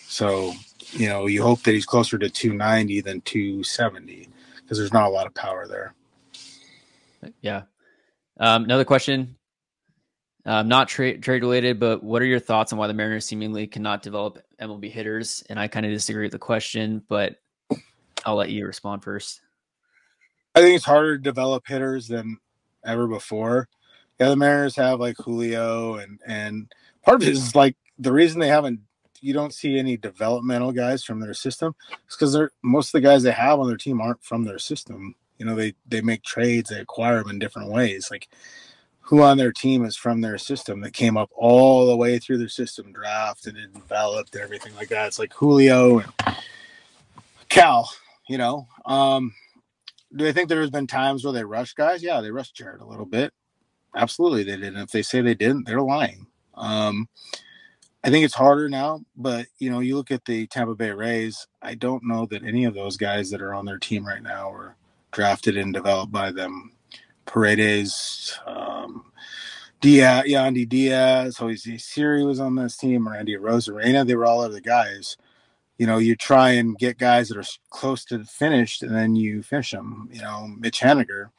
So 0.06 0.52
you 0.92 1.08
know, 1.08 1.26
you 1.26 1.42
hope 1.42 1.62
that 1.62 1.72
he's 1.72 1.86
closer 1.86 2.18
to 2.18 2.28
290 2.28 3.00
than 3.00 3.20
270 3.22 4.28
because 4.56 4.78
there's 4.78 4.92
not 4.92 5.06
a 5.06 5.10
lot 5.10 5.26
of 5.26 5.34
power 5.34 5.66
there. 5.66 5.94
Yeah. 7.40 7.62
Um, 8.38 8.64
another 8.64 8.84
question, 8.84 9.36
um, 10.44 10.68
not 10.68 10.88
trade 10.88 11.22
trade 11.22 11.42
related, 11.42 11.78
but 11.78 12.02
what 12.02 12.20
are 12.20 12.26
your 12.26 12.40
thoughts 12.40 12.72
on 12.72 12.78
why 12.78 12.88
the 12.88 12.94
Mariners 12.94 13.26
seemingly 13.26 13.66
cannot 13.66 14.02
develop 14.02 14.42
MLB 14.60 14.90
hitters? 14.90 15.44
And 15.48 15.58
I 15.58 15.68
kind 15.68 15.86
of 15.86 15.92
disagree 15.92 16.24
with 16.24 16.32
the 16.32 16.38
question, 16.38 17.02
but 17.08 17.36
I'll 18.24 18.36
let 18.36 18.50
you 18.50 18.66
respond 18.66 19.02
first. 19.02 19.40
I 20.54 20.60
think 20.60 20.76
it's 20.76 20.84
harder 20.84 21.16
to 21.16 21.22
develop 21.22 21.66
hitters 21.66 22.08
than 22.08 22.38
ever 22.84 23.06
before. 23.06 23.68
Yeah, 24.20 24.28
the 24.28 24.36
Mariners 24.36 24.76
have 24.76 25.00
like 25.00 25.16
Julio, 25.16 25.94
and 25.94 26.20
and 26.26 26.72
part 27.02 27.22
of 27.22 27.28
it 27.28 27.32
is 27.32 27.54
like 27.54 27.76
the 27.98 28.12
reason 28.12 28.40
they 28.40 28.48
haven't 28.48 28.80
you 29.20 29.32
don't 29.32 29.54
see 29.54 29.78
any 29.78 29.96
developmental 29.96 30.72
guys 30.72 31.04
from 31.04 31.20
their 31.20 31.32
system. 31.32 31.74
It's 32.06 32.16
because 32.16 32.32
they're 32.32 32.50
most 32.62 32.88
of 32.88 32.92
the 32.92 33.08
guys 33.08 33.22
they 33.22 33.30
have 33.30 33.60
on 33.60 33.68
their 33.68 33.76
team 33.76 34.00
aren't 34.00 34.22
from 34.22 34.44
their 34.44 34.58
system. 34.58 35.14
You 35.38 35.46
know, 35.46 35.54
they 35.54 35.74
they 35.88 36.02
make 36.02 36.22
trades, 36.22 36.70
they 36.70 36.80
acquire 36.80 37.18
them 37.18 37.30
in 37.30 37.38
different 37.38 37.70
ways. 37.70 38.08
Like 38.10 38.28
who 39.00 39.22
on 39.22 39.36
their 39.36 39.52
team 39.52 39.84
is 39.84 39.96
from 39.96 40.20
their 40.20 40.38
system 40.38 40.80
that 40.80 40.92
came 40.92 41.16
up 41.16 41.30
all 41.34 41.86
the 41.86 41.96
way 41.96 42.18
through 42.18 42.38
their 42.38 42.48
system, 42.48 42.92
drafted 42.92 43.56
and 43.56 43.74
developed 43.74 44.34
and 44.34 44.44
everything 44.44 44.74
like 44.76 44.88
that. 44.88 45.08
It's 45.08 45.18
like 45.18 45.32
Julio 45.32 45.98
and 45.98 46.12
Cal, 47.48 47.90
you 48.28 48.38
know. 48.38 48.66
Um, 48.86 49.32
do 50.14 50.24
they 50.24 50.32
think 50.32 50.48
there's 50.48 50.70
been 50.70 50.86
times 50.86 51.24
where 51.24 51.32
they 51.32 51.44
rushed 51.44 51.76
guys? 51.76 52.02
Yeah, 52.02 52.20
they 52.20 52.30
rushed 52.30 52.54
Jarred 52.54 52.80
a 52.80 52.86
little 52.86 53.06
bit. 53.06 53.32
Absolutely, 53.96 54.42
they 54.44 54.56
did. 54.56 54.74
And 54.74 54.78
if 54.78 54.90
they 54.90 55.02
say 55.02 55.20
they 55.20 55.34
didn't, 55.34 55.66
they're 55.66 55.80
lying. 55.80 56.26
Um, 56.54 57.08
I 58.04 58.10
think 58.10 58.24
it's 58.24 58.34
harder 58.34 58.68
now, 58.68 59.00
but 59.16 59.46
you 59.58 59.70
know, 59.70 59.80
you 59.80 59.96
look 59.96 60.10
at 60.10 60.24
the 60.24 60.46
Tampa 60.48 60.74
Bay 60.74 60.90
Rays. 60.90 61.46
I 61.62 61.74
don't 61.74 62.04
know 62.04 62.26
that 62.26 62.42
any 62.42 62.64
of 62.64 62.74
those 62.74 62.96
guys 62.96 63.30
that 63.30 63.40
are 63.40 63.54
on 63.54 63.64
their 63.64 63.78
team 63.78 64.06
right 64.06 64.22
now 64.22 64.50
were 64.50 64.76
drafted 65.12 65.56
and 65.56 65.72
developed 65.72 66.10
by 66.10 66.32
them. 66.32 66.72
Paredes, 67.26 68.38
um, 68.46 69.12
Diaz, 69.80 70.24
Yandy 70.26 70.68
Diaz, 70.68 71.36
Jose 71.36 71.76
Siri 71.78 72.24
was 72.24 72.40
on 72.40 72.56
this 72.56 72.76
team, 72.76 73.08
or 73.08 73.14
Andy 73.14 73.36
Arozarena. 73.36 74.06
They 74.06 74.16
were 74.16 74.26
all 74.26 74.40
other 74.40 74.60
guys. 74.60 75.16
You 75.82 75.88
know, 75.88 75.98
you 75.98 76.14
try 76.14 76.50
and 76.50 76.78
get 76.78 76.96
guys 76.96 77.28
that 77.28 77.36
are 77.36 77.50
close 77.70 78.04
to 78.04 78.22
finished, 78.22 78.84
and 78.84 78.94
then 78.94 79.16
you 79.16 79.42
finish 79.42 79.72
them. 79.72 80.08
You 80.12 80.22
know, 80.22 80.46
Mitch 80.46 80.78
Haniger 80.78 81.30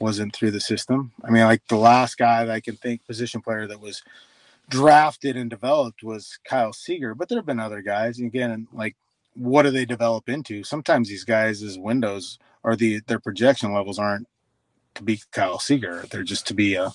wasn't 0.00 0.34
through 0.34 0.50
the 0.50 0.58
system. 0.58 1.12
I 1.22 1.30
mean, 1.30 1.44
like 1.44 1.62
the 1.68 1.76
last 1.76 2.18
guy 2.18 2.44
that 2.44 2.52
I 2.52 2.58
can 2.58 2.74
think 2.74 3.06
position 3.06 3.40
player 3.40 3.68
that 3.68 3.80
was 3.80 4.02
drafted 4.68 5.36
and 5.36 5.48
developed 5.48 6.02
was 6.02 6.40
Kyle 6.44 6.72
Seager, 6.72 7.14
but 7.14 7.28
there 7.28 7.38
have 7.38 7.46
been 7.46 7.60
other 7.60 7.82
guys. 7.82 8.18
And 8.18 8.26
again, 8.26 8.66
like 8.72 8.96
what 9.34 9.62
do 9.62 9.70
they 9.70 9.84
develop 9.84 10.28
into? 10.28 10.64
Sometimes 10.64 11.08
these 11.08 11.22
guys' 11.22 11.78
windows 11.78 12.40
or 12.64 12.74
the 12.74 13.00
their 13.06 13.20
projection 13.20 13.72
levels 13.72 14.00
aren't 14.00 14.26
to 14.96 15.04
be 15.04 15.20
Kyle 15.30 15.60
Seager. 15.60 16.04
They're 16.10 16.24
just 16.24 16.48
to 16.48 16.54
be 16.54 16.74
a 16.74 16.90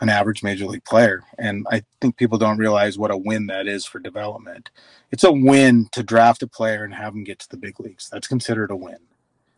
an 0.00 0.08
average 0.08 0.42
major 0.42 0.66
league 0.66 0.84
player. 0.84 1.22
And 1.38 1.66
I 1.70 1.82
think 2.00 2.16
people 2.16 2.38
don't 2.38 2.58
realize 2.58 2.98
what 2.98 3.10
a 3.10 3.16
win 3.16 3.46
that 3.46 3.66
is 3.66 3.84
for 3.84 3.98
development. 3.98 4.70
It's 5.10 5.24
a 5.24 5.32
win 5.32 5.88
to 5.92 6.02
draft 6.02 6.42
a 6.42 6.46
player 6.46 6.84
and 6.84 6.94
have 6.94 7.12
them 7.12 7.24
get 7.24 7.38
to 7.40 7.48
the 7.48 7.56
big 7.56 7.78
leagues. 7.80 8.08
That's 8.08 8.28
considered 8.28 8.70
a 8.70 8.76
win, 8.76 8.98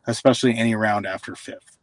especially 0.07 0.57
any 0.57 0.75
round 0.75 1.07
after 1.07 1.37
fifth. 1.37 1.79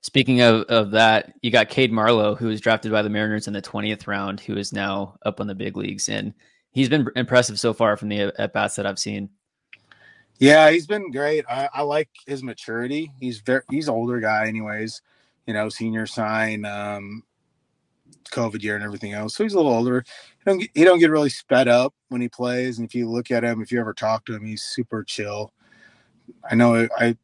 Speaking 0.00 0.40
of, 0.40 0.62
of 0.62 0.92
that, 0.92 1.34
you 1.42 1.50
got 1.50 1.68
Cade 1.68 1.92
Marlowe, 1.92 2.34
who 2.34 2.46
was 2.46 2.60
drafted 2.60 2.90
by 2.90 3.02
the 3.02 3.10
Mariners 3.10 3.46
in 3.46 3.52
the 3.52 3.62
20th 3.62 4.06
round, 4.06 4.40
who 4.40 4.56
is 4.56 4.72
now 4.72 5.18
up 5.22 5.40
on 5.40 5.46
the 5.46 5.54
big 5.54 5.76
leagues. 5.76 6.08
And 6.08 6.32
he's 6.70 6.88
been 6.88 7.06
impressive 7.14 7.60
so 7.60 7.74
far 7.74 7.96
from 7.96 8.08
the 8.08 8.32
at 8.38 8.52
bats 8.52 8.76
that 8.76 8.86
I've 8.86 8.98
seen. 8.98 9.28
Yeah, 10.38 10.70
he's 10.70 10.86
been 10.86 11.10
great. 11.10 11.44
I, 11.50 11.68
I 11.74 11.82
like 11.82 12.08
his 12.26 12.42
maturity. 12.42 13.12
He's 13.18 13.40
very 13.40 13.62
he's 13.70 13.88
older 13.88 14.20
guy, 14.20 14.46
anyways. 14.46 15.02
You 15.48 15.54
know, 15.54 15.68
senior 15.68 16.06
sign, 16.06 16.64
um, 16.64 17.24
COVID 18.30 18.62
year, 18.62 18.76
and 18.76 18.84
everything 18.84 19.14
else. 19.14 19.34
So 19.34 19.42
he's 19.42 19.54
a 19.54 19.56
little 19.56 19.72
older. 19.72 20.04
He 20.38 20.44
don't 20.44 20.58
get, 20.58 20.70
he 20.74 20.84
don't 20.84 20.98
get 20.98 21.10
really 21.10 21.30
sped 21.30 21.68
up 21.68 21.94
when 22.10 22.20
he 22.20 22.28
plays. 22.28 22.78
And 22.78 22.86
if 22.86 22.94
you 22.94 23.08
look 23.08 23.30
at 23.30 23.44
him, 23.44 23.62
if 23.62 23.72
you 23.72 23.80
ever 23.80 23.94
talk 23.94 24.26
to 24.26 24.34
him, 24.34 24.44
he's 24.44 24.62
super 24.62 25.02
chill. 25.02 25.52
I 26.48 26.54
know 26.54 26.86
I 26.98 27.16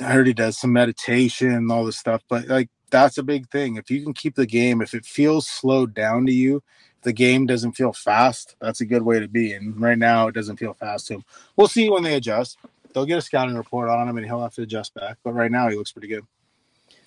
I 0.00 0.04
heard 0.04 0.26
he 0.26 0.32
does 0.32 0.58
some 0.58 0.72
meditation 0.72 1.50
and 1.52 1.70
all 1.70 1.84
this 1.84 1.98
stuff, 1.98 2.22
but 2.28 2.48
like 2.48 2.70
that's 2.90 3.18
a 3.18 3.22
big 3.22 3.48
thing. 3.50 3.76
If 3.76 3.90
you 3.90 4.02
can 4.02 4.14
keep 4.14 4.34
the 4.34 4.46
game, 4.46 4.80
if 4.80 4.94
it 4.94 5.04
feels 5.04 5.46
slowed 5.46 5.94
down 5.94 6.26
to 6.26 6.32
you, 6.32 6.62
the 7.02 7.12
game 7.12 7.46
doesn't 7.46 7.72
feel 7.72 7.92
fast, 7.92 8.56
that's 8.60 8.80
a 8.80 8.86
good 8.86 9.02
way 9.02 9.20
to 9.20 9.28
be. 9.28 9.52
And 9.52 9.78
right 9.80 9.98
now, 9.98 10.28
it 10.28 10.34
doesn't 10.34 10.56
feel 10.56 10.74
fast 10.74 11.06
to 11.08 11.14
him. 11.14 11.24
We'll 11.56 11.68
see 11.68 11.88
when 11.90 12.02
they 12.02 12.14
adjust. 12.14 12.58
They'll 12.92 13.06
get 13.06 13.18
a 13.18 13.22
scouting 13.22 13.56
report 13.56 13.88
on 13.88 14.08
him, 14.08 14.16
and 14.16 14.26
he'll 14.26 14.42
have 14.42 14.54
to 14.54 14.62
adjust 14.62 14.94
back. 14.94 15.18
But 15.22 15.32
right 15.32 15.50
now, 15.50 15.68
he 15.68 15.76
looks 15.76 15.92
pretty 15.92 16.08
good. 16.08 16.24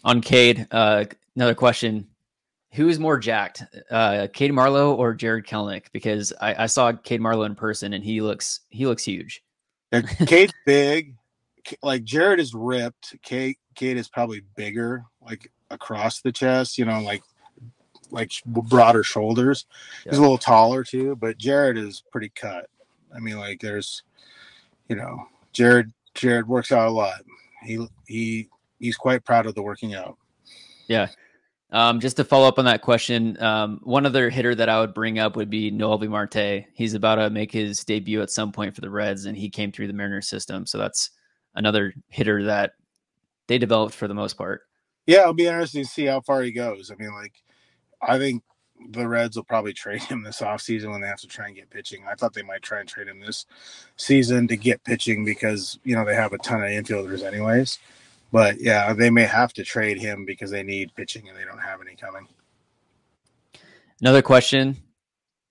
On 0.03 0.21
Cade, 0.21 0.67
uh, 0.71 1.05
another 1.35 1.55
question: 1.55 2.07
Who 2.73 2.89
is 2.89 2.99
more 2.99 3.17
jacked, 3.17 3.63
uh, 3.89 4.27
Cade 4.33 4.53
Marlowe 4.53 4.93
or 4.95 5.13
Jarred 5.13 5.47
Kelenic? 5.47 5.85
Because 5.91 6.33
I, 6.41 6.63
I 6.63 6.65
saw 6.65 6.91
Cade 6.91 7.21
Marlowe 7.21 7.43
in 7.43 7.55
person, 7.55 7.93
and 7.93 8.03
he 8.03 8.21
looks 8.21 8.61
he 8.69 8.85
looks 8.85 9.03
huge. 9.03 9.43
Yeah, 9.91 10.01
Cade's 10.01 10.53
big 10.65 11.15
like 11.81 12.03
Jarred 12.03 12.39
is 12.39 12.53
ripped. 12.53 13.15
Cade 13.21 13.55
Cade 13.75 13.97
is 13.97 14.09
probably 14.09 14.41
bigger, 14.55 15.05
like 15.21 15.51
across 15.69 16.21
the 16.21 16.31
chest. 16.31 16.77
You 16.77 16.85
know, 16.85 17.01
like 17.01 17.23
like 18.11 18.31
broader 18.45 19.03
shoulders. 19.03 19.65
Yeah. 20.05 20.11
He's 20.11 20.19
a 20.19 20.21
little 20.21 20.37
taller 20.37 20.83
too, 20.83 21.15
but 21.15 21.37
Jarred 21.37 21.77
is 21.77 22.03
pretty 22.11 22.29
cut. 22.29 22.69
I 23.13 23.19
mean, 23.19 23.37
like 23.37 23.59
there's, 23.59 24.03
you 24.87 24.95
know, 24.95 25.27
Jarred 25.51 25.91
Jarred 26.13 26.47
works 26.47 26.71
out 26.71 26.87
a 26.87 26.91
lot. 26.91 27.21
He 27.63 27.87
he 28.07 28.49
he's 28.79 28.95
quite 28.95 29.23
proud 29.25 29.45
of 29.45 29.55
the 29.55 29.63
working 29.63 29.95
out. 29.95 30.17
Yeah. 30.87 31.07
Um, 31.71 31.99
just 31.99 32.17
to 32.17 32.23
follow 32.23 32.47
up 32.47 32.59
on 32.59 32.65
that 32.65 32.83
question, 32.83 33.41
um, 33.41 33.79
one 33.81 34.05
other 34.05 34.29
hitter 34.29 34.53
that 34.53 34.69
I 34.69 34.79
would 34.79 34.93
bring 34.93 35.17
up 35.17 35.35
would 35.35 35.49
be 35.49 35.71
Noelvi 35.71 36.07
Marte. 36.07 36.65
He's 36.75 36.93
about 36.93 37.15
to 37.15 37.31
make 37.31 37.51
his 37.51 37.83
debut 37.83 38.21
at 38.21 38.29
some 38.29 38.51
point 38.51 38.75
for 38.75 38.81
the 38.81 38.91
Reds, 38.91 39.25
and 39.25 39.35
he 39.35 39.49
came 39.49 39.71
through 39.71 39.87
the 39.87 39.93
Mariners 39.93 40.27
system. 40.27 40.67
So 40.67 40.77
that's 40.77 41.09
another 41.55 41.93
hitter 42.09 42.43
that 42.43 42.73
they 43.47 43.57
developed 43.57 43.95
for 43.95 44.07
the 44.07 44.13
most 44.13 44.37
part. 44.37 44.61
Yeah, 45.07 45.21
it'll 45.21 45.33
be 45.33 45.47
interesting 45.47 45.83
to 45.83 45.89
see 45.89 46.05
how 46.05 46.21
far 46.21 46.43
he 46.43 46.51
goes. 46.51 46.91
I 46.91 46.95
mean, 46.95 47.13
like, 47.15 47.33
I 48.01 48.19
think 48.19 48.43
the 48.91 49.07
Reds 49.07 49.35
will 49.35 49.43
probably 49.43 49.73
trade 49.73 50.03
him 50.03 50.21
this 50.21 50.41
offseason 50.41 50.91
when 50.91 51.01
they 51.01 51.07
have 51.07 51.21
to 51.21 51.27
try 51.27 51.47
and 51.47 51.55
get 51.55 51.71
pitching. 51.71 52.03
I 52.07 52.13
thought 52.13 52.33
they 52.33 52.43
might 52.43 52.61
try 52.61 52.81
and 52.81 52.87
trade 52.87 53.07
him 53.07 53.19
this 53.19 53.47
season 53.97 54.47
to 54.47 54.55
get 54.55 54.83
pitching 54.83 55.25
because, 55.25 55.79
you 55.83 55.95
know, 55.95 56.05
they 56.05 56.15
have 56.15 56.33
a 56.33 56.37
ton 56.37 56.61
of 56.61 56.69
infielders 56.69 57.23
anyways. 57.23 57.79
But 58.33 58.59
yeah, 58.59 58.93
they 58.93 59.11
may 59.11 59.25
have 59.25 59.53
to 59.53 59.63
trade 59.63 60.01
him 60.01 60.25
because 60.25 60.49
they 60.49 60.63
need 60.63 60.95
pitching 60.95 61.29
and 61.29 61.37
they 61.37 61.45
don't 61.45 61.59
have 61.59 61.81
any 61.81 61.95
coming. 61.95 62.27
Another 64.01 64.23
question. 64.23 64.75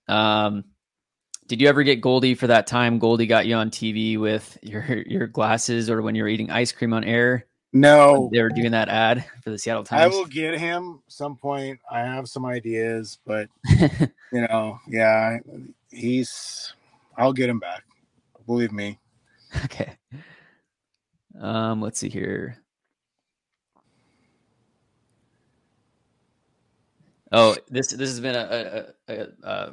Um, 0.09 0.65
did 1.47 1.61
you 1.61 1.69
ever 1.69 1.85
get 1.85 2.01
Goldie 2.01 2.35
for 2.35 2.49
that 2.49 2.67
time 2.67 2.99
Goldie 2.99 3.29
got 3.29 3.47
you 3.47 3.55
on 3.55 3.71
TV 3.71 4.19
with 4.19 4.59
your 4.63 4.83
your 5.07 5.29
glasses 5.29 5.89
or 5.89 6.03
when 6.03 6.17
you 6.17 6.25
were 6.25 6.29
eating 6.29 6.51
ice 6.51 6.73
cream 6.73 6.93
on 6.93 7.05
air? 7.05 7.47
No. 7.73 8.29
They 8.33 8.43
were 8.43 8.49
doing 8.49 8.73
that 8.73 8.89
ad 8.89 9.25
for 9.45 9.51
the 9.51 9.59
Seattle 9.59 9.85
Times. 9.85 10.03
I 10.03 10.19
will 10.19 10.27
get 10.27 10.59
him 10.59 11.03
some 11.07 11.37
point. 11.37 11.79
I 11.89 12.01
have 12.01 12.29
some 12.29 12.45
ideas, 12.45 13.21
but 13.25 13.49
you 14.33 14.41
know, 14.49 14.81
yeah, 14.89 15.39
he's 15.89 16.75
I'll 17.17 17.33
get 17.33 17.49
him 17.49 17.61
back. 17.61 17.85
Believe 18.45 18.73
me. 18.73 18.99
Okay. 19.67 19.97
Um, 21.41 21.81
let's 21.81 22.01
see 22.01 22.09
here. 22.09 22.62
Oh, 27.33 27.57
this 27.69 27.89
this 27.89 28.11
has 28.11 28.21
been 28.21 28.35
a, 28.35 28.85
a, 29.09 29.13
a, 29.13 29.27
a 29.43 29.73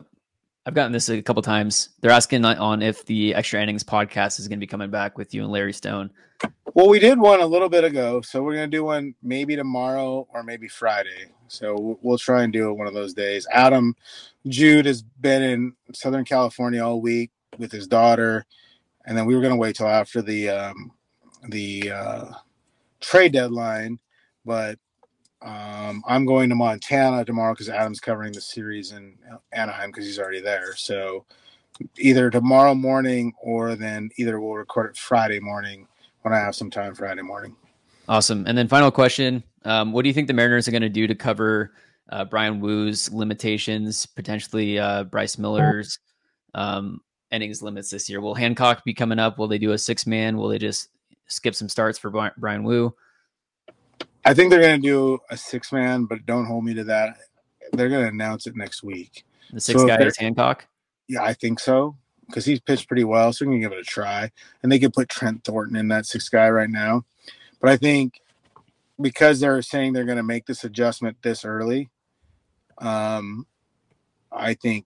I've 0.65 0.73
gotten 0.73 0.91
this 0.91 1.09
a 1.09 1.21
couple 1.21 1.41
times. 1.41 1.89
They're 1.99 2.11
asking 2.11 2.45
on 2.45 2.81
if 2.81 3.05
the 3.05 3.33
Extra 3.33 3.61
Innings 3.61 3.83
podcast 3.83 4.39
is 4.39 4.47
going 4.47 4.59
to 4.59 4.63
be 4.63 4.67
coming 4.67 4.89
back 4.89 5.17
with 5.17 5.33
you 5.33 5.43
and 5.43 5.51
Larry 5.51 5.73
Stone. 5.73 6.11
Well, 6.73 6.87
we 6.87 6.99
did 6.99 7.19
one 7.19 7.41
a 7.41 7.45
little 7.45 7.69
bit 7.69 7.83
ago, 7.83 8.21
so 8.21 8.43
we're 8.43 8.53
going 8.53 8.69
to 8.69 8.77
do 8.77 8.83
one 8.83 9.15
maybe 9.23 9.55
tomorrow 9.55 10.27
or 10.31 10.43
maybe 10.43 10.67
Friday. 10.67 11.31
So 11.47 11.97
we'll 12.01 12.17
try 12.17 12.43
and 12.43 12.53
do 12.53 12.69
it 12.69 12.73
one 12.73 12.87
of 12.87 12.93
those 12.93 13.13
days. 13.13 13.47
Adam 13.51 13.95
Jude 14.47 14.85
has 14.85 15.01
been 15.01 15.41
in 15.41 15.73
Southern 15.93 16.23
California 16.23 16.85
all 16.85 17.01
week 17.01 17.31
with 17.57 17.71
his 17.71 17.87
daughter, 17.87 18.45
and 19.05 19.17
then 19.17 19.25
we 19.25 19.35
were 19.35 19.41
going 19.41 19.53
to 19.53 19.59
wait 19.59 19.75
till 19.75 19.87
after 19.87 20.21
the 20.21 20.49
um, 20.49 20.91
the 21.49 21.91
uh, 21.91 22.25
trade 22.99 23.33
deadline, 23.33 23.99
but 24.45 24.77
um, 25.41 26.03
I'm 26.05 26.25
going 26.25 26.49
to 26.49 26.55
Montana 26.55 27.23
tomorrow 27.23 27.53
because 27.53 27.69
Adam's 27.69 27.99
covering 27.99 28.33
the 28.33 28.41
series 28.41 28.91
in 28.91 29.17
Anaheim 29.53 29.89
because 29.89 30.05
he's 30.05 30.19
already 30.19 30.41
there. 30.41 30.75
So 30.75 31.25
either 31.97 32.29
tomorrow 32.29 32.75
morning 32.75 33.33
or 33.41 33.75
then 33.75 34.09
either 34.17 34.39
we'll 34.39 34.55
record 34.55 34.91
it 34.91 34.97
Friday 34.97 35.39
morning 35.39 35.87
when 36.23 36.33
I 36.33 36.37
have 36.37 36.55
some 36.55 36.69
time 36.69 36.93
Friday 36.93 37.21
morning. 37.21 37.55
Awesome. 38.09 38.43
And 38.47 38.57
then 38.57 38.67
final 38.67 38.91
question: 38.91 39.43
um, 39.63 39.93
What 39.93 40.03
do 40.03 40.09
you 40.09 40.13
think 40.13 40.27
the 40.27 40.33
Mariners 40.33 40.67
are 40.67 40.71
going 40.71 40.81
to 40.81 40.89
do 40.89 41.07
to 41.07 41.15
cover 41.15 41.73
uh, 42.09 42.25
Bryan 42.25 42.59
Woo's 42.59 43.11
limitations, 43.13 44.05
potentially 44.05 44.77
uh, 44.77 45.05
Bryce 45.05 45.37
Miller's 45.37 45.99
um, 46.53 46.99
innings 47.31 47.61
limits 47.61 47.91
this 47.91 48.09
year? 48.09 48.19
Will 48.19 48.35
Hancock 48.35 48.83
be 48.83 48.93
coming 48.93 49.19
up? 49.19 49.37
Will 49.37 49.47
they 49.47 49.59
do 49.59 49.71
a 49.71 49.77
six 49.77 50.05
man? 50.05 50.37
Will 50.37 50.49
they 50.49 50.57
just 50.57 50.89
skip 51.27 51.55
some 51.55 51.69
starts 51.69 51.97
for 51.97 52.09
Bryan 52.37 52.63
Woo? 52.63 52.93
I 54.25 54.33
think 54.33 54.49
they're 54.49 54.61
going 54.61 54.81
to 54.81 54.87
do 54.87 55.19
a 55.29 55.37
six 55.37 55.71
man, 55.71 56.05
but 56.05 56.25
don't 56.25 56.45
hold 56.45 56.65
me 56.65 56.73
to 56.75 56.83
that. 56.85 57.17
They're 57.73 57.89
going 57.89 58.03
to 58.03 58.09
announce 58.09 58.47
it 58.47 58.55
next 58.55 58.83
week. 58.83 59.23
The 59.51 59.61
six 59.61 59.81
so 59.81 59.87
guy 59.87 59.97
is 60.01 60.17
Hancock. 60.17 60.67
Yeah, 61.07 61.23
I 61.23 61.33
think 61.33 61.59
so 61.59 61.95
because 62.29 62.45
he's 62.45 62.59
pitched 62.59 62.87
pretty 62.87 63.03
well, 63.03 63.33
so 63.33 63.45
we 63.45 63.53
can 63.53 63.61
give 63.61 63.71
it 63.71 63.79
a 63.79 63.83
try. 63.83 64.31
And 64.61 64.71
they 64.71 64.79
could 64.79 64.93
put 64.93 65.09
Trent 65.09 65.43
Thornton 65.43 65.75
in 65.75 65.87
that 65.87 66.05
six 66.05 66.29
guy 66.29 66.49
right 66.49 66.69
now, 66.69 67.05
but 67.59 67.69
I 67.69 67.77
think 67.77 68.21
because 69.01 69.39
they're 69.39 69.61
saying 69.61 69.93
they're 69.93 70.05
going 70.05 70.17
to 70.17 70.23
make 70.23 70.45
this 70.45 70.63
adjustment 70.63 71.17
this 71.21 71.43
early, 71.43 71.89
um, 72.77 73.47
I 74.31 74.53
think 74.53 74.85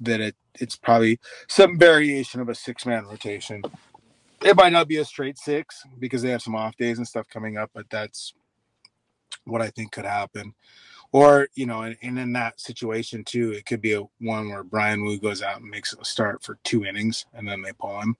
that 0.00 0.20
it 0.20 0.36
it's 0.60 0.76
probably 0.76 1.18
some 1.48 1.78
variation 1.78 2.40
of 2.40 2.48
a 2.48 2.54
six 2.54 2.84
man 2.84 3.06
rotation. 3.06 3.62
It 4.44 4.56
might 4.56 4.72
not 4.72 4.88
be 4.88 4.96
a 4.96 5.04
straight 5.04 5.38
six 5.38 5.84
because 5.98 6.22
they 6.22 6.30
have 6.30 6.42
some 6.42 6.56
off 6.56 6.76
days 6.76 6.98
and 6.98 7.06
stuff 7.06 7.28
coming 7.28 7.56
up, 7.56 7.70
but 7.72 7.88
that's 7.90 8.34
what 9.44 9.62
I 9.62 9.70
think 9.70 9.92
could 9.92 10.04
happen. 10.04 10.54
Or, 11.12 11.48
you 11.54 11.66
know, 11.66 11.82
and, 11.82 11.96
and 12.02 12.18
in 12.18 12.32
that 12.32 12.58
situation 12.58 13.22
too, 13.24 13.52
it 13.52 13.66
could 13.66 13.82
be 13.82 13.92
a 13.92 14.02
one 14.20 14.48
where 14.48 14.64
Bryan 14.64 15.04
Woo 15.04 15.18
goes 15.18 15.42
out 15.42 15.60
and 15.60 15.68
makes 15.68 15.92
a 15.92 16.04
start 16.04 16.42
for 16.42 16.58
two 16.64 16.86
innings 16.86 17.26
and 17.34 17.46
then 17.46 17.60
they 17.60 17.72
pull 17.72 18.00
him, 18.00 18.16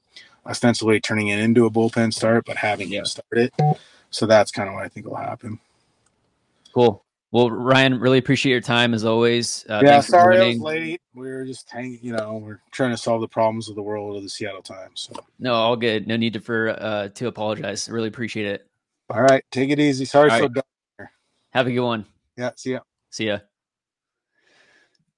ostensibly 0.46 1.00
turning 1.00 1.28
it 1.28 1.38
into 1.38 1.64
a 1.64 1.70
bullpen 1.70 2.12
start, 2.12 2.44
but 2.44 2.58
having 2.58 2.92
yeah. 2.92 2.98
him 2.98 3.04
start 3.06 3.26
it. 3.32 3.54
So 4.10 4.26
that's 4.26 4.50
kind 4.50 4.68
of 4.68 4.74
what 4.74 4.84
I 4.84 4.88
think 4.88 5.06
will 5.06 5.16
happen. 5.16 5.58
Cool. 6.74 7.02
Well, 7.30 7.50
Ryan, 7.50 7.98
really 7.98 8.18
appreciate 8.18 8.52
your 8.52 8.60
time 8.60 8.92
as 8.92 9.06
always. 9.06 9.64
Uh, 9.66 9.80
yeah, 9.82 10.00
sorry 10.00 10.38
I 10.38 10.48
was 10.48 10.58
late. 10.58 11.00
We 11.14 11.30
were 11.30 11.46
just 11.46 11.70
hanging, 11.70 11.98
you 12.02 12.12
know, 12.12 12.36
we're 12.36 12.60
trying 12.72 12.90
to 12.90 12.96
solve 12.98 13.22
the 13.22 13.28
problems 13.28 13.70
of 13.70 13.74
the 13.74 13.82
world 13.82 14.18
of 14.18 14.22
the 14.22 14.28
Seattle 14.28 14.60
Times. 14.60 15.08
So 15.08 15.24
no, 15.38 15.54
all 15.54 15.76
good. 15.76 16.06
No 16.06 16.18
need 16.18 16.34
to 16.34 16.40
for 16.40 16.68
uh, 16.78 17.08
to 17.08 17.28
apologize. 17.28 17.88
Really 17.88 18.08
appreciate 18.08 18.44
it. 18.44 18.68
All 19.08 19.22
right, 19.22 19.42
take 19.50 19.70
it 19.70 19.80
easy. 19.80 20.04
Sorry 20.04 20.28
all 20.28 20.36
so 20.36 20.42
right. 20.44 20.64
Have 21.52 21.66
a 21.66 21.72
good 21.72 21.80
one. 21.80 22.06
Yeah. 22.36 22.50
See 22.56 22.72
ya. 22.72 22.80
See 23.10 23.26
ya. 23.26 23.38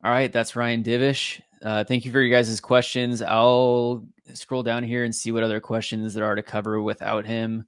All 0.02 0.10
right. 0.10 0.32
That's 0.32 0.56
Ryan 0.56 0.82
Divish. 0.82 1.40
Uh, 1.62 1.84
thank 1.84 2.04
you 2.04 2.12
for 2.12 2.20
your 2.20 2.36
guys' 2.36 2.60
questions. 2.60 3.22
I'll 3.22 4.04
scroll 4.34 4.62
down 4.62 4.82
here 4.82 5.04
and 5.04 5.14
see 5.14 5.32
what 5.32 5.42
other 5.42 5.60
questions 5.60 6.12
there 6.12 6.24
are 6.24 6.34
to 6.34 6.42
cover 6.42 6.82
without 6.82 7.24
him. 7.24 7.66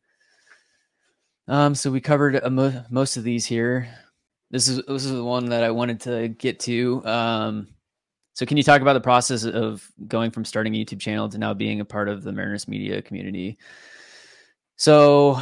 Um, 1.48 1.74
so 1.74 1.90
we 1.90 2.00
covered 2.00 2.40
mo- 2.50 2.84
most 2.90 3.16
of 3.16 3.24
these 3.24 3.46
here. 3.46 3.88
This 4.50 4.68
is 4.68 4.82
this 4.86 5.04
is 5.04 5.12
the 5.12 5.24
one 5.24 5.46
that 5.46 5.64
I 5.64 5.70
wanted 5.70 6.00
to 6.02 6.28
get 6.28 6.60
to. 6.60 7.04
Um, 7.06 7.68
so 8.34 8.44
can 8.44 8.56
you 8.56 8.62
talk 8.62 8.82
about 8.82 8.92
the 8.92 9.00
process 9.00 9.44
of 9.44 9.88
going 10.06 10.30
from 10.30 10.44
starting 10.44 10.74
a 10.74 10.84
YouTube 10.84 11.00
channel 11.00 11.28
to 11.28 11.38
now 11.38 11.54
being 11.54 11.80
a 11.80 11.84
part 11.84 12.08
of 12.08 12.22
the 12.22 12.32
Mariners 12.32 12.68
media 12.68 13.00
community? 13.00 13.58
So 14.76 15.40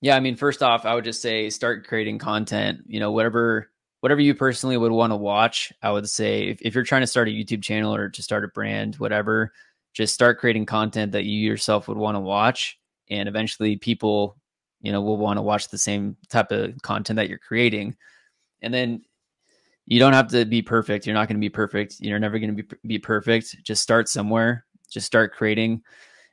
yeah, 0.00 0.16
I 0.16 0.20
mean, 0.20 0.36
first 0.36 0.62
off, 0.62 0.86
I 0.86 0.94
would 0.94 1.04
just 1.04 1.20
say 1.22 1.50
start 1.50 1.86
creating 1.86 2.18
content. 2.18 2.80
You 2.86 3.00
know, 3.00 3.12
whatever 3.12 3.70
whatever 4.00 4.20
you 4.20 4.34
personally 4.34 4.76
would 4.76 4.92
want 4.92 5.12
to 5.12 5.16
watch. 5.16 5.72
I 5.82 5.90
would 5.90 6.08
say 6.08 6.48
if, 6.48 6.62
if 6.62 6.74
you're 6.74 6.84
trying 6.84 7.02
to 7.02 7.06
start 7.06 7.28
a 7.28 7.32
YouTube 7.32 7.62
channel 7.62 7.94
or 7.94 8.08
to 8.08 8.22
start 8.22 8.44
a 8.44 8.48
brand, 8.48 8.96
whatever, 8.96 9.52
just 9.92 10.14
start 10.14 10.38
creating 10.38 10.66
content 10.66 11.12
that 11.12 11.24
you 11.24 11.38
yourself 11.38 11.86
would 11.86 11.98
want 11.98 12.16
to 12.16 12.20
watch, 12.20 12.78
and 13.10 13.28
eventually 13.28 13.76
people, 13.76 14.36
you 14.80 14.90
know, 14.90 15.02
will 15.02 15.18
want 15.18 15.36
to 15.36 15.42
watch 15.42 15.68
the 15.68 15.78
same 15.78 16.16
type 16.28 16.50
of 16.50 16.80
content 16.82 17.16
that 17.16 17.28
you're 17.28 17.38
creating. 17.38 17.96
And 18.62 18.72
then 18.72 19.02
you 19.86 19.98
don't 19.98 20.12
have 20.12 20.28
to 20.28 20.44
be 20.44 20.62
perfect. 20.62 21.06
You're 21.06 21.14
not 21.14 21.28
going 21.28 21.36
to 21.36 21.44
be 21.44 21.50
perfect. 21.50 21.96
You're 22.00 22.18
never 22.18 22.38
going 22.38 22.56
to 22.56 22.62
be 22.62 22.76
be 22.86 22.98
perfect. 22.98 23.56
Just 23.62 23.82
start 23.82 24.08
somewhere. 24.08 24.64
Just 24.90 25.06
start 25.06 25.34
creating 25.34 25.82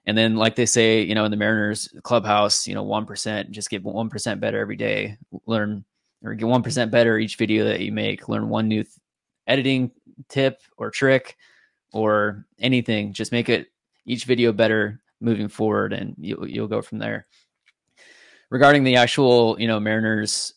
and 0.08 0.18
then, 0.18 0.38
like 0.38 0.55
they 0.55 0.66
say, 0.66 1.01
you 1.01 1.14
know, 1.14 1.26
in 1.26 1.32
the 1.32 1.38
Mariners 1.38 1.89
clubhouse, 2.01 2.66
you 2.66 2.74
know, 2.74 2.86
1%, 2.86 3.49
just 3.51 3.70
get 3.70 3.84
1% 3.84 4.39
better 4.39 4.58
every 4.58 4.78
day. 4.78 5.18
Learn 5.45 5.84
or 6.24 6.34
get 6.34 6.45
1% 6.45 6.91
better 6.91 7.20
each 7.20 7.36
video 7.36 7.66
that 7.66 7.82
you 7.82 7.91
make. 7.91 8.30
Learn 8.30 8.47
one 8.47 8.70
new 8.70 8.84
th- 8.84 8.95
editing 9.47 9.91
tip 10.30 10.62
or 10.78 10.91
trick 10.91 11.36
or 11.91 12.45
anything. 12.58 13.12
Just 13.12 13.34
make 13.34 13.49
it 13.49 13.68
each 14.05 14.24
video 14.24 14.53
better 14.53 15.01
moving 15.20 15.49
forward 15.49 15.91
and 15.91 16.16
you, 16.18 16.41
you'll 16.47 16.68
go 16.68 16.82
from 16.82 16.99
there. 16.99 17.28
Regarding 18.49 18.86
the 18.86 18.95
actual, 18.95 19.60
you 19.60 19.68
know, 19.68 19.82
Mariners 19.82 20.53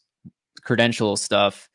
credential 0.63 1.17
stuff, 1.17 1.69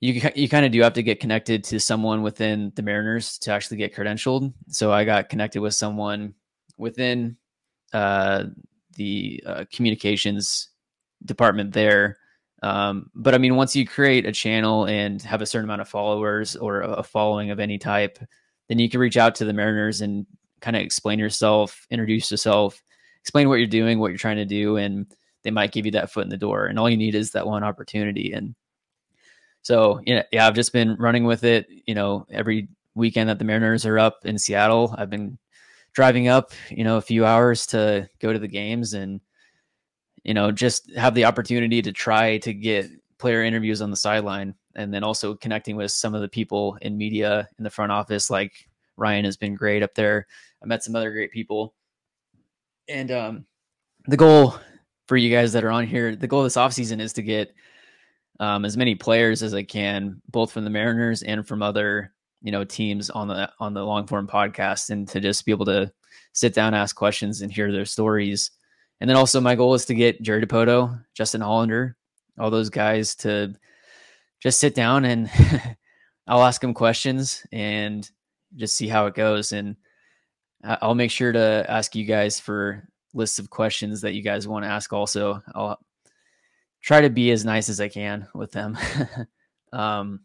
you 0.00 0.14
you 0.34 0.48
kind 0.48 0.64
of 0.64 0.72
do 0.72 0.80
have 0.80 0.94
to 0.94 1.02
get 1.02 1.20
connected 1.20 1.62
to 1.64 1.78
someone 1.78 2.22
within 2.22 2.72
the 2.74 2.82
Mariners 2.82 3.38
to 3.40 3.52
actually 3.52 3.76
get 3.76 3.94
credentialed. 3.94 4.54
So 4.68 4.90
I 4.90 5.04
got 5.04 5.28
connected 5.28 5.60
with 5.60 5.74
someone 5.74 6.34
within 6.76 7.36
uh, 7.92 8.44
the 8.96 9.42
uh, 9.46 9.64
communications 9.72 10.68
department 11.24 11.72
there. 11.72 12.18
Um, 12.62 13.10
but 13.14 13.34
I 13.34 13.38
mean, 13.38 13.56
once 13.56 13.74
you 13.74 13.86
create 13.86 14.24
a 14.24 14.32
channel 14.32 14.86
and 14.86 15.20
have 15.22 15.42
a 15.42 15.46
certain 15.46 15.64
amount 15.64 15.80
of 15.80 15.88
followers 15.88 16.54
or 16.54 16.82
a 16.82 17.02
following 17.02 17.50
of 17.50 17.58
any 17.58 17.78
type, 17.78 18.18
then 18.68 18.78
you 18.78 18.88
can 18.88 19.00
reach 19.00 19.16
out 19.16 19.34
to 19.36 19.44
the 19.44 19.52
Mariners 19.52 20.00
and 20.00 20.26
kind 20.60 20.76
of 20.76 20.82
explain 20.82 21.18
yourself, 21.18 21.86
introduce 21.90 22.30
yourself, 22.30 22.82
explain 23.20 23.48
what 23.48 23.56
you're 23.56 23.66
doing, 23.66 23.98
what 23.98 24.08
you're 24.08 24.18
trying 24.18 24.36
to 24.36 24.44
do, 24.44 24.76
and 24.76 25.06
they 25.42 25.50
might 25.50 25.72
give 25.72 25.86
you 25.86 25.92
that 25.92 26.10
foot 26.10 26.24
in 26.24 26.30
the 26.30 26.36
door. 26.36 26.66
And 26.66 26.78
all 26.78 26.88
you 26.88 26.96
need 26.96 27.16
is 27.16 27.32
that 27.32 27.46
one 27.46 27.64
opportunity. 27.64 28.32
And 28.32 28.54
so, 29.62 30.00
know, 30.06 30.22
yeah, 30.30 30.46
I've 30.46 30.54
just 30.54 30.72
been 30.72 30.96
running 30.96 31.24
with 31.24 31.42
it. 31.44 31.66
You 31.86 31.94
know, 31.94 32.26
every 32.30 32.68
weekend 32.94 33.28
that 33.28 33.38
the 33.38 33.44
Mariners 33.44 33.86
are 33.86 33.98
up 33.98 34.24
in 34.24 34.38
Seattle, 34.38 34.94
I've 34.96 35.10
been 35.10 35.38
driving 35.94 36.28
up, 36.28 36.52
you 36.70 36.84
know, 36.84 36.96
a 36.96 37.02
few 37.02 37.24
hours 37.24 37.66
to 37.66 38.08
go 38.20 38.32
to 38.32 38.38
the 38.38 38.48
games 38.48 38.94
and, 38.94 39.20
you 40.24 40.34
know, 40.34 40.50
just 40.50 40.90
have 40.96 41.14
the 41.14 41.24
opportunity 41.24 41.82
to 41.82 41.92
try 41.92 42.38
to 42.38 42.54
get 42.54 42.90
player 43.18 43.42
interviews 43.42 43.82
on 43.82 43.90
the 43.90 43.96
sideline 43.96 44.54
and 44.74 44.92
then 44.92 45.04
also 45.04 45.34
connecting 45.34 45.76
with 45.76 45.90
some 45.90 46.14
of 46.14 46.22
the 46.22 46.28
people 46.28 46.78
in 46.82 46.96
media 46.96 47.48
in 47.58 47.64
the 47.64 47.70
front 47.70 47.92
office. 47.92 48.30
Like 48.30 48.52
Ryan 48.96 49.24
has 49.24 49.36
been 49.36 49.54
great 49.54 49.82
up 49.82 49.94
there. 49.94 50.26
I 50.62 50.66
met 50.66 50.82
some 50.82 50.96
other 50.96 51.12
great 51.12 51.30
people. 51.30 51.74
And 52.88 53.10
um, 53.10 53.46
the 54.06 54.16
goal 54.16 54.56
for 55.06 55.16
you 55.16 55.34
guys 55.34 55.52
that 55.52 55.64
are 55.64 55.70
on 55.70 55.86
here, 55.86 56.16
the 56.16 56.26
goal 56.26 56.42
this 56.42 56.56
offseason 56.56 57.00
is 57.00 57.12
to 57.14 57.22
get 57.22 57.54
um, 58.40 58.64
as 58.64 58.76
many 58.76 58.94
players 58.94 59.42
as 59.42 59.54
I 59.54 59.62
can, 59.62 60.20
both 60.30 60.52
from 60.52 60.64
the 60.64 60.70
Mariners 60.70 61.22
and 61.22 61.46
from 61.46 61.62
other 61.62 62.12
you 62.42 62.52
know 62.52 62.64
teams 62.64 63.08
on 63.10 63.28
the 63.28 63.50
on 63.60 63.72
the 63.72 63.84
long 63.84 64.06
form 64.06 64.26
podcast 64.26 64.90
and 64.90 65.08
to 65.08 65.20
just 65.20 65.46
be 65.46 65.52
able 65.52 65.64
to 65.66 65.90
sit 66.32 66.54
down 66.54 66.74
ask 66.74 66.96
questions 66.96 67.42
and 67.42 67.52
hear 67.52 67.70
their 67.72 67.84
stories. 67.84 68.50
And 69.00 69.08
then 69.08 69.16
also 69.16 69.40
my 69.40 69.54
goal 69.54 69.74
is 69.74 69.84
to 69.86 69.94
get 69.94 70.22
jerry 70.22 70.44
dipoto 70.44 71.02
justin 71.14 71.40
hollander 71.40 71.96
all 72.38 72.50
those 72.50 72.70
guys 72.70 73.14
to 73.16 73.54
just 74.40 74.58
sit 74.58 74.74
down 74.74 75.04
and 75.04 75.30
i'll 76.26 76.42
ask 76.44 76.60
them 76.60 76.74
questions 76.74 77.44
and 77.52 78.10
just 78.56 78.76
see 78.76 78.88
how 78.88 79.06
it 79.06 79.14
goes. 79.14 79.52
And 79.52 79.76
i'll 80.64 80.94
make 80.94 81.10
sure 81.10 81.32
to 81.32 81.64
ask 81.68 81.94
you 81.94 82.04
guys 82.04 82.38
for 82.38 82.88
lists 83.14 83.38
of 83.38 83.50
questions 83.50 84.00
that 84.00 84.14
you 84.14 84.22
guys 84.22 84.48
want 84.48 84.64
to 84.64 84.70
ask 84.70 84.92
also. 84.92 85.42
I'll 85.54 85.78
try 86.80 87.00
to 87.00 87.10
be 87.10 87.30
as 87.30 87.44
nice 87.44 87.68
as 87.68 87.80
i 87.80 87.88
can 87.88 88.26
with 88.34 88.52
them. 88.52 88.78
Um 89.72 90.20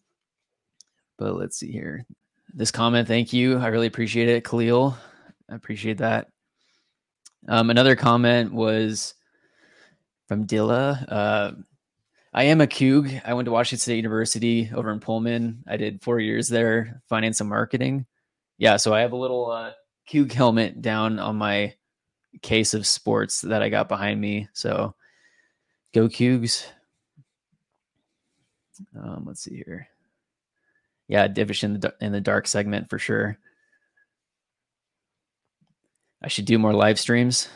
but 1.18 1.36
let's 1.36 1.58
see 1.58 1.72
here. 1.72 2.06
This 2.54 2.72
comment, 2.72 3.08
thank 3.08 3.34
you. 3.34 3.58
I 3.58 3.68
really 3.68 3.88
appreciate 3.88 4.30
it, 4.30 4.44
Khalil. 4.44 4.98
I 5.50 5.56
appreciate 5.56 5.98
that. 6.00 6.30
Um, 7.48 7.70
another 7.70 7.96
comment 7.96 8.54
was 8.54 9.14
from 10.28 10.48
Dilla. 10.48 11.06
Uh, 11.08 11.52
I 12.34 12.44
am 12.44 12.62
a 12.62 12.68
Coug. 12.68 13.22
I 13.26 13.34
went 13.34 13.46
to 13.46 13.52
Washington 13.52 13.82
State 13.82 13.96
University 13.96 14.70
over 14.74 14.92
in 14.92 15.00
Pullman. 15.00 15.64
I 15.68 15.78
did 15.78 16.02
four 16.02 16.20
years 16.20 16.48
there, 16.48 17.02
finance 17.08 17.42
and 17.42 17.50
marketing. 17.50 18.06
Yeah, 18.58 18.78
so 18.78 18.94
I 18.94 19.02
have 19.02 19.14
a 19.14 19.18
little 19.18 19.50
uh, 19.50 19.72
Coug 20.10 20.32
helmet 20.32 20.82
down 20.82 21.20
on 21.20 21.38
my 21.38 21.74
case 22.42 22.74
of 22.74 22.86
sports 22.86 23.42
that 23.42 23.62
I 23.62 23.70
got 23.70 23.88
behind 23.88 24.20
me. 24.20 24.48
So 24.54 24.96
go 25.94 26.08
Cougs. 26.08 26.66
Um, 28.96 29.24
let's 29.26 29.42
see 29.42 29.64
here. 29.66 29.88
Yeah, 31.08 31.28
Divish 31.28 31.64
in 31.64 31.80
the 31.80 31.94
in 32.02 32.12
the 32.12 32.22
dark 32.22 32.48
segment 32.48 32.90
for 32.90 33.00
sure. 33.00 33.38
I 36.22 36.28
should 36.28 36.46
do 36.46 36.60
more 36.60 36.74
live 36.74 37.00
streams. 37.00 37.48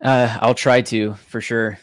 Uh, 0.00 0.36
I'll 0.40 0.54
try 0.54 0.80
to 0.82 1.14
for 1.14 1.40
sure. 1.40 1.78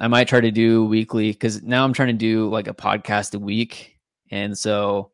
I 0.00 0.08
might 0.08 0.28
try 0.28 0.40
to 0.40 0.50
do 0.50 0.84
weekly 0.84 1.30
because 1.30 1.62
now 1.62 1.84
I'm 1.84 1.92
trying 1.92 2.08
to 2.08 2.14
do 2.14 2.48
like 2.48 2.66
a 2.66 2.74
podcast 2.74 3.34
a 3.34 3.38
week, 3.38 3.98
and 4.30 4.58
so 4.58 5.12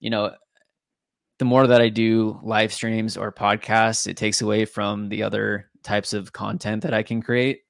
you 0.00 0.10
know, 0.10 0.34
the 1.38 1.46
more 1.46 1.66
that 1.66 1.80
I 1.80 1.88
do 1.88 2.38
live 2.42 2.72
streams 2.72 3.16
or 3.16 3.32
podcasts, 3.32 4.06
it 4.06 4.18
takes 4.18 4.42
away 4.42 4.66
from 4.66 5.08
the 5.08 5.22
other 5.22 5.70
types 5.82 6.12
of 6.12 6.32
content 6.32 6.82
that 6.82 6.92
I 6.92 7.02
can 7.02 7.22
create. 7.22 7.60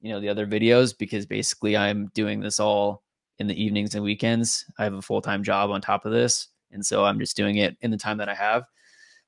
You 0.00 0.12
know, 0.12 0.20
the 0.20 0.28
other 0.28 0.46
videos 0.46 0.96
because 0.96 1.24
basically 1.24 1.76
I'm 1.76 2.10
doing 2.14 2.40
this 2.40 2.60
all 2.60 3.02
in 3.38 3.46
the 3.46 3.62
evenings 3.62 3.94
and 3.94 4.04
weekends. 4.04 4.64
I 4.78 4.84
have 4.84 4.94
a 4.94 5.02
full 5.02 5.20
time 5.20 5.42
job 5.42 5.70
on 5.70 5.80
top 5.80 6.04
of 6.04 6.12
this. 6.12 6.48
And 6.70 6.84
so 6.84 7.04
I'm 7.04 7.18
just 7.18 7.36
doing 7.36 7.56
it 7.56 7.76
in 7.80 7.90
the 7.90 7.96
time 7.96 8.18
that 8.18 8.28
I 8.28 8.34
have. 8.34 8.64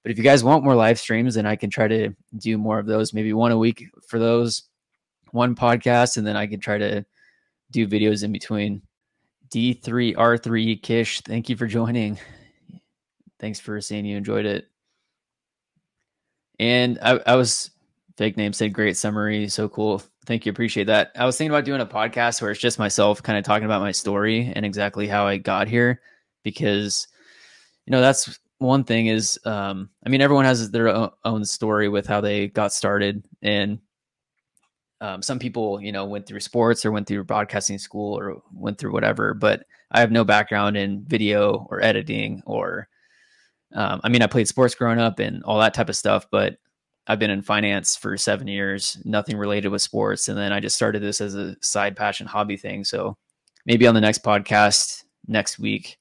But 0.03 0.13
if 0.13 0.19
you 0.19 0.25
guys 0.25 0.45
want 0.45 0.65
more 0.65 0.75
live 0.75 0.99
streams, 0.99 1.35
then 1.35 1.47
I 1.47 1.57
can 1.57 1.71
try 1.71 1.87
to 1.89 2.15
do 2.37 2.59
more 2.59 2.79
of 2.79 2.87
those, 2.87 3.13
maybe 3.13 3.33
one 3.33 3.53
a 3.53 3.59
week 3.59 3.85
for 4.07 4.19
those, 4.19 4.63
one 5.33 5.55
podcast, 5.55 6.17
and 6.17 6.27
then 6.27 6.37
I 6.37 6.47
can 6.47 6.61
try 6.61 6.79
to 6.79 7.05
do 7.71 7.87
videos 7.87 8.25
in 8.25 8.33
between. 8.33 8.83
D3R3 9.51 10.81
Kish, 10.81 11.21
thank 11.23 11.49
you 11.49 11.57
for 11.57 11.67
joining. 11.67 12.19
Thanks 13.41 13.59
for 13.59 13.81
saying 13.81 14.05
you 14.05 14.17
enjoyed 14.17 14.47
it. 14.47 14.69
And 16.59 16.99
I, 17.03 17.21
I 17.27 17.35
was 17.37 17.71
fake 18.17 18.37
name 18.37 18.53
said 18.53 18.73
great 18.73 18.97
summary. 18.97 19.49
So 19.49 19.69
cool. 19.69 20.03
Thank 20.27 20.45
you. 20.45 20.51
Appreciate 20.51 20.85
that. 20.85 21.13
I 21.17 21.25
was 21.25 21.37
thinking 21.37 21.51
about 21.51 21.65
doing 21.65 21.81
a 21.81 21.87
podcast 21.87 22.43
where 22.43 22.51
it's 22.51 22.61
just 22.61 22.79
myself 22.79 23.23
kind 23.23 23.39
of 23.39 23.45
talking 23.45 23.65
about 23.65 23.81
my 23.81 23.93
story 23.93 24.53
and 24.55 24.67
exactly 24.67 25.09
how 25.09 25.27
I 25.27 25.39
got 25.39 25.67
here 25.67 26.01
because, 26.43 27.09
you 27.87 27.91
know, 27.91 28.01
that's 28.01 28.39
one 28.59 28.85
thing 28.85 29.07
is, 29.07 29.41
um, 29.47 29.89
I 30.05 30.11
mean, 30.11 30.21
everyone 30.21 30.45
has 30.45 30.71
their 30.71 31.11
own 31.25 31.45
story 31.45 31.89
with 31.89 32.07
how 32.07 32.21
they 32.21 32.49
got 32.49 32.73
started. 32.73 33.25
And 33.41 33.79
um, 35.01 35.23
some 35.23 35.39
people, 35.39 35.81
you 35.81 35.93
know, 35.93 36.05
went 36.05 36.27
through 36.27 36.41
sports 36.41 36.85
or 36.85 36.93
went 36.93 37.07
through 37.09 37.25
broadcasting 37.25 37.79
school 37.79 38.19
or 38.19 38.43
went 38.53 38.77
through 38.77 38.93
whatever, 38.93 39.33
but 39.33 39.65
I 39.91 40.01
have 40.01 40.13
no 40.13 40.25
background 40.25 40.77
in 40.77 41.03
video 41.07 41.67
or 41.71 41.83
editing 41.83 42.43
or, 42.45 42.89
um, 43.75 44.03
I 44.05 44.11
mean, 44.11 44.21
I 44.21 44.27
played 44.27 44.49
sports 44.49 44.75
growing 44.75 44.99
up 44.99 45.19
and 45.19 45.43
all 45.45 45.59
that 45.61 45.73
type 45.73 45.89
of 45.89 45.97
stuff, 45.97 46.27
but 46.31 46.59
I've 47.11 47.19
been 47.19 47.31
in 47.31 47.43
finance 47.43 47.97
for 47.97 48.17
seven 48.17 48.47
years, 48.47 48.97
nothing 49.05 49.37
related 49.37 49.71
with 49.71 49.83
sports. 49.83 50.29
And 50.29 50.39
then 50.39 50.53
I 50.53 50.61
just 50.61 50.77
started 50.77 51.03
this 51.03 51.21
as 51.21 51.35
a 51.35 51.57
side 51.61 51.97
passion 51.97 52.25
hobby 52.25 52.57
thing. 52.57 52.85
So 52.85 53.17
maybe 53.67 53.89
on 53.89 53.97
the 53.97 54.01
next 54.01 54.23
podcast 54.23 55.03
next 55.27 55.59
week, 55.59 55.99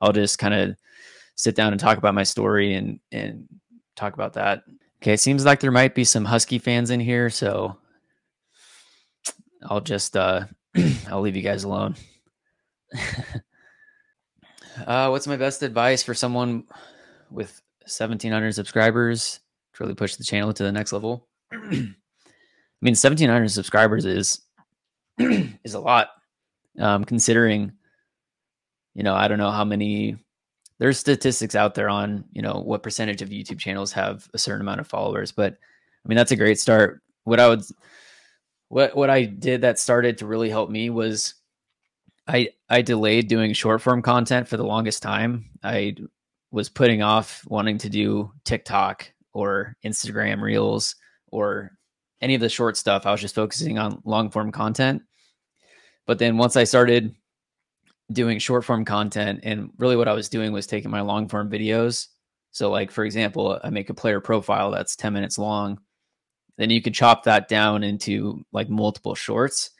I'll 0.00 0.14
just 0.14 0.38
kind 0.38 0.54
of 0.54 0.74
sit 1.34 1.56
down 1.56 1.72
and 1.72 1.80
talk 1.80 1.98
about 1.98 2.14
my 2.14 2.22
story 2.22 2.72
and, 2.72 3.00
and 3.12 3.46
talk 3.96 4.14
about 4.14 4.32
that. 4.32 4.62
Okay. 5.02 5.12
It 5.12 5.20
seems 5.20 5.44
like 5.44 5.60
there 5.60 5.70
might 5.70 5.94
be 5.94 6.04
some 6.04 6.24
Husky 6.24 6.58
fans 6.58 6.88
in 6.88 7.00
here. 7.00 7.28
So 7.28 7.76
I'll 9.68 9.82
just, 9.82 10.16
uh, 10.16 10.46
I'll 11.10 11.20
leave 11.20 11.36
you 11.36 11.42
guys 11.42 11.64
alone. 11.64 11.96
uh, 14.86 15.08
what's 15.08 15.26
my 15.26 15.36
best 15.36 15.62
advice 15.62 16.02
for 16.02 16.14
someone 16.14 16.64
with 17.30 17.60
1700 17.82 18.54
subscribers? 18.54 19.40
To 19.76 19.84
really 19.84 19.94
push 19.94 20.16
the 20.16 20.24
channel 20.24 20.52
to 20.52 20.62
the 20.62 20.72
next 20.72 20.92
level. 20.92 21.28
I 21.52 21.58
mean, 22.82 22.92
1700 22.92 23.48
subscribers 23.48 24.04
is 24.04 24.40
is 25.18 25.74
a 25.74 25.80
lot, 25.80 26.08
um, 26.78 27.04
considering, 27.04 27.72
you 28.94 29.02
know, 29.02 29.14
I 29.14 29.28
don't 29.28 29.38
know 29.38 29.50
how 29.50 29.64
many. 29.64 30.16
There's 30.78 30.98
statistics 30.98 31.54
out 31.54 31.74
there 31.74 31.88
on 31.88 32.24
you 32.32 32.42
know 32.42 32.60
what 32.60 32.82
percentage 32.82 33.22
of 33.22 33.30
YouTube 33.30 33.58
channels 33.58 33.92
have 33.92 34.28
a 34.34 34.38
certain 34.38 34.60
amount 34.60 34.80
of 34.80 34.86
followers, 34.86 35.32
but 35.32 35.54
I 35.54 36.08
mean 36.08 36.16
that's 36.16 36.32
a 36.32 36.36
great 36.36 36.58
start. 36.58 37.00
What 37.24 37.40
I 37.40 37.48
would, 37.48 37.62
what 38.68 38.94
what 38.94 39.08
I 39.08 39.24
did 39.24 39.62
that 39.62 39.78
started 39.78 40.18
to 40.18 40.26
really 40.26 40.50
help 40.50 40.68
me 40.68 40.90
was, 40.90 41.34
I 42.28 42.50
I 42.68 42.82
delayed 42.82 43.28
doing 43.28 43.54
short 43.54 43.80
form 43.80 44.02
content 44.02 44.48
for 44.48 44.58
the 44.58 44.66
longest 44.66 45.02
time. 45.02 45.48
I 45.64 45.96
was 46.50 46.68
putting 46.68 47.00
off 47.00 47.42
wanting 47.48 47.78
to 47.78 47.88
do 47.88 48.30
TikTok 48.44 49.10
or 49.36 49.76
Instagram 49.84 50.40
Reels 50.40 50.96
or 51.26 51.72
any 52.22 52.34
of 52.34 52.40
the 52.40 52.48
short 52.48 52.76
stuff. 52.78 53.04
I 53.04 53.12
was 53.12 53.20
just 53.20 53.34
focusing 53.34 53.78
on 53.78 54.00
long 54.06 54.30
form 54.30 54.50
content. 54.50 55.02
But 56.06 56.18
then 56.18 56.38
once 56.38 56.56
I 56.56 56.64
started 56.64 57.14
doing 58.10 58.38
short 58.38 58.64
form 58.64 58.86
content, 58.86 59.40
and 59.42 59.70
really 59.76 59.96
what 59.96 60.08
I 60.08 60.14
was 60.14 60.30
doing 60.30 60.52
was 60.52 60.66
taking 60.66 60.90
my 60.90 61.02
long 61.02 61.28
form 61.28 61.50
videos. 61.50 62.06
So, 62.50 62.70
like, 62.70 62.90
for 62.90 63.04
example, 63.04 63.60
I 63.62 63.68
make 63.68 63.90
a 63.90 63.94
player 63.94 64.20
profile 64.20 64.70
that's 64.70 64.96
10 64.96 65.12
minutes 65.12 65.36
long. 65.36 65.78
Then 66.56 66.70
you 66.70 66.80
could 66.80 66.94
chop 66.94 67.24
that 67.24 67.48
down 67.48 67.84
into 67.84 68.42
like 68.52 68.70
multiple 68.70 69.14
shorts 69.14 69.70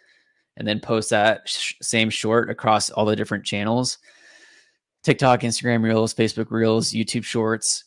and 0.59 0.69
then 0.69 0.81
post 0.81 1.09
that 1.11 1.49
sh- 1.49 1.73
same 1.81 2.11
short 2.11 2.51
across 2.51 2.91
all 2.91 3.07
the 3.07 3.17
different 3.17 3.47
channels 3.47 3.97
TikTok, 5.03 5.43
Instagram 5.43 5.85
Reels, 5.85 6.13
Facebook 6.13 6.51
Reels, 6.51 6.91
YouTube 6.91 7.23
Shorts, 7.23 7.85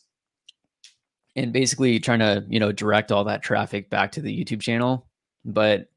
and 1.36 1.52
basically 1.52 1.98
trying 2.00 2.18
to 2.18 2.44
you 2.48 2.60
know 2.60 2.72
direct 2.72 3.12
all 3.12 3.24
that 3.24 3.42
traffic 3.42 3.90
back 3.90 4.12
to 4.12 4.20
the 4.20 4.44
youtube 4.44 4.60
channel. 4.60 5.06
But 5.44 5.88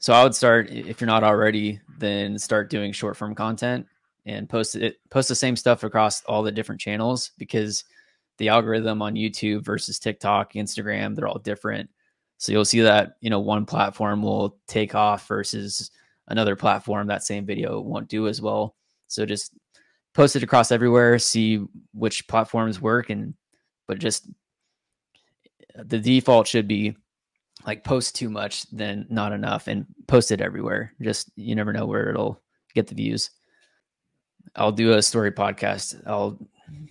so 0.00 0.12
i 0.12 0.22
would 0.24 0.34
start 0.34 0.68
if 0.70 1.00
you're 1.00 1.06
not 1.06 1.22
already 1.24 1.80
then 1.98 2.38
start 2.38 2.68
doing 2.68 2.92
short 2.92 3.16
form 3.16 3.34
content 3.34 3.86
and 4.26 4.48
post 4.48 4.74
it 4.74 4.96
post 5.10 5.28
the 5.28 5.34
same 5.34 5.54
stuff 5.56 5.84
across 5.84 6.24
all 6.24 6.42
the 6.42 6.50
different 6.50 6.80
channels 6.80 7.30
because 7.38 7.84
the 8.38 8.48
algorithm 8.48 9.00
on 9.00 9.14
youtube 9.14 9.64
versus 9.64 9.98
tiktok 9.98 10.54
instagram 10.54 11.14
they're 11.14 11.28
all 11.28 11.38
different. 11.38 11.88
So 12.38 12.50
you'll 12.50 12.64
see 12.64 12.80
that 12.80 13.16
you 13.20 13.30
know 13.30 13.40
one 13.40 13.64
platform 13.64 14.22
will 14.22 14.58
take 14.66 14.94
off 14.96 15.28
versus 15.28 15.92
another 16.28 16.56
platform 16.56 17.06
that 17.06 17.22
same 17.22 17.46
video 17.46 17.80
won't 17.80 18.08
do 18.08 18.26
as 18.26 18.40
well. 18.40 18.74
So 19.06 19.24
just 19.24 19.52
post 20.14 20.36
it 20.36 20.42
across 20.42 20.72
everywhere 20.72 21.18
see 21.18 21.64
which 21.94 22.26
platforms 22.28 22.80
work 22.80 23.10
and 23.10 23.34
but 23.86 23.98
just 23.98 24.28
the 25.74 25.98
default 25.98 26.46
should 26.46 26.68
be 26.68 26.96
like 27.66 27.84
post 27.84 28.16
too 28.16 28.28
much 28.28 28.68
then 28.70 29.06
not 29.08 29.32
enough 29.32 29.68
and 29.68 29.86
post 30.06 30.32
it 30.32 30.40
everywhere. 30.40 30.92
Just 31.00 31.30
you 31.36 31.54
never 31.54 31.72
know 31.72 31.86
where 31.86 32.10
it'll 32.10 32.40
get 32.74 32.86
the 32.86 32.94
views. 32.94 33.30
I'll 34.56 34.72
do 34.72 34.92
a 34.92 35.02
story 35.02 35.32
podcast. 35.32 36.00
I'll 36.06 36.38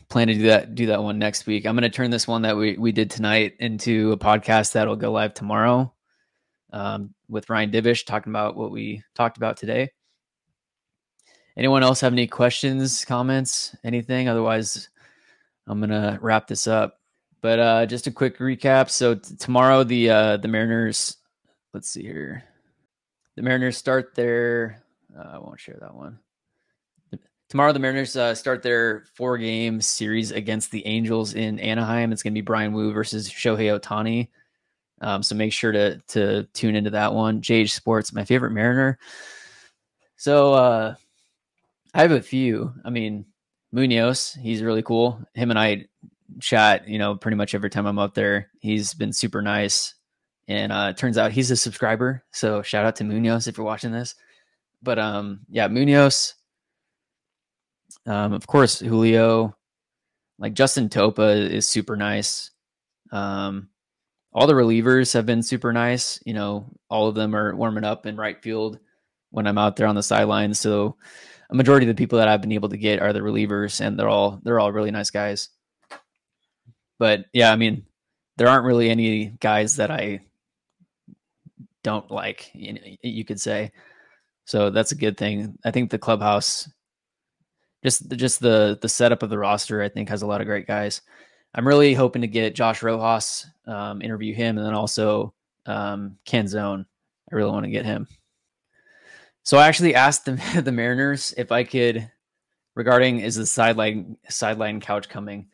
plan 0.09 0.27
to 0.27 0.33
do 0.33 0.43
that 0.43 0.75
do 0.75 0.87
that 0.87 1.03
one 1.03 1.19
next 1.19 1.45
week. 1.45 1.65
I'm 1.65 1.75
going 1.75 1.89
to 1.89 1.95
turn 1.95 2.11
this 2.11 2.27
one 2.27 2.43
that 2.43 2.55
we, 2.55 2.77
we 2.77 2.91
did 2.91 3.09
tonight 3.09 3.55
into 3.59 4.11
a 4.11 4.17
podcast 4.17 4.73
that'll 4.73 4.95
go 4.95 5.11
live 5.11 5.33
tomorrow 5.33 5.93
um, 6.71 7.13
with 7.27 7.49
ryan 7.49 7.71
divish 7.71 8.05
talking 8.05 8.31
about 8.31 8.55
what 8.55 8.71
we 8.71 9.03
talked 9.15 9.37
about 9.37 9.57
today. 9.57 9.89
Anyone 11.57 11.83
else 11.83 11.99
have 12.01 12.13
any 12.13 12.27
questions 12.27 13.03
comments 13.03 13.75
anything? 13.83 14.27
Otherwise 14.27 14.89
i'm 15.67 15.79
going 15.79 15.89
to 15.89 16.17
wrap 16.21 16.47
this 16.47 16.65
up 16.67 17.00
but 17.41 17.59
uh, 17.59 17.85
just 17.85 18.07
a 18.07 18.11
quick 18.11 18.37
recap. 18.37 18.89
So 18.89 19.15
t- 19.15 19.35
tomorrow 19.35 19.83
the 19.83 20.09
uh, 20.09 20.37
the 20.37 20.47
Mariners. 20.47 21.17
Let's 21.73 21.89
see 21.89 22.03
here. 22.03 22.43
The 23.35 23.41
Mariners 23.41 23.77
start 23.77 24.13
their. 24.15 24.83
Uh, 25.17 25.29
I 25.33 25.37
won't 25.39 25.59
share 25.59 25.77
that 25.81 25.95
one. 25.95 26.19
Tomorrow 27.49 27.73
the 27.73 27.79
Mariners 27.79 28.15
uh, 28.15 28.33
start 28.33 28.63
their 28.63 29.03
four 29.15 29.37
game 29.37 29.81
series 29.81 30.31
against 30.31 30.71
the 30.71 30.85
Angels 30.85 31.33
in 31.33 31.59
Anaheim. 31.59 32.13
It's 32.13 32.23
going 32.23 32.33
to 32.33 32.37
be 32.37 32.45
Bryan 32.45 32.71
Woo 32.71 32.93
versus 32.93 33.29
Shohei 33.29 33.77
Ohtani. 33.77 34.29
Um, 35.01 35.21
so 35.23 35.35
make 35.35 35.51
sure 35.51 35.71
to 35.71 35.97
to 36.09 36.43
tune 36.53 36.75
into 36.75 36.91
that 36.91 37.13
one. 37.13 37.41
JH 37.41 37.71
Sports, 37.71 38.13
my 38.13 38.23
favorite 38.23 38.51
Mariner. 38.51 38.99
So 40.15 40.53
uh, 40.53 40.95
I 41.93 42.01
have 42.01 42.11
a 42.11 42.21
few. 42.21 42.73
I 42.85 42.89
mean, 42.89 43.25
Munoz, 43.71 44.37
he's 44.39 44.61
really 44.61 44.83
cool. 44.83 45.19
Him 45.33 45.49
and 45.49 45.59
I 45.59 45.87
chat, 46.39 46.87
you 46.87 46.97
know, 46.99 47.15
pretty 47.15 47.37
much 47.37 47.53
every 47.55 47.69
time 47.69 47.85
I'm 47.85 47.99
up 47.99 48.13
there. 48.13 48.49
He's 48.59 48.93
been 48.93 49.13
super 49.13 49.41
nice. 49.41 49.95
And 50.47 50.71
uh 50.71 50.93
turns 50.93 51.17
out 51.17 51.31
he's 51.31 51.51
a 51.51 51.55
subscriber. 51.55 52.23
So 52.31 52.61
shout 52.61 52.85
out 52.85 52.95
to 52.97 53.03
Munoz 53.03 53.47
if 53.47 53.57
you're 53.57 53.65
watching 53.65 53.91
this. 53.91 54.15
But 54.83 54.99
um 54.99 55.41
yeah, 55.49 55.67
Munoz. 55.67 56.35
Um, 58.05 58.33
of 58.33 58.47
course, 58.47 58.79
Julio, 58.79 59.55
like 60.39 60.53
Justin 60.53 60.89
Topa 60.89 61.49
is 61.49 61.67
super 61.67 61.95
nice. 61.95 62.51
Um, 63.11 63.69
all 64.33 64.47
the 64.47 64.53
relievers 64.53 65.13
have 65.13 65.25
been 65.25 65.43
super 65.43 65.73
nice. 65.73 66.19
You 66.25 66.33
know, 66.33 66.67
all 66.89 67.07
of 67.07 67.15
them 67.15 67.35
are 67.35 67.55
warming 67.55 67.83
up 67.83 68.05
in 68.05 68.15
right 68.17 68.41
field. 68.41 68.79
when 69.31 69.47
I'm 69.47 69.57
out 69.57 69.75
there 69.75 69.87
on 69.87 69.95
the 69.95 70.03
sidelines. 70.03 70.59
So 70.59 70.97
a 71.49 71.55
majority 71.55 71.85
of 71.89 71.95
the 71.95 72.01
people 72.01 72.19
that 72.19 72.27
I've 72.27 72.41
been 72.41 72.51
able 72.51 72.69
to 72.69 72.77
get 72.77 73.01
are 73.01 73.13
the 73.13 73.19
relievers, 73.21 73.81
and 73.81 73.97
they're 73.97 74.09
all 74.09 74.39
they're 74.43 74.59
all 74.59 74.71
really 74.71 74.91
nice 74.91 75.09
guys. 75.09 75.49
But 77.01 77.25
yeah, 77.33 77.51
I 77.51 77.55
mean, 77.55 77.83
there 78.37 78.47
aren't 78.47 78.63
really 78.63 78.91
any 78.91 79.33
guys 79.39 79.77
that 79.77 79.89
I 79.89 80.19
don't 81.83 82.11
like. 82.11 82.51
You 82.53 83.25
could 83.25 83.41
say, 83.41 83.71
so 84.45 84.69
that's 84.69 84.91
a 84.91 84.95
good 84.95 85.17
thing. 85.17 85.57
I 85.65 85.71
think 85.71 85.89
the 85.89 85.97
clubhouse, 85.97 86.69
just 87.83 88.07
just 88.11 88.39
the 88.39 88.77
the 88.83 88.87
setup 88.87 89.23
of 89.23 89.31
the 89.31 89.39
roster, 89.39 89.81
I 89.81 89.89
think 89.89 90.09
has 90.09 90.21
a 90.21 90.27
lot 90.27 90.41
of 90.41 90.47
great 90.47 90.67
guys. 90.67 91.01
I'm 91.55 91.67
really 91.67 91.95
hoping 91.95 92.21
to 92.21 92.27
get 92.27 92.53
Josh 92.53 92.83
Rojas, 92.83 93.47
um, 93.65 94.03
interview 94.03 94.35
him, 94.35 94.59
and 94.59 94.67
then 94.67 94.75
also 94.75 95.33
um, 95.65 96.19
Zone. 96.45 96.85
I 97.31 97.35
really 97.35 97.49
want 97.49 97.65
to 97.65 97.71
get 97.71 97.83
him. 97.83 98.07
So 99.41 99.57
I 99.57 99.67
actually 99.67 99.95
asked 99.95 100.25
the, 100.25 100.61
the 100.63 100.71
Mariners 100.71 101.33
if 101.35 101.51
I 101.51 101.63
could 101.63 102.11
regarding 102.75 103.21
is 103.21 103.37
the 103.37 103.47
sideline 103.47 104.17
sideline 104.29 104.79
couch 104.81 105.09
coming. 105.09 105.47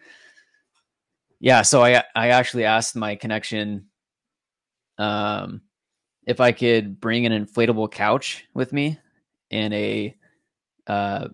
Yeah, 1.39 1.61
so 1.61 1.83
I 1.83 2.03
I 2.15 2.29
actually 2.29 2.65
asked 2.65 2.95
my 2.95 3.15
connection 3.15 3.87
um 4.97 5.61
if 6.27 6.39
I 6.41 6.51
could 6.51 6.99
bring 6.99 7.25
an 7.25 7.33
inflatable 7.45 7.91
couch 7.91 8.45
with 8.53 8.73
me 8.73 8.99
and 9.51 9.73
a 9.73 10.15
uh 10.87 11.29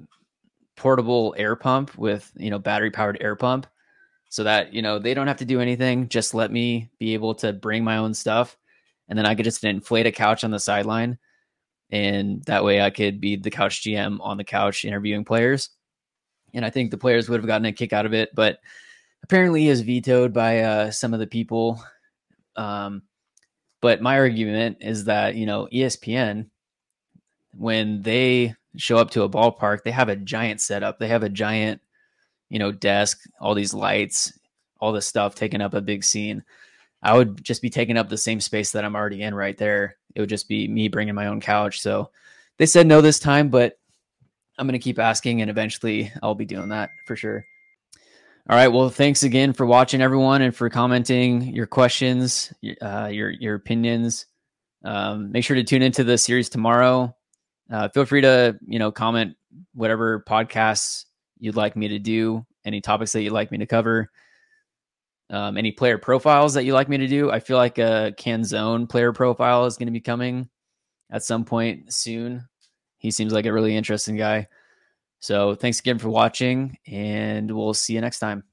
portable 0.78 1.36
air 1.38 1.56
pump 1.56 1.98
with, 1.98 2.32
you 2.38 2.50
know, 2.52 2.60
battery 2.60 2.92
powered 2.92 3.18
air 3.22 3.36
pump 3.36 3.68
so 4.30 4.44
that, 4.46 4.74
you 4.74 4.82
know, 4.82 5.00
they 5.00 5.14
don't 5.14 5.28
have 5.28 5.38
to 5.38 5.46
do 5.46 5.62
anything, 5.62 6.10
just 6.10 6.34
let 6.34 6.52
me 6.52 6.92
be 7.00 7.14
able 7.16 7.36
to 7.36 7.54
bring 7.54 7.84
my 7.84 7.98
own 7.98 8.14
stuff 8.14 8.58
and 9.10 9.18
then 9.20 9.26
I 9.28 9.36
could 9.36 9.46
just 9.46 9.64
inflate 9.66 10.08
a 10.08 10.14
couch 10.14 10.44
on 10.44 10.52
the 10.52 10.60
sideline 10.60 11.18
and 11.92 12.44
that 12.46 12.64
way 12.66 12.82
I 12.82 12.92
could 12.92 13.22
be 13.22 13.36
the 13.38 13.52
couch 13.52 13.84
GM 13.84 14.20
on 14.22 14.38
the 14.38 14.44
couch 14.46 14.86
interviewing 14.86 15.26
players. 15.26 15.70
And 16.54 16.66
I 16.66 16.70
think 16.72 16.92
the 16.92 16.98
players 16.98 17.30
would 17.30 17.40
have 17.42 17.48
gotten 17.48 17.66
a 17.66 17.74
kick 17.74 17.94
out 17.94 18.06
of 18.06 18.14
it, 18.14 18.30
but 18.36 18.60
apparently 19.24 19.68
is 19.68 19.82
vetoed 19.82 20.34
by 20.34 20.60
uh, 20.60 20.92
some 20.92 21.14
of 21.14 21.20
the 21.20 21.28
people. 21.28 21.84
Um, 22.56 23.04
but 23.82 24.02
my 24.02 24.18
argument 24.18 24.78
is 24.82 25.06
that 25.06 25.36
you 25.36 25.46
know 25.46 25.68
ESPN, 25.74 26.50
when 27.58 28.02
they 28.02 28.56
show 28.78 28.98
up 28.98 29.12
to 29.12 29.24
a 29.24 29.30
ballpark, 29.30 29.84
they 29.84 29.92
have 29.92 30.10
a 30.10 30.16
giant 30.16 30.62
setup. 30.62 31.00
They 31.00 31.08
have 31.08 31.24
a 31.24 31.30
giant, 31.30 31.82
you 32.50 32.60
know, 32.60 32.72
desk, 32.72 33.22
all 33.40 33.54
these 33.54 33.74
lights, 33.74 34.38
all 34.80 34.92
this 34.92 35.06
stuff 35.06 35.36
taking 35.36 35.62
up 35.62 35.74
a 35.74 35.82
big 35.82 36.04
scene. 36.04 36.44
I 37.02 37.16
would 37.16 37.44
just 37.44 37.62
be 37.62 37.70
taking 37.70 37.98
up 37.98 38.10
the 38.10 38.18
same 38.18 38.40
space 38.40 38.72
that 38.72 38.86
I'm 38.86 38.96
already 38.96 39.22
in 39.22 39.36
right 39.36 39.58
there. 39.58 39.98
It 40.16 40.22
would 40.22 40.30
just 40.30 40.48
be 40.48 40.68
me 40.68 40.88
bringing 40.88 41.16
my 41.16 41.28
own 41.28 41.42
couch. 41.42 41.82
So 41.82 42.10
they 42.58 42.66
said 42.66 42.88
no 42.88 43.02
this 43.02 43.20
time, 43.20 43.50
but 43.50 43.78
I'm 44.58 44.68
going 44.68 44.80
to 44.80 44.84
keep 44.84 45.00
asking 45.00 45.42
and 45.42 45.50
eventually 45.50 46.12
I'll 46.22 46.36
be 46.36 46.46
doing 46.46 46.70
that 46.70 46.92
for 47.06 47.16
sure. 47.16 47.46
All 48.50 48.58
right. 48.58 48.68
Well, 48.68 48.90
thanks 48.90 49.24
again 49.24 49.54
for 49.54 49.66
watching, 49.66 50.02
everyone, 50.02 50.42
and 50.42 50.56
for 50.56 50.70
commenting 50.70 51.54
your 51.54 51.66
questions, 51.66 52.52
uh, 52.82 53.10
your 53.12 53.30
your 53.30 53.56
opinions. 53.56 54.26
Um, 54.84 55.32
make 55.32 55.46
sure 55.46 55.56
to 55.56 55.64
tune 55.64 55.82
into 55.82 56.04
the 56.04 56.18
series 56.18 56.50
tomorrow. 56.50 57.16
Uh, 57.72 57.88
feel 57.90 58.06
free 58.06 58.22
to 58.22 58.58
you 58.68 58.80
know 58.80 58.92
comment 58.92 59.36
whatever 59.74 60.22
podcasts 60.28 61.06
you'd 61.40 61.56
like 61.56 61.78
me 61.78 61.90
to 61.90 62.00
do, 62.00 62.46
any 62.66 62.82
topics 62.82 63.14
that 63.14 63.22
you'd 63.22 63.32
like 63.32 63.52
me 63.52 63.60
to 63.60 63.66
cover 63.66 64.10
um, 65.30 65.58
any 65.58 65.72
player 65.72 65.98
profiles 65.98 66.54
that 66.54 66.64
you 66.64 66.74
like 66.74 66.90
me 66.90 66.98
to 66.98 67.08
do. 67.08 67.32
I 67.32 67.40
feel 67.40 67.58
like 67.58 67.78
a 67.80 68.14
Canzone 68.18 68.88
player 68.88 69.14
profile 69.14 69.66
is 69.66 69.78
going 69.78 69.88
to 69.88 69.92
be 69.94 70.00
coming 70.00 70.50
at 71.12 71.24
some 71.24 71.44
point 71.44 71.94
soon. 71.94 72.48
He 72.98 73.12
seems 73.12 73.34
like 73.34 73.46
a 73.46 73.54
really 73.54 73.76
interesting 73.76 74.16
guy. 74.16 74.48
So 75.24 75.56
thanks 75.56 75.80
again 75.80 76.00
for 76.00 76.10
watching, 76.10 76.76
and 76.86 77.50
we'll 77.50 77.74
see 77.74 77.94
you 77.94 78.02
next 78.02 78.20
time. 78.20 78.44